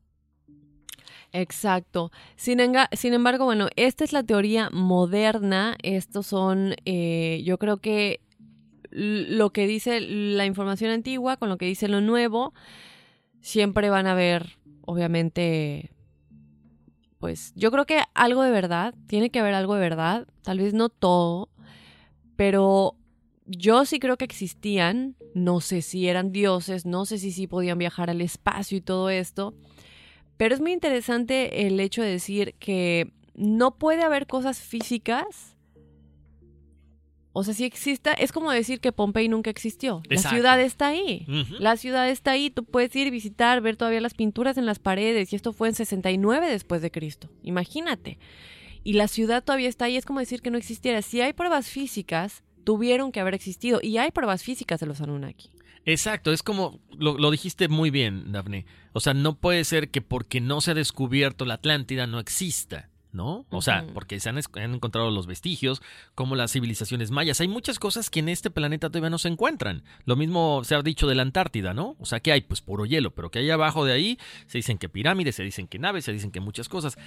Exacto. 1.31 2.11
Sin, 2.35 2.59
sin, 2.93 3.13
embargo, 3.13 3.45
bueno, 3.45 3.67
esta 3.75 4.03
es 4.03 4.13
la 4.13 4.23
teoría 4.23 4.69
moderna. 4.71 5.75
Estos 5.83 6.27
son, 6.27 6.75
eh, 6.85 7.41
yo 7.45 7.57
creo 7.57 7.77
que 7.77 8.21
lo 8.91 9.51
que 9.51 9.67
dice 9.67 10.01
la 10.01 10.45
información 10.45 10.91
antigua 10.91 11.37
con 11.37 11.49
lo 11.49 11.57
que 11.57 11.65
dice 11.65 11.87
lo 11.87 12.01
nuevo, 12.01 12.53
siempre 13.41 13.89
van 13.89 14.07
a 14.07 14.13
haber, 14.13 14.57
obviamente, 14.81 15.91
pues 17.19 17.53
yo 17.55 17.71
creo 17.71 17.85
que 17.85 18.01
algo 18.15 18.43
de 18.43 18.51
verdad, 18.51 18.95
tiene 19.07 19.29
que 19.29 19.39
haber 19.39 19.53
algo 19.53 19.75
de 19.75 19.81
verdad, 19.81 20.27
tal 20.41 20.59
vez 20.59 20.73
no 20.73 20.89
todo, 20.89 21.49
pero 22.35 22.95
yo 23.45 23.85
sí 23.85 23.99
creo 23.99 24.17
que 24.17 24.25
existían, 24.25 25.15
no 25.33 25.61
sé 25.61 25.81
si 25.81 26.07
eran 26.07 26.31
dioses, 26.31 26.85
no 26.85 27.05
sé 27.05 27.17
si 27.19 27.31
sí 27.31 27.47
podían 27.47 27.77
viajar 27.77 28.09
al 28.09 28.21
espacio 28.21 28.77
y 28.77 28.81
todo 28.81 29.09
esto. 29.09 29.53
Pero 30.39 30.55
es 30.55 30.61
muy 30.61 30.71
interesante 30.71 31.67
el 31.67 31.77
hecho 31.81 32.01
de 32.01 32.07
decir 32.07 32.55
que 32.59 33.11
no 33.35 33.75
puede 33.77 34.03
haber 34.03 34.25
cosas 34.25 34.61
físicas. 34.61 35.57
O 37.33 37.43
sea, 37.43 37.53
si 37.53 37.65
exista, 37.65 38.13
es 38.13 38.31
como 38.31 38.49
decir 38.49 38.79
que 38.79 38.93
Pompey 38.93 39.27
nunca 39.27 39.49
existió. 39.49 40.01
La 40.09 40.21
ciudad 40.21 40.61
está 40.61 40.87
ahí. 40.87 41.27
La 41.59 41.75
ciudad 41.75 42.09
está 42.09 42.31
ahí. 42.31 42.49
Tú 42.49 42.63
puedes 42.63 42.95
ir, 42.95 43.11
visitar, 43.11 43.59
ver 43.59 43.75
todavía 43.75 43.99
las 43.99 44.13
pinturas 44.13 44.57
en 44.57 44.65
las 44.65 44.79
paredes. 44.79 45.33
Y 45.33 45.35
esto 45.35 45.51
fue 45.51 45.67
en 45.67 45.75
69 45.75 46.49
después 46.49 46.81
de 46.81 46.89
Cristo. 46.89 47.29
Imagínate. 47.43 48.17
Y 48.85 48.93
la 48.93 49.09
ciudad 49.09 49.43
todavía 49.43 49.67
está 49.67 49.85
ahí. 49.85 49.97
Es 49.97 50.05
como 50.05 50.21
decir 50.21 50.41
que 50.41 50.51
no 50.51 50.57
existiera. 50.57 51.01
Si 51.01 51.19
hay 51.19 51.33
pruebas 51.33 51.67
físicas, 51.67 52.43
tuvieron 52.63 53.11
que 53.11 53.19
haber 53.19 53.33
existido. 53.33 53.81
Y 53.83 53.97
hay 53.97 54.11
pruebas 54.11 54.41
físicas 54.41 54.79
de 54.79 54.85
los 54.85 55.01
Anunnaki. 55.01 55.49
Exacto, 55.85 56.31
es 56.31 56.43
como 56.43 56.79
lo, 56.97 57.17
lo 57.17 57.31
dijiste 57.31 57.67
muy 57.67 57.89
bien, 57.89 58.31
Daphne. 58.31 58.65
O 58.93 58.99
sea, 58.99 59.13
no 59.13 59.35
puede 59.35 59.63
ser 59.63 59.89
que 59.89 60.01
porque 60.01 60.41
no 60.41 60.61
se 60.61 60.71
ha 60.71 60.75
descubierto 60.75 61.45
la 61.45 61.55
Atlántida 61.55 62.07
no 62.07 62.19
exista. 62.19 62.89
¿no? 63.11 63.45
O 63.49 63.61
sea, 63.61 63.87
porque 63.93 64.19
se 64.19 64.29
han, 64.29 64.37
han 64.37 64.73
encontrado 64.75 65.09
los 65.09 65.25
vestigios, 65.25 65.81
como 66.15 66.35
las 66.35 66.51
civilizaciones 66.51 67.11
mayas. 67.11 67.41
Hay 67.41 67.47
muchas 67.47 67.79
cosas 67.79 68.09
que 68.09 68.19
en 68.19 68.29
este 68.29 68.51
planeta 68.51 68.89
todavía 68.89 69.09
no 69.09 69.17
se 69.17 69.29
encuentran. 69.29 69.83
Lo 70.05 70.15
mismo 70.15 70.61
se 70.63 70.75
ha 70.75 70.81
dicho 70.81 71.07
de 71.07 71.15
la 71.15 71.23
Antártida, 71.23 71.73
¿no? 71.73 71.95
O 71.99 72.05
sea, 72.05 72.19
que 72.19 72.31
hay 72.31 72.41
pues 72.41 72.61
puro 72.61 72.85
hielo, 72.85 73.11
pero 73.11 73.31
que 73.31 73.39
hay 73.39 73.49
abajo 73.49 73.85
de 73.85 73.93
ahí 73.93 74.19
se 74.45 74.59
dicen 74.59 74.77
que 74.77 74.89
pirámides, 74.89 75.35
se 75.35 75.43
dicen 75.43 75.67
que 75.67 75.79
naves, 75.79 76.05
se 76.05 76.13
dicen 76.13 76.31
que 76.31 76.39
muchas 76.39 76.69
cosas. 76.69 76.97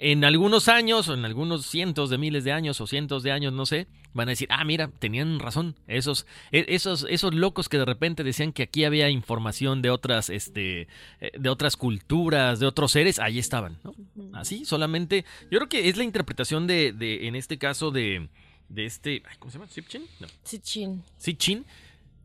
En 0.00 0.24
algunos 0.24 0.68
años, 0.68 1.08
o 1.08 1.14
en 1.14 1.24
algunos 1.24 1.66
cientos 1.66 2.08
de 2.08 2.18
miles 2.18 2.44
de 2.44 2.52
años, 2.52 2.80
o 2.80 2.86
cientos 2.86 3.22
de 3.24 3.32
años, 3.32 3.52
no 3.52 3.66
sé, 3.66 3.88
van 4.14 4.28
a 4.28 4.30
decir, 4.30 4.46
ah, 4.50 4.64
mira, 4.64 4.90
tenían 4.98 5.40
razón. 5.40 5.74
Esos, 5.88 6.24
e- 6.52 6.66
esos, 6.68 7.04
esos 7.10 7.34
locos 7.34 7.68
que 7.68 7.78
de 7.78 7.84
repente 7.84 8.22
decían 8.22 8.52
que 8.52 8.62
aquí 8.62 8.84
había 8.84 9.10
información 9.10 9.82
de 9.82 9.90
otras, 9.90 10.30
este, 10.30 10.82
eh, 11.20 11.32
de 11.38 11.48
otras 11.48 11.76
culturas, 11.76 12.60
de 12.60 12.66
otros 12.66 12.92
seres, 12.92 13.18
ahí 13.18 13.38
estaban, 13.38 13.78
¿no? 13.82 13.94
Así, 14.34 14.64
solamente. 14.64 15.24
Yo 15.50 15.58
creo 15.58 15.68
que 15.68 15.88
es 15.88 15.96
la 15.96 16.04
interpretación 16.04 16.66
de, 16.66 16.92
de 16.92 17.26
en 17.26 17.34
este 17.34 17.58
caso, 17.58 17.90
de, 17.90 18.28
de 18.68 18.86
este. 18.86 19.22
¿Cómo 19.38 19.50
se 19.50 19.58
llama? 19.58 19.70
¿Sitchin? 19.70 20.02
No. 20.20 20.28
Sitchin. 20.44 21.02
Sitchin. 21.16 21.64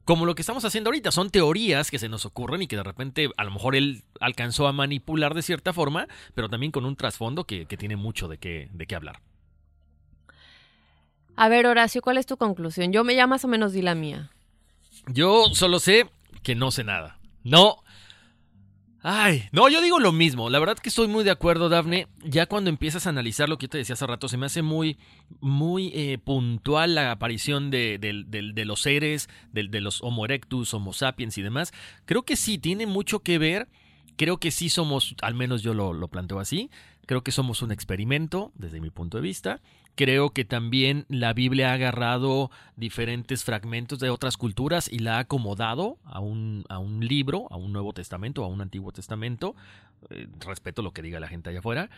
Como 0.05 0.25
lo 0.25 0.35
que 0.35 0.41
estamos 0.41 0.65
haciendo 0.65 0.89
ahorita, 0.89 1.11
son 1.11 1.30
teorías 1.30 1.89
que 1.89 1.99
se 1.99 2.09
nos 2.09 2.25
ocurren 2.25 2.61
y 2.61 2.67
que 2.67 2.75
de 2.75 2.84
repente 2.84 3.30
a 3.38 3.43
lo 3.43 3.51
mejor 3.51 3.75
él 3.75 4.03
alcanzó 4.19 4.67
a 4.67 4.73
manipular 4.73 5.34
de 5.34 5.41
cierta 5.41 5.71
forma, 5.71 6.07
pero 6.34 6.49
también 6.49 6.71
con 6.71 6.85
un 6.85 6.95
trasfondo 6.95 7.45
que, 7.45 7.65
que 7.65 7.77
tiene 7.77 7.95
mucho 7.95 8.27
de 8.27 8.38
qué, 8.38 8.69
de 8.73 8.85
qué 8.85 8.95
hablar. 8.95 9.21
A 11.35 11.49
ver, 11.49 11.65
Horacio, 11.65 12.01
¿cuál 12.01 12.17
es 12.17 12.25
tu 12.25 12.38
conclusión? 12.38 12.91
Yo 12.91 13.03
me 13.03 13.15
ya 13.15 13.27
más 13.27 13.45
o 13.45 13.47
menos 13.47 13.73
di 13.73 13.81
la 13.81 13.95
mía. 13.95 14.30
Yo 15.07 15.45
solo 15.53 15.80
sé 15.80 16.09
que 16.43 16.55
no 16.55 16.71
sé 16.71 16.84
nada. 16.84 17.17
No. 17.43 17.84
Ay, 19.05 19.49
no, 19.51 19.67
yo 19.67 19.81
digo 19.81 19.99
lo 19.99 20.13
mismo. 20.13 20.49
La 20.49 20.59
verdad 20.59 20.77
que 20.77 20.88
estoy 20.88 21.09
muy 21.09 21.25
de 21.25 21.31
acuerdo, 21.31 21.67
Dafne. 21.67 22.07
Ya 22.23 22.45
cuando 22.45 22.69
empiezas 22.69 23.05
a 23.05 23.09
analizar 23.09 23.49
lo 23.49 23.57
que 23.57 23.65
yo 23.65 23.71
te 23.71 23.77
decía 23.77 23.93
hace 23.93 24.07
rato, 24.07 24.30
se 24.30 24.38
me 24.38 24.45
hace 24.45 24.61
muy, 24.61 24.97
muy 25.41 25.91
eh, 25.93 26.17
puntual 26.23 26.95
la 26.95 27.11
aparición 27.11 27.69
de, 27.69 27.99
de 27.99 28.65
los 28.65 28.81
seres, 28.81 29.27
de 29.51 29.81
los 29.81 30.01
Homo 30.01 30.23
erectus, 30.23 30.73
Homo 30.73 30.93
sapiens 30.93 31.38
y 31.38 31.41
demás. 31.41 31.73
Creo 32.05 32.23
que 32.23 32.38
sí, 32.38 32.57
tiene 32.57 32.88
mucho 32.88 33.19
que 33.19 33.38
ver. 33.38 33.67
Creo 34.15 34.38
que 34.38 34.51
sí 34.51 34.69
somos, 34.69 35.15
al 35.21 35.34
menos 35.34 35.63
yo 35.63 35.73
lo, 35.73 35.91
lo 35.91 36.07
planteo 36.07 36.39
así. 36.39 36.69
Creo 37.05 37.21
que 37.21 37.31
somos 37.31 37.61
un 37.61 37.71
experimento, 37.71 38.51
desde 38.55 38.80
mi 38.80 38.89
punto 38.89 39.17
de 39.17 39.23
vista. 39.23 39.61
Creo 39.95 40.30
que 40.31 40.45
también 40.45 41.05
la 41.09 41.34
Biblia 41.34 41.71
ha 41.71 41.73
agarrado 41.73 42.49
diferentes 42.77 43.43
fragmentos 43.43 43.99
de 43.99 44.09
otras 44.09 44.38
culturas 44.38 44.91
y 44.91 44.99
la 44.99 45.17
ha 45.17 45.19
acomodado 45.19 45.97
a 46.05 46.19
un, 46.19 46.63
a 46.69 46.80
un 46.80 47.05
libro, 47.05 47.47
a 47.51 47.57
un 47.57 47.73
Nuevo 47.73 47.93
Testamento, 47.93 48.43
a 48.43 48.47
un 48.47 48.61
Antiguo 48.61 48.91
Testamento. 48.91 49.55
Eh, 50.09 50.27
respeto 50.39 50.81
lo 50.81 50.91
que 50.93 51.01
diga 51.01 51.19
la 51.19 51.27
gente 51.27 51.49
allá 51.49 51.59
afuera. 51.59 51.89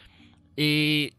Eh, 0.57 1.11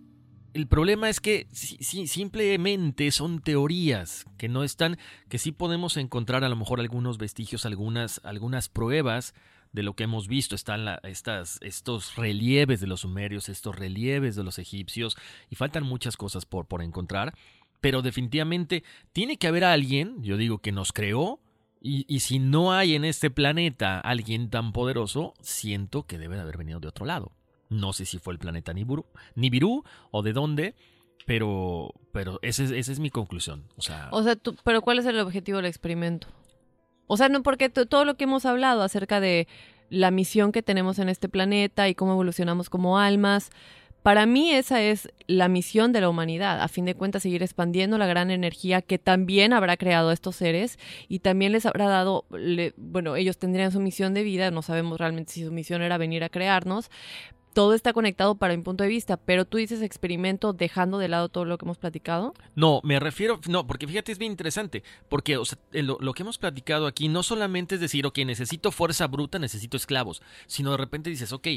el 0.53 0.67
problema 0.67 1.09
es 1.09 1.21
que 1.21 1.47
si- 1.53 1.77
si- 1.81 2.07
simplemente 2.07 3.11
son 3.11 3.41
teorías 3.41 4.25
que 4.39 4.49
no 4.49 4.65
están, 4.65 4.99
que 5.29 5.39
sí 5.39 5.53
podemos 5.53 5.97
encontrar 5.97 6.45
a 6.45 6.49
lo 6.49 6.57
mejor 6.57 6.81
algunos 6.81 7.19
vestigios, 7.19 7.67
algunas, 7.67 8.21
algunas 8.25 8.69
pruebas 8.69 9.35
de 9.73 9.83
lo 9.83 9.95
que 9.95 10.05
hemos 10.05 10.29
visto. 10.29 10.55
Están 10.55 10.87
estas, 11.03 11.59
estos 11.63 12.17
relieves 12.17 12.81
de 12.81 12.87
los 12.87 13.01
sumerios, 13.01 13.49
estos 13.49 13.77
relieves 13.77 14.37
de 14.37 14.45
los 14.45 14.59
egipcios, 14.59 15.17
y 15.51 15.57
faltan 15.57 15.85
muchas 15.85 16.17
cosas 16.17 16.47
por, 16.47 16.67
por 16.67 16.83
encontrar. 16.83 17.35
Pero 17.81 18.03
definitivamente 18.03 18.85
tiene 19.13 19.37
que 19.37 19.49
haber 19.49 19.65
alguien, 19.65 20.23
yo 20.23 20.37
digo, 20.37 20.59
que 20.59 20.73
nos 20.73 20.93
creó. 20.93 21.41
Y, 21.81 22.05
y 22.09 22.21
si 22.21 22.39
no 22.39 22.73
hay 22.73 22.95
en 22.95 23.05
este 23.05 23.31
planeta 23.31 24.01
alguien 24.01 24.51
tan 24.51 24.73
poderoso, 24.73 25.35
siento 25.41 26.07
que 26.07 26.19
debe 26.19 26.37
de 26.37 26.43
haber 26.43 26.57
venido 26.57 26.81
de 26.81 26.89
otro 26.89 27.05
lado. 27.05 27.33
No 27.69 27.93
sé 27.93 28.07
si 28.07 28.19
fue 28.19 28.33
el 28.33 28.39
planeta 28.39 28.73
Nibiru, 28.73 29.07
Nibiru 29.35 29.85
o 30.11 30.23
de 30.23 30.33
dónde, 30.33 30.75
pero, 31.27 31.93
pero 32.13 32.39
esa 32.43 32.63
es, 32.63 32.71
esa 32.71 32.93
es 32.93 33.01
mi 33.01 33.11
conclusión. 33.11 33.65
O 33.77 33.83
sea, 33.83 34.09
O 34.13 34.23
sea, 34.23 34.37
tú, 34.37 34.57
pero 34.65 34.81
¿cuál 34.83 34.99
es 35.01 35.07
el 35.07 35.19
objetivo 35.19 35.59
del 35.59 35.67
experimento? 35.67 36.29
O 37.07 37.17
sea, 37.17 37.29
no 37.29 37.43
porque 37.43 37.69
todo 37.69 38.05
lo 38.05 38.17
que 38.17 38.25
hemos 38.25 38.47
hablado 38.47 38.83
acerca 38.83 39.21
de 39.21 39.47
la 39.91 40.11
misión 40.11 40.53
que 40.53 40.63
tenemos 40.63 40.99
en 40.99 41.09
este 41.09 41.29
planeta 41.29 41.89
y 41.89 41.95
cómo 41.95 42.13
evolucionamos 42.13 42.71
como 42.71 42.99
almas, 42.99 43.51
para 44.07 44.25
mí 44.25 44.53
esa 44.53 44.81
es 44.83 45.09
la 45.27 45.49
misión 45.49 45.93
de 45.93 46.01
la 46.01 46.09
humanidad, 46.09 46.63
a 46.63 46.69
fin 46.69 46.85
de 46.85 46.95
cuentas 46.95 47.25
seguir 47.25 47.43
expandiendo 47.43 47.99
la 47.99 48.07
gran 48.07 48.31
energía 48.31 48.81
que 48.81 48.99
también 48.99 49.53
habrá 49.53 49.77
creado 49.77 50.11
a 50.11 50.13
estos 50.13 50.37
seres 50.37 50.79
y 51.09 51.19
también 51.19 51.51
les 51.51 51.67
habrá 51.67 51.89
dado, 51.89 52.25
bueno, 52.77 53.17
ellos 53.17 53.37
tendrían 53.37 53.73
su 53.73 53.81
misión 53.81 54.15
de 54.15 54.23
vida, 54.23 54.53
no 54.53 54.63
sabemos 54.63 55.01
realmente 55.01 55.33
si 55.33 55.45
su 55.45 55.51
misión 55.51 55.83
era 55.83 55.99
venir 55.99 56.23
a 56.23 56.29
crearnos, 56.29 56.89
todo 57.57 57.73
está 57.73 57.95
conectado 57.95 58.35
para 58.35 58.55
mi 58.55 58.63
punto 58.63 58.85
de 58.85 58.91
vista, 58.91 59.17
pero 59.17 59.47
tú 59.47 59.57
dices 59.57 59.81
experimento 59.81 60.53
dejando 60.53 60.99
de 60.99 61.09
lado 61.09 61.31
todo 61.31 61.47
lo 61.47 61.57
que 61.57 61.65
hemos 61.65 61.79
platicado. 61.79 62.35
No, 62.55 62.83
me 62.85 63.01
refiero, 63.01 63.41
no, 63.49 63.67
porque 63.67 63.87
fíjate, 63.87 64.13
es 64.13 64.19
bien 64.19 64.31
interesante, 64.31 64.83
porque 65.09 65.39
o 65.39 65.45
sea, 65.47 65.57
lo, 65.73 66.13
que 66.13 66.23
hemos 66.23 66.37
platicado 66.37 66.87
aquí 66.87 67.09
no 67.09 67.23
solamente 67.23 67.77
es 67.77 67.81
decir, 67.81 68.05
ok, 68.05 68.19
necesito 68.27 68.73
fuerza 68.73 69.07
bruta, 69.07 69.39
necesito 69.39 69.79
esclavos, 69.79 70.21
sino 70.47 70.73
de 70.73 70.77
repente 70.77 71.09
dices, 71.09 71.33
ok, 71.33 71.49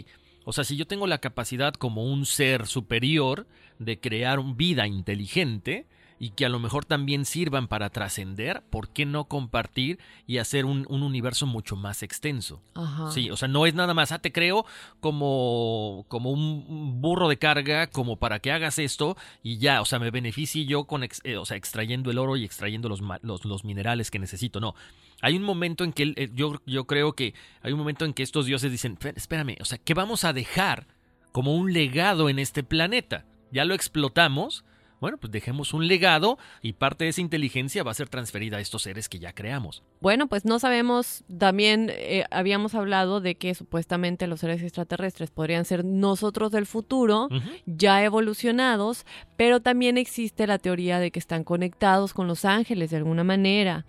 o 0.46 0.54
sea, 0.54 0.64
si 0.64 0.78
yo 0.78 0.88
tengo 0.88 1.06
la 1.06 1.18
capacidad 1.18 1.74
como 1.74 2.06
un 2.06 2.26
ser 2.26 2.66
superior 2.66 3.46
de 3.78 4.00
crear 4.00 4.42
vida 4.56 4.88
inteligente 4.88 5.86
y 6.22 6.32
que 6.32 6.46
a 6.46 6.50
lo 6.50 6.60
mejor 6.60 6.84
también 6.84 7.24
sirvan 7.26 7.68
para 7.70 7.90
trascender, 7.90 8.62
¿por 8.70 8.90
qué 8.90 9.06
no 9.06 9.26
compartir 9.30 10.00
y 10.28 10.38
hacer 10.40 10.66
un, 10.66 10.86
un 10.90 11.02
universo 11.02 11.46
mucho 11.46 11.76
más 11.78 12.04
extenso? 12.04 12.62
Ajá. 12.76 13.10
Sí, 13.12 13.30
o 13.32 13.38
sea, 13.38 13.48
no 13.48 13.66
es 13.66 13.74
nada 13.74 13.94
más, 13.94 14.12
ah, 14.12 14.20
te 14.20 14.32
creo 14.34 14.66
como, 15.00 16.06
como 16.08 16.30
un 16.32 17.02
burro 17.02 17.28
de 17.30 17.38
carga, 17.38 17.88
como 17.88 18.18
para 18.18 18.40
que 18.40 18.52
hagas 18.52 18.80
esto 18.80 19.18
y 19.44 19.58
ya, 19.58 19.82
o 19.82 19.86
sea, 19.86 20.00
me 20.00 20.12
beneficie 20.12 20.66
yo 20.66 20.84
con, 20.86 21.04
ex- 21.04 21.22
eh, 21.24 21.38
o 21.38 21.46
sea, 21.46 21.58
extrayendo 21.58 22.12
el 22.12 22.18
oro 22.18 22.36
y 22.38 22.44
extrayendo 22.46 22.90
los, 22.90 23.02
los, 23.22 23.46
los 23.46 23.64
minerales 23.66 24.12
que 24.12 24.20
necesito. 24.20 24.60
No, 24.60 24.76
hay 25.22 25.36
un 25.36 25.44
momento 25.44 25.84
en 25.84 25.94
que 25.94 26.14
eh, 26.16 26.30
yo, 26.34 26.62
yo 26.66 26.86
creo 26.86 27.14
que 27.14 27.34
hay 27.62 27.72
un 27.74 27.80
momento 27.80 28.06
en 28.06 28.14
que 28.14 28.24
estos 28.24 28.46
dioses 28.46 28.72
dicen, 28.72 28.98
"Espé- 28.98 29.14
espérame, 29.16 29.56
o 29.62 29.66
sea, 29.66 29.78
¿qué 29.78 29.94
vamos 29.94 30.24
a 30.26 30.34
dejar 30.34 30.88
como 31.32 31.56
un 31.56 31.74
legado 31.74 32.30
en 32.30 32.40
este 32.40 32.64
planeta? 32.64 33.26
Ya 33.52 33.66
lo 33.66 33.74
explotamos. 33.74 34.64
Bueno, 35.00 35.18
pues 35.18 35.32
dejemos 35.32 35.74
un 35.74 35.88
legado 35.88 36.38
y 36.62 36.74
parte 36.74 37.06
de 37.06 37.12
esa 37.12 37.22
inteligencia 37.22 37.84
va 37.84 37.92
a 37.92 37.96
ser 37.96 38.10
transferida 38.10 38.58
a 38.58 38.60
estos 38.60 38.84
seres 38.84 39.08
que 39.08 39.20
ya 39.20 39.34
creamos. 39.34 39.84
Bueno, 40.02 40.28
pues 40.28 40.46
no 40.46 40.60
sabemos, 40.60 41.24
también 41.38 41.90
eh, 41.92 42.26
habíamos 42.32 42.76
hablado 42.76 43.22
de 43.22 43.36
que 43.36 43.56
supuestamente 43.56 44.28
los 44.28 44.42
seres 44.42 44.62
extraterrestres 44.62 45.32
podrían 45.32 45.66
ser 45.66 45.86
nosotros 45.86 46.52
del 46.52 46.66
futuro, 46.66 47.30
ya 47.66 48.04
evolucionados, 48.04 49.06
pero 49.38 49.60
también 49.60 49.98
existe 49.98 50.48
la 50.48 50.58
teoría 50.58 51.00
de 51.00 51.12
que 51.12 51.20
están 51.20 51.44
conectados 51.44 52.14
con 52.14 52.28
los 52.28 52.46
ángeles 52.46 52.92
de 52.92 52.98
alguna 52.98 53.24
manera. 53.24 53.86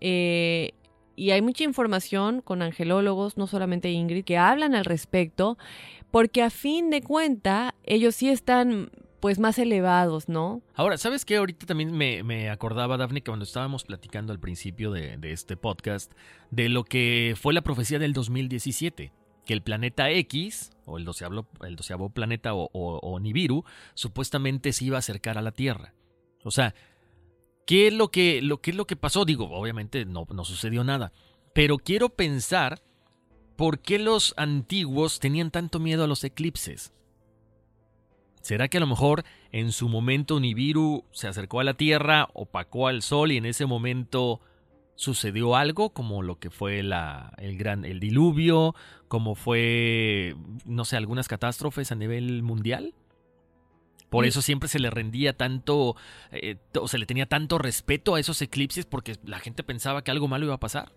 Eh, 0.00 0.72
y 1.16 1.30
hay 1.30 1.42
mucha 1.42 1.64
información 1.64 2.40
con 2.40 2.62
angelólogos, 2.62 3.36
no 3.36 3.46
solamente 3.46 3.90
Ingrid, 3.90 4.24
que 4.24 4.38
hablan 4.38 4.74
al 4.74 4.84
respecto, 4.84 5.58
porque 6.10 6.42
a 6.42 6.50
fin 6.50 6.90
de 6.90 7.02
cuenta 7.02 7.74
ellos 7.84 8.14
sí 8.14 8.28
están 8.28 8.90
pues 9.22 9.38
más 9.38 9.56
elevados, 9.60 10.28
¿no? 10.28 10.62
Ahora, 10.74 10.98
¿sabes 10.98 11.24
qué? 11.24 11.36
Ahorita 11.36 11.64
también 11.64 11.92
me, 11.92 12.24
me 12.24 12.50
acordaba, 12.50 12.96
Daphne, 12.96 13.20
que 13.22 13.30
cuando 13.30 13.44
estábamos 13.44 13.84
platicando 13.84 14.32
al 14.32 14.40
principio 14.40 14.90
de, 14.90 15.16
de 15.16 15.30
este 15.30 15.56
podcast, 15.56 16.10
de 16.50 16.68
lo 16.68 16.82
que 16.82 17.36
fue 17.40 17.54
la 17.54 17.60
profecía 17.62 18.00
del 18.00 18.14
2017, 18.14 19.12
que 19.46 19.52
el 19.54 19.62
planeta 19.62 20.10
X, 20.10 20.72
o 20.86 20.98
el 20.98 21.04
doceavo, 21.04 21.46
el 21.64 21.76
doceavo 21.76 22.10
planeta, 22.10 22.52
o, 22.54 22.68
o- 22.72 22.98
o 22.98 23.20
Nibiru, 23.20 23.64
supuestamente 23.94 24.72
se 24.72 24.86
iba 24.86 24.96
a 24.96 24.98
acercar 24.98 25.38
a 25.38 25.42
la 25.42 25.52
Tierra. 25.52 25.94
O 26.42 26.50
sea, 26.50 26.74
¿qué 27.64 27.86
es 27.86 27.94
lo 27.94 28.10
que, 28.10 28.42
lo, 28.42 28.60
qué 28.60 28.72
es 28.72 28.76
lo 28.76 28.88
que 28.88 28.96
pasó? 28.96 29.24
Digo, 29.24 29.48
obviamente 29.52 30.04
no, 30.04 30.26
no 30.34 30.44
sucedió 30.44 30.82
nada, 30.82 31.12
pero 31.54 31.78
quiero 31.78 32.08
pensar 32.08 32.82
por 33.54 33.78
qué 33.78 34.00
los 34.00 34.34
antiguos 34.36 35.20
tenían 35.20 35.52
tanto 35.52 35.78
miedo 35.78 36.02
a 36.02 36.08
los 36.08 36.24
eclipses. 36.24 36.92
¿Será 38.42 38.68
que 38.68 38.76
a 38.76 38.80
lo 38.80 38.86
mejor 38.86 39.24
en 39.52 39.72
su 39.72 39.88
momento 39.88 40.38
Nibiru 40.40 41.04
se 41.12 41.28
acercó 41.28 41.60
a 41.60 41.64
la 41.64 41.74
Tierra, 41.74 42.28
opacó 42.34 42.88
al 42.88 43.02
Sol 43.02 43.32
y 43.32 43.36
en 43.36 43.46
ese 43.46 43.66
momento 43.66 44.40
sucedió 44.96 45.56
algo 45.56 45.90
como 45.90 46.22
lo 46.22 46.38
que 46.38 46.50
fue 46.50 46.82
la, 46.82 47.32
el 47.38 47.56
gran 47.56 47.84
el 47.84 48.00
diluvio, 48.00 48.74
como 49.08 49.34
fue 49.34 50.36
no 50.64 50.84
sé 50.84 50.96
algunas 50.96 51.28
catástrofes 51.28 51.92
a 51.92 51.94
nivel 51.94 52.42
mundial? 52.42 52.94
Por 54.10 54.26
eso 54.26 54.42
siempre 54.42 54.68
se 54.68 54.78
le 54.78 54.90
rendía 54.90 55.34
tanto, 55.38 55.96
eh, 56.32 56.58
o 56.78 56.86
se 56.86 56.98
le 56.98 57.06
tenía 57.06 57.24
tanto 57.24 57.56
respeto 57.56 58.14
a 58.14 58.20
esos 58.20 58.42
eclipses 58.42 58.84
porque 58.84 59.16
la 59.24 59.38
gente 59.38 59.62
pensaba 59.62 60.04
que 60.04 60.10
algo 60.10 60.28
malo 60.28 60.44
iba 60.44 60.54
a 60.54 60.60
pasar. 60.60 60.92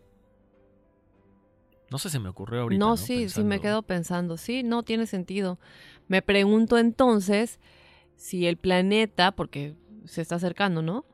No 1.89 1.97
sé, 1.97 2.09
se 2.09 2.19
me 2.19 2.27
ocurrió 2.27 2.63
ahorita. 2.63 2.77
no, 2.77 2.87
No, 2.89 2.97
sí, 2.97 3.29
sí 3.29 3.43
me 3.45 3.61
quedo 3.61 3.83
pensando, 3.83 4.35
sí, 4.35 4.63
no 4.63 4.83
tiene 4.83 5.05
sentido. 5.05 5.59
Me 6.07 6.21
pregunto 6.21 6.77
entonces 6.77 7.59
si 8.15 8.45
el 8.47 8.57
planeta, 8.57 9.31
porque 9.31 9.75
se 10.05 10.21
está 10.21 10.35
acercando, 10.35 10.81
¿no? 10.81 11.05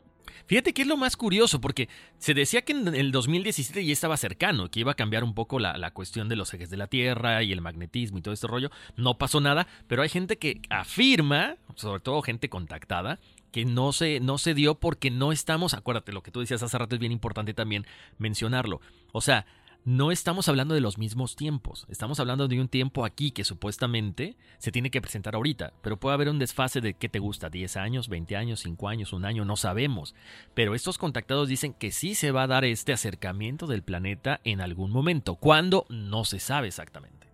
Fíjate 0.45 0.73
que 0.73 0.81
es 0.81 0.87
lo 0.87 0.97
más 0.97 1.17
curioso, 1.17 1.61
porque 1.61 1.87
se 2.17 2.33
decía 2.33 2.61
que 2.63 2.73
en 2.73 2.93
el 2.93 3.11
2017 3.11 3.85
ya 3.85 3.93
estaba 3.93 4.17
cercano, 4.17 4.69
que 4.69 4.81
iba 4.81 4.91
a 4.91 4.95
cambiar 4.95 5.23
un 5.23 5.33
poco 5.33 5.59
la, 5.59 5.77
la, 5.77 5.91
cuestión 5.91 6.29
de 6.29 6.35
los 6.35 6.53
ejes 6.53 6.69
de 6.69 6.77
la 6.77 6.87
Tierra 6.87 7.43
y 7.43 7.51
el 7.51 7.61
magnetismo 7.61 8.17
y 8.17 8.21
todo 8.21 8.33
este 8.33 8.47
rollo. 8.47 8.69
No 8.95 9.17
pasó 9.17 9.39
nada, 9.39 9.67
pero 9.87 10.01
hay 10.01 10.09
gente 10.09 10.37
que 10.37 10.61
afirma, 10.69 11.55
sobre 11.75 12.01
todo 12.01 12.21
gente 12.21 12.49
contactada, 12.49 13.19
que 13.51 13.65
no 13.65 13.91
se, 13.91 14.19
no 14.19 14.37
se 14.37 14.53
dio 14.53 14.75
porque 14.75 15.11
no 15.11 15.31
estamos, 15.31 15.73
acuérdate, 15.73 16.13
lo 16.13 16.23
que 16.23 16.31
tú 16.31 16.39
decías 16.39 16.63
hace 16.63 16.77
rato 16.77 16.95
es 16.95 16.99
bien 16.99 17.11
importante 17.11 17.53
también 17.53 17.85
mencionarlo. 18.17 18.81
O 19.11 19.21
sea, 19.21 19.45
no 19.83 20.11
estamos 20.11 20.47
hablando 20.47 20.75
de 20.75 20.81
los 20.81 20.97
mismos 20.97 21.35
tiempos. 21.35 21.87
Estamos 21.89 22.19
hablando 22.19 22.47
de 22.47 22.61
un 22.61 22.67
tiempo 22.67 23.03
aquí 23.03 23.31
que 23.31 23.43
supuestamente 23.43 24.37
se 24.59 24.71
tiene 24.71 24.91
que 24.91 25.01
presentar 25.01 25.33
ahorita, 25.33 25.73
pero 25.81 25.97
puede 25.97 26.13
haber 26.13 26.29
un 26.29 26.37
desfase 26.37 26.81
de 26.81 26.93
qué 26.93 27.09
te 27.09 27.19
gusta, 27.19 27.49
10 27.49 27.77
años, 27.77 28.07
20 28.07 28.35
años, 28.35 28.59
5 28.59 28.87
años, 28.87 29.11
un 29.11 29.25
año, 29.25 29.43
no 29.43 29.55
sabemos. 29.55 30.13
Pero 30.53 30.75
estos 30.75 30.99
contactados 30.99 31.47
dicen 31.47 31.73
que 31.73 31.91
sí 31.91 32.13
se 32.13 32.31
va 32.31 32.43
a 32.43 32.47
dar 32.47 32.63
este 32.63 32.93
acercamiento 32.93 33.65
del 33.65 33.81
planeta 33.81 34.39
en 34.43 34.61
algún 34.61 34.91
momento. 34.91 35.35
¿Cuándo? 35.35 35.85
No 35.89 36.25
se 36.25 36.39
sabe 36.39 36.67
exactamente. 36.67 37.27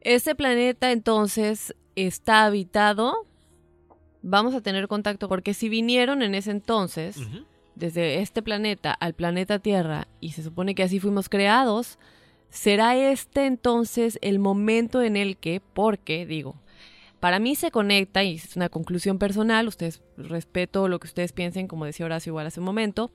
Ese 0.00 0.34
planeta 0.34 0.90
entonces 0.90 1.76
está 1.94 2.44
habitado. 2.44 3.14
Vamos 4.22 4.52
a 4.54 4.60
tener 4.62 4.88
contacto 4.88 5.28
porque 5.28 5.54
si 5.54 5.68
vinieron 5.68 6.22
en 6.22 6.34
ese 6.34 6.50
entonces... 6.50 7.18
Uh 7.18 7.20
-huh 7.20 7.51
desde 7.82 8.20
este 8.20 8.42
planeta 8.42 8.92
al 8.92 9.12
planeta 9.12 9.58
Tierra 9.58 10.06
y 10.20 10.30
se 10.30 10.44
supone 10.44 10.76
que 10.76 10.84
así 10.84 11.00
fuimos 11.00 11.28
creados, 11.28 11.98
¿será 12.48 12.96
este 12.96 13.46
entonces 13.46 14.20
el 14.22 14.38
momento 14.38 15.02
en 15.02 15.16
el 15.16 15.36
que, 15.36 15.60
porque 15.72 16.24
digo, 16.24 16.54
para 17.18 17.40
mí 17.40 17.56
se 17.56 17.72
conecta, 17.72 18.22
y 18.22 18.36
es 18.36 18.54
una 18.54 18.68
conclusión 18.68 19.18
personal, 19.18 19.66
ustedes 19.66 20.00
respeto 20.16 20.86
lo 20.86 21.00
que 21.00 21.08
ustedes 21.08 21.32
piensen, 21.32 21.66
como 21.66 21.84
decía 21.84 22.06
Horacio 22.06 22.30
igual 22.30 22.46
hace 22.46 22.60
un 22.60 22.66
momento, 22.66 23.10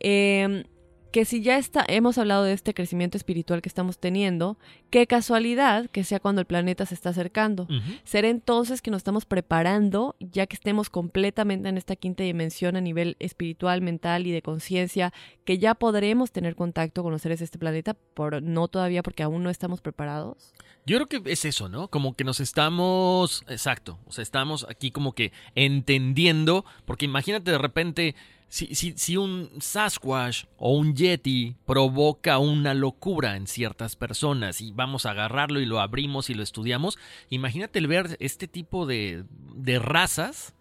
eh, 0.00 0.64
que 1.10 1.24
si 1.24 1.42
ya 1.42 1.58
está, 1.58 1.84
hemos 1.88 2.18
hablado 2.18 2.44
de 2.44 2.52
este 2.52 2.74
crecimiento 2.74 3.16
espiritual 3.16 3.62
que 3.62 3.68
estamos 3.68 3.98
teniendo, 3.98 4.58
qué 4.90 5.06
casualidad 5.06 5.88
que 5.90 6.04
sea 6.04 6.20
cuando 6.20 6.40
el 6.40 6.46
planeta 6.46 6.86
se 6.86 6.94
está 6.94 7.10
acercando. 7.10 7.64
Uh 7.64 7.74
-huh. 7.74 8.00
Será 8.04 8.28
entonces 8.28 8.82
que 8.82 8.90
nos 8.90 8.98
estamos 8.98 9.24
preparando, 9.24 10.16
ya 10.20 10.46
que 10.46 10.56
estemos 10.56 10.90
completamente 10.90 11.68
en 11.68 11.78
esta 11.78 11.96
quinta 11.96 12.24
dimensión 12.24 12.76
a 12.76 12.80
nivel 12.80 13.16
espiritual, 13.18 13.80
mental 13.80 14.26
y 14.26 14.32
de 14.32 14.42
conciencia, 14.42 15.12
que 15.44 15.58
ya 15.58 15.74
podremos 15.74 16.30
tener 16.30 16.54
contacto 16.54 17.02
con 17.02 17.12
los 17.12 17.22
seres 17.22 17.38
de 17.38 17.46
este 17.46 17.58
planeta, 17.58 17.94
por 18.14 18.42
no 18.42 18.68
todavía 18.68 19.02
porque 19.02 19.22
aún 19.22 19.42
no 19.42 19.50
estamos 19.50 19.80
preparados. 19.80 20.52
Yo 20.84 20.96
creo 20.96 21.22
que 21.22 21.32
es 21.32 21.44
eso, 21.44 21.68
¿no? 21.68 21.88
Como 21.88 22.14
que 22.14 22.24
nos 22.24 22.40
estamos, 22.40 23.44
exacto, 23.48 23.98
o 24.06 24.12
sea, 24.12 24.22
estamos 24.22 24.66
aquí 24.68 24.90
como 24.90 25.12
que 25.12 25.32
entendiendo, 25.54 26.64
porque 26.86 27.04
imagínate 27.04 27.50
de 27.50 27.58
repente 27.58 28.14
si, 28.48 29.16
un 29.16 29.50
Sasquatch 29.60 30.44
o 30.56 30.72
un 30.72 30.94
Yeti 30.94 31.56
provoca 31.66 32.38
una 32.38 32.72
locura 32.72 33.36
en 33.36 33.46
ciertas 33.46 33.94
personas 33.94 34.60
y 34.62 34.72
vamos 34.72 35.04
a 35.04 35.10
agarrarlo 35.10 35.60
y 35.60 35.66
lo 35.66 35.80
abrimos 35.80 36.30
y 36.30 36.34
lo 36.34 36.42
estudiamos, 36.42 36.98
imagínate 37.28 37.78
el 37.78 37.86
ver 37.86 38.16
este 38.20 38.48
tipo 38.48 38.86
de, 38.86 39.24
de 39.54 39.78
razas 39.78 40.54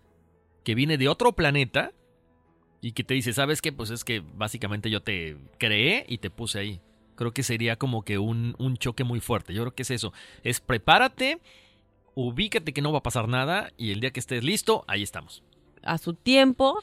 que 0.66 0.76
viene 0.76 0.98
de 0.98 1.08
otro 1.08 1.32
planeta 1.34 1.94
y 2.82 2.92
que 2.92 3.06
te 3.06 3.14
dice, 3.14 3.32
¿sabes 3.32 3.62
qué? 3.62 3.72
Pues 3.72 3.90
es 3.90 4.04
que 4.04 4.20
básicamente 4.20 4.90
yo 4.90 5.02
te 5.02 5.38
creé 5.58 6.06
y 6.10 6.18
te 6.18 6.30
puse 6.30 6.60
ahí. 6.60 6.82
Creo 7.16 7.34
que 7.34 7.42
sería 7.42 7.78
como 7.78 8.04
que 8.04 8.18
un, 8.18 8.54
un 8.60 8.78
choque 8.78 9.04
muy 9.04 9.22
fuerte. 9.22 9.54
Yo 9.54 9.64
creo 9.64 9.74
que 9.74 9.82
es 9.82 9.92
eso. 9.92 10.14
Es 10.44 10.60
prepárate, 10.60 11.40
ubícate 12.16 12.74
que 12.74 12.82
no 12.82 12.92
va 12.92 13.00
a 13.00 13.04
pasar 13.04 13.28
nada 13.28 13.72
y 13.78 13.92
el 13.92 14.02
día 14.02 14.12
que 14.12 14.20
estés 14.20 14.44
listo, 14.44 14.84
ahí 14.88 15.04
estamos 15.04 15.44
a 15.88 15.98
su 15.98 16.14
tiempo 16.14 16.80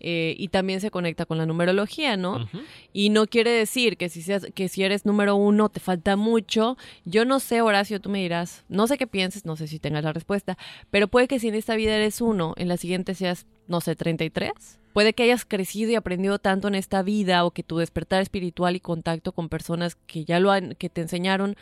eh, 0.00 0.34
y 0.38 0.48
también 0.48 0.80
se 0.80 0.90
conecta 0.90 1.26
con 1.26 1.38
la 1.38 1.46
numerología, 1.46 2.16
¿no? 2.16 2.36
Uh 2.36 2.40
-huh. 2.40 2.62
Y 2.92 3.10
no 3.10 3.26
quiere 3.26 3.50
decir 3.50 3.96
que 3.96 4.08
si, 4.08 4.22
seas, 4.22 4.46
que 4.54 4.68
si 4.68 4.84
eres 4.84 5.06
número 5.06 5.34
uno 5.34 5.68
te 5.68 5.80
falta 5.80 6.16
mucho. 6.16 6.76
Yo 7.04 7.24
no 7.24 7.40
sé, 7.40 7.62
Horacio, 7.62 8.00
tú 8.00 8.08
me 8.08 8.20
dirás, 8.20 8.64
no 8.68 8.86
sé 8.86 8.98
qué 8.98 9.06
pienses, 9.06 9.44
no 9.44 9.56
sé 9.56 9.66
si 9.66 9.78
tengas 9.78 10.04
la 10.04 10.12
respuesta, 10.12 10.56
pero 10.90 11.08
puede 11.08 11.28
que 11.28 11.40
si 11.40 11.48
en 11.48 11.54
esta 11.54 11.74
vida 11.74 11.94
eres 11.96 12.20
uno, 12.20 12.54
en 12.56 12.68
la 12.68 12.76
siguiente 12.76 13.14
seas, 13.14 13.46
no 13.66 13.80
sé, 13.80 13.96
33. 13.96 14.52
Puede 14.92 15.12
que 15.12 15.22
hayas 15.22 15.44
crecido 15.44 15.90
y 15.90 15.94
aprendido 15.94 16.38
tanto 16.38 16.66
en 16.68 16.74
esta 16.74 17.02
vida 17.02 17.44
o 17.44 17.50
que 17.50 17.62
tu 17.62 17.78
despertar 17.78 18.22
espiritual 18.22 18.74
y 18.74 18.80
contacto 18.80 19.32
con 19.32 19.48
personas 19.48 19.96
que 20.06 20.24
ya 20.24 20.40
lo 20.40 20.50
han, 20.50 20.74
que 20.74 20.88
te 20.88 21.02
enseñaron 21.02 21.56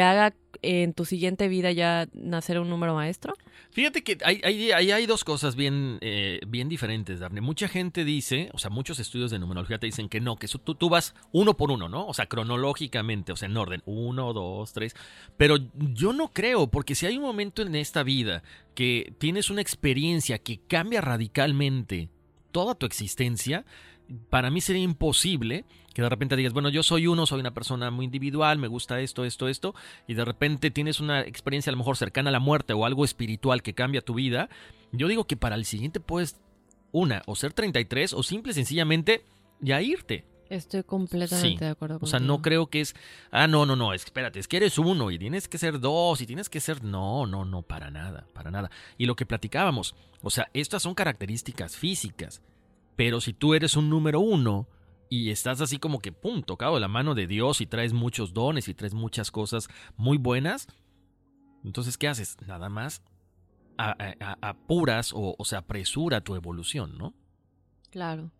haga 0.00 0.34
en 0.62 0.94
tu 0.94 1.04
siguiente 1.04 1.48
vida 1.48 1.72
ya 1.72 2.08
nacer 2.14 2.58
un 2.58 2.68
número 2.68 2.94
maestro? 2.94 3.34
Fíjate 3.70 4.02
que 4.02 4.18
hay, 4.24 4.40
hay, 4.42 4.72
hay, 4.72 5.06
dos 5.06 5.22
cosas 5.22 5.54
bien, 5.54 5.98
eh, 6.00 6.40
bien 6.46 6.68
diferentes, 6.68 7.20
Daphne. 7.20 7.40
Mucha 7.40 7.68
gente 7.68 8.04
dice, 8.04 8.48
o 8.54 8.58
sea, 8.58 8.70
muchos 8.70 8.98
estudios 8.98 9.30
de 9.30 9.38
numerología 9.38 9.78
te 9.78 9.86
dicen 9.86 10.08
que 10.08 10.20
no, 10.20 10.36
que 10.36 10.48
tú, 10.48 10.74
tú 10.74 10.88
vas 10.88 11.14
uno 11.32 11.56
por 11.56 11.70
uno, 11.70 11.88
¿no? 11.88 12.06
O 12.06 12.14
sea, 12.14 12.26
cronológicamente, 12.26 13.32
o 13.32 13.36
sea, 13.36 13.48
en 13.48 13.56
orden, 13.56 13.82
uno, 13.84 14.32
dos, 14.32 14.72
tres. 14.72 14.94
Pero 15.36 15.58
yo 15.74 16.12
no 16.12 16.32
creo, 16.32 16.68
porque 16.68 16.94
si 16.94 17.06
hay 17.06 17.18
un 17.18 17.24
momento 17.24 17.62
en 17.62 17.74
esta 17.74 18.02
vida 18.02 18.42
que 18.74 19.12
tienes 19.18 19.50
una 19.50 19.60
experiencia 19.60 20.38
que 20.38 20.58
cambia 20.66 21.00
radicalmente 21.00 22.08
toda 22.50 22.74
tu 22.74 22.86
existencia, 22.86 23.66
para 24.30 24.50
mí 24.50 24.60
sería 24.60 24.82
imposible 24.82 25.64
que 25.94 26.02
de 26.02 26.08
repente 26.10 26.36
digas, 26.36 26.52
bueno, 26.52 26.68
yo 26.68 26.82
soy 26.82 27.06
uno, 27.06 27.24
soy 27.24 27.40
una 27.40 27.54
persona 27.54 27.90
muy 27.90 28.04
individual, 28.04 28.58
me 28.58 28.68
gusta 28.68 29.00
esto, 29.00 29.24
esto, 29.24 29.48
esto, 29.48 29.74
y 30.06 30.12
de 30.12 30.26
repente 30.26 30.70
tienes 30.70 31.00
una 31.00 31.22
experiencia 31.22 31.70
a 31.70 31.72
lo 31.72 31.78
mejor 31.78 31.96
cercana 31.96 32.28
a 32.28 32.32
la 32.32 32.38
muerte 32.38 32.74
o 32.74 32.84
algo 32.84 33.04
espiritual 33.04 33.62
que 33.62 33.72
cambia 33.72 34.02
tu 34.02 34.12
vida, 34.12 34.50
yo 34.92 35.08
digo 35.08 35.26
que 35.26 35.38
para 35.38 35.56
el 35.56 35.64
siguiente 35.64 35.98
puedes, 36.00 36.38
una, 36.92 37.22
o 37.26 37.34
ser 37.34 37.54
33 37.54 38.12
o 38.12 38.22
simple 38.22 38.52
y 38.52 38.54
sencillamente 38.54 39.24
ya 39.60 39.80
irte. 39.80 40.26
Estoy 40.50 40.84
completamente 40.84 41.58
sí. 41.58 41.64
de 41.64 41.70
acuerdo 41.70 41.98
O 42.00 42.06
sea, 42.06 42.20
no 42.20 42.40
creo 42.40 42.68
que 42.68 42.80
es, 42.80 42.94
ah, 43.30 43.48
no, 43.48 43.66
no, 43.66 43.74
no, 43.74 43.92
espérate, 43.94 44.38
es 44.38 44.46
que 44.46 44.58
eres 44.58 44.78
uno 44.78 45.10
y 45.10 45.18
tienes 45.18 45.48
que 45.48 45.58
ser 45.58 45.80
dos 45.80 46.20
y 46.20 46.26
tienes 46.26 46.48
que 46.48 46.60
ser, 46.60 46.84
no, 46.84 47.26
no, 47.26 47.44
no, 47.44 47.62
para 47.62 47.90
nada, 47.90 48.26
para 48.32 48.50
nada. 48.50 48.70
Y 48.98 49.06
lo 49.06 49.16
que 49.16 49.26
platicábamos, 49.26 49.94
o 50.22 50.30
sea, 50.30 50.48
estas 50.52 50.82
son 50.82 50.94
características 50.94 51.76
físicas, 51.76 52.42
pero 52.96 53.20
si 53.20 53.32
tú 53.32 53.54
eres 53.54 53.76
un 53.76 53.90
número 53.90 54.20
uno, 54.20 54.68
y 55.08 55.30
estás 55.30 55.60
así 55.60 55.78
como 55.78 56.00
que, 56.00 56.12
pum, 56.12 56.42
tocado 56.42 56.74
de 56.74 56.80
la 56.80 56.88
mano 56.88 57.14
de 57.14 57.26
Dios 57.26 57.60
y 57.60 57.66
traes 57.66 57.92
muchos 57.92 58.32
dones 58.32 58.68
y 58.68 58.74
traes 58.74 58.94
muchas 58.94 59.30
cosas 59.30 59.68
muy 59.96 60.18
buenas, 60.18 60.66
entonces, 61.64 61.98
¿qué 61.98 62.08
haces? 62.08 62.36
Nada 62.46 62.68
más 62.68 63.02
apuras 63.76 65.12
o, 65.12 65.36
o 65.38 65.44
se 65.44 65.56
apresura 65.56 66.22
tu 66.22 66.34
evolución, 66.34 66.96
¿no? 66.96 67.14
Claro. 67.90 68.30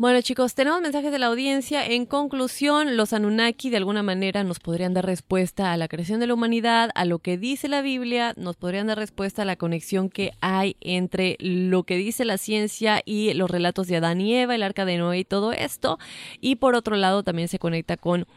Bueno 0.00 0.20
chicos, 0.22 0.54
tenemos 0.54 0.80
mensajes 0.80 1.10
de 1.10 1.18
la 1.18 1.26
audiencia. 1.26 1.84
En 1.84 2.06
conclusión, 2.06 2.96
los 2.96 3.12
Anunnaki 3.12 3.68
de 3.68 3.78
alguna 3.78 4.04
manera 4.04 4.44
nos 4.44 4.60
podrían 4.60 4.94
dar 4.94 5.04
respuesta 5.04 5.72
a 5.72 5.76
la 5.76 5.88
creación 5.88 6.20
de 6.20 6.28
la 6.28 6.34
humanidad, 6.34 6.90
a 6.94 7.04
lo 7.04 7.18
que 7.18 7.36
dice 7.36 7.66
la 7.66 7.82
Biblia, 7.82 8.32
nos 8.36 8.54
podrían 8.54 8.86
dar 8.86 8.96
respuesta 8.96 9.42
a 9.42 9.44
la 9.44 9.56
conexión 9.56 10.08
que 10.08 10.30
hay 10.40 10.76
entre 10.80 11.36
lo 11.40 11.82
que 11.82 11.96
dice 11.96 12.24
la 12.24 12.38
ciencia 12.38 13.02
y 13.04 13.34
los 13.34 13.50
relatos 13.50 13.88
de 13.88 13.96
Adán 13.96 14.20
y 14.20 14.36
Eva, 14.36 14.54
el 14.54 14.62
arca 14.62 14.84
de 14.84 14.98
Noé 14.98 15.18
y 15.18 15.24
todo 15.24 15.50
esto. 15.50 15.98
Y 16.40 16.54
por 16.54 16.76
otro 16.76 16.94
lado 16.94 17.24
también 17.24 17.48
se 17.48 17.58
conecta 17.58 17.96
con 17.96 18.28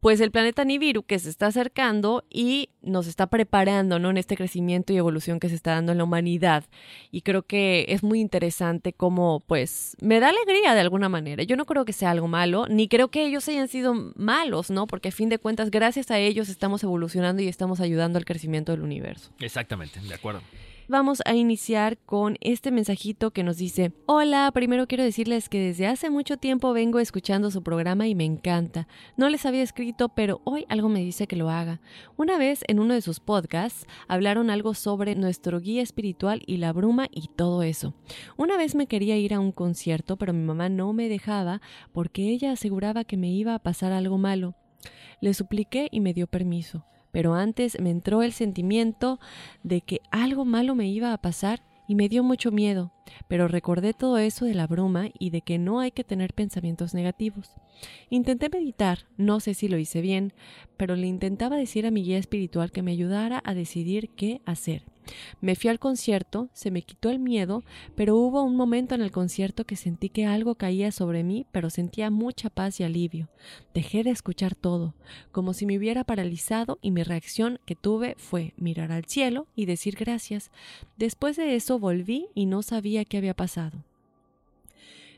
pues 0.00 0.20
el 0.20 0.30
planeta 0.30 0.64
Nibiru 0.64 1.02
que 1.02 1.18
se 1.18 1.28
está 1.28 1.46
acercando 1.46 2.24
y 2.30 2.70
nos 2.82 3.06
está 3.06 3.26
preparando 3.28 3.98
¿no? 3.98 4.10
en 4.10 4.16
este 4.16 4.36
crecimiento 4.36 4.92
y 4.92 4.96
evolución 4.96 5.38
que 5.38 5.48
se 5.48 5.54
está 5.54 5.72
dando 5.72 5.92
en 5.92 5.98
la 5.98 6.04
humanidad. 6.04 6.64
Y 7.10 7.20
creo 7.20 7.42
que 7.42 7.84
es 7.88 8.02
muy 8.02 8.20
interesante 8.20 8.92
como, 8.92 9.40
pues, 9.40 9.96
me 10.00 10.18
da 10.18 10.30
alegría 10.30 10.74
de 10.74 10.80
alguna 10.80 11.08
manera. 11.08 11.42
Yo 11.42 11.56
no 11.56 11.66
creo 11.66 11.84
que 11.84 11.92
sea 11.92 12.10
algo 12.10 12.28
malo, 12.28 12.66
ni 12.68 12.88
creo 12.88 13.08
que 13.08 13.26
ellos 13.26 13.46
hayan 13.48 13.68
sido 13.68 13.94
malos, 14.16 14.70
¿no? 14.70 14.86
Porque 14.86 15.10
a 15.10 15.12
fin 15.12 15.28
de 15.28 15.38
cuentas, 15.38 15.70
gracias 15.70 16.10
a 16.10 16.18
ellos 16.18 16.48
estamos 16.48 16.82
evolucionando 16.82 17.42
y 17.42 17.48
estamos 17.48 17.80
ayudando 17.80 18.18
al 18.18 18.24
crecimiento 18.24 18.72
del 18.72 18.82
universo. 18.82 19.30
Exactamente, 19.38 20.00
de 20.00 20.14
acuerdo 20.14 20.40
vamos 20.90 21.22
a 21.24 21.34
iniciar 21.34 21.98
con 21.98 22.36
este 22.40 22.72
mensajito 22.72 23.30
que 23.30 23.44
nos 23.44 23.56
dice, 23.56 23.92
hola, 24.06 24.50
primero 24.52 24.88
quiero 24.88 25.04
decirles 25.04 25.48
que 25.48 25.60
desde 25.60 25.86
hace 25.86 26.10
mucho 26.10 26.36
tiempo 26.36 26.72
vengo 26.72 26.98
escuchando 26.98 27.50
su 27.52 27.62
programa 27.62 28.08
y 28.08 28.16
me 28.16 28.24
encanta. 28.24 28.88
No 29.16 29.28
les 29.28 29.46
había 29.46 29.62
escrito, 29.62 30.08
pero 30.08 30.40
hoy 30.44 30.66
algo 30.68 30.88
me 30.88 30.98
dice 31.00 31.28
que 31.28 31.36
lo 31.36 31.48
haga. 31.48 31.80
Una 32.16 32.38
vez 32.38 32.64
en 32.66 32.80
uno 32.80 32.94
de 32.94 33.02
sus 33.02 33.20
podcasts 33.20 33.86
hablaron 34.08 34.50
algo 34.50 34.74
sobre 34.74 35.14
nuestro 35.14 35.60
guía 35.60 35.80
espiritual 35.80 36.42
y 36.44 36.56
la 36.56 36.72
bruma 36.72 37.06
y 37.12 37.28
todo 37.28 37.62
eso. 37.62 37.94
Una 38.36 38.56
vez 38.56 38.74
me 38.74 38.88
quería 38.88 39.16
ir 39.16 39.32
a 39.32 39.40
un 39.40 39.52
concierto, 39.52 40.16
pero 40.16 40.32
mi 40.32 40.42
mamá 40.42 40.68
no 40.68 40.92
me 40.92 41.08
dejaba 41.08 41.62
porque 41.92 42.30
ella 42.30 42.52
aseguraba 42.52 43.04
que 43.04 43.16
me 43.16 43.30
iba 43.30 43.54
a 43.54 43.60
pasar 43.60 43.92
algo 43.92 44.18
malo. 44.18 44.56
Le 45.20 45.34
supliqué 45.34 45.88
y 45.92 46.00
me 46.00 46.14
dio 46.14 46.26
permiso 46.26 46.84
pero 47.12 47.34
antes 47.34 47.80
me 47.80 47.90
entró 47.90 48.22
el 48.22 48.32
sentimiento 48.32 49.20
de 49.62 49.80
que 49.80 50.00
algo 50.10 50.44
malo 50.44 50.74
me 50.74 50.88
iba 50.88 51.12
a 51.12 51.18
pasar 51.18 51.62
y 51.90 51.96
me 51.96 52.08
dio 52.08 52.22
mucho 52.22 52.52
miedo, 52.52 52.92
pero 53.26 53.48
recordé 53.48 53.94
todo 53.94 54.18
eso 54.18 54.44
de 54.44 54.54
la 54.54 54.68
bruma 54.68 55.08
y 55.18 55.30
de 55.30 55.40
que 55.40 55.58
no 55.58 55.80
hay 55.80 55.90
que 55.90 56.04
tener 56.04 56.34
pensamientos 56.34 56.94
negativos. 56.94 57.56
Intenté 58.10 58.48
meditar, 58.48 59.06
no 59.16 59.40
sé 59.40 59.54
si 59.54 59.66
lo 59.66 59.76
hice 59.76 60.00
bien, 60.00 60.32
pero 60.76 60.94
le 60.94 61.08
intentaba 61.08 61.56
decir 61.56 61.86
a 61.86 61.90
mi 61.90 62.04
guía 62.04 62.18
espiritual 62.18 62.70
que 62.70 62.82
me 62.82 62.92
ayudara 62.92 63.42
a 63.44 63.54
decidir 63.54 64.10
qué 64.10 64.40
hacer. 64.46 64.84
Me 65.40 65.54
fui 65.56 65.70
al 65.70 65.78
concierto, 65.78 66.48
se 66.52 66.70
me 66.70 66.82
quitó 66.82 67.10
el 67.10 67.18
miedo, 67.18 67.64
pero 67.94 68.16
hubo 68.16 68.42
un 68.42 68.56
momento 68.56 68.94
en 68.94 69.02
el 69.02 69.10
concierto 69.10 69.64
que 69.64 69.76
sentí 69.76 70.08
que 70.08 70.26
algo 70.26 70.54
caía 70.54 70.92
sobre 70.92 71.24
mí, 71.24 71.46
pero 71.52 71.70
sentía 71.70 72.10
mucha 72.10 72.50
paz 72.50 72.80
y 72.80 72.84
alivio. 72.84 73.28
Dejé 73.74 74.02
de 74.04 74.10
escuchar 74.10 74.54
todo, 74.54 74.94
como 75.32 75.52
si 75.52 75.66
me 75.66 75.78
hubiera 75.78 76.04
paralizado 76.04 76.78
y 76.82 76.90
mi 76.90 77.02
reacción 77.02 77.60
que 77.66 77.76
tuve 77.76 78.14
fue 78.18 78.54
mirar 78.56 78.92
al 78.92 79.04
cielo 79.04 79.46
y 79.54 79.66
decir 79.66 79.96
gracias. 79.96 80.50
Después 80.96 81.36
de 81.36 81.56
eso 81.56 81.78
volví 81.78 82.28
y 82.34 82.46
no 82.46 82.62
sabía 82.62 83.04
qué 83.04 83.18
había 83.18 83.34
pasado. 83.34 83.84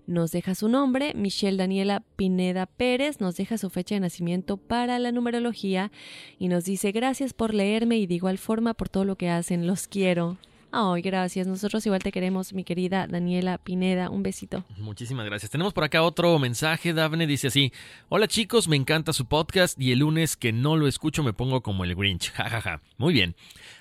Nos 0.07 0.33
deja 0.33 0.55
su 0.55 0.69
nombre, 0.69 1.15
Michelle 1.15 1.57
Daniela 1.57 2.03
Pineda 2.17 2.67
Pérez, 2.67 3.21
nos 3.21 3.37
deja 3.37 3.57
su 3.57 3.71
fecha 3.71 3.95
de 3.95 4.01
nacimiento 4.01 4.57
para 4.57 4.99
la 4.99 5.13
numerología 5.13 5.93
y 6.39 6.49
nos 6.49 6.65
dice 6.65 6.91
gracias 6.91 7.33
por 7.33 7.55
leerme 7.55 7.99
y 7.99 8.07
de 8.07 8.15
igual 8.15 8.39
forma 8.39 8.75
por 8.75 8.89
todo 8.89 9.05
lo 9.05 9.17
que 9.17 9.31
hacen, 9.31 9.67
los 9.67 9.87
quiero. 9.87 10.39
Ay, 10.75 11.03
gracias. 11.03 11.47
Nosotros 11.47 11.85
igual 11.85 12.03
te 12.03 12.11
queremos, 12.11 12.55
mi 12.55 12.65
querida 12.65 13.07
Daniela 13.07 13.59
Pineda. 13.59 14.09
Un 14.09 14.23
besito. 14.23 14.65
Muchísimas 14.79 15.27
gracias. 15.27 15.51
Tenemos 15.51 15.75
por 15.75 15.85
acá 15.85 16.03
otro 16.03 16.39
mensaje. 16.39 16.95
Dafne 16.95 17.27
dice 17.27 17.49
así: 17.49 17.75
Hola 18.09 18.27
chicos, 18.27 18.69
me 18.69 18.77
encanta 18.77 19.13
su 19.13 19.27
podcast 19.27 19.79
y 19.79 19.93
el 19.93 19.99
lunes 19.99 20.35
que 20.35 20.51
no 20.51 20.77
lo 20.77 20.89
escucho 20.89 21.23
me 21.23 21.35
pongo 21.35 21.63
como 21.63 21.85
el 21.85 21.95
Grinch. 21.95 22.33
Jajaja. 22.33 22.81
Muy 22.97 23.13
bien. 23.13 23.37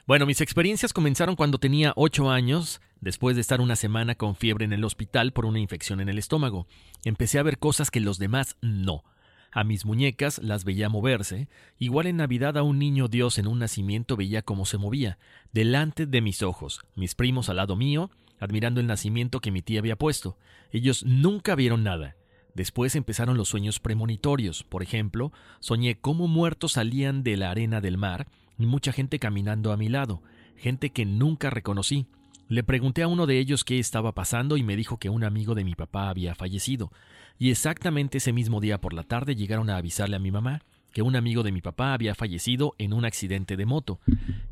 Bueno, 0.05 0.25
mis 0.25 0.41
experiencias 0.41 0.91
comenzaron 0.91 1.37
cuando 1.37 1.59
tenía 1.59 1.93
8 1.95 2.29
años, 2.29 2.81
después 3.01 3.35
de 3.35 3.41
estar 3.41 3.59
una 3.59 3.75
semana 3.75 4.15
con 4.15 4.35
fiebre 4.35 4.63
en 4.63 4.73
el 4.73 4.85
hospital 4.85 5.33
por 5.33 5.45
una 5.45 5.59
infección 5.59 5.99
en 5.99 6.09
el 6.09 6.17
estómago. 6.17 6.67
Empecé 7.03 7.39
a 7.39 7.43
ver 7.43 7.57
cosas 7.57 7.91
que 7.91 7.99
los 7.99 8.19
demás 8.19 8.55
no. 8.61 9.03
A 9.51 9.65
mis 9.65 9.85
muñecas 9.85 10.39
las 10.41 10.63
veía 10.63 10.87
moverse, 10.87 11.49
igual 11.77 12.07
en 12.07 12.17
Navidad 12.17 12.57
a 12.57 12.63
un 12.63 12.79
niño 12.79 13.09
Dios 13.09 13.37
en 13.37 13.47
un 13.47 13.59
nacimiento 13.59 14.15
veía 14.15 14.43
cómo 14.43 14.65
se 14.65 14.77
movía, 14.77 15.17
delante 15.51 16.05
de 16.05 16.21
mis 16.21 16.41
ojos, 16.41 16.79
mis 16.95 17.15
primos 17.15 17.49
al 17.49 17.57
lado 17.57 17.75
mío, 17.75 18.11
admirando 18.39 18.79
el 18.79 18.87
nacimiento 18.87 19.41
que 19.41 19.51
mi 19.51 19.61
tía 19.61 19.79
había 19.79 19.97
puesto. 19.97 20.37
Ellos 20.71 21.03
nunca 21.03 21.55
vieron 21.55 21.83
nada. 21.83 22.15
Después 22.53 22.95
empezaron 22.95 23.37
los 23.37 23.49
sueños 23.49 23.79
premonitorios. 23.79 24.63
Por 24.63 24.83
ejemplo, 24.83 25.33
soñé 25.59 25.99
cómo 25.99 26.27
muertos 26.27 26.73
salían 26.73 27.23
de 27.23 27.35
la 27.35 27.51
arena 27.51 27.81
del 27.81 27.97
mar 27.97 28.27
y 28.57 28.65
mucha 28.65 28.93
gente 28.93 29.19
caminando 29.19 29.71
a 29.71 29.77
mi 29.77 29.89
lado, 29.89 30.21
gente 30.55 30.91
que 30.91 31.05
nunca 31.05 31.49
reconocí. 31.49 32.07
Le 32.51 32.63
pregunté 32.63 33.01
a 33.01 33.07
uno 33.07 33.27
de 33.27 33.39
ellos 33.39 33.63
qué 33.63 33.79
estaba 33.79 34.11
pasando 34.11 34.57
y 34.57 34.63
me 34.63 34.75
dijo 34.75 34.97
que 34.97 35.07
un 35.07 35.23
amigo 35.23 35.55
de 35.55 35.63
mi 35.63 35.73
papá 35.73 36.09
había 36.09 36.35
fallecido. 36.35 36.91
Y 37.39 37.49
exactamente 37.49 38.17
ese 38.17 38.33
mismo 38.33 38.59
día 38.59 38.81
por 38.81 38.91
la 38.91 39.03
tarde 39.03 39.37
llegaron 39.37 39.69
a 39.69 39.77
avisarle 39.77 40.17
a 40.17 40.19
mi 40.19 40.31
mamá 40.31 40.61
que 40.91 41.01
un 41.01 41.15
amigo 41.15 41.43
de 41.43 41.53
mi 41.53 41.61
papá 41.61 41.93
había 41.93 42.13
fallecido 42.13 42.75
en 42.77 42.91
un 42.91 43.05
accidente 43.05 43.55
de 43.55 43.65
moto, 43.65 44.01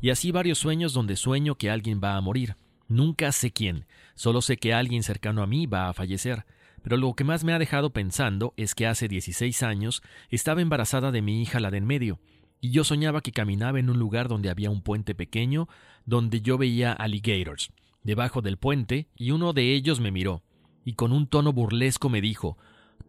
y 0.00 0.08
así 0.08 0.32
varios 0.32 0.56
sueños 0.56 0.94
donde 0.94 1.14
sueño 1.14 1.56
que 1.56 1.68
alguien 1.68 2.00
va 2.02 2.16
a 2.16 2.20
morir. 2.22 2.56
Nunca 2.88 3.32
sé 3.32 3.50
quién, 3.50 3.84
solo 4.14 4.40
sé 4.40 4.56
que 4.56 4.72
alguien 4.72 5.02
cercano 5.02 5.42
a 5.42 5.46
mí 5.46 5.66
va 5.66 5.90
a 5.90 5.92
fallecer. 5.92 6.46
Pero 6.80 6.96
lo 6.96 7.12
que 7.12 7.24
más 7.24 7.44
me 7.44 7.52
ha 7.52 7.58
dejado 7.58 7.90
pensando 7.90 8.54
es 8.56 8.74
que 8.74 8.86
hace 8.86 9.08
16 9.08 9.62
años 9.62 10.02
estaba 10.30 10.62
embarazada 10.62 11.12
de 11.12 11.20
mi 11.20 11.42
hija 11.42 11.60
la 11.60 11.70
de 11.70 11.76
en 11.76 11.84
medio, 11.84 12.18
y 12.62 12.70
yo 12.70 12.82
soñaba 12.82 13.20
que 13.20 13.32
caminaba 13.32 13.78
en 13.78 13.90
un 13.90 13.98
lugar 13.98 14.28
donde 14.28 14.48
había 14.48 14.70
un 14.70 14.80
puente 14.80 15.14
pequeño 15.14 15.68
donde 16.06 16.40
yo 16.40 16.56
veía 16.56 16.94
alligators 16.94 17.70
debajo 18.02 18.42
del 18.42 18.56
puente 18.56 19.08
y 19.16 19.30
uno 19.30 19.52
de 19.52 19.74
ellos 19.74 20.00
me 20.00 20.10
miró 20.10 20.42
y 20.84 20.94
con 20.94 21.12
un 21.12 21.26
tono 21.26 21.52
burlesco 21.52 22.08
me 22.08 22.20
dijo 22.20 22.56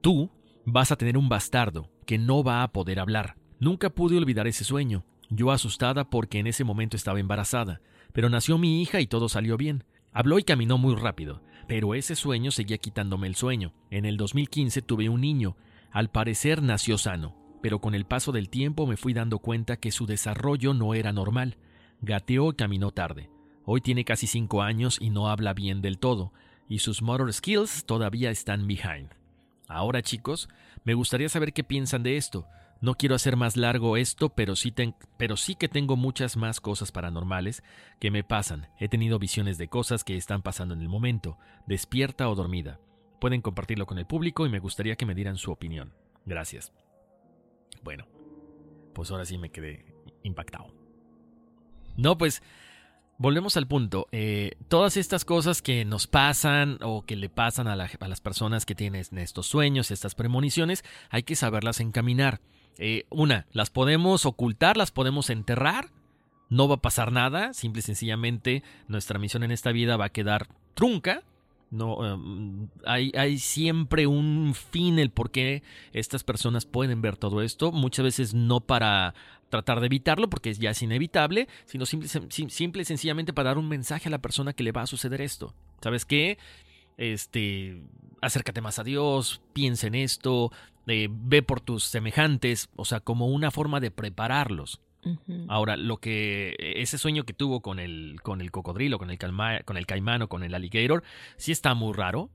Tú 0.01 0.31
vas 0.65 0.91
a 0.91 0.95
tener 0.95 1.17
un 1.17 1.29
bastardo 1.29 1.89
que 2.05 2.17
no 2.17 2.43
va 2.43 2.63
a 2.63 2.71
poder 2.71 2.99
hablar. 2.99 3.35
Nunca 3.59 3.89
pude 3.89 4.17
olvidar 4.17 4.47
ese 4.47 4.63
sueño, 4.63 5.05
yo 5.29 5.51
asustada 5.51 6.09
porque 6.09 6.39
en 6.39 6.47
ese 6.47 6.63
momento 6.63 6.97
estaba 6.97 7.19
embarazada, 7.19 7.81
pero 8.13 8.29
nació 8.29 8.57
mi 8.57 8.81
hija 8.81 8.99
y 8.99 9.07
todo 9.07 9.29
salió 9.29 9.57
bien. 9.57 9.83
Habló 10.11 10.39
y 10.39 10.43
caminó 10.43 10.77
muy 10.77 10.95
rápido, 10.95 11.41
pero 11.67 11.93
ese 11.95 12.15
sueño 12.15 12.51
seguía 12.51 12.77
quitándome 12.77 13.27
el 13.27 13.35
sueño. 13.35 13.73
En 13.91 14.05
el 14.05 14.17
2015 14.17 14.81
tuve 14.81 15.09
un 15.09 15.21
niño, 15.21 15.55
al 15.91 16.09
parecer 16.09 16.61
nació 16.61 16.97
sano, 16.97 17.35
pero 17.61 17.79
con 17.79 17.95
el 17.95 18.05
paso 18.05 18.31
del 18.31 18.49
tiempo 18.49 18.87
me 18.87 18.97
fui 18.97 19.13
dando 19.13 19.39
cuenta 19.39 19.77
que 19.77 19.91
su 19.91 20.05
desarrollo 20.05 20.73
no 20.73 20.93
era 20.93 21.13
normal. 21.13 21.57
Gateó 22.01 22.49
y 22.49 22.55
caminó 22.55 22.91
tarde. 22.91 23.29
Hoy 23.65 23.81
tiene 23.81 24.05
casi 24.05 24.27
cinco 24.27 24.61
años 24.61 24.97
y 24.99 25.09
no 25.09 25.29
habla 25.29 25.53
bien 25.53 25.81
del 25.81 25.99
todo, 25.99 26.33
y 26.67 26.79
sus 26.79 27.01
motor 27.01 27.31
skills 27.31 27.85
todavía 27.85 28.31
están 28.31 28.67
behind. 28.67 29.09
Ahora 29.67 30.01
chicos, 30.01 30.49
me 30.83 30.93
gustaría 30.93 31.29
saber 31.29 31.53
qué 31.53 31.63
piensan 31.63 32.03
de 32.03 32.17
esto. 32.17 32.47
No 32.81 32.95
quiero 32.95 33.13
hacer 33.13 33.37
más 33.37 33.57
largo 33.57 33.95
esto, 33.95 34.29
pero 34.29 34.55
sí, 34.55 34.73
pero 35.17 35.37
sí 35.37 35.53
que 35.53 35.69
tengo 35.69 35.95
muchas 35.95 36.35
más 36.35 36.59
cosas 36.59 36.91
paranormales 36.91 37.63
que 37.99 38.09
me 38.09 38.23
pasan. 38.23 38.67
He 38.79 38.89
tenido 38.89 39.19
visiones 39.19 39.59
de 39.59 39.67
cosas 39.67 40.03
que 40.03 40.17
están 40.17 40.41
pasando 40.41 40.73
en 40.73 40.81
el 40.81 40.89
momento, 40.89 41.37
despierta 41.67 42.27
o 42.27 42.35
dormida. 42.35 42.79
Pueden 43.19 43.41
compartirlo 43.41 43.85
con 43.85 43.99
el 43.99 44.07
público 44.07 44.47
y 44.47 44.49
me 44.49 44.59
gustaría 44.59 44.95
que 44.95 45.05
me 45.05 45.13
dieran 45.13 45.37
su 45.37 45.51
opinión. 45.51 45.93
Gracias. 46.25 46.73
Bueno, 47.83 48.07
pues 48.93 49.11
ahora 49.11 49.25
sí 49.25 49.37
me 49.37 49.51
quedé 49.51 49.85
impactado. 50.23 50.73
No, 51.97 52.17
pues 52.17 52.41
volvemos 53.21 53.55
al 53.55 53.67
punto. 53.67 54.07
Eh, 54.11 54.53
todas 54.67 54.97
estas 54.97 55.25
cosas 55.25 55.61
que 55.61 55.85
nos 55.85 56.07
pasan 56.07 56.79
o 56.81 57.05
que 57.05 57.15
le 57.15 57.29
pasan 57.29 57.67
a, 57.67 57.75
las 57.75 58.21
personas 58.21 58.65
que 58.65 58.73
tienen 58.73 59.05
estos 59.17 59.45
sueños, 59.45 59.91
estas 59.91 60.15
premoniciones, 60.15 60.83
hay 61.09 61.23
que 61.23 61.35
saberlas 61.35 61.79
encaminar. 61.79 62.41
Eh, 62.77 63.05
una, 63.09 63.45
las 63.51 63.69
podemos 63.69 64.25
ocultar, 64.25 64.75
las 64.75 64.91
podemos 64.91 65.29
enterrar. 65.29 65.89
No 66.49 66.67
va 66.67 66.75
a 66.75 66.81
pasar 66.81 67.11
nada, 67.11 67.53
simple 67.53 67.79
y 67.79 67.83
sencillamente 67.83 68.63
nuestra 68.87 69.19
misión 69.19 69.43
en 69.43 69.51
esta 69.51 69.71
vida 69.71 69.97
va 69.97 70.05
a 70.05 70.09
quedar 70.09 70.47
trunca, 70.73 71.23
no, 71.69 72.05
em, 72.05 72.67
hay, 72.85 73.13
hay, 73.15 73.39
siempre 73.39 74.05
un 74.05 74.53
fin 74.53 74.99
el 74.99 75.09
por 75.09 75.31
qué 75.31 75.63
estas 75.93 76.25
personas 76.25 76.65
pueden 76.65 77.01
ver 77.01 77.15
todo 77.15 77.41
esto. 77.41 77.71
Muchas 77.71 78.03
veces 78.03 78.33
no 78.33 78.59
para 78.59 79.15
tratar 79.51 79.79
de 79.79 79.85
evitarlo, 79.85 80.29
porque 80.29 80.51
ya 80.55 80.71
es 80.71 80.81
inevitable, 80.81 81.47
sino 81.65 81.85
simple, 81.85 82.09
simple 82.49 82.81
y 82.81 82.85
sencillamente 82.85 83.33
para 83.33 83.49
dar 83.49 83.59
un 83.59 83.69
mensaje 83.69 84.09
a 84.09 84.11
la 84.11 84.21
persona 84.21 84.53
que 84.53 84.63
le 84.63 84.71
va 84.71 84.81
a 84.81 84.87
suceder 84.87 85.21
esto. 85.21 85.53
¿Sabes 85.81 86.05
qué? 86.05 86.39
Este, 86.97 87.83
acércate 88.21 88.61
más 88.61 88.79
a 88.79 88.83
Dios, 88.83 89.41
piensa 89.53 89.87
en 89.87 89.95
esto, 89.95 90.51
eh, 90.87 91.07
ve 91.11 91.43
por 91.43 91.61
tus 91.61 91.83
semejantes, 91.83 92.69
o 92.75 92.85
sea, 92.85 92.99
como 92.99 93.27
una 93.27 93.51
forma 93.51 93.79
de 93.79 93.91
prepararlos. 93.91 94.81
Ahora, 95.47 95.77
lo 95.77 95.97
que 95.97 96.55
ese 96.59 96.99
sueño 96.99 97.23
que 97.23 97.33
tuvo 97.33 97.61
con 97.61 97.79
el 97.79 98.19
con 98.21 98.39
el 98.39 98.51
cocodrilo, 98.51 98.99
con 98.99 99.09
el 99.09 99.17
con 99.17 99.77
el 99.77 99.85
caimán 99.87 100.21
o 100.21 100.29
con 100.29 100.43
el 100.43 100.53
alligator, 100.53 101.01
sí 101.37 101.51
está 101.51 101.73
muy 101.73 101.93
raro. 101.93 102.29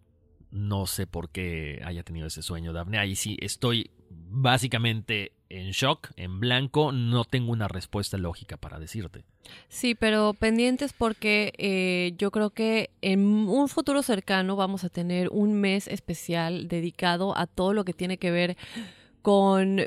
No 0.51 0.87
sé 0.87 1.07
por 1.07 1.31
qué 1.31 1.81
haya 1.85 2.03
tenido 2.03 2.27
ese 2.27 2.43
sueño, 2.43 2.73
Daphne. 2.73 2.99
Ahí 2.99 3.15
sí 3.15 3.37
estoy 3.41 3.93
básicamente 4.11 5.36
en 5.49 5.71
shock, 5.71 6.11
en 6.17 6.41
blanco. 6.41 6.93
No 6.93 7.25
tengo 7.25 7.53
una 7.53 7.69
respuesta 7.69 8.19
lógica 8.19 8.57
para 8.57 8.79
decirte. 8.79 9.25
Sí, 9.69 9.95
pero 9.95 10.35
pendientes 10.35 10.93
porque 10.93 11.53
eh, 11.59 12.15
yo 12.19 12.31
creo 12.31 12.51
que 12.51 12.91
en 13.01 13.21
un 13.21 13.69
futuro 13.69 14.03
cercano 14.03 14.57
vamos 14.57 14.85
a 14.85 14.89
tener 14.89 15.29
un 15.31 15.55
mes 15.55 15.89
especial 15.89 16.69
dedicado 16.69 17.37
a 17.37 17.47
todo 17.47 17.73
lo 17.73 17.85
que 17.85 17.93
tiene 17.93 18.19
que 18.19 18.31
ver 18.31 18.57
con 19.23 19.87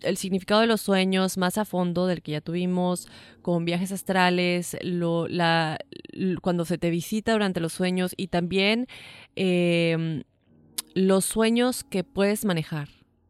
el 0.00 0.16
significado 0.16 0.60
de 0.60 0.66
los 0.66 0.80
sueños 0.80 1.38
más 1.38 1.58
a 1.58 1.64
fondo 1.64 2.06
del 2.06 2.22
que 2.22 2.32
ya 2.32 2.40
tuvimos, 2.40 3.08
con 3.42 3.64
viajes 3.64 3.92
astrales, 3.92 4.76
lo, 4.82 5.28
la, 5.28 5.78
cuando 6.42 6.64
se 6.64 6.78
te 6.78 6.90
visita 6.90 7.32
durante 7.32 7.60
los 7.60 7.72
sueños 7.72 8.12
y 8.16 8.28
también 8.28 8.86
em, 9.34 10.24
los 10.94 11.24
sueños 11.24 11.84
que 11.84 12.04
puedes 12.04 12.44
manejar. 12.44 12.88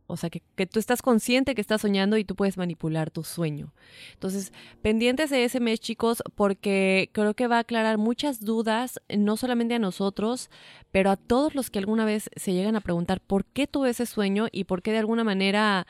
O 0.08 0.16
sea, 0.16 0.30
que, 0.30 0.42
que, 0.54 0.66
tú 0.66 0.78
estás 0.78 1.02
consciente 1.02 1.54
que 1.54 1.60
estás 1.60 1.80
soñando 1.80 2.16
y 2.16 2.24
tú 2.24 2.36
puedes 2.36 2.56
manipular 2.56 3.10
tu 3.10 3.24
sueño. 3.24 3.72
Entonces, 4.12 4.52
pendientes 4.82 5.30
de 5.30 5.44
ese 5.44 5.58
mes, 5.58 5.80
chicos, 5.80 6.22
porque 6.34 7.10
creo 7.12 7.34
que 7.34 7.48
va 7.48 7.56
a 7.56 7.60
aclarar 7.60 7.98
muchas 7.98 8.40
dudas, 8.40 9.00
no 9.08 9.36
solamente 9.36 9.74
a 9.74 9.78
nosotros, 9.78 10.50
pero 10.92 11.10
a 11.10 11.16
todos 11.16 11.54
los 11.54 11.70
que 11.70 11.78
alguna 11.78 12.04
vez 12.04 12.30
se 12.36 12.52
llegan 12.52 12.76
a 12.76 12.80
preguntar 12.80 13.20
por 13.20 13.44
qué 13.44 13.66
tuve 13.66 13.90
ese 13.90 14.06
sueño 14.06 14.46
y 14.52 14.64
por 14.64 14.82
qué 14.82 14.92
de 14.92 14.98
alguna 14.98 15.24
manera 15.24 15.86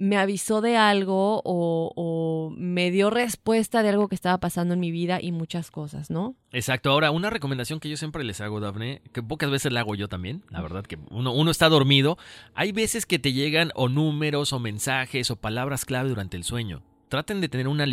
me 0.00 0.16
avisó 0.16 0.62
de 0.62 0.78
algo 0.78 1.42
o, 1.44 2.54
me 2.56 2.90
dio 2.90 3.10
respuesta 3.10 3.82
de 3.82 3.90
algo 3.90 4.08
que 4.08 4.14
estaba 4.14 4.38
pasando 4.38 4.72
en 4.72 4.80
mi 4.80 4.90
vida 4.90 5.20
y 5.20 5.30
muchas 5.30 5.70
cosas, 5.70 6.08
¿no? 6.08 6.34
Exacto. 6.52 6.90
Ahora, 6.90 7.10
una 7.10 7.28
recomendación 7.28 7.80
que 7.80 7.90
yo 7.90 7.98
siempre 7.98 8.24
les 8.24 8.40
hago, 8.40 8.60
Dafne, 8.60 9.02
que 9.12 9.22
pocas 9.22 9.50
veces 9.50 9.72
la 9.72 9.80
hago 9.80 9.94
yo 9.94 10.08
también, 10.08 10.42
la 10.48 10.62
verdad 10.62 10.84
que 10.84 10.98
uno, 11.10 11.34
uno 11.34 11.50
está 11.50 11.68
dormido, 11.68 12.16
hay 12.54 12.72
veces 12.72 13.04
que 13.04 13.18
te 13.18 13.34
llegan 13.34 13.72
o 13.74 13.90
números 13.90 14.54
o 14.54 14.58
mensajes 14.58 15.30
o 15.30 15.36
palabras 15.36 15.84
clave 15.84 16.08
durante 16.08 16.38
el 16.38 16.44
sueño 16.44 16.82
traten 17.10 17.40
de 17.40 17.48
tener 17.48 17.68
una, 17.68 17.84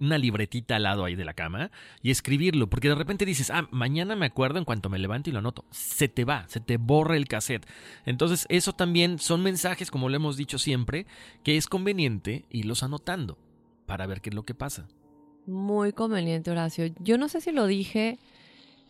una 0.00 0.18
libretita 0.18 0.76
al 0.76 0.82
lado 0.82 1.04
ahí 1.04 1.14
de 1.14 1.24
la 1.24 1.34
cama 1.34 1.70
y 2.02 2.10
escribirlo, 2.10 2.68
porque 2.68 2.88
de 2.88 2.94
repente 2.96 3.26
dices, 3.26 3.50
ah, 3.50 3.68
mañana 3.70 4.16
me 4.16 4.26
acuerdo 4.26 4.58
en 4.58 4.64
cuanto 4.64 4.88
me 4.88 4.98
levanto 4.98 5.30
y 5.30 5.32
lo 5.34 5.38
anoto. 5.40 5.64
Se 5.70 6.08
te 6.08 6.24
va, 6.24 6.48
se 6.48 6.58
te 6.58 6.78
borra 6.78 7.16
el 7.16 7.28
cassette. 7.28 7.66
Entonces, 8.06 8.46
eso 8.48 8.72
también 8.72 9.18
son 9.18 9.42
mensajes, 9.42 9.90
como 9.90 10.08
lo 10.08 10.16
hemos 10.16 10.36
dicho 10.36 10.58
siempre, 10.58 11.06
que 11.44 11.56
es 11.56 11.68
conveniente 11.68 12.46
irlos 12.50 12.82
anotando 12.82 13.38
para 13.84 14.06
ver 14.06 14.22
qué 14.22 14.30
es 14.30 14.34
lo 14.34 14.44
que 14.44 14.54
pasa. 14.54 14.88
Muy 15.46 15.92
conveniente, 15.92 16.50
Horacio. 16.50 16.86
Yo 16.98 17.18
no 17.18 17.28
sé 17.28 17.42
si 17.42 17.52
lo 17.52 17.66
dije 17.66 18.18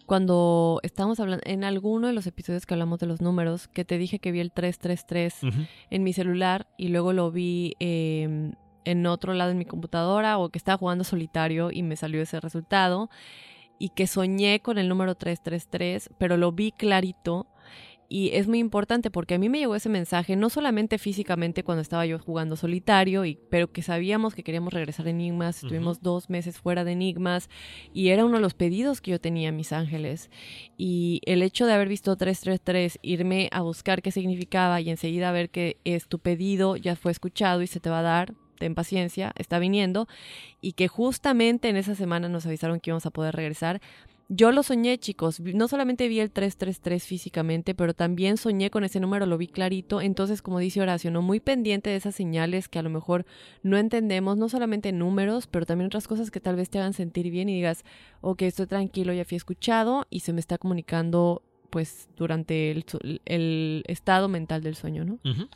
cuando 0.06 0.78
estábamos 0.84 1.18
hablando, 1.18 1.42
en 1.44 1.64
alguno 1.64 2.06
de 2.06 2.12
los 2.12 2.28
episodios 2.28 2.64
que 2.64 2.74
hablamos 2.74 3.00
de 3.00 3.06
los 3.06 3.20
números, 3.20 3.66
que 3.66 3.84
te 3.84 3.98
dije 3.98 4.20
que 4.20 4.30
vi 4.30 4.38
el 4.38 4.52
333 4.52 5.42
Ujú. 5.42 5.66
en 5.90 6.04
mi 6.04 6.12
celular 6.12 6.68
y 6.78 6.88
luego 6.88 7.12
lo 7.12 7.32
vi 7.32 7.74
eh, 7.80 8.52
en 8.86 9.06
otro 9.06 9.34
lado 9.34 9.50
en 9.50 9.58
mi 9.58 9.66
computadora 9.66 10.38
o 10.38 10.48
que 10.48 10.58
estaba 10.58 10.78
jugando 10.78 11.04
solitario 11.04 11.70
y 11.70 11.82
me 11.82 11.96
salió 11.96 12.22
ese 12.22 12.40
resultado 12.40 13.10
y 13.78 13.90
que 13.90 14.06
soñé 14.06 14.60
con 14.60 14.78
el 14.78 14.88
número 14.88 15.14
333, 15.14 16.10
pero 16.18 16.38
lo 16.38 16.52
vi 16.52 16.72
clarito 16.72 17.46
y 18.08 18.30
es 18.34 18.46
muy 18.46 18.58
importante 18.58 19.10
porque 19.10 19.34
a 19.34 19.38
mí 19.38 19.48
me 19.48 19.58
llegó 19.58 19.74
ese 19.74 19.88
mensaje 19.88 20.36
no 20.36 20.48
solamente 20.48 20.98
físicamente 20.98 21.64
cuando 21.64 21.82
estaba 21.82 22.06
yo 22.06 22.18
jugando 22.18 22.56
solitario, 22.56 23.24
y, 23.24 23.38
pero 23.50 23.72
que 23.72 23.82
sabíamos 23.82 24.34
que 24.34 24.44
queríamos 24.44 24.72
regresar 24.72 25.06
a 25.06 25.10
Enigmas, 25.10 25.56
estuvimos 25.56 26.02
dos 26.02 26.30
meses 26.30 26.58
fuera 26.58 26.84
de 26.84 26.92
Enigmas 26.92 27.48
y 27.92 28.08
era 28.08 28.24
uno 28.24 28.36
de 28.36 28.42
los 28.42 28.54
pedidos 28.54 29.00
que 29.00 29.10
yo 29.10 29.20
tenía 29.20 29.48
en 29.48 29.56
Mis 29.56 29.72
Ángeles. 29.72 30.30
Y 30.76 31.20
el 31.26 31.42
hecho 31.42 31.66
de 31.66 31.72
haber 31.72 31.88
visto 31.88 32.16
333, 32.16 33.00
irme 33.02 33.48
a 33.52 33.62
buscar 33.62 34.02
qué 34.02 34.12
significaba 34.12 34.80
y 34.80 34.90
enseguida 34.90 35.32
ver 35.32 35.50
que 35.50 35.78
es 35.84 36.06
tu 36.06 36.18
pedido 36.20 36.76
ya 36.76 36.94
fue 36.94 37.10
escuchado 37.10 37.62
y 37.62 37.66
se 37.66 37.80
te 37.80 37.90
va 37.90 38.00
a 38.00 38.02
dar, 38.02 38.34
ten 38.58 38.74
paciencia, 38.74 39.32
está 39.36 39.58
viniendo, 39.58 40.08
y 40.60 40.72
que 40.72 40.88
justamente 40.88 41.68
en 41.68 41.76
esa 41.76 41.94
semana 41.94 42.28
nos 42.28 42.46
avisaron 42.46 42.80
que 42.80 42.90
íbamos 42.90 43.06
a 43.06 43.10
poder 43.10 43.34
regresar. 43.34 43.80
Yo 44.28 44.50
lo 44.50 44.64
soñé, 44.64 44.98
chicos. 44.98 45.38
No 45.38 45.68
solamente 45.68 46.08
vi 46.08 46.18
el 46.18 46.32
333 46.32 47.04
físicamente, 47.04 47.76
pero 47.76 47.94
también 47.94 48.36
soñé 48.36 48.70
con 48.70 48.82
ese 48.82 48.98
número, 48.98 49.24
lo 49.24 49.38
vi 49.38 49.46
clarito. 49.46 50.00
Entonces, 50.00 50.42
como 50.42 50.58
dice 50.58 50.80
Horacio, 50.80 51.12
¿no? 51.12 51.22
muy 51.22 51.38
pendiente 51.38 51.90
de 51.90 51.96
esas 51.96 52.16
señales 52.16 52.68
que 52.68 52.80
a 52.80 52.82
lo 52.82 52.90
mejor 52.90 53.24
no 53.62 53.76
entendemos, 53.76 54.36
no 54.36 54.48
solamente 54.48 54.90
números, 54.90 55.46
pero 55.46 55.64
también 55.64 55.86
otras 55.86 56.08
cosas 56.08 56.32
que 56.32 56.40
tal 56.40 56.56
vez 56.56 56.70
te 56.70 56.80
hagan 56.80 56.92
sentir 56.92 57.30
bien 57.30 57.48
y 57.48 57.54
digas, 57.54 57.84
ok, 58.20 58.42
estoy 58.42 58.66
tranquilo, 58.66 59.12
ya 59.12 59.24
fui 59.24 59.36
escuchado 59.36 60.06
y 60.10 60.20
se 60.20 60.32
me 60.32 60.40
está 60.40 60.58
comunicando 60.58 61.42
pues 61.70 62.08
durante 62.16 62.72
el, 62.72 62.84
el 63.26 63.84
estado 63.86 64.28
mental 64.28 64.62
del 64.62 64.74
sueño, 64.74 65.04
¿no? 65.04 65.18
Ujú. 65.24 65.48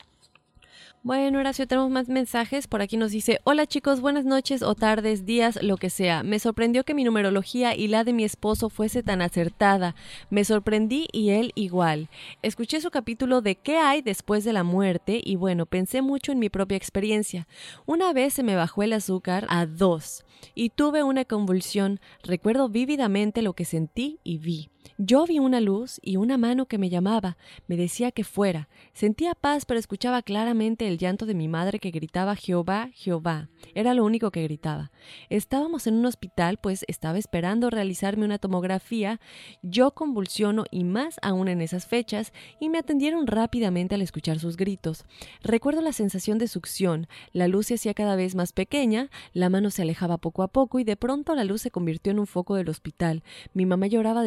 Bueno, 1.02 1.38
Horacio, 1.38 1.66
tenemos 1.66 1.90
más 1.90 2.10
mensajes. 2.10 2.66
Por 2.66 2.82
aquí 2.82 2.98
nos 2.98 3.10
dice, 3.10 3.40
hola 3.44 3.64
chicos, 3.66 4.02
buenas 4.02 4.26
noches 4.26 4.62
o 4.62 4.74
tardes, 4.74 5.24
días, 5.24 5.58
lo 5.62 5.78
que 5.78 5.88
sea. 5.88 6.22
Me 6.22 6.38
sorprendió 6.38 6.84
que 6.84 6.92
mi 6.92 7.04
numerología 7.04 7.74
y 7.74 7.88
la 7.88 8.04
de 8.04 8.12
mi 8.12 8.22
esposo 8.22 8.68
fuese 8.68 9.02
tan 9.02 9.22
acertada. 9.22 9.94
Me 10.28 10.44
sorprendí 10.44 11.06
y 11.10 11.30
él 11.30 11.52
igual. 11.54 12.10
Escuché 12.42 12.82
su 12.82 12.90
capítulo 12.90 13.40
de 13.40 13.56
¿Qué 13.56 13.78
hay 13.78 14.02
después 14.02 14.44
de 14.44 14.52
la 14.52 14.62
muerte? 14.62 15.22
Y 15.24 15.36
bueno, 15.36 15.64
pensé 15.64 16.02
mucho 16.02 16.32
en 16.32 16.38
mi 16.38 16.50
propia 16.50 16.76
experiencia. 16.76 17.48
Una 17.86 18.12
vez 18.12 18.34
se 18.34 18.42
me 18.42 18.54
bajó 18.54 18.82
el 18.82 18.92
azúcar 18.92 19.46
a 19.48 19.64
dos 19.64 20.26
y 20.54 20.68
tuve 20.68 21.02
una 21.02 21.24
convulsión. 21.24 21.98
Recuerdo 22.24 22.68
vívidamente 22.68 23.40
lo 23.40 23.54
que 23.54 23.64
sentí 23.64 24.20
y 24.22 24.36
vi. 24.36 24.68
Yo 24.98 25.24
vi 25.24 25.38
una 25.38 25.60
luz 25.60 25.98
y 26.02 26.16
una 26.16 26.36
mano 26.36 26.66
que 26.66 26.76
me 26.76 26.90
llamaba, 26.90 27.38
me 27.66 27.76
decía 27.76 28.12
que 28.12 28.22
fuera. 28.22 28.68
Sentía 28.92 29.34
paz, 29.34 29.64
pero 29.64 29.80
escuchaba 29.80 30.20
claramente 30.20 30.86
el 30.88 30.98
llanto 30.98 31.24
de 31.24 31.34
mi 31.34 31.48
madre 31.48 31.78
que 31.78 31.90
gritaba 31.90 32.36
Jehová, 32.36 32.90
Jehová. 32.92 33.48
Era 33.74 33.94
lo 33.94 34.04
único 34.04 34.30
que 34.30 34.42
gritaba. 34.42 34.90
Estábamos 35.30 35.86
en 35.86 35.94
un 35.94 36.04
hospital, 36.04 36.58
pues 36.58 36.84
estaba 36.86 37.18
esperando 37.18 37.70
realizarme 37.70 38.26
una 38.26 38.38
tomografía. 38.38 39.20
Yo 39.62 39.92
convulsiono 39.92 40.64
y 40.70 40.84
más 40.84 41.16
aún 41.22 41.48
en 41.48 41.62
esas 41.62 41.86
fechas, 41.86 42.32
y 42.60 42.68
me 42.68 42.78
atendieron 42.78 43.26
rápidamente 43.26 43.94
al 43.94 44.02
escuchar 44.02 44.38
sus 44.38 44.58
gritos. 44.58 45.04
Recuerdo 45.42 45.80
la 45.80 45.92
sensación 45.92 46.36
de 46.36 46.48
succión, 46.48 47.06
la 47.32 47.48
luz 47.48 47.68
se 47.68 47.74
hacía 47.74 47.94
cada 47.94 48.16
vez 48.16 48.34
más 48.34 48.52
pequeña, 48.52 49.10
la 49.32 49.48
mano 49.48 49.70
se 49.70 49.82
alejaba 49.82 50.18
poco 50.18 50.42
a 50.42 50.48
poco 50.48 50.78
y 50.78 50.84
de 50.84 50.96
pronto 50.96 51.34
la 51.34 51.44
luz 51.44 51.62
se 51.62 51.70
convirtió 51.70 52.10
en 52.10 52.18
un 52.18 52.26
foco 52.26 52.54
del 52.54 52.68
hospital. 52.68 53.22
Mi 53.54 53.64
mamá 53.64 53.86
lloraba 53.86 54.22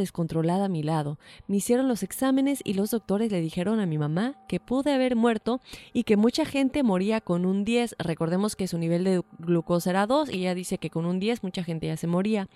a 0.51 0.67
mi 0.67 0.83
lado. 0.83 1.17
Me 1.47 1.57
hicieron 1.57 1.87
los 1.87 2.03
exámenes 2.03 2.61
y 2.63 2.73
los 2.73 2.91
doctores 2.91 3.31
le 3.31 3.41
dijeron 3.41 3.79
a 3.79 3.85
mi 3.85 3.97
mamá 3.97 4.35
que 4.47 4.59
pude 4.59 4.93
haber 4.93 5.15
muerto 5.15 5.61
y 5.93 6.03
que 6.03 6.17
mucha 6.17 6.45
gente 6.45 6.83
moría 6.83 7.21
con 7.21 7.45
un 7.45 7.63
10. 7.63 7.95
Recordemos 7.99 8.55
que 8.55 8.67
su 8.67 8.77
nivel 8.77 9.03
de 9.03 9.23
glucosa 9.39 9.89
era 9.89 10.07
2 10.07 10.29
y 10.29 10.39
ella 10.39 10.55
dice 10.55 10.77
que 10.77 10.89
con 10.89 11.05
un 11.05 11.19
10 11.19 11.43
mucha 11.43 11.63
gente 11.63 11.87
ya 11.87 11.97
se 11.97 12.07
moría. 12.07 12.49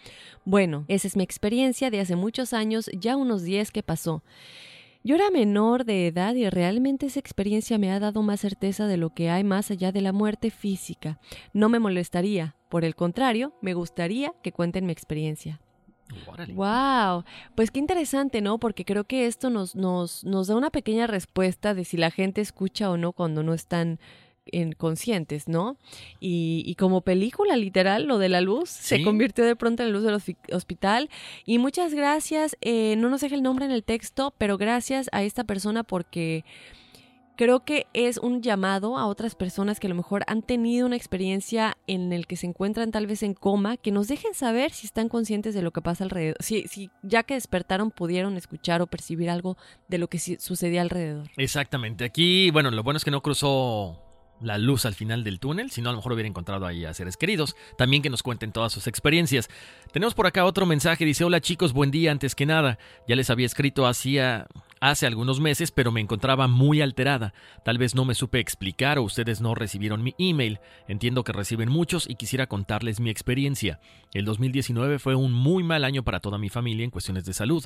Bueno, 0.46 0.86
esa 0.88 1.08
es 1.08 1.16
mi 1.16 1.24
experiencia 1.24 1.90
de 1.90 2.02
hace 2.02 2.16
muchos 2.16 2.54
años, 2.54 2.90
ya 2.94 3.16
unos 3.16 3.44
10 3.44 3.72
que 3.72 3.84
pasó. 3.84 4.24
Yo 5.04 5.16
era 5.16 5.32
menor 5.32 5.86
de 5.86 6.08
edad 6.08 6.36
y 6.36 6.50
realmente 6.50 7.06
esa 7.06 7.22
experiencia 7.22 7.78
me 7.78 7.92
ha 7.94 8.00
dado 8.00 8.24
más 8.24 8.42
certeza 8.42 8.88
de 8.88 8.98
lo 8.98 9.12
que 9.12 9.30
hay 9.30 9.44
más 9.44 9.72
allá 9.72 9.94
de 9.94 10.02
la 10.02 10.12
muerte 10.12 10.52
física. 10.52 11.20
No 11.54 11.70
me 11.70 11.80
molestaría, 11.80 12.56
por 12.68 12.84
el 12.84 12.94
contrario, 12.96 13.54
me 13.62 13.74
gustaría 13.74 14.34
que 14.44 14.52
cuenten 14.52 14.86
mi 14.86 14.92
experiencia. 14.92 15.62
Órale. 16.26 16.54
Wow, 16.54 17.24
pues 17.56 17.72
qué 17.72 17.80
interesante, 17.80 18.42
¿no? 18.42 18.60
Porque 18.60 18.86
creo 18.86 19.04
que 19.04 19.26
esto 19.26 19.50
nos, 19.50 19.76
nos, 19.76 20.24
nos 20.24 20.48
da 20.48 20.56
una 20.56 20.70
pequeña 20.70 21.08
respuesta 21.08 21.74
de 21.74 21.84
si 21.86 21.98
la 21.98 22.12
gente 22.12 22.42
escucha 22.42 22.90
o 22.90 22.98
no 22.98 23.12
cuando 23.12 23.44
no 23.44 23.54
están 23.54 24.00
en 24.50 24.72
conscientes, 24.72 25.50
¿no? 25.50 25.76
Y, 26.22 26.64
y 26.66 26.76
como 26.76 27.02
película 27.02 27.58
literal, 27.58 28.06
lo 28.06 28.18
de 28.18 28.30
la 28.30 28.40
luz 28.40 28.70
se 28.70 29.04
convirtió 29.04 29.44
de 29.44 29.58
pronto 29.58 29.84
en 29.84 29.90
la 29.90 29.94
luz 29.94 30.04
del 30.06 30.16
hospi- 30.16 30.38
hospital. 30.56 31.10
Y 31.46 31.58
muchas 31.58 31.94
gracias, 31.94 32.56
eh, 32.62 32.96
no 32.98 33.10
nos 33.10 33.20
deja 33.20 33.36
el 33.36 33.44
nombre 33.44 33.66
en 33.66 33.72
el 33.72 33.84
texto, 33.84 34.34
pero 34.38 34.58
gracias 34.58 35.10
a 35.12 35.24
esta 35.24 35.44
persona 35.44 35.84
porque 35.84 36.46
creo 37.38 37.64
que 37.64 37.88
es 37.94 38.18
un 38.18 38.42
llamado 38.42 38.98
a 38.98 39.06
otras 39.06 39.36
personas 39.36 39.80
que 39.80 39.88
a 39.88 39.90
lo 39.90 39.96
mejor 39.96 40.24
han 40.28 40.42
tenido 40.42 40.86
una 40.86 40.98
experiencia 40.98 41.78
en 41.88 42.12
el 42.12 42.28
que 42.28 42.36
se 42.36 42.48
encuentran 42.48 42.92
tal 42.92 43.08
vez 43.08 43.24
en 43.24 43.34
coma, 43.34 43.78
que 43.78 43.92
nos 43.92 44.10
dejen 44.10 44.34
saber 44.34 44.72
si 44.72 44.88
están 44.88 45.08
conscientes 45.08 45.54
de 45.54 45.62
lo 45.62 45.72
que 45.72 45.82
pasa 45.82 46.04
alrededor, 46.04 46.36
si, 46.42 46.68
si 46.68 46.90
ya 47.04 47.24
que 47.24 47.36
despertaron 47.36 47.92
pudieron 47.92 48.36
escuchar 48.36 48.82
o 48.82 48.88
percibir 48.88 49.30
algo 49.30 49.56
de 49.88 50.00
lo 50.00 50.10
que 50.10 50.20
sucedía 50.20 50.82
alrededor. 50.82 51.30
Exactamente. 51.38 52.04
Aquí, 52.04 52.52
bueno, 52.52 52.72
lo 52.72 52.84
bueno 52.84 52.98
es 52.98 53.06
que 53.06 53.12
no 53.12 53.22
cruzó 53.22 54.04
la 54.42 54.58
luz 54.58 54.86
al 54.86 54.96
final 54.96 55.24
del 55.24 55.40
túnel, 55.40 55.72
si 55.72 55.82
no 55.82 55.90
a 55.90 55.94
lo 55.94 55.98
mejor 56.00 56.14
hubiera 56.14 56.28
encontrado 56.28 56.66
ahí 56.66 56.86
a 56.86 56.94
seres 56.94 57.18
queridos. 57.18 57.56
También 57.78 58.02
que 58.02 58.10
nos 58.10 58.24
cuenten 58.24 58.52
todas 58.52 58.74
sus 58.74 58.88
experiencias. 58.88 59.48
Tenemos 59.92 60.14
por 60.16 60.28
acá 60.28 60.46
otro 60.46 60.66
mensaje, 60.66 61.06
dice, 61.06 61.24
hola 61.24 61.42
chicos, 61.42 61.74
buen 61.74 61.92
día 61.92 62.12
antes 62.12 62.36
que 62.36 62.46
nada. 62.46 62.78
Ya 63.08 63.16
les 63.16 63.30
había 63.30 63.46
escrito 63.46 63.88
hacía 63.88 64.48
hace 64.80 65.08
algunos 65.08 65.40
meses, 65.40 65.72
pero 65.72 65.92
me 65.92 66.02
encontraba 66.02 66.48
muy 66.48 66.82
alterada. 66.82 67.34
Tal 67.64 67.78
vez 67.78 67.96
no 67.96 68.06
me 68.06 68.16
supe 68.16 68.40
explicar 68.40 68.98
o 68.98 69.04
ustedes 69.04 69.42
no 69.42 69.56
recibieron 69.56 70.04
mi 70.04 70.16
email. 70.18 70.60
Entiendo 70.88 71.24
que 71.24 71.34
reciben 71.34 71.70
muchos 71.70 72.10
y 72.10 72.16
quisiera 72.16 72.48
contarles 72.48 73.00
mi 73.00 73.10
experiencia. 73.10 73.80
El 74.14 74.26
2019 74.26 75.00
fue 75.00 75.16
un 75.16 75.34
muy 75.34 75.64
mal 75.64 75.84
año 75.84 76.04
para 76.04 76.20
toda 76.20 76.38
mi 76.38 76.50
familia 76.50 76.84
en 76.84 76.92
cuestiones 76.92 77.26
de 77.26 77.34
salud. 77.34 77.66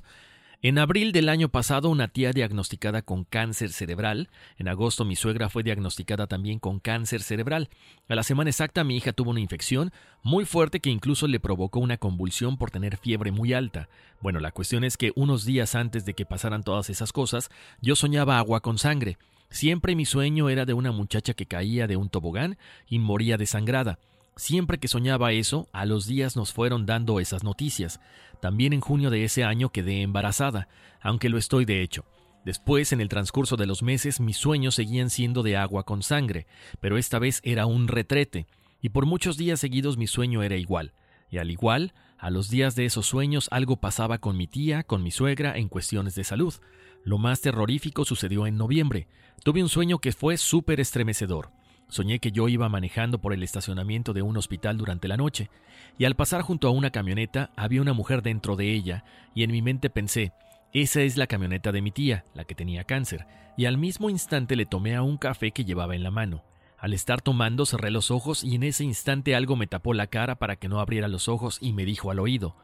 En 0.64 0.78
abril 0.78 1.12
del 1.12 1.30
año 1.30 1.50
pasado, 1.50 1.90
una 1.90 2.08
tía 2.08 2.34
diagnosticada 2.34 3.02
con 3.02 3.24
cáncer 3.24 3.72
cerebral. 3.72 4.30
En 4.60 4.68
agosto, 4.68 5.06
mi 5.06 5.16
suegra 5.16 5.50
fue 5.50 5.64
diagnosticada 5.64 6.28
también 6.28 6.60
con 6.60 6.80
cáncer 6.80 7.24
cerebral. 7.24 7.68
A 8.08 8.14
la 8.14 8.22
semana 8.22 8.52
exacta, 8.52 8.84
mi 8.84 8.96
hija 8.96 9.12
tuvo 9.12 9.32
una 9.32 9.40
infección 9.40 9.92
muy 10.22 10.46
fuerte 10.46 10.80
que 10.80 10.92
incluso 10.92 11.28
le 11.28 11.40
provocó 11.40 11.80
una 11.80 11.98
convulsión 11.98 12.58
por 12.58 12.70
tener 12.70 12.98
fiebre 12.98 13.32
muy 13.32 13.54
alta. 13.54 13.90
Bueno, 14.22 14.40
la 14.40 14.52
cuestión 14.52 14.84
es 14.84 14.98
que 14.98 15.12
unos 15.16 15.46
días 15.46 15.74
antes 15.74 16.06
de 16.06 16.14
que 16.14 16.28
pasaran 16.28 16.62
todas 16.62 16.92
esas 16.92 17.12
cosas, 17.12 17.50
yo 17.82 17.96
soñaba 17.96 18.38
agua 18.38 18.60
con 18.60 18.78
sangre. 18.78 19.18
Siempre 19.50 19.96
mi 19.96 20.06
sueño 20.06 20.48
era 20.48 20.66
de 20.66 20.74
una 20.74 20.92
muchacha 20.92 21.34
que 21.34 21.48
caía 21.48 21.88
de 21.88 21.98
un 21.98 22.10
tobogán 22.10 22.60
y 22.88 23.00
moría 23.00 23.38
desangrada. 23.38 23.98
Siempre 24.42 24.80
que 24.80 24.88
soñaba 24.88 25.34
eso, 25.34 25.70
a 25.72 25.86
los 25.86 26.08
días 26.08 26.36
nos 26.36 26.52
fueron 26.52 26.88
dando 26.88 27.20
esas 27.20 27.44
noticias. 27.44 28.00
También 28.42 28.74
en 28.74 28.82
junio 28.82 29.12
de 29.12 29.24
ese 29.24 29.44
año 29.44 29.70
quedé 29.70 30.02
embarazada, 30.02 30.68
aunque 31.00 31.30
lo 31.30 31.38
estoy 31.38 31.64
de 31.64 31.84
hecho. 31.84 32.06
Después, 32.44 32.92
en 32.92 33.02
el 33.02 33.08
transcurso 33.08 33.56
de 33.56 33.68
los 33.68 33.84
meses, 33.84 34.20
mis 34.20 34.38
sueños 34.38 34.74
seguían 34.74 35.12
siendo 35.12 35.44
de 35.44 35.58
agua 35.58 35.84
con 35.84 36.02
sangre, 36.02 36.48
pero 36.80 36.98
esta 36.98 37.20
vez 37.20 37.40
era 37.44 37.68
un 37.68 37.88
retrete, 37.88 38.48
y 38.82 38.90
por 38.90 39.06
muchos 39.06 39.38
días 39.38 39.60
seguidos 39.60 39.98
mi 39.98 40.08
sueño 40.08 40.42
era 40.42 40.56
igual. 40.56 40.92
Y 41.30 41.38
al 41.38 41.52
igual, 41.52 41.94
a 42.18 42.32
los 42.32 42.50
días 42.50 42.74
de 42.74 42.86
esos 42.86 43.06
sueños 43.06 43.48
algo 43.52 43.76
pasaba 43.76 44.18
con 44.18 44.38
mi 44.38 44.48
tía, 44.48 44.82
con 44.82 45.04
mi 45.04 45.12
suegra, 45.12 45.56
en 45.56 45.70
cuestiones 45.70 46.16
de 46.16 46.24
salud. 46.24 46.56
Lo 47.04 47.20
más 47.20 47.42
terrorífico 47.42 48.06
sucedió 48.06 48.48
en 48.48 48.58
noviembre. 48.58 49.08
Tuve 49.44 49.62
un 49.62 49.70
sueño 49.70 50.00
que 50.00 50.14
fue 50.14 50.38
súper 50.38 50.80
estremecedor. 50.80 51.52
Soñé 51.92 52.20
que 52.20 52.32
yo 52.32 52.48
iba 52.48 52.70
manejando 52.70 53.20
por 53.20 53.34
el 53.34 53.44
estacionamiento 53.44 54.14
de 54.14 54.22
un 54.22 54.38
hospital 54.38 54.78
durante 54.78 55.10
la 55.10 55.18
noche, 55.18 55.50
y 55.98 56.06
al 56.06 56.16
pasar 56.16 56.42
junto 56.42 56.70
a 56.70 56.72
una 56.72 56.90
camioneta 56.90 57.52
había 57.58 57.82
una 57.82 57.92
mujer 57.92 58.22
dentro 58.22 58.56
de 58.56 58.72
ella, 58.72 59.04
y 59.36 59.44
en 59.44 59.52
mi 59.52 59.62
mente 59.62 59.90
pensé, 59.90 60.32
esa 60.72 61.02
es 61.02 61.18
la 61.18 61.28
camioneta 61.28 61.74
de 61.74 61.82
mi 61.82 61.92
tía, 61.92 62.24
la 62.34 62.46
que 62.46 62.56
tenía 62.56 62.86
cáncer, 62.86 63.28
y 63.58 63.66
al 63.66 63.78
mismo 63.78 64.10
instante 64.10 64.56
le 64.56 64.66
tomé 64.66 64.96
a 64.96 65.02
un 65.02 65.18
café 65.18 65.52
que 65.52 65.66
llevaba 65.66 65.94
en 65.94 66.04
la 66.04 66.12
mano. 66.12 66.46
Al 66.78 66.94
estar 66.94 67.22
tomando 67.22 67.66
cerré 67.66 67.92
los 67.92 68.10
ojos 68.10 68.46
y 68.46 68.56
en 68.56 68.64
ese 68.64 68.86
instante 68.86 69.36
algo 69.36 69.58
me 69.58 69.68
tapó 69.68 69.94
la 69.94 70.08
cara 70.08 70.36
para 70.36 70.56
que 70.56 70.70
no 70.70 70.80
abriera 70.80 71.10
los 71.10 71.28
ojos 71.28 71.58
y 71.60 71.74
me 71.74 71.84
dijo 71.84 72.10
al 72.10 72.20
oído, 72.20 72.56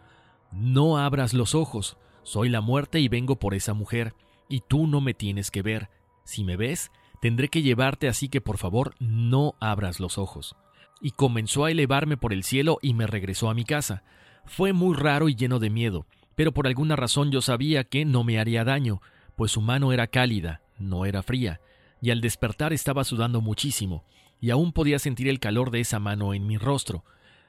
No 0.54 1.00
abras 1.00 1.34
los 1.34 1.54
ojos, 1.54 1.98
soy 2.24 2.48
la 2.48 2.62
muerte 2.62 3.02
y 3.02 3.10
vengo 3.10 3.36
por 3.36 3.54
esa 3.56 3.74
mujer, 3.74 4.14
y 4.48 4.62
tú 4.62 4.88
no 4.88 5.02
me 5.02 5.14
tienes 5.14 5.52
que 5.52 5.64
ver. 5.64 5.90
Si 6.24 6.46
me 6.46 6.56
ves, 6.56 6.92
tendré 7.22 7.50
que 7.50 7.62
llevarte 7.62 8.08
así 8.08 8.30
que 8.30 8.42
por 8.42 8.58
favor 8.58 8.96
no 9.00 9.56
abras 9.60 10.00
los 10.00 10.18
ojos. 10.18 10.56
y 11.00 11.12
comenzó 11.12 11.66
a 11.66 11.70
elevarme 11.70 12.18
por 12.18 12.34
el 12.34 12.44
cielo 12.44 12.80
y 12.82 12.96
me 12.96 13.06
regresó 13.06 13.52
a 13.52 13.54
mi 13.54 13.66
casa. 13.66 14.02
Fue 14.46 14.74
muy 14.74 14.96
raro 14.96 15.30
y 15.30 15.36
lleno 15.36 15.60
de 15.60 15.70
miedo, 15.70 16.08
pero 16.36 16.54
por 16.54 16.68
alguna 16.68 16.96
razón 16.96 17.32
yo 17.32 17.42
sabía 17.42 17.84
que 17.84 18.06
no 18.06 18.24
me 18.24 18.40
haría 18.40 18.64
daño, 18.64 19.02
pues 19.36 19.52
su 19.52 19.62
mano 19.62 19.94
era 19.94 20.08
cálida, 20.08 20.62
no 20.80 21.06
era 21.06 21.22
fría, 21.22 21.62
y 22.02 22.12
al 22.12 22.22
despertar 22.22 22.74
estaba 22.74 23.04
sudando 23.04 23.42
muchísimo, 23.42 24.04
y 24.40 24.50
aún 24.50 24.72
podía 24.72 25.00
sentir 25.00 25.28
el 25.28 25.40
calor 25.40 25.72
de 25.72 25.82
esa 25.82 26.00
mano 26.00 26.34
en 26.34 26.48
mi 26.48 26.58
rostro, 26.58 27.04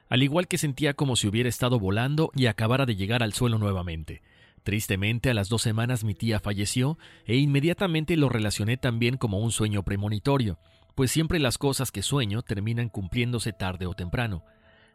al 0.09 0.23
igual 0.23 0.47
que 0.47 0.57
sentía 0.57 0.93
como 0.93 1.15
si 1.15 1.27
hubiera 1.27 1.49
estado 1.49 1.79
volando 1.79 2.31
y 2.35 2.47
acabara 2.47 2.85
de 2.85 2.95
llegar 2.95 3.21
al 3.21 3.33
suelo 3.33 3.57
nuevamente. 3.57 4.21
Tristemente, 4.63 5.29
a 5.29 5.33
las 5.33 5.49
dos 5.49 5.61
semanas 5.61 6.03
mi 6.03 6.13
tía 6.13 6.39
falleció 6.39 6.97
e 7.25 7.37
inmediatamente 7.37 8.17
lo 8.17 8.29
relacioné 8.29 8.77
también 8.77 9.17
como 9.17 9.39
un 9.39 9.51
sueño 9.51 9.83
premonitorio, 9.83 10.59
pues 10.95 11.11
siempre 11.11 11.39
las 11.39 11.57
cosas 11.57 11.91
que 11.91 12.01
sueño 12.01 12.41
terminan 12.41 12.89
cumpliéndose 12.89 13.53
tarde 13.53 13.85
o 13.85 13.93
temprano. 13.93 14.43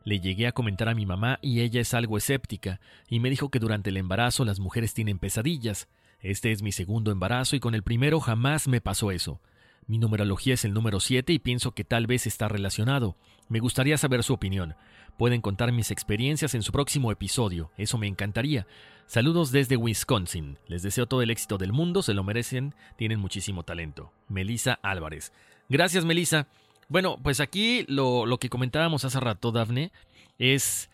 Le 0.05 0.21
llegué 0.21 0.47
a 0.47 0.53
comentar 0.53 0.89
a 0.91 0.95
mi 0.95 1.07
mamá 1.07 1.39
y 1.41 1.61
ella 1.61 1.81
es 1.81 1.95
algo 1.95 2.19
escéptica, 2.19 2.81
y 3.09 3.21
me 3.21 3.31
dijo 3.31 3.51
que 3.51 3.59
durante 3.59 3.91
el 3.91 3.97
embarazo 3.97 4.45
las 4.45 4.61
mujeres 4.61 4.93
tienen 4.93 5.19
pesadillas. 5.19 5.89
Este 6.21 6.53
es 6.53 6.63
mi 6.63 6.73
segundo 6.73 7.11
embarazo 7.11 7.57
y 7.57 7.61
con 7.61 7.75
el 7.75 7.83
primero 7.83 8.21
jamás 8.21 8.69
me 8.69 8.83
pasó 8.83 9.11
eso. 9.11 9.41
Mi 9.87 9.99
numerología 9.99 10.55
es 10.55 10.65
el 10.65 10.73
número 10.73 11.01
7 11.01 11.33
y 11.33 11.39
pienso 11.39 11.73
que 11.73 11.85
tal 11.85 12.07
vez 12.07 12.27
está 12.27 12.49
relacionado. 12.49 13.17
Me 13.49 13.61
gustaría 13.61 13.99
saber 13.99 14.23
su 14.23 14.33
opinión. 14.33 14.75
Pueden 15.17 15.41
contar 15.41 15.71
mis 15.73 15.91
experiencias 15.91 16.55
en 16.55 16.63
su 16.63 16.73
próximo 16.73 17.13
episodio, 17.13 17.71
eso 17.77 17.99
me 17.99 18.07
encantaría. 18.07 18.67
Saludos 19.07 19.53
desde 19.53 19.77
Wisconsin. 19.77 20.59
Les 20.67 20.83
deseo 20.83 21.07
todo 21.07 21.23
el 21.23 21.31
éxito 21.31 21.59
del 21.59 21.73
mundo, 21.73 22.03
se 22.03 22.15
lo 22.15 22.25
merecen, 22.25 22.75
tienen 22.97 23.21
muchísimo 23.21 23.63
talento. 23.63 24.13
Melisa 24.29 24.79
Álvarez. 24.83 25.33
Gracias, 25.69 26.05
Melisa. 26.05 26.49
Bueno, 26.89 27.19
pues 27.23 27.41
aquí 27.41 27.85
lo, 27.89 28.27
lo 28.27 28.39
que 28.39 28.49
comentábamos 28.49 29.05
hace 29.05 29.21
rato, 29.21 29.53
Dafne, 29.53 29.93
es... 30.39 30.91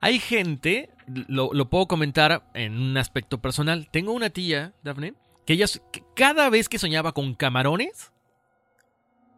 Hay 0.00 0.18
gente, 0.18 0.90
lo, 1.06 1.52
lo, 1.52 1.70
puedo 1.70 1.86
comentar 1.86 2.50
en 2.54 2.76
un 2.76 2.96
aspecto 2.96 3.40
personal. 3.40 3.88
Tengo 3.90 4.12
una 4.12 4.30
tía, 4.30 4.74
Dafne, 4.82 5.14
que 5.46 5.52
ella 5.52 5.66
cada 6.16 6.50
vez 6.50 6.68
que 6.68 6.80
soñaba 6.80 7.12
con 7.12 7.34
camarones, 7.34 8.10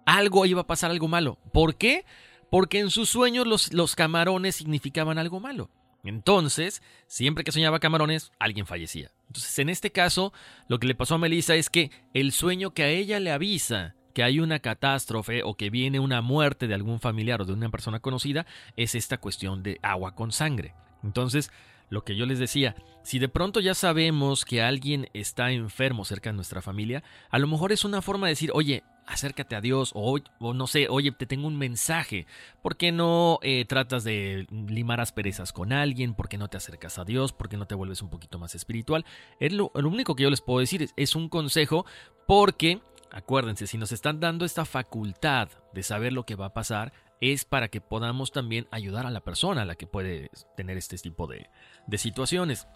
algo 0.06 0.46
iba 0.46 0.62
a 0.62 0.66
pasar 0.66 0.90
algo 0.90 1.06
malo. 1.06 1.38
¿Por 1.52 1.76
qué? 1.76 2.06
Porque 2.50 2.78
en 2.78 2.90
sus 2.90 3.10
sueños 3.10 3.46
los, 3.46 3.72
los 3.72 3.96
camarones 3.96 4.56
significaban 4.56 5.18
algo 5.18 5.40
malo. 5.40 5.70
Entonces, 6.04 6.82
siempre 7.06 7.44
que 7.44 7.52
soñaba 7.52 7.80
camarones, 7.80 8.30
alguien 8.38 8.66
fallecía. 8.66 9.10
Entonces, 9.28 9.58
en 9.58 9.70
este 9.70 9.90
caso, 9.90 10.32
lo 10.68 10.78
que 10.78 10.86
le 10.86 10.94
pasó 10.94 11.14
a 11.14 11.18
Melissa 11.18 11.54
es 11.54 11.70
que 11.70 11.90
el 12.12 12.32
sueño 12.32 12.72
que 12.72 12.82
a 12.82 12.88
ella 12.88 13.20
le 13.20 13.32
avisa 13.32 13.94
que 14.14 14.22
hay 14.22 14.38
una 14.38 14.60
catástrofe 14.60 15.42
o 15.42 15.56
que 15.56 15.70
viene 15.70 15.98
una 15.98 16.22
muerte 16.22 16.68
de 16.68 16.74
algún 16.74 17.00
familiar 17.00 17.42
o 17.42 17.44
de 17.44 17.52
una 17.52 17.70
persona 17.70 17.98
conocida 17.98 18.46
es 18.76 18.94
esta 18.94 19.18
cuestión 19.18 19.62
de 19.62 19.80
agua 19.82 20.14
con 20.14 20.30
sangre. 20.30 20.74
Entonces, 21.02 21.50
lo 21.90 22.04
que 22.04 22.16
yo 22.16 22.24
les 22.24 22.38
decía, 22.38 22.76
si 23.02 23.18
de 23.18 23.28
pronto 23.28 23.60
ya 23.60 23.74
sabemos 23.74 24.44
que 24.44 24.62
alguien 24.62 25.08
está 25.12 25.50
enfermo 25.50 26.04
cerca 26.04 26.30
de 26.30 26.36
nuestra 26.36 26.62
familia, 26.62 27.02
a 27.28 27.38
lo 27.38 27.48
mejor 27.48 27.72
es 27.72 27.84
una 27.84 28.02
forma 28.02 28.26
de 28.26 28.32
decir, 28.32 28.50
oye, 28.54 28.84
acércate 29.06 29.56
a 29.56 29.60
Dios 29.60 29.92
o, 29.94 30.18
no 30.40 30.66
sé, 30.66 30.88
oye, 30.88 31.12
te 31.12 31.26
tengo 31.26 31.46
un 31.46 31.56
mensaje. 31.56 32.26
¿Por 32.62 32.76
qué 32.76 32.92
no 32.92 33.38
eh, 33.42 33.64
tratas 33.64 34.04
de 34.04 34.46
limar 34.50 35.00
asperezas 35.00 35.52
con 35.52 35.72
alguien? 35.72 36.14
¿Por 36.14 36.28
qué 36.28 36.38
no 36.38 36.48
te 36.48 36.56
acercas 36.56 36.98
a 36.98 37.04
Dios? 37.04 37.32
¿Por 37.32 37.48
qué 37.48 37.56
no 37.56 37.66
te 37.66 37.74
vuelves 37.74 38.02
un 38.02 38.10
poquito 38.10 38.38
más 38.38 38.54
espiritual? 38.54 39.04
Es 39.40 39.52
lo, 39.52 39.70
único 39.74 40.14
que 40.14 40.24
yo 40.24 40.30
les 40.30 40.40
puedo 40.40 40.60
decir 40.60 40.82
es, 40.82 40.92
es 40.96 41.14
un 41.14 41.28
consejo 41.28 41.86
porque 42.26 42.80
Acuérdense, 43.14 43.68
si 43.68 43.78
nos 43.78 43.92
están 43.92 44.18
dando 44.18 44.44
esta 44.44 44.64
facultad 44.64 45.48
de 45.72 45.84
saber 45.84 46.12
lo 46.12 46.26
que 46.26 46.34
va 46.34 46.46
a 46.46 46.52
pasar, 46.52 46.92
es 47.20 47.44
para 47.44 47.68
que 47.68 47.80
podamos 47.80 48.32
también 48.32 48.66
ayudar 48.72 49.06
a 49.06 49.10
la 49.10 49.20
persona 49.20 49.62
a 49.62 49.64
la 49.64 49.76
que 49.76 49.86
puede 49.86 50.32
tener 50.56 50.76
este 50.76 50.98
tipo 50.98 51.28
de, 51.28 51.48
situaciones. 51.96 52.66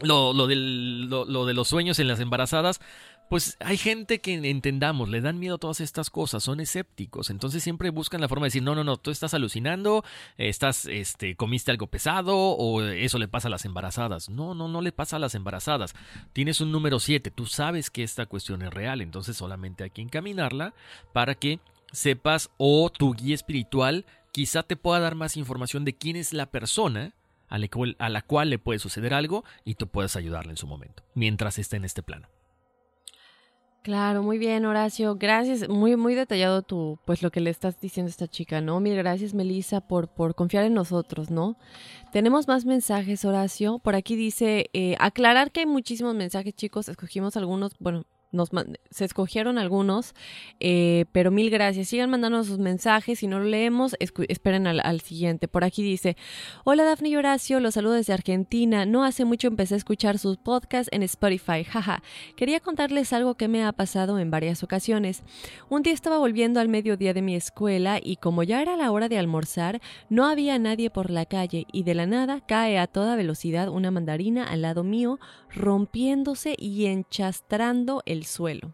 Lo, 0.00 0.32
de 0.46 1.54
los 1.54 1.68
sueños 1.68 2.00
en 2.00 2.08
las 2.08 2.18
embarazadas, 2.18 2.80
pues 3.30 3.56
hay 3.60 3.76
gente 3.76 4.20
que 4.20 4.34
entendamos, 4.34 5.08
le 5.08 5.20
dan 5.20 5.38
miedo 5.38 5.54
a 5.54 5.58
todas 5.58 5.80
estas 5.80 6.10
cosas, 6.10 6.42
son 6.42 6.58
escépticos, 6.58 7.30
entonces 7.30 7.62
siempre 7.62 7.90
buscan 7.90 8.20
la 8.20 8.26
forma 8.26 8.46
de 8.46 8.48
decir, 8.48 8.64
no, 8.64 8.74
no, 8.74 8.82
no, 8.82 8.96
tú 8.96 9.12
estás 9.12 9.34
alucinando, 9.34 10.04
estás, 10.36 10.86
este, 10.86 11.36
comiste 11.36 11.70
algo 11.70 11.86
pesado 11.86 12.36
o 12.36 12.82
eso 12.82 13.18
le 13.18 13.28
pasa 13.28 13.46
a 13.46 13.52
las 13.52 13.64
embarazadas. 13.64 14.30
No, 14.30 14.56
no, 14.56 14.66
no 14.66 14.80
le 14.82 14.90
pasa 14.90 15.14
a 15.14 15.18
las 15.20 15.36
embarazadas. 15.36 15.94
Tienes 16.32 16.60
un 16.60 16.72
número 16.72 16.98
7, 16.98 17.30
tú 17.30 17.46
sabes 17.46 17.88
que 17.88 18.02
esta 18.02 18.26
cuestión 18.26 18.62
es 18.62 18.74
real, 18.74 19.00
entonces 19.00 19.36
solamente 19.36 19.84
hay 19.84 19.90
que 19.90 20.02
encaminarla 20.02 20.74
para 21.12 21.36
que 21.36 21.60
sepas 21.92 22.50
o 22.56 22.90
tu 22.90 23.14
guía 23.14 23.36
espiritual 23.36 24.06
quizá 24.32 24.64
te 24.64 24.74
pueda 24.74 24.98
dar 24.98 25.14
más 25.14 25.36
información 25.36 25.84
de 25.84 25.94
quién 25.94 26.16
es 26.16 26.32
la 26.32 26.46
persona 26.46 27.14
a 27.48 27.58
la, 27.58 27.68
cual, 27.68 27.94
a 28.00 28.08
la 28.08 28.22
cual 28.22 28.50
le 28.50 28.58
puede 28.58 28.80
suceder 28.80 29.14
algo 29.14 29.44
y 29.64 29.76
tú 29.76 29.86
puedes 29.86 30.16
ayudarle 30.16 30.50
en 30.50 30.56
su 30.56 30.66
momento, 30.66 31.04
mientras 31.14 31.60
esté 31.60 31.76
en 31.76 31.84
este 31.84 32.02
plano. 32.02 32.26
Claro, 33.82 34.22
muy 34.22 34.36
bien, 34.36 34.66
Horacio. 34.66 35.16
Gracias, 35.16 35.66
muy 35.66 35.96
muy 35.96 36.14
detallado 36.14 36.60
tu 36.60 36.98
pues 37.06 37.22
lo 37.22 37.30
que 37.30 37.40
le 37.40 37.48
estás 37.48 37.80
diciendo 37.80 38.08
a 38.08 38.10
esta 38.10 38.28
chica, 38.28 38.60
¿no? 38.60 38.78
Mil 38.78 38.94
gracias, 38.94 39.32
Melissa, 39.32 39.80
por 39.80 40.08
por 40.08 40.34
confiar 40.34 40.64
en 40.64 40.74
nosotros, 40.74 41.30
¿no? 41.30 41.56
Tenemos 42.12 42.46
más 42.46 42.66
mensajes, 42.66 43.24
Horacio. 43.24 43.78
Por 43.78 43.94
aquí 43.94 44.16
dice 44.16 44.68
eh, 44.74 44.96
aclarar 44.98 45.50
que 45.50 45.60
hay 45.60 45.66
muchísimos 45.66 46.14
mensajes, 46.14 46.54
chicos. 46.54 46.90
Escogimos 46.90 47.38
algunos, 47.38 47.72
bueno, 47.78 48.04
se 48.90 49.04
escogieron 49.04 49.58
algunos, 49.58 50.14
eh, 50.60 51.06
pero 51.12 51.30
mil 51.30 51.50
gracias. 51.50 51.88
Sigan 51.88 52.10
mandando 52.10 52.44
sus 52.44 52.58
mensajes. 52.58 53.18
Si 53.18 53.26
no 53.26 53.38
lo 53.38 53.44
leemos, 53.44 53.96
esperen 53.98 54.66
al, 54.66 54.80
al, 54.82 55.00
siguiente. 55.00 55.48
Por 55.48 55.64
aquí 55.64 55.82
dice: 55.82 56.16
Hola 56.64 56.84
Dafne 56.84 57.10
y 57.10 57.16
Horacio, 57.16 57.60
los 57.60 57.74
saludo 57.74 57.94
desde 57.94 58.12
Argentina. 58.12 58.86
No 58.86 59.04
hace 59.04 59.24
mucho 59.24 59.48
empecé 59.48 59.74
a 59.74 59.78
escuchar 59.78 60.18
sus 60.18 60.36
podcasts 60.36 60.90
en 60.92 61.02
Spotify. 61.02 61.64
Jaja. 61.64 62.02
Quería 62.36 62.60
contarles 62.60 63.12
algo 63.12 63.34
que 63.34 63.48
me 63.48 63.64
ha 63.64 63.72
pasado 63.72 64.18
en 64.18 64.30
varias 64.30 64.62
ocasiones. 64.62 65.22
Un 65.68 65.82
día 65.82 65.92
estaba 65.92 66.18
volviendo 66.18 66.60
al 66.60 66.68
mediodía 66.68 67.14
de 67.14 67.22
mi 67.22 67.34
escuela 67.34 67.98
y 68.02 68.16
como 68.16 68.42
ya 68.42 68.62
era 68.62 68.76
la 68.76 68.90
hora 68.90 69.08
de 69.08 69.18
almorzar, 69.18 69.80
no 70.08 70.26
había 70.26 70.58
nadie 70.58 70.90
por 70.90 71.10
la 71.10 71.26
calle 71.26 71.66
y 71.72 71.82
de 71.82 71.94
la 71.94 72.06
nada 72.06 72.40
cae 72.40 72.78
a 72.78 72.86
toda 72.86 73.16
velocidad 73.16 73.68
una 73.68 73.90
mandarina 73.90 74.44
al 74.44 74.62
lado 74.62 74.84
mío, 74.84 75.18
rompiéndose 75.54 76.54
y 76.58 76.86
enchastrando 76.86 78.02
el 78.06 78.19
suelo. 78.26 78.72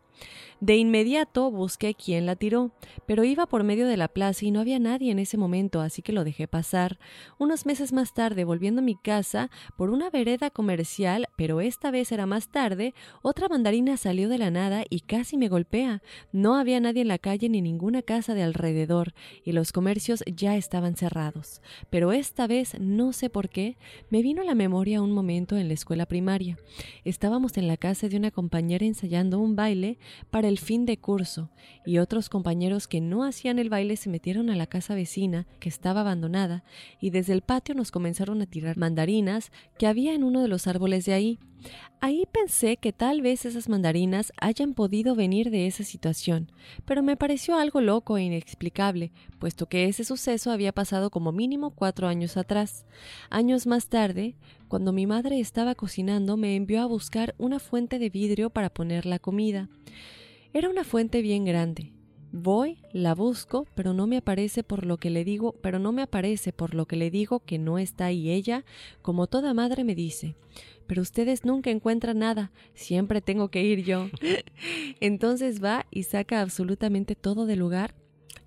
De 0.67 0.77
inmediato 0.77 1.49
busqué 1.53 1.95
quién 1.95 2.27
la 2.27 2.35
tiró, 2.35 2.73
pero 3.07 3.23
iba 3.23 3.47
por 3.47 3.63
medio 3.63 3.87
de 3.87 3.97
la 3.97 4.09
plaza 4.09 4.47
y 4.47 4.51
no 4.51 4.59
había 4.59 4.81
nadie 4.81 5.13
en 5.13 5.21
ese 5.21 5.37
momento, 5.37 5.81
así 5.81 6.03
que 6.03 6.13
lo 6.13 6.25
dejé 6.25 6.49
pasar. 6.49 6.99
Unos 7.39 7.67
meses 7.67 7.93
más 7.93 8.15
tarde, 8.15 8.43
volviendo 8.43 8.81
a 8.81 8.85
mi 8.85 8.97
casa, 8.97 9.49
por 9.77 9.91
una 9.91 10.11
vereda 10.11 10.51
comercial, 10.51 11.29
pero 11.37 11.61
esta 11.61 11.93
vez 11.93 12.11
era 12.11 12.27
más 12.27 12.49
tarde, 12.49 12.95
otra 13.23 13.49
mandarina 13.49 13.97
salió 13.97 14.29
de 14.29 14.39
la 14.39 14.51
nada 14.51 14.83
y 14.91 15.03
casi 15.03 15.37
me 15.37 15.49
golpea. 15.49 16.03
No 16.33 16.57
había 16.57 16.81
nadie 16.81 17.03
en 17.03 17.09
la 17.09 17.19
calle 17.19 17.49
ni 17.49 17.63
ninguna 17.63 18.03
casa 18.03 18.35
de 18.35 18.43
alrededor, 18.43 19.15
y 19.45 19.53
los 19.53 19.71
comercios 19.71 20.25
ya 20.27 20.57
estaban 20.57 20.97
cerrados. 20.97 21.63
Pero 21.91 22.11
esta 22.11 22.49
vez, 22.49 22.77
no 22.81 23.13
sé 23.13 23.31
por 23.31 23.51
qué, 23.51 23.77
me 24.11 24.21
vino 24.21 24.43
a 24.43 24.45
la 24.45 24.57
memoria 24.57 25.01
un 25.01 25.13
momento 25.13 25.57
en 25.57 25.69
la 25.69 25.75
escuela 25.75 26.07
primaria. 26.07 26.59
Estábamos 27.05 27.57
en 27.57 27.69
la 27.69 27.77
casa 27.77 28.09
de 28.09 28.17
una 28.17 28.33
compañera 28.33 28.85
ensayando 28.85 29.39
un 29.39 29.55
baile 29.55 30.01
para 30.33 30.49
el 30.49 30.56
fin 30.59 30.87
de 30.87 30.99
curso, 30.99 31.51
y 31.85 31.99
otros 31.99 32.29
compañeros 32.29 32.89
que 32.89 33.01
no 33.01 33.25
hacían 33.25 33.59
el 33.59 33.71
baile 33.71 33.97
se 33.97 34.11
metieron 34.11 34.51
a 34.51 34.57
la 34.57 34.67
casa 34.67 34.95
vecina, 34.95 35.47
que 35.61 35.69
estaba 35.69 36.01
abandonada, 36.01 36.65
y 37.01 37.11
desde 37.11 37.33
el 37.33 37.43
patio 37.43 37.75
nos 37.75 37.91
comenzaron 37.91 38.43
a 38.43 38.47
tirar 38.47 38.77
mandarinas 38.77 39.51
que 39.79 39.87
había 39.87 40.15
en 40.15 40.25
uno 40.25 40.43
de 40.43 40.49
los 40.49 40.67
árboles 40.67 41.05
de 41.05 41.15
ahí. 41.15 41.39
Ahí 42.01 42.25
pensé 42.31 42.77
que 42.77 42.93
tal 42.93 43.23
vez 43.23 43.47
esas 43.47 43.69
mandarinas 43.69 44.33
hayan 44.41 44.75
podido 44.75 45.15
venir 45.15 45.51
de 45.51 45.67
esa 45.67 45.83
situación, 45.83 46.53
pero 46.85 47.03
me 47.03 47.17
pareció 47.17 47.57
algo 47.57 47.81
loco 47.81 48.19
e 48.19 48.23
inexplicable, 48.23 49.13
puesto 49.39 49.67
que 49.67 49.87
ese 49.87 50.05
suceso 50.05 50.51
había 50.51 50.73
pasado 50.73 51.11
como 51.11 51.33
mínimo 51.33 51.71
cuatro 51.71 52.07
años 52.07 52.37
atrás. 52.37 52.85
Años 53.31 53.67
más 53.67 53.89
tarde, 53.89 54.37
cuando 54.69 54.93
mi 54.93 55.07
madre 55.07 55.41
estaba 55.41 55.75
cocinando, 55.75 56.37
me 56.37 56.55
envió 56.55 56.83
a 56.83 56.87
buscar 56.87 57.35
una 57.39 57.59
fuente 57.59 57.99
de 57.99 58.11
vidrio 58.11 58.51
para 58.51 58.71
poner 58.71 59.07
la 59.07 59.19
comida. 59.19 59.69
Era 60.57 60.71
una 60.71 60.85
fuente 60.85 61.21
bien 61.21 61.45
grande. 61.45 61.93
Voy, 62.33 62.79
la 62.91 63.15
busco, 63.15 63.67
pero 63.75 63.93
no 63.93 64.07
me 64.07 64.17
aparece 64.17 64.63
por 64.63 64.87
lo 64.87 64.97
que 64.97 65.11
le 65.11 65.23
digo, 65.23 65.55
pero 65.61 65.79
no 65.79 65.93
me 65.93 66.01
aparece 66.01 66.51
por 66.51 66.75
lo 66.75 66.87
que 66.87 66.97
le 66.97 67.11
digo 67.11 67.41
que 67.41 67.59
no 67.59 67.79
está 67.79 68.07
ahí 68.07 68.31
ella, 68.31 68.65
como 69.03 69.27
toda 69.27 69.53
madre 69.53 69.85
me 69.85 69.95
dice. 69.95 70.35
Pero 70.87 71.03
ustedes 71.03 71.45
nunca 71.45 71.69
encuentran 71.69 72.21
nada, 72.21 72.53
siempre 72.73 73.21
tengo 73.21 73.51
que 73.51 73.65
ir 73.65 73.85
yo. 73.85 74.09
Entonces 75.01 75.63
va 75.63 75.85
y 75.91 76.05
saca 76.05 76.41
absolutamente 76.41 77.17
todo 77.17 77.45
del 77.45 77.59
lugar, 77.59 77.95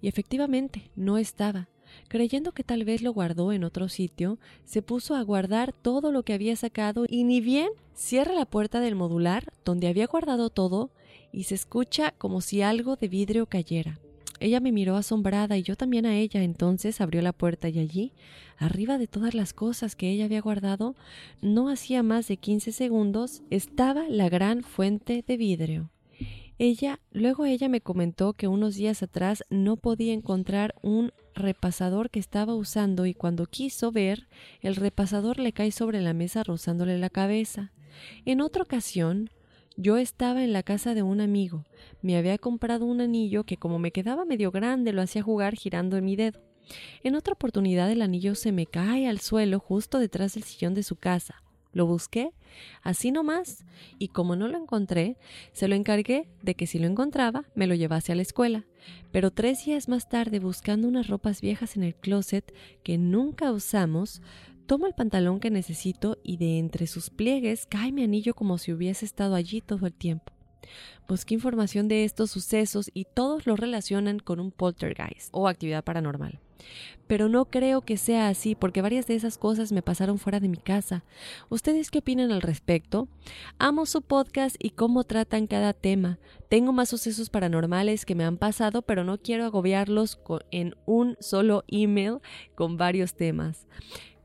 y 0.01 0.07
efectivamente 0.07 0.89
no 0.95 1.19
estaba. 1.19 1.69
Creyendo 2.07 2.53
que 2.53 2.63
tal 2.63 2.85
vez 2.85 3.03
lo 3.03 3.13
guardó 3.13 3.51
en 3.51 3.63
otro 3.63 3.87
sitio, 3.87 4.39
se 4.65 4.81
puso 4.81 5.13
a 5.13 5.21
guardar 5.21 5.73
todo 5.73 6.11
lo 6.11 6.23
que 6.23 6.33
había 6.33 6.55
sacado 6.55 7.05
y 7.07 7.23
ni 7.23 7.39
bien 7.39 7.69
cierra 7.93 8.33
la 8.33 8.47
puerta 8.47 8.79
del 8.79 8.95
modular 8.95 9.53
donde 9.63 9.87
había 9.87 10.07
guardado 10.07 10.49
todo 10.49 10.89
y 11.31 11.43
se 11.43 11.55
escucha 11.55 12.11
como 12.17 12.41
si 12.41 12.61
algo 12.61 12.95
de 12.95 13.07
vidrio 13.07 13.45
cayera. 13.45 13.99
Ella 14.39 14.59
me 14.59 14.71
miró 14.71 14.95
asombrada 14.95 15.57
y 15.57 15.63
yo 15.63 15.75
también 15.75 16.05
a 16.05 16.15
ella. 16.15 16.41
Entonces 16.43 17.01
abrió 17.01 17.21
la 17.21 17.33
puerta 17.33 17.69
y 17.69 17.79
allí, 17.79 18.13
arriba 18.57 18.97
de 18.97 19.07
todas 19.07 19.33
las 19.33 19.53
cosas 19.53 19.95
que 19.95 20.09
ella 20.09 20.25
había 20.25 20.41
guardado, 20.41 20.95
no 21.41 21.69
hacía 21.69 22.03
más 22.03 22.27
de 22.27 22.37
15 22.37 22.71
segundos, 22.71 23.41
estaba 23.49 24.07
la 24.07 24.29
gran 24.29 24.63
fuente 24.63 25.23
de 25.27 25.37
vidrio. 25.37 25.89
Ella, 26.57 26.99
luego 27.11 27.45
ella 27.45 27.69
me 27.69 27.79
comentó 27.79 28.33
que 28.33 28.49
unos 28.49 28.75
días 28.75 29.01
atrás 29.01 29.43
no 29.49 29.77
podía 29.77 30.11
encontrar 30.11 30.75
un 30.81 31.13
repasador 31.33 32.09
que 32.09 32.19
estaba 32.19 32.53
usando 32.53 33.05
y 33.05 33.13
cuando 33.13 33.45
quiso 33.45 33.93
ver, 33.93 34.27
el 34.61 34.75
repasador 34.75 35.39
le 35.39 35.53
cae 35.53 35.71
sobre 35.71 36.01
la 36.01 36.13
mesa 36.13 36.43
rozándole 36.43 36.97
la 36.97 37.09
cabeza. 37.09 37.71
En 38.25 38.41
otra 38.41 38.63
ocasión, 38.63 39.29
yo 39.77 39.97
estaba 39.97 40.43
en 40.43 40.53
la 40.53 40.63
casa 40.63 40.93
de 40.93 41.03
un 41.03 41.21
amigo. 41.21 41.65
Me 42.01 42.17
había 42.17 42.37
comprado 42.37 42.85
un 42.85 43.01
anillo 43.01 43.43
que 43.43 43.57
como 43.57 43.79
me 43.79 43.91
quedaba 43.91 44.25
medio 44.25 44.51
grande 44.51 44.93
lo 44.93 45.01
hacía 45.01 45.23
jugar 45.23 45.55
girando 45.55 45.97
en 45.97 46.05
mi 46.05 46.15
dedo. 46.15 46.41
En 47.03 47.15
otra 47.15 47.33
oportunidad 47.33 47.91
el 47.91 48.01
anillo 48.01 48.35
se 48.35 48.51
me 48.51 48.65
cae 48.65 49.07
al 49.07 49.19
suelo 49.19 49.59
justo 49.59 49.99
detrás 49.99 50.33
del 50.33 50.43
sillón 50.43 50.73
de 50.73 50.83
su 50.83 50.95
casa. 50.95 51.43
Lo 51.71 51.85
busqué, 51.85 52.31
así 52.81 53.11
nomás, 53.11 53.63
y 53.99 54.07
como 54.07 54.35
no 54.35 54.47
lo 54.47 54.57
encontré, 54.57 55.17
se 55.53 55.67
lo 55.67 55.75
encargué 55.75 56.27
de 56.41 56.55
que 56.55 56.65
si 56.65 56.79
lo 56.79 56.87
encontraba 56.87 57.45
me 57.53 57.67
lo 57.67 57.75
llevase 57.75 58.11
a 58.11 58.15
la 58.15 58.23
escuela. 58.23 58.65
Pero 59.11 59.29
tres 59.29 59.65
días 59.65 59.87
más 59.87 60.09
tarde, 60.09 60.39
buscando 60.39 60.87
unas 60.87 61.07
ropas 61.07 61.41
viejas 61.41 61.77
en 61.77 61.83
el 61.83 61.93
closet 61.93 62.51
que 62.83 62.97
nunca 62.97 63.51
usamos, 63.51 64.23
tomo 64.69 64.85
el 64.85 64.93
pantalón 64.93 65.39
que 65.39 65.49
necesito 65.49 66.19
y 66.21 66.37
de 66.37 66.59
entre 66.59 66.85
sus 66.85 67.09
pliegues 67.09 67.65
cae 67.65 67.91
mi 67.91 68.03
anillo 68.03 68.35
como 68.35 68.59
si 68.59 68.71
hubiese 68.71 69.03
estado 69.03 69.33
allí 69.33 69.61
todo 69.61 69.87
el 69.87 69.93
tiempo. 69.93 70.31
Busqué 71.07 71.33
información 71.33 71.87
de 71.87 72.03
estos 72.03 72.29
sucesos 72.29 72.91
y 72.93 73.05
todos 73.05 73.47
lo 73.47 73.55
relacionan 73.55 74.19
con 74.19 74.39
un 74.39 74.51
poltergeist 74.51 75.29
o 75.31 75.47
actividad 75.47 75.83
paranormal. 75.83 76.39
Pero 77.07 77.29
no 77.29 77.45
creo 77.45 77.81
que 77.81 77.97
sea 77.97 78.27
así 78.27 78.53
porque 78.53 78.83
varias 78.83 79.07
de 79.07 79.15
esas 79.15 79.39
cosas 79.39 79.71
me 79.71 79.81
pasaron 79.81 80.19
fuera 80.19 80.39
de 80.39 80.49
mi 80.49 80.57
casa. 80.57 81.03
¿Ustedes 81.49 81.89
qué 81.89 81.99
opinan 81.99 82.31
al 82.31 82.43
respecto? 82.43 83.07
Amo 83.57 83.87
su 83.87 84.03
podcast 84.03 84.55
y 84.59 84.69
cómo 84.69 85.03
tratan 85.03 85.47
cada 85.47 85.73
tema. 85.73 86.19
Tengo 86.47 86.73
más 86.73 86.89
sucesos 86.89 87.31
paranormales 87.31 88.05
que 88.05 88.13
me 88.13 88.23
han 88.23 88.37
pasado, 88.37 88.83
pero 88.83 89.03
no 89.03 89.17
quiero 89.17 89.45
agobiarlos 89.45 90.19
en 90.51 90.75
un 90.85 91.17
solo 91.19 91.63
email 91.67 92.17
con 92.53 92.77
varios 92.77 93.15
temas. 93.15 93.65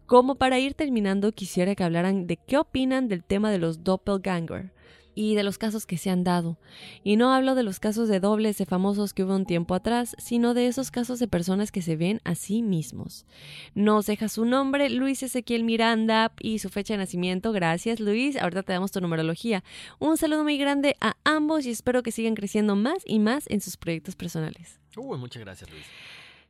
Como 0.06 0.34
para 0.34 0.58
ir 0.58 0.74
terminando, 0.74 1.32
quisiera 1.32 1.74
que 1.74 1.84
hablaran 1.84 2.26
de 2.26 2.36
qué 2.36 2.58
opinan 2.58 3.08
del 3.08 3.24
tema 3.24 3.50
de 3.50 3.58
los 3.58 3.84
doppelganger 3.84 4.72
y 5.14 5.34
de 5.34 5.42
los 5.42 5.58
casos 5.58 5.86
que 5.86 5.96
se 5.96 6.10
han 6.10 6.24
dado. 6.24 6.58
Y 7.02 7.16
no 7.16 7.32
hablo 7.32 7.54
de 7.54 7.62
los 7.62 7.80
casos 7.80 8.08
de 8.08 8.20
dobles 8.20 8.58
de 8.58 8.66
famosos 8.66 9.14
que 9.14 9.24
hubo 9.24 9.34
un 9.34 9.46
tiempo 9.46 9.74
atrás, 9.74 10.14
sino 10.18 10.54
de 10.54 10.66
esos 10.66 10.90
casos 10.90 11.18
de 11.18 11.28
personas 11.28 11.72
que 11.72 11.82
se 11.82 11.96
ven 11.96 12.20
a 12.24 12.34
sí 12.34 12.62
mismos. 12.62 13.26
Nos 13.74 14.06
deja 14.06 14.28
su 14.28 14.44
nombre, 14.44 14.90
Luis 14.90 15.22
Ezequiel 15.22 15.64
Miranda, 15.64 16.32
y 16.40 16.58
su 16.58 16.68
fecha 16.68 16.94
de 16.94 16.98
nacimiento. 16.98 17.52
Gracias, 17.52 18.00
Luis. 18.00 18.36
Ahorita 18.36 18.62
te 18.62 18.72
damos 18.72 18.92
tu 18.92 19.00
numerología. 19.00 19.64
Un 19.98 20.16
saludo 20.16 20.42
muy 20.42 20.58
grande 20.58 20.96
a 21.00 21.16
ambos 21.24 21.66
y 21.66 21.70
espero 21.70 22.02
que 22.02 22.12
sigan 22.12 22.34
creciendo 22.34 22.76
más 22.76 23.02
y 23.06 23.18
más 23.18 23.44
en 23.48 23.60
sus 23.60 23.76
proyectos 23.76 24.16
personales. 24.16 24.80
Uy, 24.96 25.18
muchas 25.18 25.42
gracias, 25.42 25.70
Luis. 25.70 25.84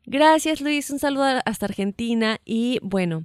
Gracias, 0.06 0.60
Luis. 0.60 0.90
Un 0.90 0.98
saludo 0.98 1.40
hasta 1.44 1.66
Argentina. 1.66 2.38
Y 2.44 2.78
bueno, 2.82 3.24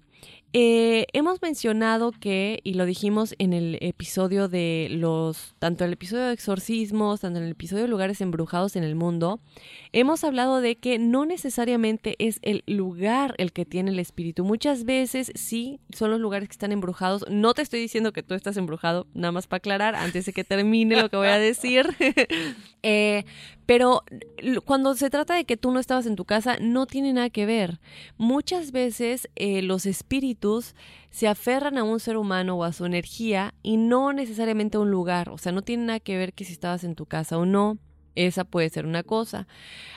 eh, 0.52 1.06
hemos 1.14 1.44
mencionado 1.44 2.12
que, 2.12 2.60
y 2.64 2.74
lo 2.74 2.86
dijimos 2.86 3.36
en 3.38 3.54
el 3.54 3.78
episodio 3.82 4.48
de 4.48 4.88
los, 4.90 5.54
tanto 5.60 5.86
el 5.86 5.94
episodio 5.94 6.26
de 6.26 6.34
exorcismos, 6.34 7.22
tanto 7.22 7.38
en 7.38 7.46
el 7.46 7.52
episodio 7.52 7.84
de 7.84 7.90
lugares 7.90 8.20
embrujados 8.20 8.76
en 8.76 8.84
el 8.84 8.96
mundo, 8.96 9.42
hemos 9.94 10.24
hablado 10.24 10.60
de 10.60 10.76
que 10.76 10.98
no 10.98 11.28
necesariamente 11.28 12.16
es 12.18 12.40
el 12.42 12.64
lugar 12.66 13.36
el 13.38 13.54
que 13.54 13.66
tiene 13.66 13.92
el 13.92 14.00
espíritu. 14.00 14.44
Muchas 14.44 14.86
veces 14.86 15.32
sí 15.36 15.80
son 15.96 16.10
los 16.10 16.20
lugares 16.20 16.50
que 16.50 16.54
están 16.54 16.72
embrujados. 16.72 17.26
No 17.30 17.54
te 17.54 17.62
estoy 17.62 17.80
diciendo 17.80 18.12
que 18.12 18.24
tú 18.24 18.34
estás 18.34 18.58
embrujado, 18.58 19.06
nada 19.14 19.32
más 19.32 19.46
para 19.46 19.60
aclarar, 19.60 19.96
antes 19.96 20.26
de 20.26 20.34
que 20.34 20.44
termine 20.44 21.00
lo 21.00 21.10
que 21.10 21.18
voy 21.18 21.28
a 21.28 21.38
decir. 21.38 21.96
eh, 22.82 23.24
pero 23.68 24.04
cuando 24.66 24.96
se 24.96 25.12
trata 25.12 25.36
de 25.36 25.46
que 25.46 25.58
tú 25.58 25.70
no 25.70 25.80
estabas 25.80 26.08
en 26.08 26.16
tu 26.16 26.26
casa, 26.26 26.58
no 26.60 26.88
tiene 26.88 27.14
nada 27.14 27.30
que 27.30 27.46
ver. 27.46 27.80
Muchas 28.18 28.72
veces 28.72 29.30
eh, 29.36 29.62
los 29.62 29.86
espíritus 29.86 30.09
se 31.10 31.28
aferran 31.28 31.78
a 31.78 31.84
un 31.84 32.00
ser 32.00 32.18
humano 32.18 32.58
o 32.58 32.64
a 32.64 32.74
su 32.74 32.86
energía 32.86 33.54
y 33.64 33.78
no 33.78 34.12
necesariamente 34.14 34.78
a 34.78 34.82
un 34.82 34.92
lugar. 34.92 35.30
O 35.30 35.38
sea, 35.38 35.52
no 35.52 35.62
tiene 35.62 35.86
nada 35.86 36.00
que 36.00 36.18
ver 36.18 36.34
que 36.34 36.46
si 36.46 36.54
estabas 36.54 36.84
en 36.84 36.96
tu 36.96 37.06
casa 37.06 37.38
o 37.38 37.46
no. 37.46 37.78
Esa 38.16 38.44
puede 38.44 38.70
ser 38.70 38.86
una 38.86 39.04
cosa. 39.04 39.48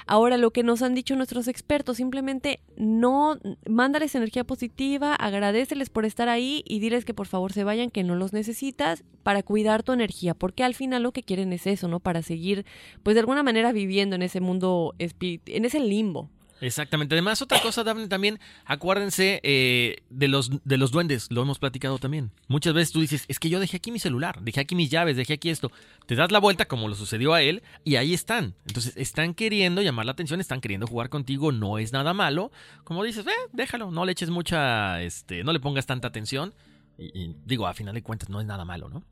Ahora, 0.06 0.36
lo 0.36 0.52
que 0.52 0.62
nos 0.62 0.82
han 0.82 0.94
dicho 0.94 1.16
nuestros 1.16 1.48
expertos, 1.48 1.97
simplemente 1.97 2.60
no 2.76 3.39
mándales 3.68 4.14
energía 4.14 4.44
positiva, 4.44 5.16
agradeceles 5.16 5.90
por 5.90 6.05
estar 6.05 6.28
ahí 6.28 6.62
y 6.66 6.78
diles 6.78 7.05
que 7.05 7.14
por 7.14 7.26
favor 7.26 7.52
se 7.52 7.64
vayan, 7.64 7.90
que 7.90 8.05
no 8.05 8.14
los 8.14 8.32
necesitas 8.32 9.02
para 9.24 9.43
cuidar 9.43 9.82
tu 9.82 9.93
energía, 9.93 10.34
porque 10.34 10.62
al 10.62 10.74
final 10.74 11.02
lo 11.02 11.12
que 11.12 11.24
quieren 11.24 11.52
es 11.52 11.66
eso, 11.66 11.89
¿no? 11.89 11.98
Para 11.98 12.22
seguir, 12.22 12.64
pues 13.02 13.14
de 13.14 13.20
alguna 13.20 13.43
manera 13.43 13.72
viviendo 13.72 14.14
en 14.14 14.22
ese 14.22 14.40
mundo, 14.40 14.94
en 14.98 15.64
ese 15.64 15.80
limbo. 15.80 16.30
Exactamente. 16.62 17.16
Además, 17.16 17.43
otra 17.43 17.60
cosa, 17.60 17.82
Daphne, 17.82 18.06
también, 18.06 18.39
acuérdense 18.64 19.40
eh, 19.43 20.02
de, 20.10 20.28
los, 20.28 20.64
de 20.64 20.76
los 20.78 20.93
duendes, 20.93 21.26
lo 21.30 21.43
hemos 21.43 21.59
platicado 21.59 21.98
también. 21.98 22.30
Muchas 22.47 22.72
veces 22.72 22.93
tú 22.93 23.01
dices, 23.01 23.24
es 23.26 23.40
que 23.40 23.48
yo 23.48 23.59
dejé 23.59 23.78
aquí 23.78 23.90
mi 23.90 23.98
celular, 23.98 24.40
dejé 24.40 24.60
aquí 24.60 24.76
mis 24.76 24.89
llaves, 24.89 25.16
dejé 25.16 25.34
aquí 25.34 25.51
esto. 25.51 25.72
Te 26.06 26.14
das 26.14 26.30
la 26.30 26.39
vuelta, 26.39 26.66
como 26.66 26.89
lo 26.89 26.94
sucedió 26.94 27.34
a 27.34 27.43
él, 27.43 27.64
y 27.82 27.97
ahí 27.97 28.14
están. 28.14 28.55
Entonces, 28.64 28.97
están 28.97 29.34
queriendo 29.34 29.82
llamar 29.82 30.06
la 30.06 30.12
atención, 30.12 30.40
están 30.40 30.60
queriendo 30.60 30.86
jugar 30.86 31.09
contigo, 31.09 31.51
no 31.51 31.78
es 31.78 31.93
nada 31.93 32.14
malo. 32.14 32.52
Como 32.84 33.02
dices, 33.02 33.26
eh, 33.26 33.30
déjalo, 33.52 33.90
no 33.90 34.05
le 34.05 34.12
eches 34.12 34.30
mucha, 34.30 35.02
este, 35.02 35.43
no 35.43 35.52
le 35.52 35.59
pongas 35.59 35.86
tanta 35.86 36.06
atención. 36.06 36.55
y 36.97 37.34
digo, 37.44 37.66
a 37.66 37.74
final 37.74 37.94
de 37.94 38.02
cuentas, 38.02 38.28
no 38.28 38.40
es 38.40 38.47
nada 38.47 38.64
malo, 38.64 38.89
¿no? 38.89 39.02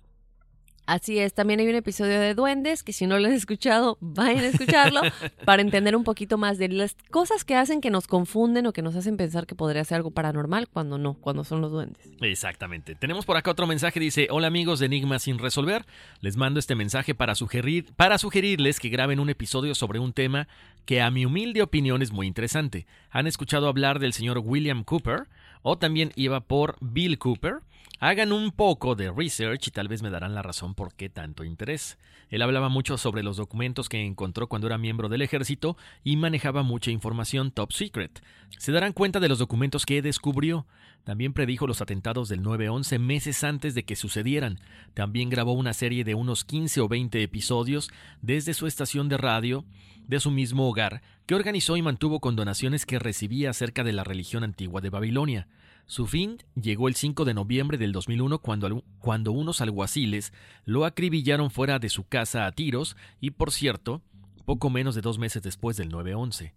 Así 0.87 1.19
es, 1.19 1.35
también 1.35 1.61
hay 1.61 1.69
un 1.69 1.77
episodio 1.77 2.19
de 2.19 2.35
Duendes 2.35 2.83
que 2.83 2.93
si 2.93 3.07
no 3.07 3.19
lo 3.19 3.29
han 3.29 3.33
escuchado, 3.33 3.97
vayan 4.01 4.45
a 4.45 4.49
escucharlo 4.49 5.01
para 5.45 5.63
entender 5.63 5.95
un 5.95 6.05
poquito 6.05 6.37
más 6.37 6.59
de 6.59 6.69
las 6.69 6.97
cosas 7.11 7.45
que 7.45 7.55
hacen 7.55 7.81
que 7.81 7.91
nos 7.91 8.07
confunden 8.07 8.67
o 8.67 8.73
que 8.73 8.83
nos 8.83 8.97
hacen 8.97 9.17
pensar 9.17 9.47
que 9.47 9.55
podría 9.55 9.85
ser 9.85 9.97
algo 9.97 10.11
paranormal 10.11 10.69
cuando 10.69 10.99
no, 10.99 11.15
cuando 11.15 11.45
son 11.45 11.61
los 11.61 11.71
duendes. 11.71 12.11
Exactamente. 12.21 12.95
Tenemos 12.95 13.25
por 13.25 13.37
acá 13.37 13.53
otro 13.53 13.67
mensaje, 13.67 14.01
dice, 14.01 14.29
hola 14.31 14.49
amigos 14.49 14.81
de 14.81 14.87
Enigma 14.87 15.19
sin 15.19 15.39
resolver, 15.39 15.87
les 16.21 16.37
mando 16.37 16.59
este 16.59 16.75
mensaje 16.75 17.15
para, 17.15 17.35
sugerir, 17.35 17.93
para 17.95 18.19
sugerirles 18.19 18.81
que 18.81 18.89
graben 18.89 19.21
un 19.21 19.31
episodio 19.31 19.75
sobre 19.75 20.01
un 20.01 20.13
tema 20.13 20.49
que 20.85 21.01
a 21.01 21.11
mi 21.11 21.25
humilde 21.25 21.63
opinión 21.63 22.03
es 22.03 22.11
muy 22.11 22.27
interesante. 22.27 22.87
¿Han 23.11 23.27
escuchado 23.27 23.69
hablar 23.69 24.01
del 24.01 24.13
señor 24.13 24.39
William 24.39 24.83
Cooper? 24.83 25.29
O 25.63 25.79
también 25.79 26.13
iba 26.17 26.41
por 26.41 26.77
Bill 26.81 27.19
Cooper. 27.19 27.59
Hagan 28.03 28.33
un 28.33 28.51
poco 28.51 28.95
de 28.95 29.13
research 29.13 29.69
y 29.69 29.71
tal 29.73 29.87
vez 29.87 30.01
me 30.03 30.09
darán 30.09 30.35
la 30.35 30.41
razón 30.41 30.75
por 30.75 30.95
qué 30.95 31.11
tanto 31.11 31.45
interés. 31.45 31.99
Él 32.31 32.41
hablaba 32.41 32.71
mucho 32.71 32.97
sobre 32.97 33.23
los 33.23 33.37
documentos 33.37 33.91
que 33.91 34.07
encontró 34.07 34.49
cuando 34.49 34.69
era 34.69 34.79
miembro 34.79 35.11
del 35.11 35.21
ejército 35.21 35.77
y 36.03 36.17
manejaba 36.17 36.63
mucha 36.63 36.91
información 36.91 37.51
top 37.51 37.75
secret. 37.75 38.23
Se 38.57 38.73
darán 38.73 38.95
cuenta 38.95 39.21
de 39.21 39.29
los 39.29 39.39
documentos 39.39 39.85
que 39.85 40.01
descubrió. 40.01 40.67
También 41.05 41.35
predijo 41.35 41.67
los 41.67 41.83
atentados 41.83 42.31
del 42.31 42.43
9-11 42.43 42.99
meses 42.99 43.45
antes 43.45 43.75
de 43.75 43.85
que 43.85 43.97
sucedieran. 43.97 44.61
También 44.95 45.29
grabó 45.29 45.53
una 45.53 45.75
serie 45.75 46.03
de 46.03 46.15
unos 46.15 46.47
15 46.47 46.81
o 46.81 46.89
20 46.89 47.23
episodios 47.23 47.91
desde 48.23 48.55
su 48.55 48.67
estación 48.67 49.11
de 49.11 49.19
radio 49.19 49.67
de 50.07 50.21
su 50.21 50.31
mismo 50.31 50.67
hogar, 50.67 51.03
que 51.27 51.35
organizó 51.35 51.77
y 51.77 51.83
mantuvo 51.83 52.19
con 52.19 52.35
donaciones 52.35 52.87
que 52.87 52.99
recibía 52.99 53.51
acerca 53.51 53.85
de 53.85 53.93
la 53.93 54.05
religión 54.05 54.43
antigua 54.43 54.81
de 54.81 54.89
Babilonia. 54.89 55.49
Su 55.91 56.07
fin 56.07 56.39
llegó 56.55 56.87
el 56.87 56.95
5 56.95 57.25
de 57.25 57.35
noviembre 57.35 57.77
del 57.77 57.91
2001 57.91 58.39
cuando, 58.39 58.85
cuando 59.01 59.33
unos 59.33 59.61
alguaciles 59.61 60.33
lo 60.65 60.85
acribillaron 60.85 61.51
fuera 61.51 61.81
de 61.81 61.89
su 61.89 62.07
casa 62.07 62.47
a 62.47 62.53
tiros 62.53 62.97
y, 63.21 63.33
por 63.33 63.51
cierto, 63.51 64.01
poco 64.45 64.71
menos 64.71 64.95
de 64.95 65.01
dos 65.01 65.19
meses 65.19 65.43
después 65.43 65.77
del 65.77 65.91
9-11. 65.91 66.53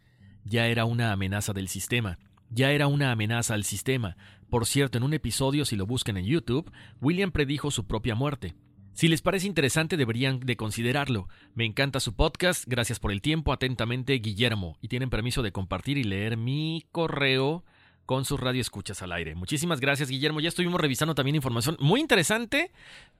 Ya 0.46 0.68
era 0.68 0.86
una 0.86 1.12
amenaza 1.12 1.52
del 1.52 1.68
sistema. 1.68 2.20
Ya 2.52 2.74
era 2.74 2.86
una 2.86 3.12
amenaza 3.12 3.56
al 3.56 3.64
sistema. 3.64 4.18
Por 4.52 4.68
cierto, 4.68 5.00
en 5.00 5.04
un 5.04 5.16
episodio, 5.16 5.66
si 5.66 5.78
lo 5.78 5.88
buscan 5.88 6.18
en 6.18 6.26
YouTube, 6.26 6.72
William 7.02 7.32
predijo 7.32 7.72
su 7.72 7.88
propia 7.88 8.14
muerte. 8.14 8.54
Si 8.94 9.08
les 9.08 9.24
parece 9.24 9.48
interesante, 9.48 9.98
deberían 9.98 10.42
de 10.42 10.58
considerarlo. 10.58 11.28
Me 11.56 11.66
encanta 11.66 12.00
su 12.00 12.14
podcast. 12.14 12.66
Gracias 12.68 13.00
por 13.00 13.12
el 13.12 13.24
tiempo. 13.24 13.52
Atentamente, 13.52 14.14
Guillermo. 14.14 14.78
Y 14.80 14.90
tienen 14.90 15.10
permiso 15.10 15.42
de 15.42 15.52
compartir 15.52 15.98
y 15.98 16.04
leer 16.04 16.38
mi 16.38 16.86
correo 16.92 17.64
con 18.06 18.26
sus 18.26 18.40
escuchas 18.62 19.02
al 19.02 19.12
aire. 19.12 19.36
Muchísimas 19.36 19.80
gracias, 19.80 20.10
Guillermo. 20.10 20.40
Ya 20.40 20.50
estuvimos 20.50 20.80
revisando 20.80 21.16
también 21.16 21.36
información 21.36 21.78
muy 21.80 22.00
interesante 22.00 22.72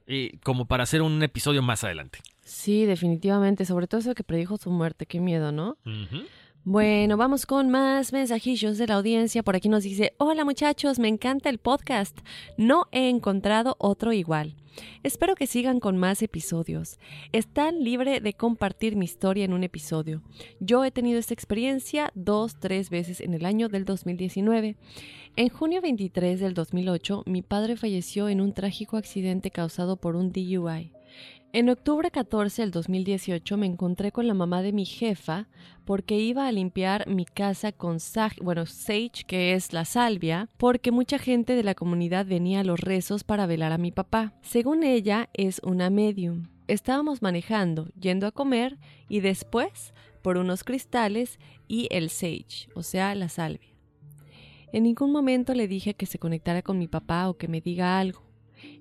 eh, 0.06 0.38
como 0.42 0.66
para 0.66 0.82
hacer 0.82 1.02
un 1.02 1.22
episodio 1.22 1.62
más 1.62 1.84
adelante. 1.84 2.18
Sí, 2.42 2.84
definitivamente. 2.84 3.64
Sobre 3.64 3.86
todo 3.86 4.00
eso 4.00 4.14
que 4.14 4.24
predijo 4.24 4.56
su 4.56 4.70
muerte. 4.70 5.06
Qué 5.06 5.20
miedo, 5.20 5.52
¿no? 5.52 5.76
Bueno, 6.66 7.18
vamos 7.18 7.44
con 7.44 7.68
más 7.68 8.14
mensajillos 8.14 8.78
de 8.78 8.86
la 8.86 8.94
audiencia. 8.94 9.42
Por 9.42 9.54
aquí 9.54 9.68
nos 9.68 9.82
dice, 9.82 10.14
hola 10.16 10.46
muchachos, 10.46 10.98
me 10.98 11.08
encanta 11.08 11.50
el 11.50 11.58
podcast. 11.58 12.18
No 12.56 12.86
he 12.90 13.10
encontrado 13.10 13.76
otro 13.78 14.14
igual. 14.14 14.56
Espero 15.02 15.34
que 15.34 15.46
sigan 15.46 15.78
con 15.78 15.98
más 15.98 16.22
episodios. 16.22 16.98
Están 17.32 17.84
libre 17.84 18.20
de 18.20 18.32
compartir 18.32 18.96
mi 18.96 19.04
historia 19.04 19.44
en 19.44 19.52
un 19.52 19.62
episodio. 19.62 20.22
Yo 20.58 20.86
he 20.86 20.90
tenido 20.90 21.18
esta 21.18 21.34
experiencia 21.34 22.10
dos, 22.14 22.58
tres 22.58 22.88
veces 22.88 23.20
en 23.20 23.34
el 23.34 23.44
año 23.44 23.68
del 23.68 23.84
2019. 23.84 24.76
En 25.36 25.48
junio 25.50 25.82
23 25.82 26.40
del 26.40 26.54
2008, 26.54 27.24
mi 27.26 27.42
padre 27.42 27.76
falleció 27.76 28.30
en 28.30 28.40
un 28.40 28.54
trágico 28.54 28.96
accidente 28.96 29.50
causado 29.50 29.98
por 29.98 30.16
un 30.16 30.32
DUI. 30.32 30.93
En 31.52 31.68
octubre 31.68 32.10
14 32.10 32.62
del 32.62 32.72
2018 32.72 33.56
me 33.56 33.66
encontré 33.66 34.10
con 34.10 34.26
la 34.26 34.34
mamá 34.34 34.60
de 34.60 34.72
mi 34.72 34.84
jefa 34.84 35.46
porque 35.84 36.18
iba 36.18 36.48
a 36.48 36.52
limpiar 36.52 37.08
mi 37.08 37.24
casa 37.24 37.70
con 37.70 38.00
sage, 38.00 38.42
bueno, 38.42 38.66
sage, 38.66 39.22
que 39.24 39.52
es 39.52 39.72
la 39.72 39.84
salvia, 39.84 40.48
porque 40.56 40.90
mucha 40.90 41.16
gente 41.16 41.54
de 41.54 41.62
la 41.62 41.76
comunidad 41.76 42.26
venía 42.26 42.58
a 42.58 42.64
los 42.64 42.80
rezos 42.80 43.22
para 43.22 43.46
velar 43.46 43.70
a 43.70 43.78
mi 43.78 43.92
papá. 43.92 44.34
Según 44.42 44.82
ella, 44.82 45.30
es 45.32 45.60
una 45.62 45.90
medium. 45.90 46.48
Estábamos 46.66 47.22
manejando, 47.22 47.88
yendo 48.00 48.26
a 48.26 48.32
comer 48.32 48.78
y 49.08 49.20
después 49.20 49.94
por 50.22 50.38
unos 50.38 50.64
cristales 50.64 51.38
y 51.68 51.86
el 51.92 52.10
sage, 52.10 52.68
o 52.74 52.82
sea, 52.82 53.14
la 53.14 53.28
salvia. 53.28 53.70
En 54.72 54.82
ningún 54.82 55.12
momento 55.12 55.54
le 55.54 55.68
dije 55.68 55.94
que 55.94 56.06
se 56.06 56.18
conectara 56.18 56.62
con 56.62 56.78
mi 56.78 56.88
papá 56.88 57.28
o 57.28 57.36
que 57.36 57.46
me 57.46 57.60
diga 57.60 58.00
algo. 58.00 58.24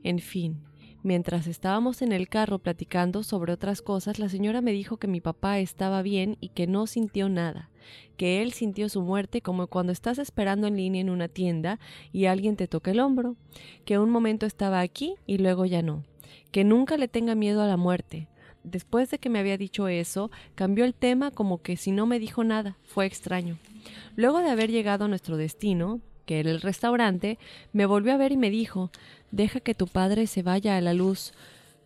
En 0.01 0.17
fin, 0.17 0.63
Mientras 1.03 1.47
estábamos 1.47 2.01
en 2.01 2.13
el 2.13 2.29
carro 2.29 2.59
platicando 2.59 3.23
sobre 3.23 3.51
otras 3.51 3.81
cosas, 3.81 4.19
la 4.19 4.29
señora 4.29 4.61
me 4.61 4.71
dijo 4.71 4.95
que 4.95 5.09
mi 5.09 5.19
papá 5.19 5.59
estaba 5.59 6.01
bien 6.01 6.37
y 6.39 6.47
que 6.47 6.65
no 6.65 6.87
sintió 6.87 7.27
nada, 7.27 7.69
que 8.15 8.41
él 8.41 8.53
sintió 8.53 8.87
su 8.87 9.01
muerte 9.01 9.41
como 9.41 9.67
cuando 9.67 9.91
estás 9.91 10.17
esperando 10.17 10.65
en 10.65 10.77
línea 10.77 11.01
en 11.01 11.09
una 11.09 11.27
tienda 11.27 11.77
y 12.13 12.27
alguien 12.27 12.55
te 12.55 12.69
toca 12.69 12.91
el 12.91 13.01
hombro, 13.01 13.35
que 13.83 13.99
un 13.99 14.11
momento 14.11 14.45
estaba 14.45 14.79
aquí 14.79 15.15
y 15.27 15.39
luego 15.39 15.65
ya 15.65 15.81
no, 15.81 16.05
que 16.51 16.63
nunca 16.63 16.95
le 16.95 17.09
tenga 17.09 17.35
miedo 17.35 17.61
a 17.61 17.67
la 17.67 17.75
muerte. 17.75 18.29
Después 18.63 19.11
de 19.11 19.19
que 19.19 19.29
me 19.29 19.39
había 19.39 19.57
dicho 19.57 19.89
eso, 19.89 20.31
cambió 20.55 20.85
el 20.85 20.93
tema 20.93 21.31
como 21.31 21.61
que 21.61 21.75
si 21.75 21.91
no 21.91 22.05
me 22.05 22.17
dijo 22.17 22.45
nada, 22.45 22.77
fue 22.85 23.05
extraño. 23.05 23.57
Luego 24.15 24.39
de 24.39 24.49
haber 24.49 24.71
llegado 24.71 25.03
a 25.03 25.09
nuestro 25.09 25.35
destino, 25.35 25.99
que 26.25 26.39
era 26.39 26.51
el 26.51 26.61
restaurante, 26.61 27.37
me 27.71 27.85
volvió 27.85 28.13
a 28.13 28.17
ver 28.17 28.31
y 28.31 28.37
me 28.37 28.49
dijo 28.49 28.91
Deja 29.31 29.59
que 29.59 29.75
tu 29.75 29.87
padre 29.87 30.27
se 30.27 30.43
vaya 30.43 30.77
a 30.77 30.81
la 30.81 30.93
luz, 30.93 31.33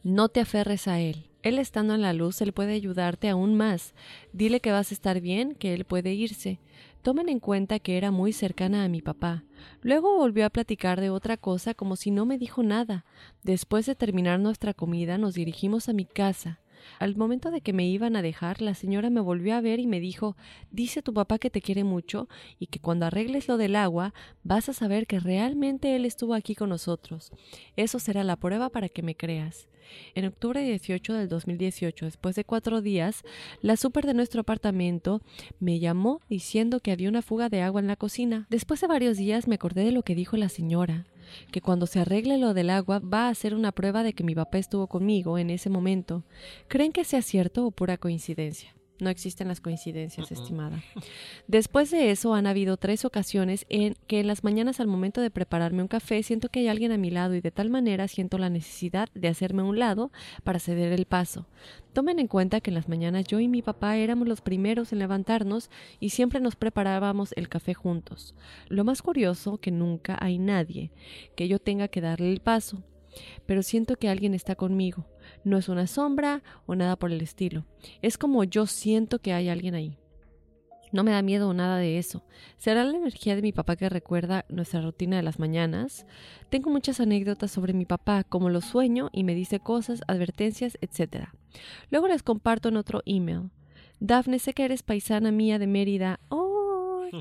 no 0.04 0.30
te 0.30 0.40
aferres 0.40 0.88
a 0.88 1.00
él. 1.00 1.26
Él 1.44 1.60
estando 1.60 1.96
en 1.96 2.02
la 2.02 2.14
luz, 2.14 2.42
él 2.42 2.52
puede 2.52 2.74
ayudarte 2.74 3.30
aún 3.30 3.56
más. 3.56 3.94
Dile 4.34 4.60
que 4.60 4.72
vas 4.72 4.92
a 4.92 4.94
estar 4.94 5.22
bien, 5.22 5.56
que 5.56 5.74
él 5.74 5.86
puede 5.86 6.14
irse. 6.14 6.60
Tomen 7.04 7.30
en 7.30 7.40
cuenta 7.40 7.80
que 7.80 7.98
era 7.98 8.12
muy 8.12 8.34
cercana 8.34 8.84
a 8.84 8.90
mi 8.90 9.02
papá. 9.02 9.44
Luego 9.82 10.18
volvió 10.18 10.46
a 10.46 10.50
platicar 10.50 11.00
de 11.00 11.10
otra 11.10 11.38
cosa 11.38 11.74
como 11.74 11.96
si 11.96 12.12
no 12.12 12.26
me 12.26 12.38
dijo 12.38 12.64
nada. 12.64 13.06
Después 13.44 13.86
de 13.86 13.96
terminar 13.96 14.40
nuestra 14.40 14.74
comida 14.74 15.18
nos 15.18 15.36
dirigimos 15.36 15.88
a 15.88 15.94
mi 15.94 16.06
casa. 16.06 16.60
Al 17.00 17.16
momento 17.16 17.52
de 17.52 17.62
que 17.62 17.74
me 17.74 17.88
iban 17.88 18.16
a 18.16 18.22
dejar, 18.22 18.62
la 18.62 18.74
señora 18.74 19.10
me 19.10 19.22
volvió 19.22 19.56
a 19.56 19.62
ver 19.62 19.80
y 19.80 19.88
me 19.88 20.00
dijo 20.00 20.36
Dice 20.72 21.02
tu 21.02 21.14
papá 21.14 21.40
que 21.40 21.50
te 21.50 21.62
quiere 21.62 21.84
mucho 21.84 22.28
y 22.60 22.68
que 22.68 22.80
cuando 22.80 23.06
arregles 23.06 23.48
lo 23.48 23.58
del 23.58 23.76
agua 23.76 24.14
vas 24.44 24.70
a 24.70 24.74
saber 24.74 25.08
que 25.08 25.20
realmente 25.20 25.96
él 25.96 26.06
estuvo 26.06 26.34
aquí 26.34 26.56
con 26.56 26.70
nosotros. 26.70 27.32
Eso 27.76 28.00
será 28.00 28.24
la 28.24 28.36
prueba 28.36 28.70
para 28.70 28.90
que 28.90 29.04
me 29.04 29.16
creas. 29.16 29.68
En 30.16 30.26
octubre 30.26 30.62
18 30.62 31.14
del 31.14 31.30
2018, 31.30 32.06
después 32.06 32.36
de 32.36 32.44
cuatro 32.44 32.82
días, 32.82 33.24
la 33.62 33.78
súper 33.78 34.06
de 34.06 34.14
nuestro 34.14 34.42
apartamento 34.42 35.22
me 35.60 35.80
llamó 35.80 36.22
diciendo 36.30 36.80
que 36.80 36.92
había 36.92 37.10
una 37.10 37.22
fuga 37.22 37.50
de 37.50 37.62
agua 37.62 37.82
en 37.82 37.88
la 37.88 37.96
cocina. 37.96 38.48
Después 38.50 38.82
de 38.82 38.88
varios 38.88 39.18
días 39.18 39.48
me 39.48 39.56
acordé 39.56 39.84
de 39.84 39.92
lo 39.92 40.04
que 40.04 40.16
dijo 40.16 40.38
la 40.38 40.50
señora 40.50 41.06
que 41.52 41.62
cuando 41.62 41.88
se 41.88 42.00
arregle 42.00 42.38
lo 42.38 42.54
del 42.54 42.70
agua 42.70 43.00
va 43.00 43.28
a 43.28 43.36
ser 43.36 43.54
una 43.54 43.74
prueba 43.74 44.02
de 44.02 44.14
que 44.14 44.24
mi 44.24 44.34
papá 44.34 44.60
estuvo 44.60 44.88
conmigo 44.88 45.38
en 45.38 45.50
ese 45.50 45.70
momento. 45.70 46.24
¿Creen 46.70 46.94
que 46.94 47.04
sea 47.04 47.22
cierto 47.22 47.66
o 47.66 47.72
pura 47.72 47.98
coincidencia? 47.98 48.77
No 49.00 49.10
existen 49.10 49.48
las 49.48 49.62
coincidencias, 49.62 50.32
estimada. 50.32 50.84
Después 51.48 51.92
de 51.92 52.12
eso, 52.12 52.34
han 52.34 52.48
habido 52.48 52.78
tres 52.78 53.06
ocasiones 53.06 53.66
en 53.70 53.96
que 54.08 54.20
en 54.20 54.28
las 54.28 54.44
mañanas 54.44 54.80
al 54.80 54.88
momento 54.88 55.22
de 55.22 55.30
prepararme 55.30 55.82
un 55.82 55.88
café 55.88 56.24
siento 56.24 56.50
que 56.50 56.62
hay 56.62 56.68
alguien 56.68 56.92
a 56.92 56.98
mi 56.98 57.12
lado 57.12 57.36
y 57.36 57.42
de 57.42 57.52
tal 57.52 57.70
manera 57.70 58.08
siento 58.08 58.38
la 58.38 58.50
necesidad 58.50 59.10
de 59.14 59.28
hacerme 59.28 59.62
a 59.62 59.66
un 59.66 59.80
lado 59.80 60.12
para 60.44 60.60
ceder 60.60 60.92
el 60.92 61.06
paso. 61.06 61.46
Tomen 61.94 62.20
en 62.20 62.28
cuenta 62.28 62.62
que 62.62 62.72
en 62.72 62.76
las 62.76 62.90
mañanas 62.90 63.26
yo 63.26 63.40
y 63.40 63.48
mi 63.48 63.62
papá 63.62 63.98
éramos 63.98 64.28
los 64.28 64.42
primeros 64.42 64.92
en 64.94 65.00
levantarnos 65.00 65.70
y 66.00 66.10
siempre 66.10 66.40
nos 66.40 66.56
preparábamos 66.56 67.34
el 67.38 67.50
café 67.50 67.74
juntos. 67.74 68.36
Lo 68.68 68.84
más 68.84 69.02
curioso 69.02 69.58
que 69.58 69.72
nunca 69.72 70.18
hay 70.20 70.38
nadie 70.38 70.92
que 71.36 71.48
yo 71.48 71.60
tenga 71.60 71.88
que 71.88 72.02
darle 72.02 72.32
el 72.32 72.40
paso 72.40 72.84
pero 73.46 73.64
siento 73.64 73.96
que 73.96 74.10
alguien 74.10 74.34
está 74.34 74.56
conmigo. 74.56 75.06
No 75.44 75.58
es 75.58 75.70
una 75.70 75.88
sombra 75.88 76.44
o 76.66 76.76
nada 76.76 76.96
por 76.96 77.12
el 77.12 77.22
estilo. 77.22 77.66
Es 78.02 78.18
como 78.18 78.44
yo 78.44 78.66
siento 78.66 79.20
que 79.20 79.34
hay 79.34 79.50
alguien 79.50 79.76
ahí. 79.76 79.98
No 80.92 81.04
me 81.04 81.12
da 81.12 81.22
miedo 81.22 81.54
nada 81.54 81.78
de 81.78 81.98
eso. 81.98 82.24
¿Será 82.58 82.84
la 82.86 82.98
energía 82.98 83.36
de 83.36 83.42
mi 83.42 83.52
papá 83.52 83.76
que 83.76 83.90
recuerda 83.90 84.46
nuestra 84.48 84.82
rutina 84.82 85.18
de 85.18 85.24
las 85.24 85.38
mañanas? 85.38 86.06
Tengo 86.50 86.70
muchas 86.70 87.00
anécdotas 87.00 87.52
sobre 87.52 87.74
mi 87.74 87.86
papá, 87.86 88.24
como 88.24 88.50
lo 88.50 88.62
sueño 88.62 89.10
y 89.12 89.24
me 89.24 89.36
dice 89.36 89.60
cosas, 89.60 90.02
advertencias, 90.08 90.78
etc. 90.82 91.28
Luego 91.92 92.08
les 92.08 92.24
comparto 92.24 92.70
en 92.70 92.78
otro 92.78 93.02
email. 93.06 93.50
Dafne, 94.00 94.40
sé 94.40 94.54
que 94.54 94.64
eres 94.64 94.84
paisana 94.84 95.32
mía 95.32 95.60
de 95.60 95.68
Mérida. 95.68 96.20
Oh, 96.30 96.47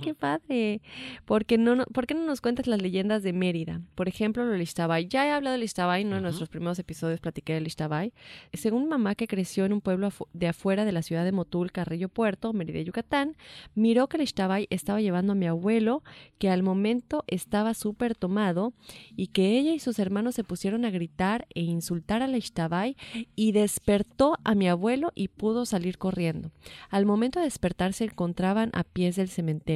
qué 0.03 0.15
padre! 0.15 0.81
Porque 1.25 1.59
no, 1.59 1.85
¿Por 1.87 2.07
qué 2.07 2.15
no 2.15 2.25
nos 2.25 2.41
cuentas 2.41 2.67
las 2.67 2.83
leyendas 2.83 3.23
de 3.23 3.33
Mérida? 3.33 3.81
Por 3.95 4.09
ejemplo, 4.09 4.45
lo 4.45 4.57
Listabay. 4.57 5.09
Ya 5.09 5.27
he 5.27 5.31
hablado 5.31 5.55
de 5.55 5.61
Listabay, 5.61 6.05
¿no? 6.05 6.17
En 6.17 6.23
nuestros 6.23 6.49
primeros 6.49 6.79
episodios 6.79 7.21
platiqué 7.21 7.55
de 7.55 7.61
Listabay. 7.61 8.13
Según 8.53 8.89
mamá 8.89 9.15
que 9.15 9.27
creció 9.27 9.65
en 9.65 9.73
un 9.73 9.81
pueblo 9.81 10.11
de 10.33 10.49
afuera 10.49 10.85
de 10.85 10.93
la 10.93 11.03
ciudad 11.03 11.25
de 11.25 11.33
Motul, 11.33 11.73
Carrillo 11.73 12.09
Puerto, 12.09 12.53
Mérida, 12.53 12.81
Yucatán, 12.81 13.37
miró 13.75 14.09
que 14.09 14.19
Listabay 14.19 14.67
estaba 14.71 15.01
llevando 15.01 15.33
a 15.33 15.37
mi 15.37 15.47
abuelo, 15.47 16.03
que 16.39 16.51
al 16.51 16.63
momento 16.63 17.25
estaba 17.27 17.75
súper 17.75 18.15
tomado, 18.15 18.73
y 19.17 19.29
que 19.29 19.59
ella 19.59 19.73
y 19.73 19.79
sus 19.79 19.99
hermanos 19.99 20.35
se 20.35 20.45
pusieron 20.45 20.85
a 20.85 20.91
gritar 20.91 21.47
e 21.55 21.63
insultar 21.63 22.23
a 22.23 22.27
Listabay 22.27 22.97
y 23.35 23.53
despertó 23.53 24.39
a 24.45 24.55
mi 24.55 24.69
abuelo 24.69 25.13
y 25.15 25.29
pudo 25.29 25.67
salir 25.67 25.99
corriendo. 25.99 26.51
Al 26.91 27.07
momento 27.07 27.39
de 27.39 27.45
despertar 27.45 27.93
se 27.93 28.05
encontraban 28.05 28.71
a 28.73 28.85
pies 28.85 29.17
del 29.17 29.29
cementerio 29.29 29.76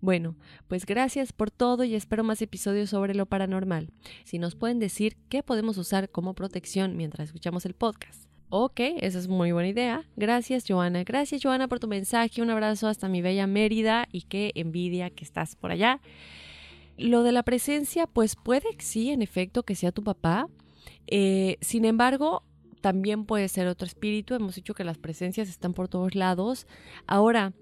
bueno, 0.00 0.36
pues 0.68 0.86
gracias 0.86 1.32
por 1.32 1.50
todo 1.50 1.84
y 1.84 1.94
espero 1.94 2.24
más 2.24 2.42
episodios 2.42 2.90
sobre 2.90 3.14
lo 3.14 3.26
paranormal. 3.26 3.90
Si 4.24 4.38
nos 4.38 4.54
pueden 4.54 4.78
decir 4.78 5.16
qué 5.28 5.42
podemos 5.42 5.78
usar 5.78 6.10
como 6.10 6.34
protección 6.34 6.96
mientras 6.96 7.28
escuchamos 7.28 7.66
el 7.66 7.74
podcast. 7.74 8.28
Ok, 8.50 8.80
esa 9.00 9.18
es 9.18 9.26
muy 9.26 9.52
buena 9.52 9.68
idea. 9.68 10.04
Gracias, 10.16 10.64
Joana. 10.68 11.02
Gracias, 11.02 11.42
Joana, 11.42 11.66
por 11.66 11.80
tu 11.80 11.88
mensaje. 11.88 12.40
Un 12.40 12.50
abrazo 12.50 12.86
hasta 12.86 13.08
mi 13.08 13.20
bella 13.20 13.46
Mérida 13.46 14.06
y 14.12 14.22
qué 14.22 14.52
envidia 14.54 15.10
que 15.10 15.24
estás 15.24 15.56
por 15.56 15.72
allá. 15.72 16.00
Lo 16.96 17.24
de 17.24 17.32
la 17.32 17.42
presencia, 17.42 18.06
pues 18.06 18.36
puede, 18.36 18.68
sí, 18.78 19.10
en 19.10 19.22
efecto, 19.22 19.64
que 19.64 19.74
sea 19.74 19.90
tu 19.90 20.04
papá. 20.04 20.48
Eh, 21.08 21.56
sin 21.60 21.84
embargo, 21.84 22.44
también 22.80 23.24
puede 23.24 23.48
ser 23.48 23.66
otro 23.66 23.86
espíritu. 23.86 24.34
Hemos 24.34 24.54
dicho 24.54 24.74
que 24.74 24.84
las 24.84 24.98
presencias 24.98 25.48
están 25.48 25.74
por 25.74 25.88
todos 25.88 26.14
lados. 26.14 26.66
Ahora, 27.06 27.54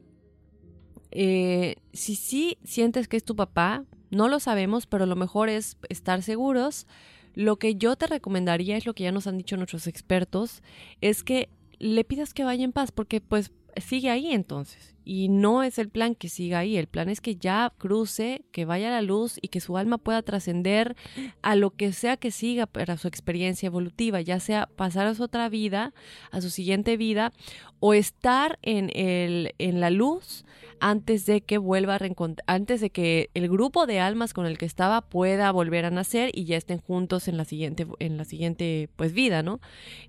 eh, 1.13 1.77
si 1.93 2.17
sí 2.17 2.59
sientes 2.65 3.09
que 3.09 3.17
es 3.17 3.25
tu 3.25 3.37
papá, 3.37 3.85
no 4.11 4.29
lo 4.29 4.41
sabemos, 4.41 4.87
pero 4.87 5.07
lo 5.07 5.17
mejor 5.17 5.49
es 5.49 5.77
estar 5.89 6.23
seguros. 6.23 6.87
Lo 7.35 7.57
que 7.57 7.77
yo 7.77 7.97
te 7.97 8.07
recomendaría 8.07 8.77
es 8.77 8.85
lo 8.85 8.95
que 8.95 9.05
ya 9.05 9.13
nos 9.13 9.27
han 9.27 9.39
dicho 9.39 9.57
nuestros 9.57 9.87
expertos, 9.87 10.63
es 11.01 11.23
que 11.23 11.49
le 11.79 12.05
pidas 12.05 12.35
que 12.35 12.45
vaya 12.45 12.65
en 12.65 12.73
paz, 12.73 12.93
porque 12.93 13.21
pues 13.21 13.53
sigue 13.77 14.11
ahí 14.11 14.33
entonces. 14.33 14.95
Y 15.05 15.29
no 15.29 15.63
es 15.63 15.79
el 15.79 15.89
plan 15.89 16.15
que 16.15 16.29
siga 16.29 16.61
ahí, 16.61 16.77
el 16.77 16.87
plan 16.87 17.09
es 17.09 17.21
que 17.21 17.37
ya 17.37 17.73
cruce, 17.79 18.45
que 18.53 18.65
vaya 18.65 18.89
a 18.89 18.93
la 18.93 19.03
luz 19.03 19.39
y 19.41 19.49
que 19.49 19.61
su 19.61 19.77
alma 19.77 19.99
pueda 19.99 20.23
trascender 20.23 20.97
a 21.43 21.57
lo 21.57 21.71
que 21.71 21.93
sea 21.93 22.17
que 22.17 22.31
siga 22.31 22.67
para 22.67 22.97
su 22.97 23.09
experiencia 23.09 23.67
evolutiva, 23.67 24.21
ya 24.21 24.41
sea 24.41 24.69
pasar 24.77 25.07
a 25.07 25.15
su 25.15 25.23
otra 25.23 25.49
vida, 25.49 25.93
a 26.31 26.41
su 26.41 26.51
siguiente 26.51 26.97
vida, 26.97 27.33
o 27.81 27.95
estar 27.95 28.59
en, 28.63 28.91
el, 28.95 29.55
en 29.59 29.81
la 29.81 29.91
luz 29.91 30.45
antes 30.79 31.27
de 31.27 31.41
que 31.41 31.59
vuelva 31.59 31.95
a 31.95 31.99
reencontrar, 31.99 32.45
antes 32.49 32.81
de 32.81 32.91
que 32.91 33.31
el 33.35 33.49
grupo 33.49 33.87
de 33.87 34.01
almas 34.01 34.35
con 34.35 34.47
el 34.47 34.59
que 34.59 34.67
estaba 34.67 35.01
pueda 35.01 35.51
volver 35.53 35.85
a 35.85 35.91
nacer 35.91 36.31
y 36.35 36.45
ya 36.45 36.57
estén 36.57 36.79
juntos 36.79 37.29
en 37.29 37.37
la 37.37 37.45
siguiente, 37.45 37.87
en 38.01 38.17
la 38.17 38.25
siguiente 38.25 38.89
pues 38.97 39.13
vida, 39.13 39.43
¿no? 39.43 39.61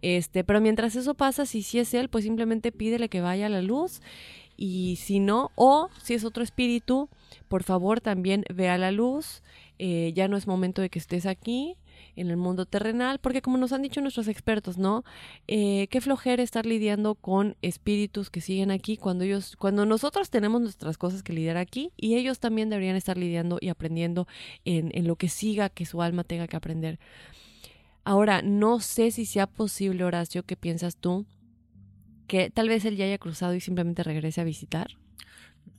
Este, 0.01 0.43
pero 0.43 0.61
mientras 0.61 0.95
eso 0.95 1.13
pasa, 1.13 1.45
si 1.45 1.61
sí 1.61 1.79
es 1.79 1.93
él, 1.93 2.09
pues 2.09 2.23
simplemente 2.23 2.71
pídele 2.71 3.07
que 3.07 3.21
vaya 3.21 3.45
a 3.45 3.49
la 3.49 3.61
luz 3.61 4.01
y 4.57 4.97
si 4.97 5.19
no, 5.19 5.51
o 5.55 5.89
si 6.01 6.13
es 6.13 6.23
otro 6.23 6.43
espíritu, 6.43 7.09
por 7.47 7.63
favor 7.63 8.01
también 8.01 8.43
vea 8.53 8.77
la 8.77 8.91
luz, 8.91 9.41
eh, 9.79 10.11
ya 10.15 10.27
no 10.27 10.37
es 10.37 10.47
momento 10.47 10.81
de 10.81 10.89
que 10.89 10.99
estés 10.99 11.25
aquí, 11.25 11.77
en 12.15 12.29
el 12.29 12.37
mundo 12.37 12.65
terrenal, 12.65 13.19
porque 13.19 13.41
como 13.41 13.57
nos 13.57 13.73
han 13.73 13.81
dicho 13.81 14.01
nuestros 14.01 14.27
expertos, 14.27 14.77
¿no? 14.77 15.03
Eh, 15.47 15.87
qué 15.89 16.01
flojera 16.01 16.43
estar 16.43 16.65
lidiando 16.65 17.15
con 17.15 17.55
espíritus 17.61 18.29
que 18.29 18.41
siguen 18.41 18.71
aquí 18.71 18.97
cuando 18.97 19.23
ellos, 19.23 19.55
cuando 19.57 19.85
nosotros 19.85 20.29
tenemos 20.29 20.61
nuestras 20.61 20.97
cosas 20.97 21.23
que 21.23 21.33
lidiar 21.33 21.57
aquí 21.57 21.91
y 21.97 22.15
ellos 22.15 22.39
también 22.39 22.69
deberían 22.69 22.95
estar 22.95 23.17
lidiando 23.17 23.57
y 23.59 23.69
aprendiendo 23.69 24.27
en, 24.65 24.91
en 24.93 25.07
lo 25.07 25.15
que 25.15 25.29
siga 25.29 25.69
que 25.69 25.85
su 25.85 26.01
alma 26.01 26.23
tenga 26.23 26.47
que 26.47 26.57
aprender. 26.57 26.99
Ahora, 28.05 28.41
no 28.41 28.79
sé 28.79 29.11
si 29.11 29.25
sea 29.25 29.47
posible, 29.47 30.03
Horacio, 30.03 30.43
¿qué 30.43 30.57
piensas 30.57 30.97
tú? 30.97 31.25
Que 32.27 32.49
tal 32.49 32.69
vez 32.69 32.85
él 32.85 32.95
ya 32.95 33.05
haya 33.05 33.17
cruzado 33.17 33.53
y 33.53 33.59
simplemente 33.59 34.03
regrese 34.03 34.41
a 34.41 34.43
visitar. 34.43 34.97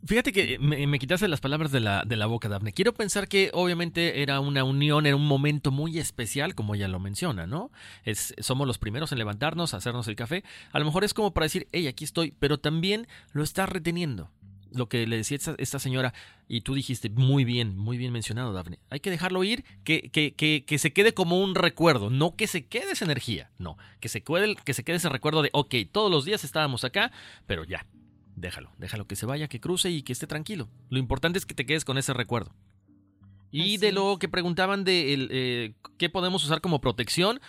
Fíjate 0.07 0.33
que 0.33 0.59
me, 0.59 0.87
me 0.87 0.99
quitaste 0.99 1.29
las 1.29 1.41
palabras 1.41 1.73
de 1.73 1.81
la, 1.81 2.05
de 2.07 2.17
la 2.17 2.27
boca, 2.27 2.49
Dafne. 2.51 2.73
Quiero 2.73 2.93
pensar 2.93 3.27
que 3.27 3.51
obviamente 3.55 4.21
era 4.21 4.39
una 4.41 4.63
unión, 4.63 5.07
era 5.07 5.17
un 5.17 5.27
momento 5.27 5.71
muy 5.71 5.99
especial, 5.99 6.55
como 6.55 6.75
ella 6.75 6.89
lo 6.89 7.01
menciona, 7.01 7.47
¿no? 7.47 7.71
Somos 8.39 8.67
los 8.67 8.77
primeros 8.77 9.13
en 9.13 9.19
levantarnos, 9.19 9.73
hacernos 9.73 10.07
el 10.09 10.17
café. 10.17 10.45
A 10.73 10.79
lo 10.79 10.85
mejor 10.85 11.05
es 11.05 11.15
como 11.15 11.33
para 11.33 11.47
decir, 11.47 11.69
hey, 11.73 11.87
aquí 11.87 12.05
estoy, 12.05 12.35
pero 12.39 12.59
también 12.59 13.07
lo 13.33 13.43
está 13.43 13.65
reteniendo. 13.65 14.31
Lo 14.75 14.89
que 14.89 15.07
le 15.07 15.17
decía 15.17 15.39
esta, 15.59 15.79
señora, 15.79 16.13
y 16.49 16.63
tú 16.63 16.75
dijiste 16.75 17.09
muy 17.09 17.45
bien, 17.45 17.77
muy 17.77 17.97
bien 17.97 18.13
mencionado, 18.13 18.53
Dafne. 18.53 18.81
Hay 18.91 19.01
que 19.01 19.11
dejarlo 19.11 19.45
ir, 19.45 19.65
que, 19.85 20.11
que, 20.11 20.35
que, 20.35 20.65
que 20.67 20.79
se 20.79 20.93
quede 20.93 21.15
como 21.15 21.41
un 21.41 21.55
recuerdo, 21.55 22.11
no 22.11 22.35
que 22.35 22.47
se 22.49 22.67
quede 22.67 22.93
esa 22.93 23.05
energía, 23.05 23.51
no, 23.59 23.79
que 24.01 24.09
se, 24.09 24.23
quede, 24.23 24.57
que 24.57 24.75
se 24.75 24.83
quede 24.83 24.97
ese 24.97 25.09
recuerdo 25.09 25.43
de, 25.43 25.51
ok, 25.53 25.75
todos 25.93 26.11
los 26.11 26.25
días 26.25 26.43
estábamos 26.43 26.85
acá, 26.85 27.13
pero 27.47 27.65
ya, 27.65 27.87
déjalo, 28.37 28.73
déjalo 28.79 29.07
que 29.07 29.17
se 29.17 29.27
vaya, 29.27 29.49
que 29.49 29.61
cruce 29.61 29.91
y 29.91 30.03
que 30.03 30.13
esté 30.13 30.27
tranquilo. 30.27 30.69
Lo 30.91 30.99
importante 30.99 31.39
es 31.39 31.47
que 31.47 31.55
te 31.55 31.67
quedes 31.67 31.85
con 31.85 31.99
ese 31.99 32.13
recuerdo. 32.13 32.53
Y 33.55 33.61
Así 33.63 33.77
de 33.79 33.93
lo 33.93 34.13
es. 34.15 34.19
que 34.19 34.29
preguntaban 34.29 34.85
de 34.85 35.15
el, 35.15 35.29
eh, 35.31 35.75
qué 35.99 36.09
podemos 36.11 36.45
usar 36.45 36.61
como 36.61 36.81
protección, 36.81 37.41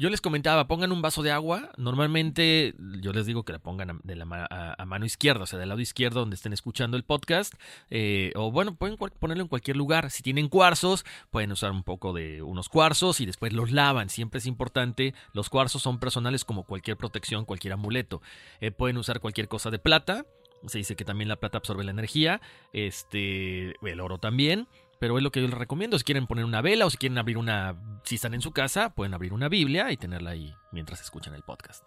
yo 0.00 0.10
les 0.10 0.20
comentaba, 0.20 0.68
pongan 0.68 0.92
un 0.92 1.02
vaso 1.02 1.24
de 1.24 1.32
agua. 1.32 1.72
Normalmente 1.76 2.76
yo 3.00 3.12
les 3.12 3.26
digo 3.26 3.42
que 3.44 3.52
la 3.52 3.58
pongan 3.58 3.90
a, 3.90 4.00
de 4.04 4.14
la 4.14 4.24
ma- 4.24 4.46
a, 4.48 4.80
a 4.80 4.86
mano 4.86 5.04
izquierda, 5.04 5.42
o 5.42 5.46
sea, 5.46 5.58
del 5.58 5.70
lado 5.70 5.80
izquierdo 5.80 6.20
donde 6.20 6.36
estén 6.36 6.52
escuchando 6.52 6.96
el 6.96 7.02
podcast. 7.02 7.54
eh, 7.90 8.30
o 8.36 8.52
bueno, 8.52 8.76
pueden 8.76 8.96
ponerlo 8.96 9.42
en 9.42 9.48
cualquier 9.48 9.76
lugar. 9.76 10.12
Si 10.12 10.22
tienen 10.22 10.48
cuarzos, 10.48 11.04
pueden 11.30 11.50
usar 11.50 11.72
un 11.72 11.82
poco 11.82 12.12
de 12.12 12.42
unos 12.42 12.68
cuarzos 12.68 13.20
y 13.20 13.26
después 13.26 13.52
los 13.52 13.72
lavan. 13.72 14.08
Siempre 14.08 14.38
es 14.38 14.46
importante. 14.46 15.14
Los 15.32 15.50
cuarzos 15.50 15.82
son 15.82 15.98
personales 15.98 16.44
como 16.44 16.62
cualquier 16.62 16.96
protección, 16.96 17.44
cualquier 17.44 17.72
amuleto. 17.72 18.22
Eh, 18.60 18.70
pueden 18.70 18.98
usar 18.98 19.18
cualquier 19.18 19.48
cosa 19.48 19.70
de 19.72 19.80
plata. 19.80 20.26
Se 20.68 20.78
dice 20.78 20.94
que 20.94 21.04
también 21.04 21.28
la 21.28 21.36
plata 21.40 21.58
absorbe 21.58 21.82
la 21.82 21.90
energía. 21.90 22.40
Este, 22.72 23.74
el 23.84 24.00
oro 24.00 24.18
también. 24.18 24.68
Pero 25.00 25.16
es 25.16 25.22
lo 25.22 25.30
que 25.30 25.40
yo 25.40 25.48
les 25.48 25.56
recomiendo. 25.56 25.98
Si 25.98 26.04
quieren 26.04 26.26
poner 26.26 26.44
una 26.44 26.60
vela 26.60 26.86
o 26.86 26.90
si 26.90 26.96
quieren 26.96 27.18
abrir 27.18 27.38
una. 27.38 27.76
Si 28.04 28.16
están 28.16 28.34
en 28.34 28.40
su 28.40 28.52
casa, 28.52 28.94
pueden 28.94 29.14
abrir 29.14 29.32
una 29.32 29.48
Biblia 29.48 29.92
y 29.92 29.96
tenerla 29.96 30.30
ahí 30.30 30.52
mientras 30.72 31.00
escuchan 31.00 31.34
el 31.34 31.42
podcast. 31.42 31.84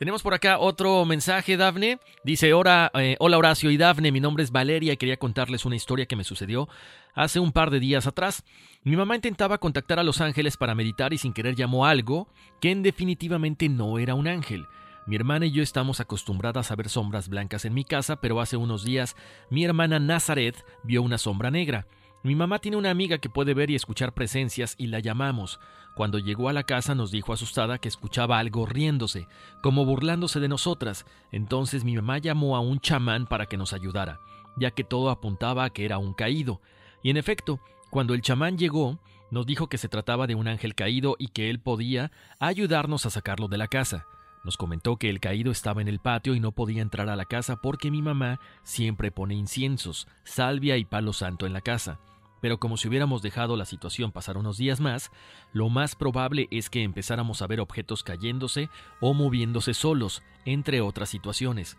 Tenemos 0.00 0.22
por 0.22 0.32
acá 0.32 0.58
otro 0.58 1.04
mensaje, 1.04 1.58
Dafne. 1.58 2.00
Dice: 2.24 2.54
Hola, 2.54 2.90
eh, 2.94 3.16
hola 3.18 3.36
Horacio 3.36 3.70
y 3.70 3.76
Dafne, 3.76 4.10
mi 4.10 4.20
nombre 4.20 4.42
es 4.42 4.50
Valeria 4.50 4.94
y 4.94 4.96
quería 4.96 5.18
contarles 5.18 5.66
una 5.66 5.76
historia 5.76 6.06
que 6.06 6.16
me 6.16 6.24
sucedió 6.24 6.70
hace 7.14 7.38
un 7.38 7.52
par 7.52 7.70
de 7.70 7.80
días 7.80 8.06
atrás. 8.06 8.42
Mi 8.82 8.96
mamá 8.96 9.16
intentaba 9.16 9.58
contactar 9.58 9.98
a 9.98 10.02
los 10.02 10.22
ángeles 10.22 10.56
para 10.56 10.74
meditar 10.74 11.12
y 11.12 11.18
sin 11.18 11.34
querer 11.34 11.54
llamó 11.54 11.84
algo 11.84 12.32
que 12.62 12.70
en 12.70 12.82
definitivamente 12.82 13.68
no 13.68 13.98
era 13.98 14.14
un 14.14 14.26
ángel. 14.26 14.66
Mi 15.10 15.16
hermana 15.16 15.46
y 15.46 15.50
yo 15.50 15.64
estamos 15.64 15.98
acostumbradas 15.98 16.70
a 16.70 16.76
ver 16.76 16.88
sombras 16.88 17.28
blancas 17.28 17.64
en 17.64 17.74
mi 17.74 17.82
casa, 17.82 18.20
pero 18.20 18.40
hace 18.40 18.56
unos 18.56 18.84
días 18.84 19.16
mi 19.50 19.64
hermana 19.64 19.98
Nazaret 19.98 20.64
vio 20.84 21.02
una 21.02 21.18
sombra 21.18 21.50
negra. 21.50 21.88
Mi 22.22 22.36
mamá 22.36 22.60
tiene 22.60 22.76
una 22.76 22.90
amiga 22.90 23.18
que 23.18 23.28
puede 23.28 23.52
ver 23.52 23.70
y 23.70 23.74
escuchar 23.74 24.14
presencias 24.14 24.76
y 24.78 24.86
la 24.86 25.00
llamamos. 25.00 25.58
Cuando 25.96 26.20
llegó 26.20 26.48
a 26.48 26.52
la 26.52 26.62
casa 26.62 26.94
nos 26.94 27.10
dijo 27.10 27.32
asustada 27.32 27.78
que 27.78 27.88
escuchaba 27.88 28.38
algo 28.38 28.66
riéndose, 28.66 29.26
como 29.64 29.84
burlándose 29.84 30.38
de 30.38 30.46
nosotras. 30.46 31.04
Entonces 31.32 31.82
mi 31.82 31.96
mamá 31.96 32.18
llamó 32.18 32.54
a 32.54 32.60
un 32.60 32.78
chamán 32.78 33.26
para 33.26 33.46
que 33.46 33.56
nos 33.56 33.72
ayudara, 33.72 34.20
ya 34.56 34.70
que 34.70 34.84
todo 34.84 35.10
apuntaba 35.10 35.64
a 35.64 35.70
que 35.70 35.84
era 35.84 35.98
un 35.98 36.14
caído. 36.14 36.60
Y 37.02 37.10
en 37.10 37.16
efecto, 37.16 37.58
cuando 37.90 38.14
el 38.14 38.22
chamán 38.22 38.58
llegó, 38.58 39.00
nos 39.32 39.44
dijo 39.44 39.68
que 39.68 39.78
se 39.78 39.88
trataba 39.88 40.28
de 40.28 40.36
un 40.36 40.46
ángel 40.46 40.76
caído 40.76 41.16
y 41.18 41.30
que 41.30 41.50
él 41.50 41.58
podía 41.58 42.12
ayudarnos 42.38 43.06
a 43.06 43.10
sacarlo 43.10 43.48
de 43.48 43.58
la 43.58 43.66
casa. 43.66 44.06
Nos 44.44 44.56
comentó 44.56 44.96
que 44.96 45.10
el 45.10 45.20
caído 45.20 45.52
estaba 45.52 45.82
en 45.82 45.88
el 45.88 45.98
patio 45.98 46.34
y 46.34 46.40
no 46.40 46.52
podía 46.52 46.82
entrar 46.82 47.08
a 47.08 47.16
la 47.16 47.26
casa 47.26 47.56
porque 47.56 47.90
mi 47.90 48.00
mamá 48.00 48.40
siempre 48.62 49.10
pone 49.10 49.34
inciensos, 49.34 50.08
salvia 50.24 50.76
y 50.78 50.84
palo 50.84 51.12
santo 51.12 51.46
en 51.46 51.52
la 51.52 51.60
casa. 51.60 52.00
Pero 52.40 52.58
como 52.58 52.78
si 52.78 52.88
hubiéramos 52.88 53.20
dejado 53.20 53.56
la 53.56 53.66
situación 53.66 54.12
pasar 54.12 54.38
unos 54.38 54.56
días 54.56 54.80
más, 54.80 55.10
lo 55.52 55.68
más 55.68 55.94
probable 55.94 56.48
es 56.50 56.70
que 56.70 56.82
empezáramos 56.82 57.42
a 57.42 57.46
ver 57.46 57.60
objetos 57.60 58.02
cayéndose 58.02 58.70
o 59.00 59.12
moviéndose 59.12 59.74
solos, 59.74 60.22
entre 60.46 60.80
otras 60.80 61.10
situaciones. 61.10 61.76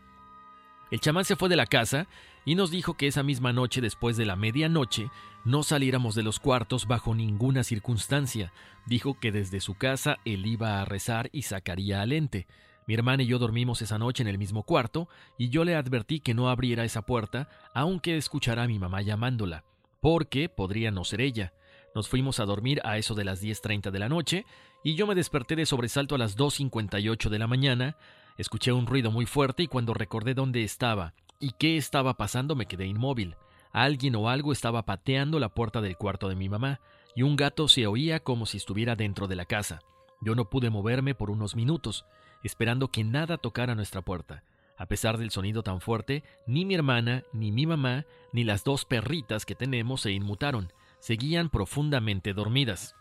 El 0.92 1.00
chamán 1.00 1.26
se 1.26 1.38
fue 1.38 1.50
de 1.50 1.56
la 1.56 1.66
casa 1.66 2.08
y 2.46 2.56
nos 2.56 2.70
dijo 2.70 2.96
que 2.96 3.08
esa 3.08 3.24
misma 3.24 3.54
noche 3.54 3.82
después 3.82 4.18
de 4.18 4.26
la 4.26 4.36
medianoche 4.36 5.10
no 5.44 5.64
saliéramos 5.64 6.14
de 6.14 6.24
los 6.24 6.40
cuartos 6.40 6.88
bajo 6.88 7.16
ninguna 7.16 7.64
circunstancia. 7.64 8.54
Dijo 8.86 9.20
que 9.20 9.32
desde 9.32 9.60
su 9.60 9.76
casa 9.76 10.18
él 10.24 10.46
iba 10.46 10.82
a 10.82 10.86
rezar 10.86 11.30
y 11.32 11.44
sacaría 11.44 12.02
al 12.02 12.12
ente. 12.12 12.48
Mi 12.88 12.94
hermana 12.94 13.24
y 13.24 13.28
yo 13.28 13.40
dormimos 13.40 13.82
esa 13.82 13.98
noche 13.98 14.22
en 14.22 14.28
el 14.28 14.38
mismo 14.38 14.64
cuarto 14.64 15.08
y 15.38 15.50
yo 15.50 15.64
le 15.64 15.76
advertí 15.76 16.20
que 16.20 16.34
no 16.34 16.50
abriera 16.50 16.84
esa 16.84 17.04
puerta 17.04 17.50
aunque 17.74 18.18
escuchara 18.18 18.64
a 18.64 18.68
mi 18.68 18.80
mamá 18.80 19.02
llamándola, 19.02 19.64
porque 20.00 20.50
podría 20.50 20.92
no 20.92 21.04
ser 21.04 21.22
ella. 21.22 21.54
Nos 21.96 22.08
fuimos 22.08 22.40
a 22.40 22.46
dormir 22.46 22.80
a 22.84 22.98
eso 22.98 23.16
de 23.16 23.26
las 23.26 23.44
10.30 23.44 23.92
de 23.92 24.00
la 24.00 24.10
noche 24.10 24.46
y 24.84 24.96
yo 24.96 25.08
me 25.08 25.16
desperté 25.16 25.56
de 25.56 25.66
sobresalto 25.66 26.16
a 26.16 26.18
las 26.18 26.38
2.58 26.38 27.30
de 27.30 27.40
la 27.40 27.48
mañana. 27.48 27.98
Escuché 28.38 28.72
un 28.72 28.88
ruido 28.88 29.12
muy 29.12 29.26
fuerte 29.26 29.64
y 29.64 29.68
cuando 29.68 29.94
recordé 29.94 30.34
dónde 30.34 30.64
estaba 30.64 31.14
y 31.40 31.52
qué 31.54 31.78
estaba 31.78 32.16
pasando 32.16 32.56
me 32.56 32.68
quedé 32.68 32.86
inmóvil. 32.86 33.36
Alguien 33.74 34.16
o 34.16 34.30
algo 34.30 34.52
estaba 34.52 34.86
pateando 34.86 35.40
la 35.40 35.50
puerta 35.50 35.82
del 35.82 35.98
cuarto 35.98 36.28
de 36.30 36.36
mi 36.36 36.50
mamá 36.50 36.80
y 37.16 37.24
un 37.24 37.36
gato 37.36 37.68
se 37.68 37.88
oía 37.88 38.20
como 38.20 38.46
si 38.46 38.58
estuviera 38.58 38.96
dentro 38.96 39.28
de 39.28 39.36
la 39.36 39.46
casa. 39.46 39.82
Yo 40.22 40.36
no 40.36 40.50
pude 40.50 40.70
moverme 40.70 41.16
por 41.16 41.32
unos 41.32 41.56
minutos, 41.56 42.06
esperando 42.44 42.90
que 42.90 43.04
nada 43.04 43.38
tocara 43.38 43.76
nuestra 43.76 44.02
puerta. 44.02 44.44
A 44.78 44.86
pesar 44.88 45.18
del 45.18 45.32
sonido 45.32 45.64
tan 45.64 45.80
fuerte, 45.80 46.24
ni 46.48 46.66
mi 46.66 46.76
hermana, 46.76 47.24
ni 47.34 47.52
mi 47.52 47.66
mamá, 47.66 48.06
ni 48.34 48.44
las 48.44 48.64
dos 48.64 48.86
perritas 48.86 49.46
que 49.46 49.56
tenemos 49.56 50.02
se 50.02 50.12
inmutaron, 50.12 50.74
seguían 51.00 51.50
profundamente 51.50 52.34
dormidas. 52.34 52.96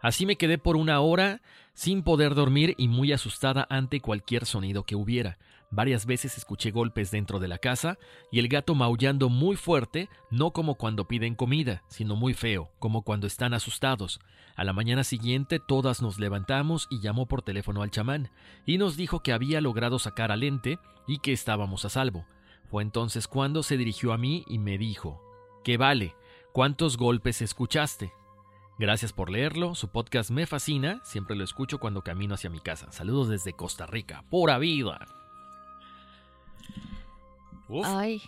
Así 0.00 0.26
me 0.26 0.36
quedé 0.36 0.58
por 0.58 0.76
una 0.76 1.00
hora 1.00 1.40
sin 1.74 2.02
poder 2.02 2.34
dormir 2.34 2.74
y 2.76 2.88
muy 2.88 3.12
asustada 3.12 3.66
ante 3.70 4.00
cualquier 4.00 4.46
sonido 4.46 4.84
que 4.84 4.96
hubiera. 4.96 5.38
Varias 5.72 6.04
veces 6.04 6.36
escuché 6.36 6.70
golpes 6.70 7.10
dentro 7.10 7.40
de 7.40 7.48
la 7.48 7.56
casa 7.56 7.98
y 8.30 8.40
el 8.40 8.48
gato 8.48 8.74
maullando 8.74 9.30
muy 9.30 9.56
fuerte, 9.56 10.10
no 10.30 10.52
como 10.52 10.74
cuando 10.74 11.08
piden 11.08 11.34
comida, 11.34 11.82
sino 11.88 12.14
muy 12.14 12.34
feo, 12.34 12.70
como 12.78 13.02
cuando 13.02 13.26
están 13.26 13.54
asustados. 13.54 14.20
A 14.54 14.64
la 14.64 14.74
mañana 14.74 15.02
siguiente 15.02 15.58
todas 15.58 16.02
nos 16.02 16.18
levantamos 16.18 16.88
y 16.90 17.00
llamó 17.00 17.26
por 17.26 17.40
teléfono 17.40 17.82
al 17.82 17.90
chamán, 17.90 18.30
y 18.66 18.76
nos 18.76 18.98
dijo 18.98 19.20
que 19.20 19.32
había 19.32 19.62
logrado 19.62 19.98
sacar 19.98 20.30
al 20.30 20.42
ente 20.42 20.78
y 21.08 21.20
que 21.20 21.32
estábamos 21.32 21.86
a 21.86 21.88
salvo. 21.88 22.26
Fue 22.70 22.82
entonces 22.82 23.26
cuando 23.26 23.62
se 23.62 23.78
dirigió 23.78 24.12
a 24.12 24.18
mí 24.18 24.44
y 24.48 24.58
me 24.58 24.76
dijo, 24.76 25.22
¿qué 25.64 25.78
vale? 25.78 26.14
¿Cuántos 26.52 26.98
golpes 26.98 27.40
escuchaste? 27.40 28.12
Gracias 28.78 29.14
por 29.14 29.30
leerlo, 29.30 29.74
su 29.74 29.88
podcast 29.88 30.30
me 30.30 30.46
fascina, 30.46 31.00
siempre 31.02 31.34
lo 31.34 31.44
escucho 31.44 31.78
cuando 31.78 32.02
camino 32.02 32.34
hacia 32.34 32.50
mi 32.50 32.60
casa. 32.60 32.92
Saludos 32.92 33.28
desde 33.28 33.54
Costa 33.54 33.86
Rica, 33.86 34.24
pura 34.28 34.58
vida. 34.58 35.21
Uf. 37.68 37.86
Ay, 37.86 38.22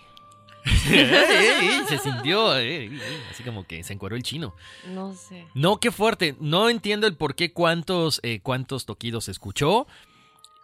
se 1.88 1.98
sintió, 2.02 2.50
así 2.50 3.42
como 3.44 3.66
que 3.66 3.82
se 3.82 3.92
encueró 3.92 4.16
el 4.16 4.22
chino. 4.22 4.54
no 4.88 5.14
sé. 5.14 5.46
No, 5.54 5.78
qué 5.78 5.90
fuerte. 5.90 6.36
No 6.40 6.68
entiendo 6.68 7.06
el 7.06 7.16
por 7.16 7.34
qué 7.34 7.52
cuántos, 7.52 8.20
eh, 8.22 8.40
cuántos 8.40 8.86
toquidos 8.86 9.28
escuchó. 9.28 9.86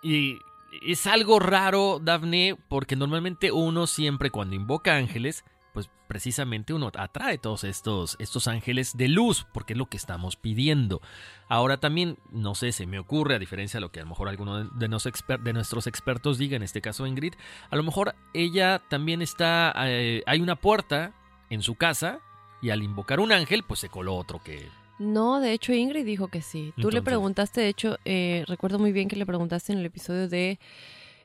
Y 0.03 0.39
es 0.87 1.07
algo 1.07 1.39
raro, 1.39 2.01
Dafne, 2.03 2.57
porque 2.69 2.97
normalmente 2.97 3.53
uno 3.53 3.87
siempre 3.87 4.31
cuando 4.31 4.57
invoca 4.57 4.97
ángeles, 4.97 5.45
pues 5.73 5.89
precisamente 6.09 6.75
uno 6.75 6.91
atrae 6.95 7.39
todos 7.39 7.65
estos, 7.65 8.17
estos 8.19 8.49
ángeles 8.49 8.97
de 8.97 9.09
luz, 9.09 9.47
porque 9.53 9.75
es 9.75 9.79
lo 9.79 9.87
que 9.87 9.97
estamos 9.97 10.37
pidiendo. 10.37 11.01
Ahora 11.49 11.79
también, 11.79 12.19
no 12.31 12.55
sé, 12.55 12.73
se 12.73 12.87
me 12.87 12.99
ocurre, 12.99 13.37
a 13.37 13.39
diferencia 13.39 13.79
de 13.79 13.83
lo 13.83 13.93
que 13.93 14.01
a 14.01 14.03
lo 14.03 14.09
mejor 14.09 14.29
alguno 14.29 14.65
de, 14.65 14.89
nos 14.89 15.07
exper- 15.07 15.41
de 15.41 15.53
nuestros 15.53 15.87
expertos 15.87 16.39
diga, 16.39 16.57
en 16.57 16.63
este 16.63 16.81
caso 16.81 17.07
Ingrid, 17.07 17.35
a 17.71 17.77
lo 17.77 17.83
mejor 17.83 18.15
ella 18.35 18.81
también 18.89 19.23
está, 19.23 19.73
eh, 19.87 20.23
hay 20.27 20.41
una 20.41 20.57
puerta 20.57 21.13
en 21.51 21.63
su 21.63 21.77
casa 21.77 22.21
y 22.63 22.71
al 22.71 22.83
invocar 22.83 23.21
un 23.21 23.33
ángel, 23.33 23.63
pues 23.63 23.81
se 23.81 23.89
coló 23.89 24.17
otro 24.17 24.43
que 24.43 24.69
No, 24.99 25.41
de 25.41 25.53
hecho 25.53 25.73
Ingrid 25.73 26.05
dijo 26.05 26.29
que 26.29 26.43
sí. 26.43 26.75
Tú 26.77 26.91
le 26.91 27.01
preguntaste, 27.03 27.61
de 27.61 27.69
hecho, 27.69 27.97
eh, 28.05 28.45
recuerdo 28.49 28.79
muy 28.79 28.93
bien 28.93 29.09
que 29.09 29.17
le 29.17 29.25
preguntaste 29.25 29.73
en 29.73 29.79
el 29.79 29.87
episodio 29.87 30.29
de 30.29 30.59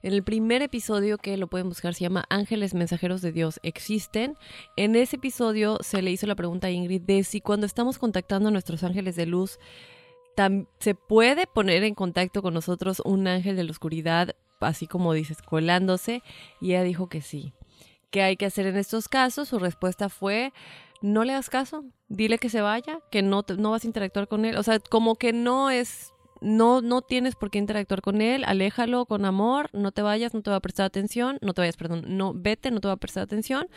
En 0.06 0.14
el 0.14 0.22
primer 0.22 0.62
episodio 0.62 1.18
que 1.18 1.36
lo 1.36 1.48
pueden 1.48 1.68
buscar 1.68 1.96
se 1.96 2.02
llama 2.02 2.26
Ángeles 2.30 2.76
Mensajeros 2.76 3.24
de 3.24 3.32
Dios 3.32 3.60
existen. 3.64 4.38
En 4.78 4.96
ese 4.96 5.16
episodio 5.16 5.80
se 5.82 6.04
le 6.04 6.12
hizo 6.12 6.28
la 6.28 6.36
pregunta 6.36 6.68
a 6.68 6.70
Ingrid 6.70 7.02
de 7.02 7.24
si 7.24 7.42
cuando 7.42 7.66
estamos 7.66 7.98
contactando 7.98 8.50
a 8.50 8.52
nuestros 8.52 8.84
ángeles 8.84 9.16
de 9.16 9.26
luz, 9.26 9.58
se 10.78 10.94
puede 10.94 11.48
poner 11.48 11.84
en 11.84 11.96
contacto 11.96 12.44
con 12.44 12.54
nosotros 12.54 13.02
un 13.04 13.26
ángel 13.26 13.56
de 13.56 13.64
la 13.64 13.72
oscuridad, 13.72 14.36
así 14.60 14.86
como 14.86 15.12
dices, 15.12 15.42
colándose. 15.42 16.22
Y 16.62 16.74
ella 16.74 16.84
dijo 16.84 17.10
que 17.10 17.22
sí. 17.22 17.54
¿Qué 18.12 18.22
hay 18.22 18.38
que 18.38 18.46
hacer 18.46 18.68
en 18.68 18.78
estos 18.78 19.10
casos? 19.10 19.48
Su 19.48 19.58
respuesta 19.58 20.10
fue, 20.10 20.54
no 21.02 21.24
le 21.24 21.34
hagas 21.34 21.50
caso, 21.50 21.84
dile 22.10 22.38
que 22.38 22.50
se 22.50 22.62
vaya, 22.62 23.00
que 23.10 23.24
no, 23.24 23.44
no 23.58 23.72
vas 23.72 23.84
a 23.84 23.88
interactuar 23.88 24.28
con 24.28 24.46
él. 24.46 24.56
O 24.58 24.62
sea, 24.62 24.78
como 24.78 25.16
que 25.16 25.34
no 25.34 25.72
es, 25.72 26.14
no, 26.42 26.82
no 26.82 27.02
tienes 27.02 27.36
por 27.36 27.50
qué 27.50 27.58
interactuar 27.58 28.02
con 28.02 28.22
él, 28.22 28.44
aléjalo 28.46 29.06
con 29.06 29.26
amor, 29.26 29.70
no 29.74 29.92
te 29.92 30.02
vayas, 30.02 30.34
no 30.34 30.42
te 30.42 30.50
va 30.50 30.58
a 30.58 30.60
prestar 30.60 30.86
atención, 30.86 31.38
no 31.42 31.54
te 31.54 31.62
vayas, 31.62 31.78
perdón, 31.78 32.04
no, 32.08 32.34
vete, 32.34 32.72
no 32.72 32.82
te 32.82 32.88
va 32.88 32.94
a 32.94 32.98
prestar 32.98 33.24
atención. 33.24 33.68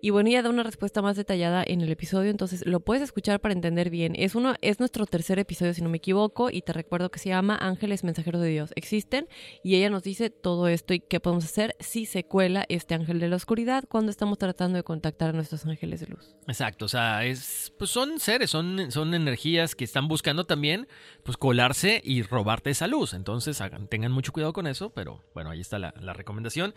Y 0.00 0.10
bueno, 0.10 0.28
ella 0.28 0.42
da 0.42 0.50
una 0.50 0.62
respuesta 0.62 1.02
más 1.02 1.16
detallada 1.16 1.64
en 1.66 1.80
el 1.80 1.90
episodio, 1.90 2.30
entonces 2.30 2.66
lo 2.66 2.80
puedes 2.80 3.02
escuchar 3.02 3.40
para 3.40 3.54
entender 3.54 3.90
bien. 3.90 4.14
Es 4.16 4.34
uno, 4.34 4.54
es 4.60 4.78
nuestro 4.78 5.06
tercer 5.06 5.38
episodio, 5.38 5.74
si 5.74 5.82
no 5.82 5.88
me 5.88 5.98
equivoco, 5.98 6.50
y 6.50 6.62
te 6.62 6.72
recuerdo 6.72 7.10
que 7.10 7.18
se 7.18 7.28
llama 7.28 7.56
Ángeles 7.60 8.04
Mensajeros 8.04 8.40
de 8.40 8.48
Dios. 8.48 8.72
Existen, 8.76 9.28
y 9.62 9.76
ella 9.76 9.90
nos 9.90 10.02
dice 10.02 10.30
todo 10.30 10.68
esto 10.68 10.94
y 10.94 11.00
qué 11.00 11.20
podemos 11.20 11.44
hacer 11.44 11.76
si 11.80 12.06
se 12.06 12.24
cuela 12.24 12.64
este 12.68 12.94
ángel 12.94 13.20
de 13.20 13.28
la 13.28 13.36
oscuridad 13.36 13.84
cuando 13.88 14.10
estamos 14.10 14.38
tratando 14.38 14.76
de 14.76 14.82
contactar 14.82 15.30
a 15.30 15.32
nuestros 15.32 15.66
ángeles 15.66 16.00
de 16.00 16.06
luz. 16.06 16.36
Exacto, 16.46 16.86
o 16.86 16.88
sea, 16.88 17.24
es, 17.24 17.72
pues 17.78 17.90
son 17.90 18.20
seres, 18.20 18.50
son, 18.50 18.90
son 18.90 19.14
energías 19.14 19.74
que 19.74 19.84
están 19.84 20.08
buscando 20.08 20.44
también 20.44 20.88
pues 21.22 21.36
colarse 21.36 21.97
y 22.04 22.22
robarte 22.22 22.70
esa 22.70 22.86
luz. 22.86 23.14
Entonces 23.14 23.62
tengan 23.88 24.12
mucho 24.12 24.32
cuidado 24.32 24.52
con 24.52 24.66
eso, 24.66 24.90
pero 24.90 25.22
bueno, 25.34 25.50
ahí 25.50 25.60
está 25.60 25.78
la, 25.78 25.92
recomendación. 26.12 26.74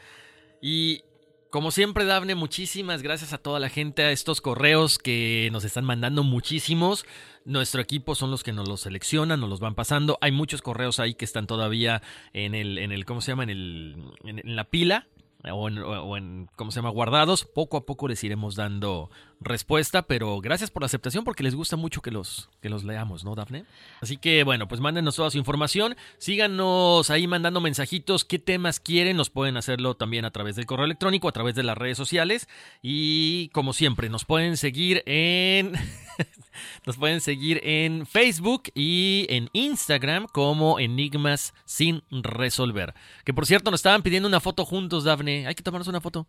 Y 0.61 1.03
como 1.49 1.71
siempre, 1.71 2.05
Dafne, 2.05 2.35
muchísimas 2.35 3.01
gracias 3.01 3.33
a 3.33 3.37
toda 3.37 3.59
la 3.59 3.69
gente, 3.69 4.03
a 4.03 4.11
estos 4.11 4.41
correos 4.41 4.97
que 4.97 5.49
nos 5.51 5.63
están 5.63 5.85
mandando 5.85 6.23
muchísimos. 6.23 7.05
Nuestro 7.43 7.81
equipo 7.81 8.15
son 8.15 8.31
los 8.31 8.43
que 8.43 8.53
nos 8.53 8.67
los 8.67 8.81
seleccionan, 8.81 9.39
nos 9.39 9.49
los 9.49 9.59
van 9.59 9.75
pasando. 9.75 10.17
Hay 10.21 10.31
muchos 10.31 10.61
correos 10.61 10.99
ahí 10.99 11.15
que 11.15 11.25
están 11.25 11.47
todavía 11.47 12.01
en 12.33 12.55
el, 12.55 12.77
en 12.77 12.91
el 12.91 13.05
¿cómo 13.05 13.21
se 13.21 13.31
llama? 13.31 13.43
En, 13.43 13.49
el, 13.49 13.95
en 14.23 14.55
la 14.55 14.65
pila. 14.65 15.07
O 15.49 16.17
en, 16.17 16.49
¿cómo 16.55 16.71
se 16.71 16.77
llama? 16.77 16.89
Guardados. 16.89 17.45
Poco 17.45 17.77
a 17.77 17.85
poco 17.85 18.07
les 18.07 18.23
iremos 18.23 18.55
dando 18.55 19.09
respuesta, 19.39 20.03
pero 20.03 20.39
gracias 20.39 20.69
por 20.69 20.83
la 20.83 20.85
aceptación 20.85 21.23
porque 21.23 21.41
les 21.41 21.55
gusta 21.55 21.75
mucho 21.75 22.01
que 22.01 22.11
los, 22.11 22.49
que 22.61 22.69
los 22.69 22.83
leamos, 22.83 23.23
¿no, 23.23 23.33
Dafne? 23.33 23.65
Así 23.99 24.17
que 24.17 24.43
bueno, 24.43 24.67
pues 24.67 24.81
mándenos 24.81 25.15
toda 25.15 25.31
su 25.31 25.39
información, 25.39 25.95
síganos 26.19 27.09
ahí 27.09 27.25
mandando 27.25 27.59
mensajitos, 27.59 28.23
qué 28.23 28.37
temas 28.37 28.79
quieren, 28.79 29.17
nos 29.17 29.31
pueden 29.31 29.57
hacerlo 29.57 29.95
también 29.95 30.25
a 30.25 30.31
través 30.31 30.55
del 30.55 30.67
correo 30.67 30.85
electrónico, 30.85 31.27
a 31.27 31.31
través 31.31 31.55
de 31.55 31.63
las 31.63 31.77
redes 31.77 31.97
sociales 31.97 32.47
y 32.83 33.49
como 33.49 33.73
siempre, 33.73 34.09
nos 34.09 34.25
pueden 34.25 34.57
seguir 34.57 35.01
en... 35.07 35.73
nos 36.85 36.97
pueden 36.97 37.21
seguir 37.21 37.61
en 37.63 38.05
Facebook 38.05 38.63
y 38.73 39.25
en 39.29 39.49
Instagram 39.53 40.27
como 40.31 40.79
Enigmas 40.79 41.53
sin 41.65 42.03
resolver. 42.09 42.93
Que 43.25 43.33
por 43.33 43.45
cierto, 43.45 43.71
nos 43.71 43.79
estaban 43.79 44.01
pidiendo 44.01 44.27
una 44.27 44.39
foto 44.39 44.65
juntos, 44.65 45.03
Dafne. 45.03 45.47
Hay 45.47 45.55
que 45.55 45.63
tomarnos 45.63 45.87
una 45.87 46.01
foto. 46.01 46.27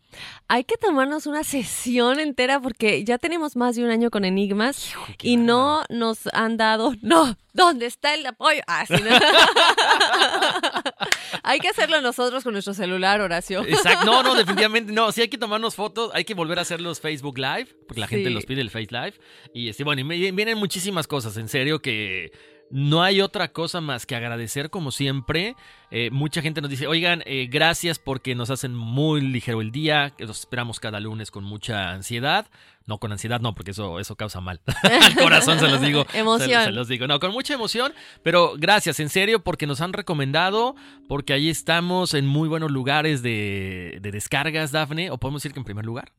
Hay 0.48 0.64
que 0.64 0.76
tomarnos 0.76 1.26
una 1.26 1.44
sesión 1.44 2.20
entera 2.20 2.60
porque 2.60 3.04
ya 3.04 3.18
tenemos 3.18 3.56
más 3.56 3.76
de 3.76 3.84
un 3.84 3.90
año 3.90 4.10
con 4.10 4.24
Enigmas 4.24 4.92
y 5.22 5.36
no 5.36 5.82
nos 5.88 6.28
han 6.32 6.56
dado, 6.56 6.94
no, 7.02 7.36
¿dónde 7.52 7.86
está 7.86 8.14
el 8.14 8.26
apoyo? 8.26 8.62
Ah, 8.66 8.84
sí, 8.86 8.94
no. 8.94 9.10
hay 11.42 11.58
que 11.60 11.68
hacerlo 11.68 12.00
nosotros 12.00 12.44
con 12.44 12.52
nuestro 12.52 12.74
celular, 12.74 13.20
Horacio. 13.20 13.64
Exacto, 13.66 14.04
no, 14.06 14.22
no, 14.22 14.34
definitivamente 14.36 14.92
no. 14.92 15.10
Sí 15.12 15.22
hay 15.22 15.28
que 15.28 15.38
tomarnos 15.38 15.74
fotos, 15.74 16.10
hay 16.14 16.24
que 16.24 16.34
volver 16.34 16.58
a 16.58 16.62
hacer 16.62 16.80
los 16.80 17.00
Facebook 17.00 17.38
Live, 17.38 17.68
porque 17.86 18.00
la 18.00 18.06
gente 18.08 18.28
Sí. 18.28 18.34
los 18.34 18.46
pide 18.46 18.60
el 18.60 18.70
Face 18.70 18.88
Live. 18.90 19.14
Y 19.54 19.68
este, 19.68 19.84
bueno, 19.84 20.00
y 20.00 20.04
me- 20.04 20.32
vienen 20.32 20.58
muchísimas 20.58 21.06
cosas, 21.06 21.36
en 21.36 21.48
serio, 21.48 21.80
que 21.80 22.32
no 22.70 23.02
hay 23.02 23.20
otra 23.20 23.52
cosa 23.52 23.82
más 23.82 24.06
que 24.06 24.16
agradecer 24.16 24.70
como 24.70 24.92
siempre. 24.92 25.56
Eh, 25.90 26.08
mucha 26.10 26.40
gente 26.40 26.62
nos 26.62 26.70
dice, 26.70 26.86
oigan, 26.86 27.22
eh, 27.26 27.46
gracias 27.50 27.98
porque 27.98 28.34
nos 28.34 28.48
hacen 28.48 28.74
muy 28.74 29.20
ligero 29.20 29.60
el 29.60 29.70
día, 29.72 30.14
que 30.16 30.24
los 30.24 30.40
esperamos 30.40 30.80
cada 30.80 30.98
lunes 30.98 31.30
con 31.30 31.44
mucha 31.44 31.90
ansiedad. 31.90 32.46
No, 32.86 32.98
con 32.98 33.12
ansiedad 33.12 33.40
no, 33.40 33.54
porque 33.54 33.70
eso, 33.70 34.00
eso 34.00 34.16
causa 34.16 34.40
mal. 34.40 34.60
Al 34.82 35.14
corazón 35.14 35.58
se 35.58 35.68
los 35.68 35.80
digo. 35.80 36.06
Emoción. 36.14 36.60
Se, 36.60 36.66
se 36.66 36.72
los 36.72 36.88
digo. 36.88 37.06
No, 37.06 37.20
con 37.20 37.32
mucha 37.32 37.54
emoción, 37.54 37.92
pero 38.22 38.54
gracias, 38.56 39.00
en 39.00 39.08
serio, 39.08 39.42
porque 39.42 39.66
nos 39.66 39.80
han 39.80 39.92
recomendado, 39.92 40.74
porque 41.08 41.32
ahí 41.32 41.48
estamos 41.48 42.14
en 42.14 42.26
muy 42.26 42.48
buenos 42.48 42.70
lugares 42.70 43.22
de, 43.22 43.98
de 44.02 44.10
descargas, 44.10 44.72
Dafne, 44.72 45.10
o 45.10 45.18
podemos 45.18 45.42
decir 45.42 45.52
que 45.52 45.60
en 45.60 45.64
primer 45.64 45.84
lugar. 45.84 46.12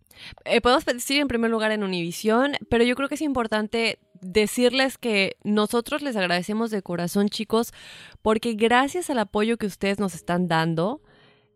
Eh, 0.45 0.61
podemos 0.61 0.85
decir 0.85 1.19
en 1.21 1.27
primer 1.27 1.51
lugar 1.51 1.71
en 1.71 1.83
Univisión, 1.83 2.53
pero 2.69 2.83
yo 2.83 2.95
creo 2.95 3.09
que 3.09 3.15
es 3.15 3.21
importante 3.21 3.99
decirles 4.21 4.97
que 4.97 5.37
nosotros 5.43 6.01
les 6.01 6.15
agradecemos 6.15 6.71
de 6.71 6.81
corazón, 6.81 7.29
chicos, 7.29 7.73
porque 8.21 8.53
gracias 8.53 9.09
al 9.09 9.19
apoyo 9.19 9.57
que 9.57 9.65
ustedes 9.65 9.99
nos 9.99 10.13
están 10.15 10.47
dando, 10.47 11.01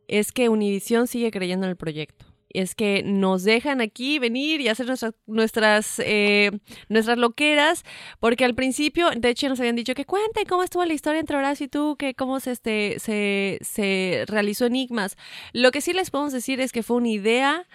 es 0.07 0.31
que 0.31 0.49
Univisión 0.49 1.07
sigue 1.07 1.31
creyendo 1.31 1.65
en 1.65 1.71
el 1.71 1.77
proyecto. 1.77 2.25
Es 2.49 2.75
que 2.75 3.03
nos 3.03 3.43
dejan 3.43 3.81
aquí 3.81 4.19
venir 4.19 4.61
y 4.61 4.69
hacer 4.69 4.87
nuestras 4.87 5.13
nuestras, 5.25 5.99
eh, 5.99 6.51
nuestras 6.89 7.17
loqueras, 7.17 7.83
porque 8.19 8.45
al 8.45 8.55
principio, 8.55 9.09
de 9.15 9.29
hecho, 9.29 9.49
nos 9.49 9.59
habían 9.59 9.75
dicho 9.75 9.95
que 9.95 10.05
cuenten 10.05 10.45
cómo 10.45 10.63
estuvo 10.63 10.85
la 10.85 10.93
historia 10.93 11.19
entre 11.19 11.37
Horacio 11.37 11.65
y 11.65 11.69
tú, 11.69 11.95
que 11.97 12.13
cómo 12.13 12.39
se, 12.39 12.51
este, 12.51 12.97
se, 12.99 13.59
se 13.61 14.23
realizó 14.27 14.65
Enigmas. 14.65 15.17
Lo 15.53 15.71
que 15.71 15.81
sí 15.81 15.93
les 15.93 16.09
podemos 16.09 16.33
decir 16.33 16.61
es 16.61 16.71
que 16.71 16.83
fue 16.83 16.97
una 16.97 17.09
idea 17.09 17.67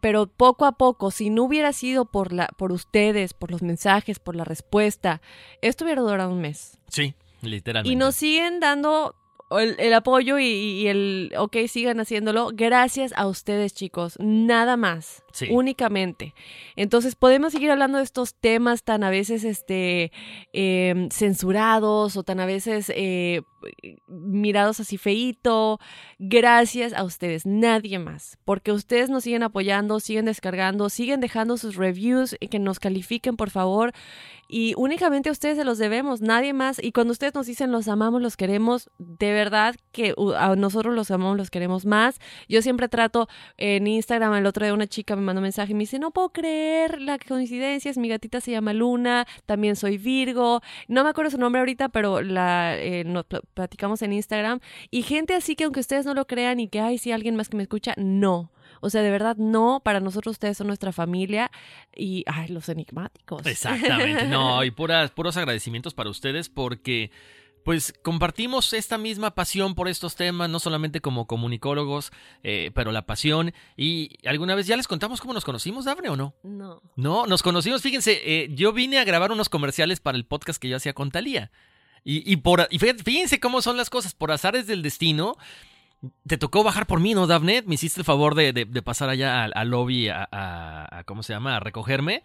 pero 0.00 0.26
poco 0.26 0.66
a 0.66 0.72
poco, 0.72 1.10
si 1.10 1.30
no 1.30 1.44
hubiera 1.44 1.72
sido 1.72 2.04
por 2.04 2.32
la, 2.32 2.48
por 2.58 2.72
ustedes, 2.72 3.34
por 3.34 3.50
los 3.50 3.62
mensajes, 3.62 4.18
por 4.18 4.36
la 4.36 4.44
respuesta, 4.44 5.22
esto 5.62 5.84
hubiera 5.84 6.02
durado 6.02 6.30
un 6.30 6.40
mes. 6.40 6.78
Sí, 6.88 7.14
literalmente. 7.40 7.92
Y 7.92 7.96
nos 7.96 8.14
siguen 8.14 8.60
dando 8.60 9.14
el, 9.50 9.76
el 9.78 9.94
apoyo 9.94 10.38
y, 10.38 10.44
y 10.44 10.88
el, 10.88 11.32
ok, 11.38 11.56
sigan 11.68 12.00
haciéndolo, 12.00 12.50
gracias 12.52 13.12
a 13.16 13.26
ustedes, 13.26 13.74
chicos, 13.74 14.16
nada 14.18 14.76
más, 14.76 15.22
Únicamente. 15.50 16.34
Entonces, 16.76 17.14
podemos 17.14 17.52
seguir 17.52 17.70
hablando 17.70 17.98
de 17.98 18.04
estos 18.04 18.34
temas 18.34 18.82
tan 18.82 19.04
a 19.04 19.10
veces, 19.10 19.44
este, 19.44 20.12
eh, 20.52 21.08
censurados 21.10 22.16
o 22.16 22.22
tan 22.22 22.40
a 22.40 22.46
veces 22.46 22.90
eh, 22.94 23.42
mirados 24.06 24.80
así 24.80 24.98
feíto, 24.98 25.80
gracias 26.18 26.92
a 26.92 27.04
ustedes, 27.04 27.46
nadie 27.46 27.98
más, 27.98 28.38
porque 28.44 28.72
ustedes 28.72 29.10
nos 29.10 29.24
siguen 29.24 29.42
apoyando, 29.42 30.00
siguen 30.00 30.26
descargando, 30.26 30.88
siguen 30.88 31.20
dejando 31.20 31.56
sus 31.56 31.76
reviews 31.76 32.36
y 32.40 32.48
que 32.48 32.58
nos 32.58 32.78
califiquen, 32.78 33.36
por 33.36 33.50
favor. 33.50 33.92
Y 34.50 34.72
únicamente 34.78 35.28
a 35.28 35.32
ustedes 35.32 35.58
se 35.58 35.64
los 35.64 35.76
debemos, 35.76 36.22
nadie 36.22 36.54
más. 36.54 36.82
Y 36.82 36.92
cuando 36.92 37.12
ustedes 37.12 37.34
nos 37.34 37.46
dicen 37.46 37.70
los 37.70 37.86
amamos, 37.86 38.22
los 38.22 38.38
queremos, 38.38 38.88
de 38.98 39.32
verdad 39.32 39.76
que 39.92 40.14
uh, 40.16 40.32
a 40.32 40.56
nosotros 40.56 40.94
los 40.94 41.10
amamos, 41.10 41.36
los 41.36 41.50
queremos 41.50 41.84
más. 41.84 42.18
Yo 42.48 42.62
siempre 42.62 42.88
trato 42.88 43.28
en 43.58 43.86
Instagram, 43.86 44.34
el 44.34 44.46
otro 44.46 44.64
día 44.64 44.72
una 44.72 44.86
chica 44.86 45.16
me 45.16 45.22
mandó 45.28 45.40
un 45.40 45.44
mensaje 45.44 45.72
y 45.72 45.74
me 45.74 45.80
dice, 45.80 45.98
no 45.98 46.10
puedo 46.10 46.30
creer 46.30 47.00
la 47.00 47.18
coincidencia, 47.18 47.90
es 47.90 47.98
mi 47.98 48.08
gatita 48.08 48.40
se 48.40 48.50
llama 48.50 48.72
Luna, 48.72 49.26
también 49.46 49.76
soy 49.76 49.98
Virgo. 49.98 50.60
No 50.88 51.04
me 51.04 51.10
acuerdo 51.10 51.30
su 51.30 51.38
nombre 51.38 51.60
ahorita, 51.60 51.88
pero 51.90 52.20
la 52.22 52.76
eh, 52.78 53.04
nos 53.04 53.24
pl- 53.26 53.42
platicamos 53.54 54.02
en 54.02 54.12
Instagram. 54.12 54.60
Y 54.90 55.02
gente 55.02 55.34
así 55.34 55.54
que 55.56 55.64
aunque 55.64 55.80
ustedes 55.80 56.06
no 56.06 56.14
lo 56.14 56.26
crean 56.26 56.60
y 56.60 56.68
que, 56.68 56.80
ay, 56.80 56.98
sí, 56.98 57.12
alguien 57.12 57.36
más 57.36 57.48
que 57.48 57.56
me 57.56 57.62
escucha, 57.62 57.94
no. 57.96 58.50
O 58.80 58.90
sea, 58.90 59.02
de 59.02 59.10
verdad, 59.10 59.36
no. 59.36 59.80
Para 59.84 60.00
nosotros 60.00 60.32
ustedes 60.32 60.56
son 60.56 60.66
nuestra 60.68 60.92
familia 60.92 61.50
y, 61.94 62.24
ay, 62.26 62.48
los 62.48 62.68
enigmáticos. 62.68 63.44
Exactamente, 63.46 64.26
no, 64.28 64.62
y 64.64 64.70
puras, 64.70 65.10
puros 65.10 65.36
agradecimientos 65.36 65.94
para 65.94 66.10
ustedes 66.10 66.48
porque 66.48 67.10
pues 67.64 67.92
compartimos 68.02 68.72
esta 68.72 68.98
misma 68.98 69.34
pasión 69.34 69.74
por 69.74 69.88
estos 69.88 70.14
temas, 70.16 70.48
no 70.48 70.58
solamente 70.58 71.00
como 71.00 71.26
comunicólogos, 71.26 72.12
eh, 72.42 72.70
pero 72.74 72.92
la 72.92 73.06
pasión. 73.06 73.52
Y 73.76 74.16
alguna 74.26 74.54
vez 74.54 74.66
ya 74.66 74.76
les 74.76 74.88
contamos 74.88 75.20
cómo 75.20 75.34
nos 75.34 75.44
conocimos, 75.44 75.84
Dafne, 75.84 76.08
o 76.08 76.16
no? 76.16 76.34
No. 76.42 76.82
No, 76.96 77.26
nos 77.26 77.42
conocimos, 77.42 77.82
fíjense, 77.82 78.20
eh, 78.24 78.48
yo 78.54 78.72
vine 78.72 78.98
a 78.98 79.04
grabar 79.04 79.32
unos 79.32 79.48
comerciales 79.48 80.00
para 80.00 80.16
el 80.18 80.24
podcast 80.24 80.60
que 80.60 80.68
yo 80.68 80.76
hacía 80.76 80.92
con 80.94 81.10
Talía. 81.10 81.50
Y, 82.04 82.30
y, 82.32 82.36
por, 82.36 82.66
y 82.70 82.78
fíjense 82.78 83.40
cómo 83.40 83.60
son 83.60 83.76
las 83.76 83.90
cosas, 83.90 84.14
por 84.14 84.30
azares 84.32 84.66
del 84.66 84.82
destino, 84.82 85.36
te 86.26 86.38
tocó 86.38 86.62
bajar 86.62 86.86
por 86.86 87.00
mí, 87.00 87.12
¿no, 87.12 87.26
Daphne? 87.26 87.62
Me 87.66 87.74
hiciste 87.74 88.00
el 88.00 88.04
favor 88.04 88.34
de, 88.36 88.52
de- 88.52 88.64
de 88.64 88.82
pasar 88.82 89.08
allá 89.08 89.44
al, 89.44 89.52
al 89.54 89.68
lobby 89.68 90.08
a, 90.08 90.28
a- 90.30 90.98
a- 91.00 91.04
¿cómo 91.04 91.22
se 91.24 91.32
llama? 91.32 91.56
A 91.56 91.60
recogerme. 91.60 92.22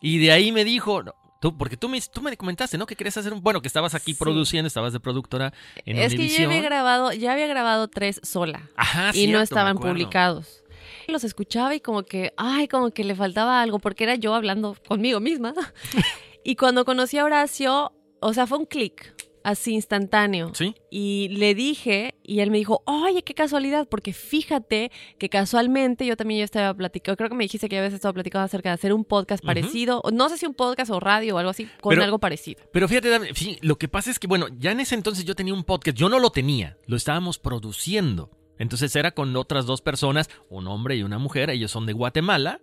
Y 0.00 0.18
de 0.18 0.32
ahí 0.32 0.50
me 0.50 0.64
dijo, 0.64 1.02
tú, 1.42 1.58
porque 1.58 1.76
tú 1.76 1.88
me, 1.88 2.00
tú 2.00 2.22
me 2.22 2.36
comentaste, 2.36 2.78
¿no? 2.78 2.86
Que 2.86 2.94
querías 2.94 3.16
hacer 3.16 3.32
un, 3.32 3.42
bueno, 3.42 3.60
que 3.60 3.66
estabas 3.66 3.94
aquí 3.96 4.14
Sí. 4.14 4.18
produciendo, 4.18 4.68
estabas 4.68 4.92
de 4.92 5.00
productora 5.00 5.52
en 5.84 5.98
es 5.98 6.14
que 6.14 6.28
yo 6.28 6.46
había 6.46 6.62
grabado, 6.62 7.12
ya 7.12 7.32
había 7.32 7.48
grabado 7.48 7.88
tres 7.88 8.20
sola. 8.22 8.70
Ajá, 8.76 9.10
y 9.10 9.12
cierto, 9.14 9.36
no 9.36 9.42
estaban 9.42 9.76
publicados. 9.76 10.62
Los 11.08 11.24
escuchaba 11.24 11.74
y 11.74 11.80
como 11.80 12.04
que, 12.04 12.32
ay, 12.36 12.68
como 12.68 12.92
que 12.92 13.02
le 13.02 13.16
faltaba 13.16 13.60
algo, 13.60 13.80
porque 13.80 14.04
era 14.04 14.14
yo 14.14 14.34
hablando 14.34 14.76
conmigo 14.86 15.18
misma. 15.18 15.52
y 16.44 16.54
cuando 16.54 16.84
conocí 16.84 17.18
a 17.18 17.24
Horacio, 17.24 17.92
o 18.20 18.32
sea, 18.32 18.46
fue 18.46 18.58
un 18.58 18.66
clic. 18.66 19.12
Así 19.44 19.74
instantáneo. 19.74 20.52
Sí. 20.54 20.74
Y 20.90 21.28
le 21.30 21.54
dije, 21.54 22.14
y 22.22 22.40
él 22.40 22.50
me 22.50 22.58
dijo, 22.58 22.82
oye, 22.86 23.22
qué 23.22 23.34
casualidad, 23.34 23.88
porque 23.88 24.12
fíjate 24.12 24.90
que 25.18 25.28
casualmente 25.28 26.06
yo 26.06 26.16
también 26.16 26.38
ya 26.38 26.44
estaba 26.44 26.72
platicando, 26.74 27.16
creo 27.16 27.28
que 27.30 27.36
me 27.36 27.44
dijiste 27.44 27.68
que 27.68 27.78
habías 27.78 27.92
estado 27.92 28.14
platicando 28.14 28.44
acerca 28.44 28.70
de 28.70 28.74
hacer 28.74 28.92
un 28.92 29.04
podcast 29.04 29.44
parecido, 29.44 30.02
no 30.12 30.28
sé 30.28 30.38
si 30.38 30.46
un 30.46 30.54
podcast 30.54 30.90
o 30.90 31.00
radio 31.00 31.36
o 31.36 31.38
algo 31.38 31.50
así, 31.50 31.68
con 31.80 31.90
Pero- 31.90 32.04
algo 32.04 32.18
parecido. 32.18 32.62
Pero 32.72 32.88
fíjate, 32.88 33.34
sí, 33.34 33.58
lo 33.62 33.76
que 33.76 33.88
pasa 33.88 34.10
es 34.10 34.18
que, 34.18 34.26
bueno, 34.26 34.46
ya 34.58 34.72
en 34.72 34.80
ese 34.80 34.94
entonces 34.94 35.24
yo 35.24 35.34
tenía 35.34 35.54
un 35.54 35.64
podcast, 35.64 35.96
yo 35.96 36.08
no 36.08 36.18
lo 36.18 36.30
tenía, 36.30 36.76
lo 36.86 36.96
estábamos 36.96 37.38
produciendo. 37.38 38.30
Entonces 38.58 38.94
era 38.94 39.12
con 39.12 39.34
otras 39.36 39.66
dos 39.66 39.80
personas, 39.80 40.28
un 40.48 40.68
hombre 40.68 40.96
y 40.96 41.02
una 41.02 41.18
mujer, 41.18 41.50
ellos 41.50 41.70
son 41.70 41.86
de 41.86 41.92
Guatemala. 41.94 42.60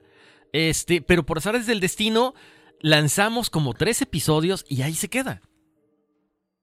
Este, 0.53 1.01
pero 1.01 1.26
por 1.26 1.38
azares 1.39 1.65
del 1.68 1.80
destino, 1.80 2.34
lanzamos 2.80 3.49
como 3.49 3.73
tres 3.73 4.01
episodios 4.01 4.65
y 4.68 4.81
ahí 4.81 4.93
se 4.93 5.10
queda. 5.10 5.41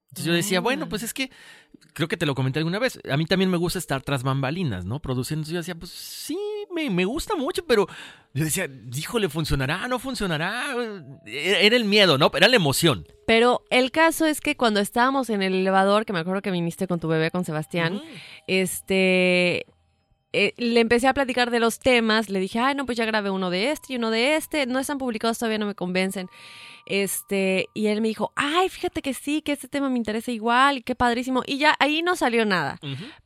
Entonces 0.08 0.24
yo 0.24 0.32
decía, 0.32 0.60
bueno, 0.60 0.88
pues 0.88 1.02
es 1.02 1.12
que 1.12 1.30
creo 1.92 2.08
que 2.08 2.16
te 2.16 2.26
lo 2.26 2.34
comenté 2.34 2.58
alguna 2.58 2.78
vez. 2.78 2.98
A 3.10 3.16
mí 3.16 3.26
también 3.26 3.50
me 3.50 3.56
gusta 3.56 3.78
estar 3.78 4.02
tras 4.02 4.22
bambalinas, 4.22 4.84
¿no? 4.84 5.00
Produciendo. 5.00 5.40
Entonces 5.40 5.52
yo 5.52 5.58
decía, 5.58 5.74
pues 5.74 5.90
sí, 5.90 6.38
me, 6.74 6.88
me 6.90 7.04
gusta 7.04 7.34
mucho, 7.36 7.64
pero 7.66 7.86
yo 8.32 8.44
decía, 8.44 8.68
híjole, 8.94 9.28
¿funcionará? 9.28 9.88
¿No 9.88 9.98
funcionará? 9.98 10.74
Era 11.26 11.60
era 11.60 11.76
el 11.76 11.84
miedo, 11.84 12.18
¿no? 12.18 12.30
Era 12.34 12.48
la 12.48 12.56
emoción. 12.56 13.06
Pero 13.26 13.64
el 13.70 13.90
caso 13.90 14.26
es 14.26 14.40
que 14.40 14.56
cuando 14.56 14.80
estábamos 14.80 15.30
en 15.30 15.42
el 15.42 15.54
elevador, 15.54 16.06
que 16.06 16.12
me 16.12 16.20
acuerdo 16.20 16.42
que 16.42 16.50
viniste 16.50 16.86
con 16.86 17.00
tu 17.00 17.08
bebé, 17.08 17.30
con 17.30 17.44
Sebastián, 17.44 18.00
este... 18.46 19.66
eh, 20.38 20.52
le 20.58 20.80
empecé 20.80 21.08
a 21.08 21.14
platicar 21.14 21.50
de 21.50 21.60
los 21.60 21.78
temas, 21.78 22.28
le 22.28 22.38
dije, 22.40 22.58
ay, 22.58 22.74
no, 22.74 22.84
pues 22.84 22.98
ya 22.98 23.06
grabé 23.06 23.30
uno 23.30 23.48
de 23.48 23.70
este 23.70 23.94
y 23.94 23.96
uno 23.96 24.10
de 24.10 24.36
este, 24.36 24.66
no 24.66 24.78
están 24.78 24.98
publicados 24.98 25.38
todavía, 25.38 25.56
no 25.56 25.64
me 25.64 25.74
convencen. 25.74 26.28
Este, 26.84 27.70
y 27.72 27.86
él 27.86 28.02
me 28.02 28.08
dijo, 28.08 28.32
ay, 28.36 28.68
fíjate 28.68 29.00
que 29.00 29.14
sí, 29.14 29.40
que 29.40 29.52
este 29.52 29.66
tema 29.66 29.88
me 29.88 29.96
interesa 29.96 30.30
igual, 30.32 30.84
qué 30.84 30.94
padrísimo. 30.94 31.42
Y 31.46 31.56
ya 31.56 31.74
ahí 31.78 32.02
no 32.02 32.16
salió 32.16 32.44
nada. 32.44 32.78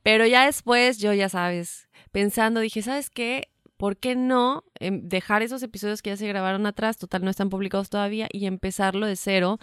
Pero 0.05 0.25
ya 0.25 0.47
después, 0.47 0.99
yo 0.99 1.13
ya 1.13 1.29
sabes, 1.29 1.89
pensando, 2.13 2.61
dije, 2.61 2.81
¿sabes 2.81 3.11
qué? 3.11 3.49
¿Por 3.77 3.97
qué 3.97 4.15
no 4.15 4.63
em, 4.79 5.09
dejar 5.09 5.43
esos 5.43 5.65
episodios 5.65 6.03
que 6.03 6.11
ya 6.11 6.17
se 6.17 6.29
grabaron 6.29 6.65
atrás, 6.67 6.97
total 6.97 7.25
no 7.25 7.31
están 7.31 7.51
publicados 7.51 7.91
todavía, 7.91 8.29
y 8.31 8.47
empezarlo 8.47 9.07
de 9.07 9.17
cero? 9.17 9.59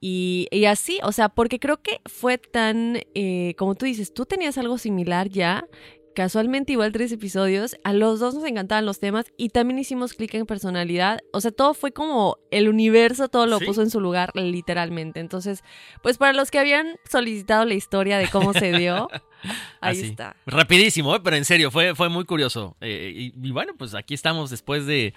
Y, 0.00 0.48
y 0.50 0.64
así, 0.64 0.98
o 1.02 1.12
sea, 1.12 1.28
porque 1.28 1.58
creo 1.58 1.82
que 1.82 2.00
fue 2.06 2.38
tan, 2.38 3.00
eh, 3.14 3.54
como 3.58 3.74
tú 3.74 3.84
dices, 3.84 4.14
tú 4.14 4.24
tenías 4.24 4.56
algo 4.56 4.78
similar 4.78 5.28
ya, 5.28 5.66
casualmente 6.14 6.72
igual 6.72 6.92
tres 6.92 7.12
episodios, 7.12 7.76
a 7.84 7.92
los 7.92 8.20
dos 8.20 8.34
nos 8.34 8.44
encantaban 8.44 8.84
los 8.86 8.98
temas 9.00 9.26
y 9.36 9.50
también 9.50 9.78
hicimos 9.78 10.12
clic 10.14 10.34
en 10.34 10.46
personalidad, 10.46 11.20
o 11.32 11.40
sea, 11.40 11.50
todo 11.50 11.74
fue 11.74 11.92
como 11.92 12.38
el 12.50 12.68
universo, 12.68 13.28
todo 13.28 13.46
lo 13.46 13.58
Sí. 13.58 13.64
puso 13.66 13.82
en 13.82 13.90
su 13.90 14.00
lugar 14.00 14.30
literalmente. 14.34 15.20
Entonces, 15.20 15.62
pues 16.02 16.18
para 16.18 16.32
los 16.32 16.50
que 16.50 16.58
habían 16.58 16.96
solicitado 17.08 17.64
la 17.64 17.74
historia 17.74 18.18
de 18.18 18.28
cómo 18.28 18.52
se 18.52 18.72
dio, 18.72 19.08
ahí 19.80 19.98
Así. 19.98 20.06
está. 20.06 20.36
Rapidísimo, 20.46 21.14
¿eh? 21.16 21.20
pero 21.22 21.36
en 21.36 21.44
serio, 21.44 21.70
fue, 21.70 21.94
fue 21.94 22.08
muy 22.08 22.24
curioso. 22.24 22.76
Eh, 22.80 23.12
y, 23.14 23.48
y 23.48 23.50
bueno, 23.52 23.72
pues 23.78 23.94
aquí 23.94 24.14
estamos 24.14 24.50
después 24.50 24.86
de 24.86 25.14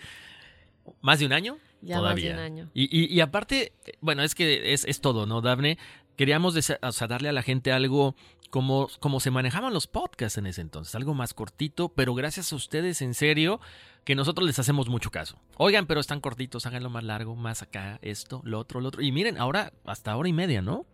más 1.01 1.19
de 1.19 1.25
un 1.25 1.33
año. 1.33 1.57
Ya 1.81 1.99
más 2.01 2.15
de 2.15 2.31
un 2.31 2.39
año. 2.39 2.69
Y, 2.73 2.83
y- 2.97 3.13
y 3.13 3.19
aparte, 3.19 3.73
eh, 3.85 3.91
bueno, 3.99 4.23
es 4.23 4.35
que 4.35 4.73
es, 4.73 4.85
es 4.85 5.01
todo, 5.01 5.25
¿no, 5.25 5.41
Dafne? 5.41 5.77
Queríamos 6.15 6.55
desa- 6.55 6.77
o 6.81 6.91
sea, 6.91 7.07
darle 7.07 7.27
a 7.29 7.33
la 7.33 7.41
gente 7.41 7.71
algo 7.71 8.15
como, 8.53 8.87
como 8.99 9.19
se 9.19 9.31
manejaban 9.31 9.73
los 9.73 9.87
podcasts 9.87 10.37
en 10.37 10.45
ese 10.45 10.61
entonces, 10.61 10.93
algo 10.93 11.15
más 11.15 11.33
cortito, 11.33 11.89
pero 11.89 12.13
gracias 12.13 12.53
a 12.53 12.55
ustedes, 12.55 13.01
en 13.01 13.15
serio, 13.15 13.59
que 14.03 14.13
nosotros 14.13 14.45
les 14.45 14.59
hacemos 14.59 14.89
mucho 14.89 15.09
caso. 15.09 15.39
Oigan, 15.57 15.87
pero 15.87 15.99
están 15.99 16.21
cortitos, 16.21 16.67
háganlo 16.67 16.91
más 16.91 17.03
largo, 17.03 17.35
más 17.35 17.63
acá, 17.63 17.97
esto, 18.03 18.41
lo 18.43 18.59
otro, 18.59 18.79
lo 18.79 18.89
otro. 18.89 19.01
Y 19.01 19.11
miren, 19.11 19.39
ahora 19.39 19.73
hasta 19.85 20.15
hora 20.15 20.29
y 20.29 20.33
media, 20.33 20.61
¿no? 20.61 20.85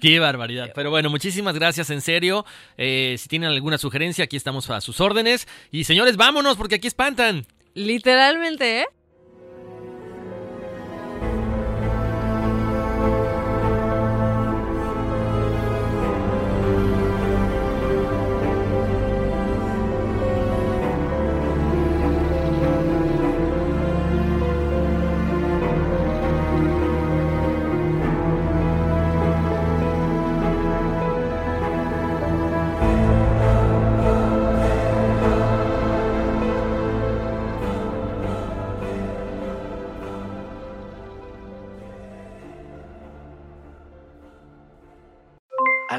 Qué 0.00 0.20
barbaridad. 0.20 0.70
Pero 0.76 0.90
bueno, 0.90 1.10
muchísimas 1.10 1.56
gracias, 1.56 1.90
en 1.90 2.00
serio. 2.00 2.46
Eh, 2.76 3.16
si 3.18 3.28
tienen 3.28 3.50
alguna 3.50 3.76
sugerencia, 3.76 4.22
aquí 4.22 4.36
estamos 4.36 4.70
a 4.70 4.80
sus 4.80 5.00
órdenes. 5.00 5.48
Y 5.72 5.82
señores, 5.82 6.16
vámonos, 6.16 6.56
porque 6.56 6.76
aquí 6.76 6.86
espantan. 6.86 7.46
Literalmente, 7.74 8.82
¿eh? 8.82 8.86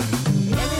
Yeah. 0.00 0.79